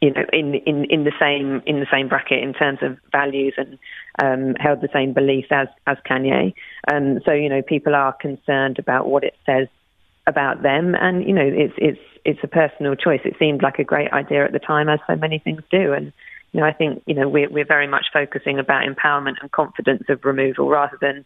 you 0.00 0.12
know 0.12 0.24
in, 0.32 0.54
in 0.54 0.84
in 0.84 1.02
the 1.02 1.12
same 1.18 1.60
in 1.66 1.80
the 1.80 1.88
same 1.90 2.06
bracket 2.08 2.40
in 2.40 2.54
terms 2.54 2.78
of 2.82 2.96
values 3.10 3.54
and 3.56 3.78
um, 4.22 4.54
held 4.60 4.80
the 4.80 4.88
same 4.92 5.12
beliefs 5.12 5.48
as 5.50 5.66
as 5.88 5.96
Kanye. 6.08 6.54
So 7.24 7.32
you 7.32 7.48
know 7.48 7.62
people 7.62 7.96
are 7.96 8.12
concerned 8.12 8.78
about 8.78 9.08
what 9.08 9.24
it 9.24 9.34
says 9.44 9.66
about 10.28 10.62
them, 10.62 10.94
and 10.94 11.26
you 11.26 11.32
know 11.32 11.42
it's 11.44 11.74
it's 11.78 12.00
it's 12.24 12.40
a 12.42 12.48
personal 12.48 12.94
choice. 12.94 13.20
It 13.24 13.36
seemed 13.38 13.62
like 13.62 13.78
a 13.78 13.84
great 13.84 14.12
idea 14.12 14.44
at 14.44 14.52
the 14.52 14.58
time, 14.58 14.88
as 14.88 15.00
so 15.06 15.16
many 15.16 15.38
things 15.38 15.62
do, 15.70 15.92
and 15.92 16.12
you 16.52 16.60
know 16.60 16.66
I 16.66 16.72
think 16.72 17.02
you 17.06 17.14
know 17.14 17.28
we're 17.28 17.50
we're 17.50 17.66
very 17.66 17.86
much 17.86 18.06
focusing 18.12 18.58
about 18.58 18.84
empowerment 18.84 19.36
and 19.40 19.50
confidence 19.50 20.04
of 20.08 20.24
removal 20.24 20.68
rather 20.68 20.98
than 21.00 21.24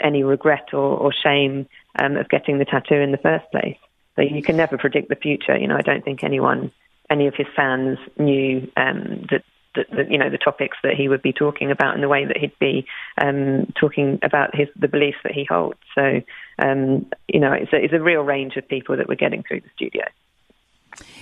any 0.00 0.24
regret 0.24 0.72
or, 0.72 0.96
or 0.96 1.12
shame 1.12 1.66
um, 1.98 2.16
of 2.16 2.28
getting 2.28 2.58
the 2.58 2.64
tattoo 2.64 2.96
in 2.96 3.12
the 3.12 3.18
first 3.18 3.50
place. 3.50 3.78
So 4.16 4.22
you 4.22 4.42
can 4.42 4.56
never 4.56 4.78
predict 4.78 5.08
the 5.08 5.16
future. 5.16 5.56
You 5.56 5.68
know 5.68 5.76
I 5.76 5.82
don't 5.82 6.04
think 6.04 6.22
anyone 6.22 6.70
any 7.10 7.26
of 7.26 7.34
his 7.34 7.46
fans 7.54 7.98
knew 8.18 8.70
um, 8.76 9.26
that 9.30 9.44
the, 9.74 9.84
the, 9.94 10.10
you 10.10 10.18
know 10.18 10.30
the 10.30 10.38
topics 10.38 10.76
that 10.82 10.94
he 10.94 11.08
would 11.08 11.22
be 11.22 11.32
talking 11.32 11.70
about 11.70 11.94
and 11.94 12.02
the 12.02 12.08
way 12.08 12.24
that 12.24 12.36
he'd 12.36 12.58
be 12.58 12.86
um, 13.18 13.72
talking 13.78 14.18
about 14.22 14.54
his 14.54 14.68
the 14.76 14.88
beliefs 14.88 15.18
that 15.22 15.32
he 15.32 15.44
holds. 15.44 15.78
So 15.94 16.22
um, 16.58 17.06
you 17.28 17.40
know 17.40 17.52
it's 17.52 17.72
a, 17.72 17.76
it's 17.76 17.94
a 17.94 18.00
real 18.00 18.22
range 18.22 18.56
of 18.56 18.68
people 18.68 18.96
that 18.96 19.08
we're 19.08 19.16
getting 19.16 19.42
through 19.42 19.60
the 19.60 19.70
studio. 19.74 20.04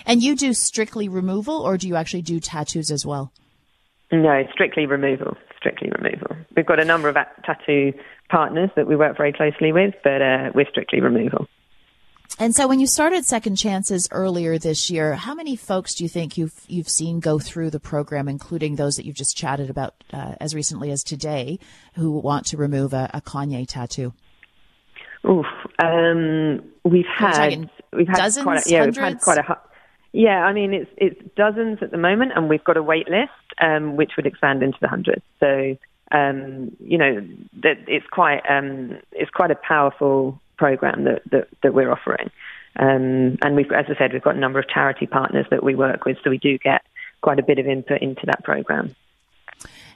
And 0.07 0.23
you 0.23 0.37
do 0.37 0.53
strictly 0.55 1.09
removal, 1.09 1.61
or 1.61 1.77
do 1.77 1.89
you 1.89 1.97
actually 1.97 2.23
do 2.23 2.41
tattoos 2.41 2.91
as 2.91 3.05
well? 3.05 3.33
No, 4.13 4.45
strictly 4.53 4.87
removal. 4.87 5.37
Strictly 5.59 5.91
removal. 5.99 6.37
We've 6.57 6.67
got 6.67 6.81
a 6.81 6.85
number 6.85 7.09
of 7.09 7.17
tattoo 7.45 7.93
partners 8.29 8.71
that 8.77 8.87
we 8.87 8.97
work 8.97 9.17
very 9.17 9.33
closely 9.33 9.73
with, 9.73 9.95
but 10.03 10.23
uh, 10.23 10.51
we're 10.55 10.69
strictly 10.71 11.01
removal. 11.01 11.49
And 12.39 12.55
so, 12.55 12.67
when 12.67 12.81
you 12.81 12.87
started 12.87 13.25
Second 13.25 13.57
Chances 13.57 14.09
earlier 14.11 14.59
this 14.59 14.91
year, 14.91 15.15
how 15.15 15.35
many 15.35 15.55
folks 15.55 15.95
do 15.95 16.05
you 16.05 16.09
think 16.09 16.37
you've 16.37 16.65
you've 16.67 16.89
seen 16.89 17.21
go 17.21 17.39
through 17.39 17.71
the 17.71 17.79
program, 17.79 18.29
including 18.29 18.75
those 18.75 18.97
that 18.97 19.05
you've 19.05 19.15
just 19.15 19.37
chatted 19.37 19.71
about 19.71 19.95
uh, 20.13 20.35
as 20.41 20.55
recently 20.55 20.91
as 20.91 21.05
today, 21.05 21.61
who 21.95 22.11
want 22.11 22.47
to 22.47 22.57
remove 22.57 22.93
a, 22.93 23.09
a 23.15 23.21
Kanye 23.21 23.69
tattoo? 23.69 24.15
Oof, 25.29 25.47
um, 25.83 26.61
we've 26.85 27.05
had 27.17 27.71
we've 27.95 28.09
had 28.09 28.17
dozens, 28.17 28.45
quite 28.45 28.67
a, 28.67 28.71
yeah, 28.71 28.79
hundreds? 28.81 28.99
we've 28.99 29.05
had 29.05 29.21
quite 29.21 29.39
a 29.39 29.59
yeah. 30.13 30.45
I 30.45 30.53
mean, 30.53 30.75
it's 30.75 30.91
it's 30.97 31.21
dozens 31.37 31.79
at 31.83 31.91
the 31.91 31.99
moment, 31.99 32.33
and 32.35 32.49
we've 32.49 32.65
got 32.65 32.77
a 32.77 32.83
wait 32.83 33.09
list, 33.09 33.33
um, 33.61 33.97
which 33.97 34.13
would 34.17 34.27
expand 34.27 34.63
into 34.63 34.79
the 34.81 34.89
hundreds. 34.89 35.23
So 35.41 35.77
um, 36.13 36.77
you 36.81 36.99
know, 36.99 37.27
that 37.63 37.79
it's 37.89 38.07
quite 38.07 38.43
um, 38.49 38.99
it's 39.13 39.31
quite 39.31 39.51
a 39.51 39.57
powerful 39.57 40.41
program 40.57 41.05
that, 41.05 41.23
that, 41.31 41.49
that 41.63 41.75
we're 41.75 41.91
offering. 41.91 42.31
Um, 42.77 43.39
and 43.43 43.57
we've, 43.57 43.71
as 43.73 43.87
I 43.89 43.99
said, 43.99 44.13
we've 44.13 44.23
got 44.23 44.37
a 44.37 44.39
number 44.39 44.59
of 44.59 44.69
charity 44.69 45.07
partners 45.07 45.47
that 45.51 45.63
we 45.63 45.75
work 45.75 46.05
with, 46.05 46.19
so 46.23 46.31
we 46.31 46.39
do 46.39 46.59
get 46.59 46.83
quite 47.23 47.39
a 47.39 47.43
bit 47.43 47.59
of 47.59 47.67
input 47.67 48.03
into 48.03 48.27
that 48.27 48.45
program. 48.45 48.95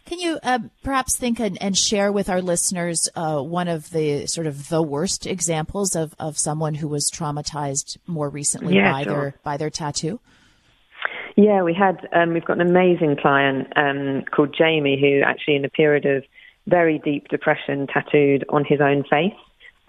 Can 0.08 0.20
you 0.20 0.38
uh, 0.42 0.60
perhaps 0.82 1.18
think 1.18 1.38
and, 1.38 1.60
and, 1.60 1.76
share 1.76 2.10
with 2.10 2.30
our 2.30 2.40
listeners 2.40 3.10
uh, 3.14 3.42
one 3.42 3.68
of 3.68 3.90
the 3.90 4.26
sort 4.26 4.46
of 4.46 4.70
the 4.70 4.82
worst 4.82 5.26
examples 5.26 5.94
of, 5.94 6.14
of 6.18 6.38
someone 6.38 6.72
who 6.72 6.88
was 6.88 7.10
traumatized 7.10 7.98
more 8.06 8.30
recently 8.30 8.76
yeah, 8.76 8.90
by 8.90 9.02
sure. 9.02 9.12
their 9.12 9.34
by 9.44 9.56
their 9.58 9.68
tattoo? 9.68 10.18
Yeah, 11.36 11.62
we 11.62 11.74
had 11.74 12.08
um, 12.14 12.32
we've 12.32 12.44
got 12.44 12.58
an 12.58 12.66
amazing 12.66 13.18
client 13.20 13.70
um, 13.76 14.24
called 14.34 14.56
Jamie 14.56 14.98
who 14.98 15.20
actually 15.20 15.56
in 15.56 15.64
a 15.66 15.68
period 15.68 16.06
of 16.06 16.24
very 16.66 16.98
deep 17.04 17.28
depression 17.28 17.86
tattooed 17.86 18.46
on 18.48 18.64
his 18.64 18.80
own 18.80 19.04
face. 19.04 19.34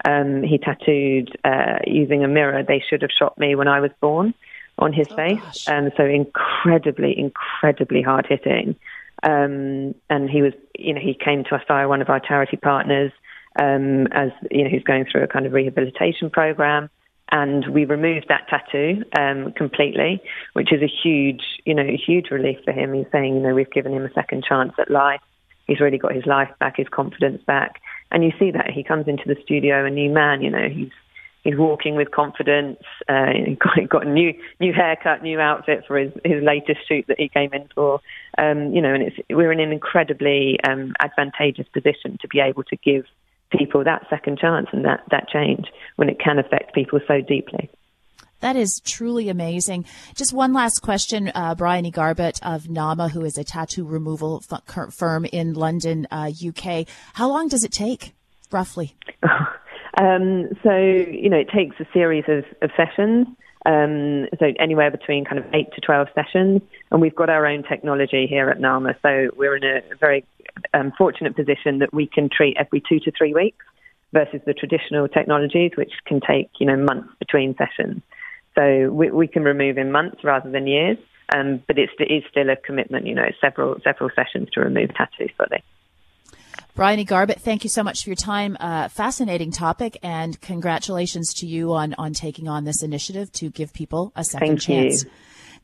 Um, 0.04 0.42
he 0.42 0.58
tattooed 0.58 1.34
uh, 1.44 1.78
using 1.86 2.24
a 2.24 2.28
mirror. 2.28 2.62
They 2.62 2.84
should 2.86 3.00
have 3.00 3.10
shot 3.10 3.38
me 3.38 3.54
when 3.54 3.68
I 3.68 3.80
was 3.80 3.90
born 4.02 4.34
on 4.78 4.92
his 4.92 5.06
oh, 5.12 5.16
face. 5.16 5.66
Um, 5.66 5.90
so 5.96 6.04
incredibly, 6.04 7.18
incredibly 7.18 8.02
hard 8.02 8.26
hitting. 8.28 8.76
Um, 9.22 9.94
and 10.08 10.30
he 10.30 10.42
was, 10.42 10.52
you 10.78 10.94
know, 10.94 11.00
he 11.00 11.14
came 11.14 11.44
to 11.44 11.54
us 11.54 11.62
via 11.68 11.88
one 11.88 12.02
of 12.02 12.08
our 12.08 12.20
charity 12.20 12.56
partners 12.56 13.12
um, 13.60 14.06
as, 14.08 14.30
you 14.50 14.64
know, 14.64 14.70
who's 14.70 14.84
going 14.84 15.06
through 15.10 15.22
a 15.22 15.28
kind 15.28 15.46
of 15.46 15.52
rehabilitation 15.52 16.30
program. 16.30 16.88
And 17.32 17.72
we 17.72 17.84
removed 17.84 18.26
that 18.28 18.48
tattoo 18.48 19.04
um, 19.16 19.52
completely, 19.52 20.20
which 20.54 20.72
is 20.72 20.82
a 20.82 20.90
huge, 21.02 21.42
you 21.64 21.74
know, 21.74 21.86
huge 21.86 22.30
relief 22.30 22.58
for 22.64 22.72
him. 22.72 22.92
He's 22.92 23.06
saying, 23.12 23.36
you 23.36 23.40
know, 23.40 23.54
we've 23.54 23.70
given 23.70 23.92
him 23.92 24.04
a 24.04 24.12
second 24.12 24.44
chance 24.44 24.72
at 24.78 24.90
life. 24.90 25.20
He's 25.66 25.78
really 25.78 25.98
got 25.98 26.14
his 26.14 26.26
life 26.26 26.50
back, 26.58 26.78
his 26.78 26.88
confidence 26.88 27.40
back 27.46 27.80
and 28.10 28.24
you 28.24 28.32
see 28.38 28.50
that 28.50 28.70
he 28.70 28.82
comes 28.82 29.06
into 29.06 29.24
the 29.26 29.36
studio 29.42 29.84
a 29.84 29.90
new 29.90 30.10
man. 30.10 30.42
You 30.42 30.50
know, 30.50 30.68
he's 30.68 30.90
he's 31.44 31.56
walking 31.56 31.94
with 31.96 32.10
confidence. 32.10 32.78
Uh, 33.08 33.26
he 33.46 33.54
got, 33.54 33.88
got 33.88 34.06
a 34.06 34.10
new 34.10 34.32
new 34.60 34.72
haircut, 34.72 35.22
new 35.22 35.40
outfit 35.40 35.84
for 35.86 35.98
his 35.98 36.12
his 36.24 36.42
latest 36.42 36.80
shoot 36.88 37.04
that 37.08 37.18
he 37.18 37.28
came 37.28 37.52
in 37.52 37.68
for. 37.74 38.00
Um, 38.38 38.72
you 38.72 38.80
know, 38.80 38.94
and 38.94 39.02
it's 39.02 39.16
we're 39.28 39.52
in 39.52 39.60
an 39.60 39.72
incredibly 39.72 40.58
um, 40.64 40.94
advantageous 41.00 41.66
position 41.68 42.18
to 42.20 42.28
be 42.28 42.40
able 42.40 42.64
to 42.64 42.76
give 42.76 43.04
people 43.50 43.84
that 43.84 44.06
second 44.08 44.38
chance 44.38 44.68
and 44.72 44.84
that 44.84 45.02
that 45.10 45.28
change 45.28 45.66
when 45.96 46.08
it 46.08 46.18
can 46.18 46.38
affect 46.38 46.74
people 46.74 47.00
so 47.06 47.20
deeply. 47.20 47.70
That 48.40 48.56
is 48.56 48.80
truly 48.80 49.28
amazing. 49.28 49.84
Just 50.14 50.32
one 50.32 50.54
last 50.54 50.80
question, 50.80 51.30
uh, 51.34 51.54
Briony 51.54 51.90
Garbett 51.90 52.40
of 52.42 52.64
NAAMA, 52.64 53.10
who 53.10 53.22
is 53.22 53.36
a 53.36 53.44
tattoo 53.44 53.84
removal 53.84 54.42
f- 54.50 54.94
firm 54.94 55.26
in 55.26 55.52
London, 55.52 56.06
uh, 56.10 56.30
UK. 56.46 56.86
How 57.12 57.28
long 57.28 57.48
does 57.48 57.64
it 57.64 57.72
take, 57.72 58.14
roughly? 58.50 58.96
um, 59.98 60.48
so, 60.62 60.76
you 60.76 61.28
know, 61.28 61.38
it 61.38 61.48
takes 61.54 61.76
a 61.80 61.86
series 61.92 62.24
of, 62.28 62.44
of 62.62 62.70
sessions. 62.76 63.26
Um, 63.66 64.26
so 64.38 64.46
anywhere 64.58 64.90
between 64.90 65.24
kind 65.24 65.38
of 65.38 65.44
eight 65.52 65.68
to 65.74 65.80
12 65.80 66.08
sessions. 66.14 66.62
And 66.90 67.00
we've 67.00 67.14
got 67.14 67.28
our 67.28 67.46
own 67.46 67.62
technology 67.62 68.26
here 68.28 68.48
at 68.48 68.58
NAAMA. 68.58 68.94
So 69.02 69.34
we're 69.36 69.56
in 69.56 69.64
a 69.64 69.80
very 69.98 70.24
um, 70.72 70.92
fortunate 70.96 71.36
position 71.36 71.80
that 71.80 71.92
we 71.92 72.06
can 72.06 72.28
treat 72.34 72.56
every 72.58 72.82
two 72.88 73.00
to 73.00 73.12
three 73.16 73.34
weeks 73.34 73.64
versus 74.12 74.40
the 74.46 74.54
traditional 74.54 75.08
technologies, 75.08 75.72
which 75.76 75.92
can 76.06 76.20
take, 76.20 76.50
you 76.58 76.66
know, 76.66 76.76
months 76.76 77.10
between 77.18 77.54
sessions. 77.56 78.02
So 78.56 78.90
we, 78.90 79.10
we 79.10 79.28
can 79.28 79.44
remove 79.44 79.78
in 79.78 79.92
months 79.92 80.24
rather 80.24 80.50
than 80.50 80.66
years. 80.66 80.98
Um, 81.34 81.62
but 81.66 81.78
it's, 81.78 81.92
it 81.98 82.12
is 82.12 82.24
still 82.28 82.50
a 82.50 82.56
commitment, 82.56 83.06
you 83.06 83.14
know, 83.14 83.28
several 83.40 83.76
several 83.84 84.10
sessions 84.16 84.48
to 84.54 84.60
remove 84.60 84.92
tattoos 84.94 85.30
fully. 85.36 85.62
Briony 86.74 87.04
Garbett, 87.04 87.40
thank 87.40 87.64
you 87.64 87.70
so 87.70 87.82
much 87.82 88.04
for 88.04 88.10
your 88.10 88.16
time. 88.16 88.56
Uh, 88.58 88.88
fascinating 88.88 89.50
topic, 89.50 89.98
and 90.02 90.40
congratulations 90.40 91.34
to 91.34 91.46
you 91.46 91.72
on 91.72 91.94
on 91.98 92.12
taking 92.12 92.48
on 92.48 92.64
this 92.64 92.82
initiative 92.82 93.30
to 93.32 93.50
give 93.50 93.72
people 93.72 94.12
a 94.16 94.24
second 94.24 94.48
thank 94.48 94.60
chance. 94.60 95.04
You. 95.04 95.10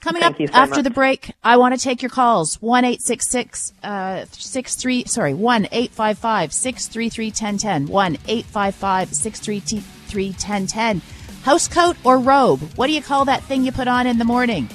Coming 0.01 0.21
thank 0.21 0.41
up 0.41 0.49
so 0.49 0.55
after 0.55 0.75
much. 0.77 0.85
the 0.85 0.91
break, 0.91 1.33
I 1.43 1.57
want 1.57 1.75
to 1.75 1.81
take 1.81 2.03
your 2.03 2.11
calls. 2.11 2.57
One 2.57 2.85
eight 2.85 3.01
six 3.01 3.31
six 3.31 3.73
uh, 3.83 4.27
six 4.31 4.75
three 4.75 5.05
sorry 5.07 5.33
one 5.33 5.69
eight 5.73 5.91
five 5.93 6.19
five 6.19 6.53
six 6.53 6.87
three 6.87 7.09
three 7.09 7.31
ten 7.31 7.57
ten 7.57 7.87
one 7.87 8.19
eight 8.29 8.45
five 8.45 8.75
five 8.75 9.15
six 9.15 9.41
three 9.41 9.61
three 9.61 10.35
ten 10.35 10.67
ten. 10.67 11.01
House 11.45 11.69
coat 11.69 11.97
or 12.05 12.19
robe? 12.19 12.61
What 12.77 12.89
do 12.89 12.93
you 12.93 13.01
call 13.01 13.25
that 13.27 13.43
thing 13.45 13.65
you 13.65 13.73
put 13.73 13.89
on 13.89 14.07
in 14.07 14.19
the 14.19 14.25
morning? 14.25 14.69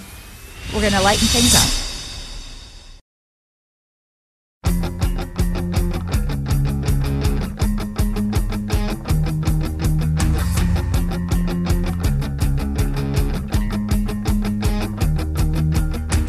We're 0.73 0.81
going 0.81 0.93
to 0.93 1.01
lighten 1.01 1.27
things 1.27 1.53
up. 1.53 1.90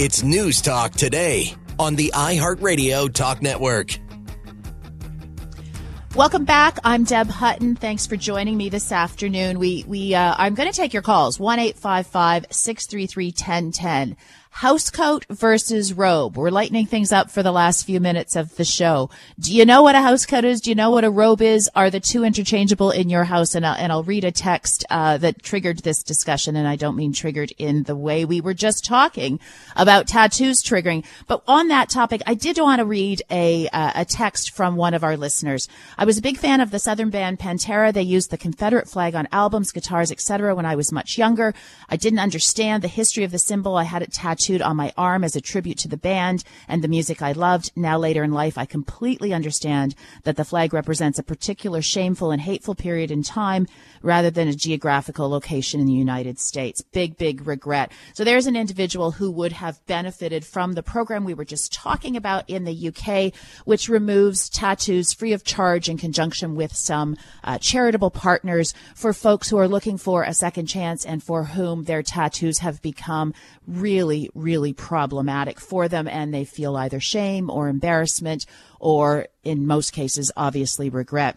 It's 0.02 0.24
News 0.24 0.60
Talk 0.60 0.90
today 0.94 1.54
on 1.78 1.94
the 1.94 2.10
iHeartRadio 2.12 3.14
Talk 3.14 3.40
Network. 3.40 3.96
Welcome 6.16 6.44
back. 6.44 6.80
I'm 6.82 7.04
Deb 7.04 7.28
Hutton. 7.28 7.76
Thanks 7.76 8.04
for 8.08 8.16
joining 8.16 8.56
me 8.56 8.68
this 8.68 8.90
afternoon. 8.90 9.60
We 9.60 9.84
we 9.86 10.12
uh, 10.12 10.34
I'm 10.36 10.56
going 10.56 10.68
to 10.68 10.76
take 10.76 10.92
your 10.92 11.04
calls 11.04 11.38
one 11.38 11.60
633 11.60 13.26
1010 13.26 14.16
Housecoat 14.56 15.24
versus 15.30 15.94
robe. 15.94 16.36
We're 16.36 16.50
lightening 16.50 16.84
things 16.84 17.10
up 17.10 17.30
for 17.30 17.42
the 17.42 17.50
last 17.50 17.84
few 17.84 17.98
minutes 18.00 18.36
of 18.36 18.54
the 18.56 18.66
show. 18.66 19.08
Do 19.40 19.52
you 19.52 19.64
know 19.64 19.82
what 19.82 19.94
a 19.94 19.98
housecoat 19.98 20.44
is? 20.44 20.60
Do 20.60 20.70
you 20.70 20.76
know 20.76 20.90
what 20.90 21.04
a 21.04 21.10
robe 21.10 21.40
is? 21.40 21.70
Are 21.74 21.88
the 21.88 22.00
two 22.00 22.22
interchangeable 22.22 22.90
in 22.90 23.08
your 23.08 23.24
house? 23.24 23.54
And 23.54 23.66
I'll, 23.66 23.74
and 23.74 23.90
I'll 23.90 24.04
read 24.04 24.24
a 24.24 24.30
text 24.30 24.84
uh, 24.90 25.16
that 25.18 25.42
triggered 25.42 25.78
this 25.78 26.02
discussion, 26.02 26.54
and 26.54 26.68
I 26.68 26.76
don't 26.76 26.96
mean 26.96 27.14
triggered 27.14 27.52
in 27.56 27.84
the 27.84 27.96
way 27.96 28.26
we 28.26 28.42
were 28.42 28.52
just 28.52 28.84
talking 28.84 29.40
about 29.74 30.06
tattoos 30.06 30.62
triggering. 30.62 31.04
But 31.26 31.42
on 31.48 31.68
that 31.68 31.88
topic, 31.88 32.20
I 32.26 32.34
did 32.34 32.58
want 32.58 32.80
to 32.80 32.84
read 32.84 33.22
a 33.30 33.68
uh, 33.68 33.92
a 33.94 34.04
text 34.04 34.50
from 34.50 34.76
one 34.76 34.92
of 34.92 35.02
our 35.02 35.16
listeners. 35.16 35.66
I 35.96 36.04
was 36.04 36.18
a 36.18 36.22
big 36.22 36.36
fan 36.36 36.60
of 36.60 36.70
the 36.70 36.78
Southern 36.78 37.08
band 37.08 37.38
Pantera. 37.38 37.92
They 37.92 38.02
used 38.02 38.30
the 38.30 38.38
Confederate 38.38 38.88
flag 38.88 39.14
on 39.14 39.28
albums, 39.32 39.72
guitars, 39.72 40.12
etc. 40.12 40.54
When 40.54 40.66
I 40.66 40.76
was 40.76 40.92
much 40.92 41.16
younger, 41.16 41.54
I 41.88 41.96
didn't 41.96 42.18
understand 42.20 42.82
the 42.82 42.88
history 42.88 43.24
of 43.24 43.32
the 43.32 43.38
symbol. 43.38 43.76
I 43.76 43.84
had 43.84 44.02
it 44.02 44.12
tattooed 44.12 44.41
tattooed 44.42 44.62
on 44.62 44.76
my 44.76 44.92
arm 44.96 45.22
as 45.24 45.36
a 45.36 45.40
tribute 45.40 45.78
to 45.78 45.88
the 45.88 45.96
band 45.96 46.42
and 46.66 46.82
the 46.82 46.88
music 46.88 47.22
I 47.22 47.32
loved. 47.32 47.70
Now 47.76 47.98
later 47.98 48.24
in 48.24 48.32
life, 48.32 48.58
I 48.58 48.64
completely 48.64 49.32
understand 49.32 49.94
that 50.24 50.36
the 50.36 50.44
flag 50.44 50.72
represents 50.72 51.18
a 51.18 51.22
particular 51.22 51.80
shameful 51.80 52.30
and 52.30 52.40
hateful 52.40 52.74
period 52.74 53.10
in 53.10 53.22
time 53.22 53.66
rather 54.02 54.30
than 54.30 54.48
a 54.48 54.54
geographical 54.54 55.28
location 55.28 55.80
in 55.80 55.86
the 55.86 55.92
United 55.92 56.40
States. 56.40 56.82
Big, 56.82 57.16
big 57.16 57.46
regret. 57.46 57.92
So 58.14 58.24
there's 58.24 58.46
an 58.46 58.56
individual 58.56 59.12
who 59.12 59.30
would 59.30 59.52
have 59.52 59.84
benefited 59.86 60.44
from 60.44 60.72
the 60.72 60.82
program 60.82 61.24
we 61.24 61.34
were 61.34 61.44
just 61.44 61.72
talking 61.72 62.16
about 62.16 62.48
in 62.50 62.64
the 62.64 62.88
UK, 62.88 63.32
which 63.64 63.88
removes 63.88 64.48
tattoos 64.48 65.12
free 65.12 65.32
of 65.32 65.44
charge 65.44 65.88
in 65.88 65.98
conjunction 65.98 66.56
with 66.56 66.74
some 66.74 67.16
uh, 67.44 67.58
charitable 67.58 68.10
partners 68.10 68.74
for 68.94 69.12
folks 69.12 69.48
who 69.50 69.58
are 69.58 69.68
looking 69.68 69.98
for 69.98 70.24
a 70.24 70.34
second 70.34 70.66
chance 70.66 71.04
and 71.04 71.22
for 71.22 71.44
whom 71.44 71.84
their 71.84 72.02
tattoos 72.02 72.58
have 72.58 72.82
become 72.82 73.32
really, 73.66 74.28
really 74.34 74.72
problematic 74.72 75.60
for 75.60 75.88
them 75.88 76.08
and 76.08 76.32
they 76.32 76.44
feel 76.44 76.76
either 76.76 77.00
shame 77.00 77.50
or 77.50 77.68
embarrassment 77.68 78.46
or 78.80 79.26
in 79.44 79.66
most 79.66 79.92
cases, 79.92 80.32
obviously 80.36 80.88
regret. 80.88 81.36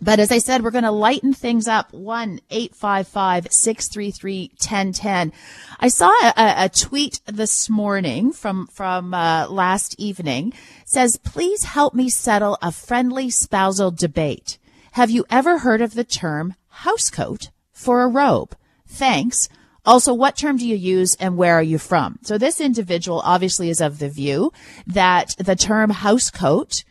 But 0.00 0.18
as 0.18 0.32
I 0.32 0.38
said, 0.38 0.62
we're 0.62 0.70
going 0.70 0.84
to 0.84 0.90
lighten 0.90 1.32
things 1.32 1.68
up. 1.68 1.92
1 1.92 2.40
855 2.50 3.52
633 3.52 4.50
1010. 4.58 5.32
I 5.78 5.88
saw 5.88 6.08
a, 6.08 6.64
a, 6.64 6.68
tweet 6.68 7.20
this 7.26 7.70
morning 7.70 8.32
from, 8.32 8.66
from 8.68 9.14
uh, 9.14 9.46
last 9.48 9.94
evening 9.98 10.52
says, 10.84 11.16
please 11.18 11.64
help 11.64 11.94
me 11.94 12.08
settle 12.08 12.58
a 12.60 12.72
friendly 12.72 13.30
spousal 13.30 13.90
debate. 13.90 14.58
Have 14.92 15.10
you 15.10 15.24
ever 15.30 15.58
heard 15.58 15.80
of 15.80 15.94
the 15.94 16.04
term 16.04 16.54
housecoat 16.82 17.50
for 17.72 18.02
a 18.02 18.08
robe? 18.08 18.56
Thanks. 18.86 19.48
Also, 19.86 20.14
what 20.14 20.36
term 20.36 20.56
do 20.56 20.66
you 20.66 20.76
use 20.76 21.14
and 21.16 21.36
where 21.36 21.54
are 21.54 21.62
you 21.62 21.78
from? 21.78 22.18
So 22.22 22.38
this 22.38 22.60
individual 22.60 23.20
obviously 23.24 23.68
is 23.68 23.80
of 23.80 23.98
the 23.98 24.08
view 24.08 24.52
that 24.86 25.34
the 25.38 25.56
term 25.56 25.90
housecoat 25.90 26.84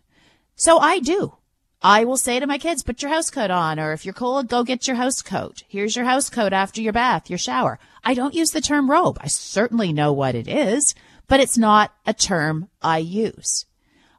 So 0.54 0.78
I 0.78 1.00
do. 1.00 1.34
I 1.82 2.04
will 2.04 2.16
say 2.16 2.40
to 2.40 2.46
my 2.46 2.58
kids, 2.58 2.82
put 2.82 3.02
your 3.02 3.10
house 3.10 3.30
coat 3.30 3.50
on, 3.50 3.78
or 3.78 3.92
if 3.92 4.04
you're 4.04 4.14
cold, 4.14 4.48
go 4.48 4.64
get 4.64 4.86
your 4.86 4.96
house 4.96 5.22
coat. 5.22 5.62
Here's 5.68 5.94
your 5.94 6.06
house 6.06 6.30
coat 6.30 6.52
after 6.52 6.80
your 6.80 6.92
bath, 6.92 7.28
your 7.28 7.38
shower. 7.38 7.78
I 8.02 8.14
don't 8.14 8.34
use 8.34 8.50
the 8.50 8.60
term 8.60 8.90
robe. 8.90 9.18
I 9.20 9.28
certainly 9.28 9.92
know 9.92 10.12
what 10.12 10.34
it 10.34 10.48
is, 10.48 10.94
but 11.28 11.40
it's 11.40 11.58
not 11.58 11.92
a 12.06 12.14
term 12.14 12.68
I 12.80 12.98
use. 12.98 13.66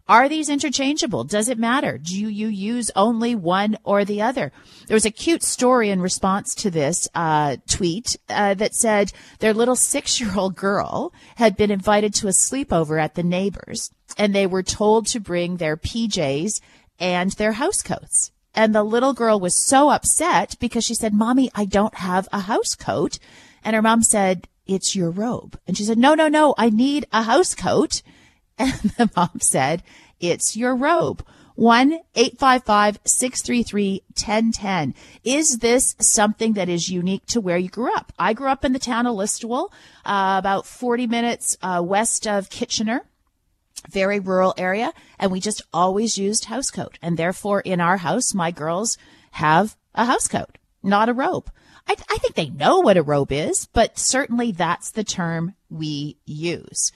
Are 0.09 0.29
these 0.29 0.47
interchangeable? 0.47 1.25
Does 1.25 1.49
it 1.49 1.59
matter? 1.59 1.97
Do 1.97 2.15
you 2.15 2.47
use 2.47 2.89
only 2.95 3.35
one 3.35 3.77
or 3.83 4.05
the 4.05 4.21
other? 4.21 4.53
There 4.87 4.95
was 4.95 5.05
a 5.05 5.11
cute 5.11 5.43
story 5.43 5.89
in 5.89 6.01
response 6.01 6.55
to 6.55 6.71
this 6.71 7.09
uh, 7.13 7.57
tweet 7.67 8.15
uh, 8.29 8.53
that 8.53 8.73
said 8.73 9.11
their 9.39 9.53
little 9.53 9.75
six-year-old 9.75 10.55
girl 10.55 11.11
had 11.35 11.57
been 11.57 11.71
invited 11.71 12.13
to 12.15 12.27
a 12.27 12.31
sleepover 12.31 13.01
at 13.01 13.15
the 13.15 13.23
neighbors, 13.23 13.91
and 14.17 14.33
they 14.33 14.47
were 14.47 14.63
told 14.63 15.07
to 15.07 15.19
bring 15.19 15.57
their 15.57 15.75
PJs 15.75 16.61
and 16.99 17.31
their 17.31 17.53
house 17.53 17.81
coats. 17.81 18.31
And 18.53 18.73
the 18.73 18.83
little 18.83 19.13
girl 19.13 19.39
was 19.39 19.55
so 19.55 19.89
upset 19.89 20.55
because 20.59 20.83
she 20.83 20.95
said, 20.95 21.13
Mommy, 21.13 21.51
I 21.53 21.65
don't 21.65 21.95
have 21.95 22.27
a 22.31 22.41
house 22.41 22.73
coat. 22.73 23.19
And 23.63 23.75
her 23.75 23.81
mom 23.81 24.01
said, 24.01 24.47
It's 24.65 24.95
your 24.95 25.11
robe. 25.11 25.59
And 25.67 25.77
she 25.77 25.83
said, 25.83 25.97
No, 25.97 26.15
no, 26.15 26.27
no, 26.27 26.55
I 26.57 26.69
need 26.69 27.05
a 27.11 27.23
house 27.23 27.55
coat. 27.55 28.01
And 28.59 28.73
the 28.97 29.11
mom 29.15 29.39
said, 29.39 29.83
It's 30.19 30.57
your 30.57 30.75
robe. 30.75 31.23
1 31.53 31.99
855 32.15 32.99
633 33.03 34.03
1010. 34.09 34.95
Is 35.23 35.57
this 35.57 35.95
something 35.99 36.53
that 36.53 36.69
is 36.69 36.89
unique 36.89 37.25
to 37.27 37.41
where 37.41 37.57
you 37.57 37.69
grew 37.69 37.93
up? 37.95 38.11
I 38.17 38.33
grew 38.33 38.47
up 38.47 38.65
in 38.65 38.73
the 38.73 38.79
town 38.79 39.05
of 39.05 39.15
Listowel, 39.15 39.71
uh, 40.05 40.35
about 40.39 40.65
40 40.65 41.05
minutes 41.05 41.57
uh, 41.61 41.83
west 41.83 42.27
of 42.27 42.49
Kitchener 42.49 43.05
very 43.89 44.19
rural 44.19 44.53
area, 44.57 44.93
and 45.19 45.31
we 45.31 45.39
just 45.39 45.61
always 45.73 46.17
used 46.17 46.45
housecoat. 46.45 46.95
And 47.01 47.17
therefore, 47.17 47.61
in 47.61 47.81
our 47.81 47.97
house, 47.97 48.33
my 48.33 48.51
girls 48.51 48.97
have 49.31 49.75
a 49.95 50.05
housecoat, 50.05 50.55
not 50.83 51.09
a 51.09 51.13
robe. 51.13 51.49
I, 51.87 51.95
I 52.09 52.17
think 52.17 52.35
they 52.35 52.49
know 52.49 52.79
what 52.79 52.97
a 52.97 53.03
robe 53.03 53.31
is, 53.31 53.65
but 53.65 53.97
certainly 53.97 54.51
that's 54.51 54.91
the 54.91 55.03
term 55.03 55.55
we 55.69 56.17
use. 56.25 56.91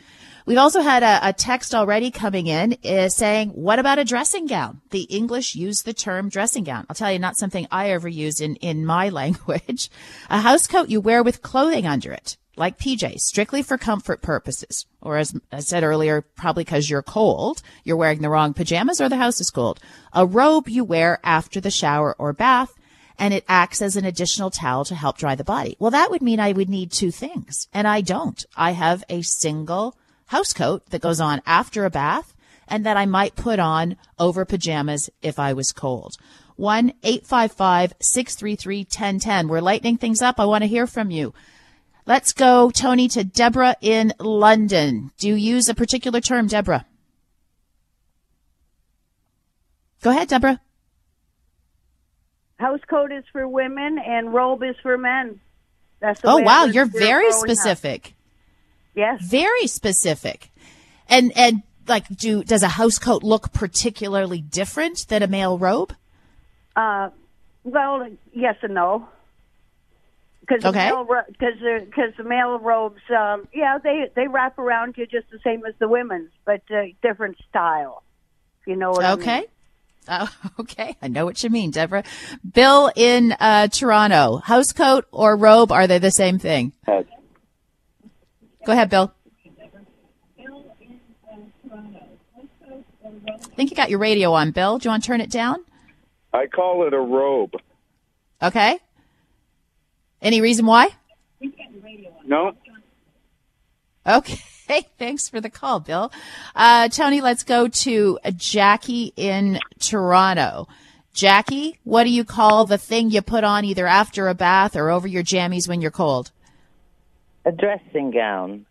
We've 0.46 0.58
also 0.58 0.82
had 0.82 1.04
a, 1.04 1.30
a 1.30 1.34
text 1.34 1.74
already 1.74 2.12
coming 2.12 2.48
in 2.48 2.76
uh, 2.84 3.10
saying, 3.10 3.50
what 3.50 3.80
about 3.80 4.00
a 4.00 4.06
dressing 4.06 4.48
gown? 4.48 4.82
The 4.90 5.04
English 5.04 5.56
use 5.56 5.84
the 5.84 5.94
term 5.94 6.30
dressing 6.30 6.64
gown. 6.64 6.86
I'll 6.90 6.96
tell 6.96 7.12
you, 7.12 7.20
not 7.20 7.38
something 7.38 7.68
I 7.72 7.92
ever 7.92 8.10
use 8.10 8.42
in, 8.42 8.56
in 8.58 8.86
my 8.86 9.10
language. 9.22 9.90
A 10.30 10.42
housecoat 10.42 10.90
you 10.90 11.00
wear 11.00 11.24
with 11.24 11.42
clothing 11.42 11.88
under 11.88 12.12
it 12.12 12.38
like 12.62 12.78
PJs, 12.78 13.22
strictly 13.22 13.64
for 13.64 13.78
comfort 13.78 14.22
purposes. 14.22 14.86
Or 15.02 15.18
as 15.18 15.34
I 15.52 15.62
said 15.62 15.84
earlier, 15.84 16.22
probably 16.22 16.64
because 16.64 16.90
you're 16.90 17.02
cold, 17.02 17.64
you're 17.84 17.98
wearing 17.98 18.22
the 18.22 18.30
wrong 18.30 18.54
pajamas 18.54 19.02
or 19.02 19.10
the 19.10 19.18
house 19.18 19.42
is 19.42 19.50
cold. 19.50 19.80
A 20.14 20.28
robe 20.28 20.70
you 20.70 20.84
wear 20.84 21.20
after 21.24 21.60
the 21.60 21.72
shower 21.72 22.16
or 22.20 22.34
bath, 22.34 22.74
and 23.18 23.34
it 23.34 23.46
acts 23.48 23.82
as 23.82 23.96
an 23.96 24.06
additional 24.06 24.52
towel 24.52 24.86
to 24.86 24.96
help 24.96 25.18
dry 25.18 25.34
the 25.34 25.44
body. 25.44 25.76
Well, 25.80 25.92
that 25.92 26.12
would 26.12 26.22
mean 26.22 26.40
I 26.40 26.52
would 26.52 26.70
need 26.70 26.92
two 26.92 27.10
things, 27.10 27.68
and 27.74 27.88
I 27.88 28.02
don't. 28.02 28.46
I 28.56 28.72
have 28.72 29.04
a 29.10 29.24
single 29.24 29.98
house 30.28 30.54
coat 30.54 30.86
that 30.92 31.02
goes 31.02 31.20
on 31.20 31.42
after 31.48 31.84
a 31.84 31.90
bath 31.90 32.36
and 32.68 32.86
that 32.86 32.96
I 32.96 33.08
might 33.08 33.36
put 33.36 33.58
on 33.60 33.98
over 34.20 34.46
pajamas 34.46 35.10
if 35.24 35.40
I 35.40 35.54
was 35.54 35.72
cold. 35.72 36.16
1 36.58 36.94
855 37.02 37.96
633 38.00 38.78
1010. 38.82 39.48
We're 39.48 39.62
lightening 39.62 39.98
things 39.98 40.22
up. 40.22 40.40
I 40.40 40.46
want 40.46 40.64
to 40.64 40.68
hear 40.68 40.86
from 40.86 41.10
you. 41.10 41.34
Let's 42.06 42.34
go, 42.34 42.72
Tony, 42.72 43.08
to 43.10 43.24
Deborah 43.24 43.76
in 43.80 44.14
London. 44.20 45.12
Do 45.18 45.30
you 45.30 45.36
use 45.36 45.70
a 45.70 45.76
particular 45.76 46.20
term, 46.20 46.48
Deborah? 46.48 46.86
Go 50.02 50.10
ahead, 50.10 50.28
Deborah. 50.28 50.60
House 52.60 52.80
coat 52.90 53.12
is 53.12 53.24
for 53.32 53.48
women 53.48 53.98
and 54.00 54.34
robe 54.34 54.64
is 54.64 54.76
for 54.82 54.98
men. 54.98 55.40
That's 56.00 56.22
oh 56.24 56.42
wow, 56.42 56.66
you're 56.66 56.86
very 56.86 57.32
specific. 57.32 58.08
Up. 58.08 58.12
Yes, 58.96 59.22
very 59.24 59.68
specific. 59.68 60.52
And 61.08 61.32
and 61.36 61.62
like, 61.88 62.08
do 62.10 62.44
does 62.44 62.64
a 62.64 62.68
house 62.68 62.98
coat 62.98 63.24
look 63.24 63.52
particularly 63.54 64.42
different 64.42 65.08
than 65.08 65.22
a 65.22 65.28
male 65.28 65.58
robe? 65.58 65.96
Uh, 66.76 67.10
well, 67.64 68.08
yes 68.34 68.56
and 68.64 68.74
no 68.74 69.08
because 70.42 70.66
okay. 70.66 70.92
because 71.30 71.60
the, 71.60 71.86
because 71.86 72.14
the 72.18 72.24
male 72.24 72.60
robes, 72.60 73.02
um, 73.16 73.48
yeah, 73.54 73.78
they 73.78 74.10
they 74.16 74.28
wrap 74.28 74.58
around 74.60 74.96
you 74.98 75.06
just 75.06 75.30
the 75.32 75.40
same 75.44 75.66
as 75.66 75.74
the 75.80 75.88
women's, 75.88 76.32
but 76.46 76.62
uh, 76.72 76.84
different 77.02 77.38
style. 77.50 78.04
You 78.66 78.76
know 78.76 78.92
what 78.92 79.06
okay. 79.20 79.32
I 79.32 79.40
mean? 79.40 79.48
Oh, 80.10 80.36
okay. 80.60 80.96
I 81.02 81.08
know 81.08 81.26
what 81.26 81.44
you 81.44 81.50
mean, 81.50 81.72
Deborah. 81.72 82.04
Bill 82.54 82.92
in 82.96 83.36
uh, 83.40 83.68
Toronto, 83.68 84.38
house 84.38 84.74
coat 84.74 85.06
or 85.12 85.36
robe, 85.36 85.72
are 85.72 85.88
they 85.88 86.00
the 86.00 86.12
same 86.12 86.40
thing? 86.40 86.74
Go 86.88 88.74
ahead, 88.74 88.90
Bill. 88.90 89.14
I 93.28 93.38
think 93.56 93.70
you 93.70 93.76
got 93.76 93.90
your 93.90 94.00
radio 94.00 94.34
on, 94.34 94.52
Bill. 94.52 94.78
Do 94.78 94.86
you 94.86 94.92
want 94.92 95.04
to 95.04 95.08
turn 95.08 95.22
it 95.22 95.30
down? 95.30 95.64
I 96.34 96.48
call 96.48 96.88
it 96.88 96.94
a 96.94 97.00
robe. 97.00 97.54
Okay. 98.42 98.80
Any 100.22 100.42
reason 100.42 100.66
why? 100.66 100.90
No. 102.26 102.54
Okay. 104.06 104.40
Thanks 104.98 105.28
for 105.28 105.42
the 105.42 105.50
call, 105.50 105.82
Bill. 105.82 106.12
Uh, 106.56 106.88
Tony, 106.88 107.20
let's 107.20 107.44
go 107.44 107.68
to 107.68 108.20
Jackie 108.38 109.12
in 109.18 109.60
Toronto. 109.80 110.68
Jackie, 111.14 111.78
what 111.84 112.06
do 112.06 112.10
you 112.10 112.24
call 112.24 112.66
the 112.66 112.78
thing 112.78 113.10
you 113.10 113.22
put 113.22 113.44
on 113.44 113.66
either 113.66 113.86
after 113.86 114.30
a 114.30 114.34
bath 114.34 114.78
or 114.78 114.90
over 114.90 115.08
your 115.08 115.24
jammies 115.24 115.68
when 115.68 115.82
you're 115.82 115.92
cold? 115.92 116.32
A 117.44 117.52
dressing 117.52 118.12
gown. 118.12 118.66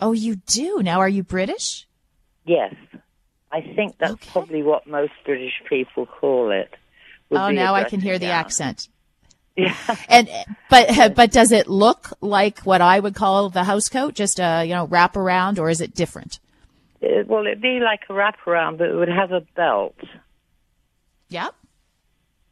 Oh, 0.00 0.12
you 0.12 0.36
do? 0.36 0.80
Now, 0.82 1.00
are 1.00 1.08
you 1.08 1.24
British? 1.24 1.88
Yes. 2.44 2.74
I 3.50 3.60
think 3.60 3.98
that's 3.98 4.12
okay. 4.12 4.30
probably 4.30 4.62
what 4.62 4.86
most 4.86 5.12
British 5.24 5.54
people 5.68 6.06
call 6.06 6.50
it. 6.52 6.72
Oh, 7.30 7.50
now 7.50 7.74
I 7.74 7.84
can 7.84 8.00
hear 8.00 8.18
the 8.18 8.26
accent. 8.26 8.88
Yeah. 9.56 9.74
and 10.08 10.28
but 10.70 11.14
but 11.16 11.32
does 11.32 11.52
it 11.52 11.68
look 11.68 12.12
like 12.20 12.60
what 12.60 12.80
I 12.80 13.00
would 13.00 13.14
call 13.14 13.50
the 13.50 13.64
house 13.64 13.88
coat, 13.88 14.14
just 14.14 14.38
a 14.38 14.64
you 14.64 14.74
know 14.74 14.86
wrap 14.86 15.16
around, 15.16 15.58
or 15.58 15.68
is 15.68 15.80
it 15.80 15.94
different? 15.94 16.38
It, 17.00 17.26
well, 17.26 17.46
it'd 17.46 17.60
be 17.60 17.80
like 17.80 18.02
a 18.08 18.12
wraparound, 18.12 18.78
but 18.78 18.88
it 18.88 18.94
would 18.94 19.08
have 19.08 19.32
a 19.32 19.40
belt. 19.56 19.96
Yep. 21.28 21.54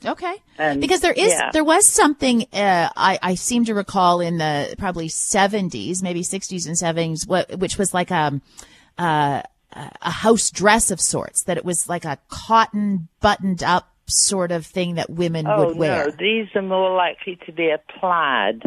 Okay. 0.05 0.37
Because 0.79 1.01
there 1.01 1.13
is 1.13 1.33
yeah. 1.33 1.51
there 1.53 1.65
was 1.65 1.87
something 1.87 2.47
uh, 2.53 2.89
I, 2.97 3.19
I 3.23 3.35
seem 3.35 3.67
to 3.67 3.75
recall 3.75 4.21
in 4.21 4.39
the 4.39 4.75
probably 4.79 5.09
70s, 5.09 6.03
maybe 6.03 6.23
60s 6.23 6.67
and 6.67 6.75
70s, 6.75 7.29
what, 7.29 7.59
which 7.59 7.77
was 7.77 7.93
like 7.93 8.11
a, 8.11 8.41
uh, 8.97 9.43
a 9.73 10.11
house 10.11 10.51
dress 10.51 10.91
of 10.91 11.01
sorts. 11.01 11.43
That 11.45 11.59
it 11.59 11.67
was 11.67 11.89
like 11.89 12.07
a 12.07 12.19
cotton 12.29 13.09
buttoned 13.21 13.63
up 13.63 13.91
sort 14.11 14.53
of 14.53 14.67
thing 14.67 14.97
that 14.97 15.11
women 15.11 15.47
oh, 15.47 15.67
would 15.67 15.77
wear. 15.77 16.07
no, 16.07 16.13
these 16.19 16.49
are 16.55 16.63
more 16.63 16.95
likely 16.95 17.39
to 17.47 17.53
be 17.53 17.71
a 17.71 17.79
plaid 17.99 18.63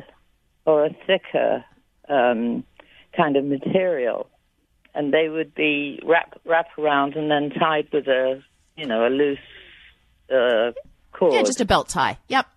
or 0.66 0.86
a 0.86 0.90
thicker 1.06 1.64
um, 2.10 2.64
kind 3.16 3.36
of 3.36 3.46
material, 3.46 4.30
and 4.94 5.14
they 5.14 5.30
would 5.30 5.54
be 5.54 6.00
wrap 6.06 6.40
wrap 6.46 6.68
around 6.78 7.16
and 7.16 7.30
then 7.30 7.50
tied 7.60 7.88
with 7.92 8.08
a 8.08 8.42
you 8.76 8.86
know 8.86 9.08
a 9.08 9.10
loose 9.10 9.40
uh, 10.30 10.72
cord. 11.12 11.34
Yeah, 11.34 11.44
just 11.44 11.62
a 11.62 11.66
belt 11.66 11.90
tie. 11.90 12.18
Yep. 12.28 12.48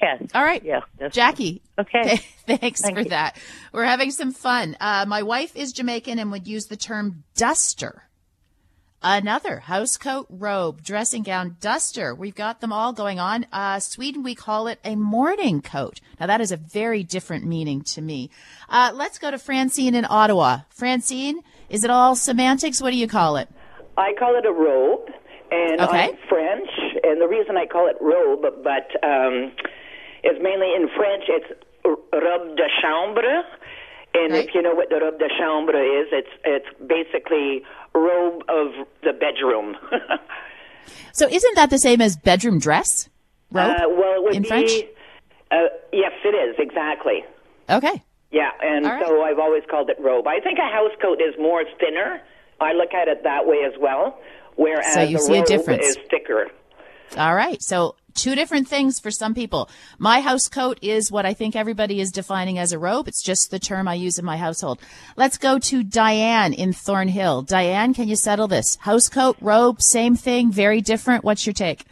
Yes. 0.00 0.22
All 0.34 0.42
right. 0.44 0.62
Yeah. 0.62 0.80
Jackie. 1.10 1.62
Okay. 1.78 2.16
Thanks 2.46 2.82
Thank 2.82 2.96
for 2.96 3.02
you. 3.02 3.08
that. 3.10 3.38
We're 3.72 3.84
having 3.84 4.10
some 4.10 4.32
fun. 4.32 4.76
Uh, 4.78 5.06
my 5.08 5.22
wife 5.22 5.56
is 5.56 5.72
Jamaican 5.72 6.18
and 6.18 6.30
would 6.32 6.46
use 6.46 6.66
the 6.66 6.76
term 6.76 7.24
duster. 7.34 8.05
Another 9.08 9.60
house 9.60 9.96
coat, 9.96 10.26
robe, 10.28 10.82
dressing 10.82 11.22
gown, 11.22 11.58
duster. 11.60 12.12
We've 12.12 12.34
got 12.34 12.60
them 12.60 12.72
all 12.72 12.92
going 12.92 13.20
on. 13.20 13.46
Uh, 13.52 13.78
Sweden, 13.78 14.24
we 14.24 14.34
call 14.34 14.66
it 14.66 14.80
a 14.84 14.96
morning 14.96 15.62
coat. 15.62 16.00
Now 16.18 16.26
that 16.26 16.40
is 16.40 16.50
a 16.50 16.56
very 16.56 17.04
different 17.04 17.46
meaning 17.46 17.82
to 17.82 18.02
me. 18.02 18.30
Uh, 18.68 18.90
let's 18.92 19.20
go 19.20 19.30
to 19.30 19.38
Francine 19.38 19.94
in 19.94 20.04
Ottawa. 20.10 20.62
Francine, 20.70 21.42
is 21.68 21.84
it 21.84 21.90
all 21.90 22.16
semantics? 22.16 22.82
What 22.82 22.90
do 22.90 22.96
you 22.96 23.06
call 23.06 23.36
it? 23.36 23.48
I 23.96 24.12
call 24.18 24.34
it 24.36 24.44
a 24.44 24.50
robe, 24.50 25.08
and 25.52 25.80
Okay. 25.82 26.08
I'm 26.08 26.16
French, 26.28 26.68
and 27.04 27.20
the 27.20 27.28
reason 27.28 27.56
I 27.56 27.66
call 27.66 27.86
it 27.88 27.94
robe, 28.00 28.42
but 28.64 28.90
um, 29.06 29.52
is 30.24 30.34
mainly 30.42 30.74
in 30.74 30.88
French. 30.96 31.22
It's 31.28 31.52
robe 31.84 32.56
de 32.56 32.66
chambre, 32.82 33.44
and 34.24 34.34
if 34.34 34.54
you 34.54 34.62
know 34.62 34.74
what 34.74 34.88
the 34.90 34.96
robe 35.00 35.18
de 35.18 35.28
chambre 35.38 35.76
is, 35.76 36.08
it's 36.12 36.28
it's 36.44 36.66
basically 36.86 37.62
robe 37.94 38.42
of 38.48 38.86
the 39.02 39.12
bedroom. 39.12 39.76
So 41.12 41.26
isn't 41.26 41.54
that 41.56 41.70
the 41.70 41.78
same 41.78 42.00
as 42.02 42.16
bedroom 42.16 42.58
dress? 42.58 43.08
Robe? 43.50 43.70
Uh, 43.70 43.88
well, 43.88 44.16
it 44.18 44.22
would 44.22 44.34
in 44.34 44.42
be. 44.42 44.48
French? 44.48 44.70
Uh, 45.50 45.56
yes, 45.92 46.12
it 46.24 46.28
is 46.36 46.56
exactly. 46.58 47.24
Okay. 47.70 48.02
Yeah, 48.30 48.50
and 48.60 48.84
right. 48.84 49.02
so 49.04 49.22
I've 49.22 49.38
always 49.38 49.62
called 49.70 49.88
it 49.88 49.96
robe. 49.98 50.26
I 50.26 50.40
think 50.40 50.58
a 50.58 50.70
house 50.70 50.90
coat 51.00 51.20
is 51.20 51.34
more 51.40 51.64
thinner. 51.80 52.20
I 52.60 52.72
look 52.72 52.92
at 52.92 53.08
it 53.08 53.22
that 53.24 53.46
way 53.46 53.58
as 53.66 53.72
well. 53.80 54.18
Whereas 54.56 54.92
So 54.92 55.00
you 55.02 55.16
a 55.16 55.20
see 55.20 55.34
a 55.34 55.38
robe 55.38 55.46
difference. 55.46 55.86
is 55.86 55.96
thicker. 56.10 56.48
All 57.16 57.34
right. 57.34 57.62
So 57.62 57.96
two 58.16 58.34
different 58.34 58.66
things 58.66 58.98
for 58.98 59.10
some 59.10 59.34
people. 59.34 59.68
My 59.98 60.20
house 60.20 60.48
coat 60.48 60.78
is 60.82 61.12
what 61.12 61.26
I 61.26 61.34
think 61.34 61.54
everybody 61.54 62.00
is 62.00 62.10
defining 62.10 62.58
as 62.58 62.72
a 62.72 62.78
robe. 62.78 63.06
It's 63.08 63.22
just 63.22 63.50
the 63.50 63.58
term 63.58 63.86
I 63.86 63.94
use 63.94 64.18
in 64.18 64.24
my 64.24 64.36
household. 64.36 64.80
Let's 65.16 65.38
go 65.38 65.58
to 65.58 65.82
Diane 65.82 66.52
in 66.52 66.72
Thornhill. 66.72 67.42
Diane, 67.42 67.94
can 67.94 68.08
you 68.08 68.16
settle 68.16 68.48
this? 68.48 68.76
House 68.76 69.08
coat, 69.08 69.36
robe, 69.40 69.80
same 69.80 70.16
thing, 70.16 70.50
very 70.50 70.80
different. 70.80 71.24
What's 71.24 71.46
your 71.46 71.52
take? 71.52 71.84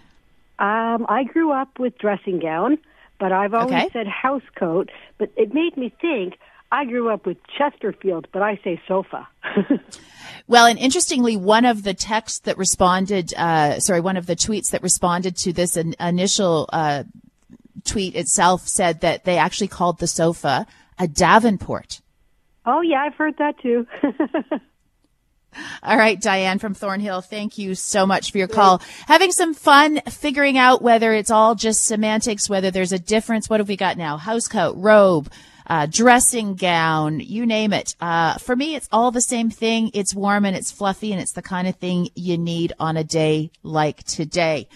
Um, 0.58 1.06
I 1.08 1.24
grew 1.24 1.52
up 1.52 1.78
with 1.78 1.98
dressing 1.98 2.38
gown, 2.40 2.78
but 3.18 3.32
I've 3.32 3.54
always 3.54 3.72
Okay. 3.72 3.90
said 3.92 4.06
house 4.06 4.42
coat. 4.56 4.90
But 5.18 5.30
it 5.36 5.52
made 5.52 5.76
me 5.76 5.92
think. 6.00 6.34
I 6.72 6.84
grew 6.86 7.08
up 7.08 7.24
with 7.24 7.36
Chesterfield, 7.56 8.26
but 8.32 8.42
I 8.42 8.58
say 8.64 8.80
sofa. 8.88 9.28
Well, 10.46 10.66
and 10.66 10.78
interestingly, 10.78 11.36
one 11.36 11.64
of 11.64 11.82
the 11.84 11.94
texts 11.94 12.40
that 12.40 12.58
responded, 12.58 13.32
uh, 13.34 13.80
sorry, 13.80 14.00
one 14.00 14.18
of 14.18 14.26
the 14.26 14.36
tweets 14.36 14.70
that 14.70 14.82
responded 14.82 15.36
to 15.38 15.52
this 15.54 15.76
in, 15.76 15.94
initial 15.98 16.68
uh, 16.72 17.04
tweet 17.84 18.14
itself 18.14 18.68
said 18.68 19.00
that 19.00 19.24
they 19.24 19.38
actually 19.38 19.68
called 19.68 19.98
the 19.98 20.06
sofa 20.06 20.66
a 20.98 21.08
Davenport. 21.08 22.00
oh 22.66 22.80
yeah, 22.82 23.02
I've 23.02 23.14
heard 23.14 23.36
that 23.38 23.58
too. 23.58 23.86
All 25.82 25.96
right, 25.96 26.20
Diane 26.20 26.58
from 26.58 26.74
Thornhill, 26.74 27.20
thank 27.20 27.58
you 27.58 27.74
so 27.74 28.06
much 28.06 28.32
for 28.32 28.38
your 28.38 28.48
call. 28.48 28.82
Having 29.06 29.32
some 29.32 29.54
fun 29.54 30.00
figuring 30.08 30.58
out 30.58 30.82
whether 30.82 31.12
it's 31.12 31.30
all 31.30 31.54
just 31.54 31.84
semantics, 31.84 32.50
whether 32.50 32.72
there's 32.72 32.92
a 32.92 32.98
difference. 32.98 33.48
What 33.48 33.60
have 33.60 33.68
we 33.68 33.76
got 33.76 33.96
now? 33.96 34.18
Housecoat, 34.18 34.74
robe, 34.76 35.30
uh, 35.66 35.86
dressing 35.90 36.54
gown, 36.54 37.20
you 37.20 37.46
name 37.46 37.72
it. 37.72 37.96
Uh, 38.00 38.38
for 38.38 38.54
me, 38.54 38.74
it's 38.74 38.88
all 38.92 39.10
the 39.10 39.20
same 39.20 39.50
thing. 39.50 39.90
It's 39.94 40.14
warm 40.14 40.44
and 40.44 40.56
it's 40.56 40.72
fluffy 40.72 41.12
and 41.12 41.20
it's 41.20 41.32
the 41.32 41.42
kind 41.42 41.68
of 41.68 41.76
thing 41.76 42.08
you 42.14 42.38
need 42.38 42.72
on 42.78 42.96
a 42.96 43.04
day 43.04 43.50
like 43.62 44.02
today. 44.04 44.68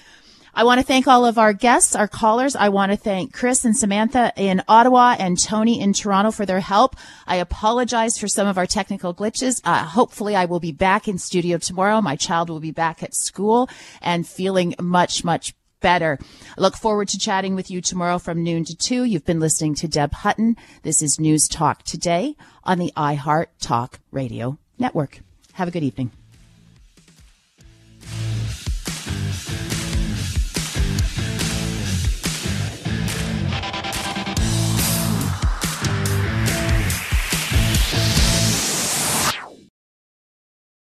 I 0.59 0.65
want 0.65 0.81
to 0.81 0.85
thank 0.85 1.06
all 1.06 1.24
of 1.24 1.39
our 1.39 1.52
guests, 1.52 1.94
our 1.94 2.09
callers. 2.09 2.56
I 2.56 2.70
want 2.70 2.90
to 2.90 2.98
thank 2.98 3.32
Chris 3.32 3.65
and 3.65 3.77
Samantha 3.77 4.32
in 4.36 4.60
Ottawa 4.66 5.15
and 5.16 5.39
Tony 5.39 5.81
in 5.81 5.93
Toronto 5.93 6.32
for 6.32 6.47
their 6.47 6.59
help. 6.59 6.97
I 7.28 7.36
apologize 7.36 8.19
for 8.19 8.27
some 8.27 8.48
of 8.48 8.59
our 8.59 8.66
technical 8.66 9.15
glitches. 9.15 9.60
Uh, 9.62 9.85
hopefully 9.85 10.35
I 10.35 10.47
will 10.47 10.59
be 10.59 10.73
back 10.73 11.06
in 11.06 11.19
studio 11.19 11.59
tomorrow. 11.59 12.01
My 12.01 12.16
child 12.16 12.51
will 12.51 12.59
be 12.59 12.73
back 12.73 13.05
at 13.05 13.15
school 13.15 13.70
and 14.02 14.27
feeling 14.27 14.74
much, 14.81 15.23
much 15.23 15.55
better. 15.80 16.18
I 16.56 16.60
look 16.60 16.76
forward 16.76 17.09
to 17.09 17.18
chatting 17.18 17.55
with 17.55 17.70
you 17.70 17.80
tomorrow 17.80 18.18
from 18.18 18.42
noon 18.42 18.64
to 18.64 18.76
two. 18.76 19.05
You've 19.05 19.24
been 19.24 19.40
listening 19.40 19.74
to 19.76 19.88
Deb 19.88 20.12
Hutton. 20.12 20.56
This 20.82 21.02
is 21.02 21.20
News 21.20 21.48
Talk 21.48 21.82
Today 21.82 22.36
on 22.64 22.78
the 22.78 22.92
iHeart 22.96 23.46
Talk 23.60 24.00
Radio 24.10 24.59
Network. 24.78 25.20
Have 25.52 25.68
a 25.68 25.72
good 25.72 25.82
evening. 25.82 26.12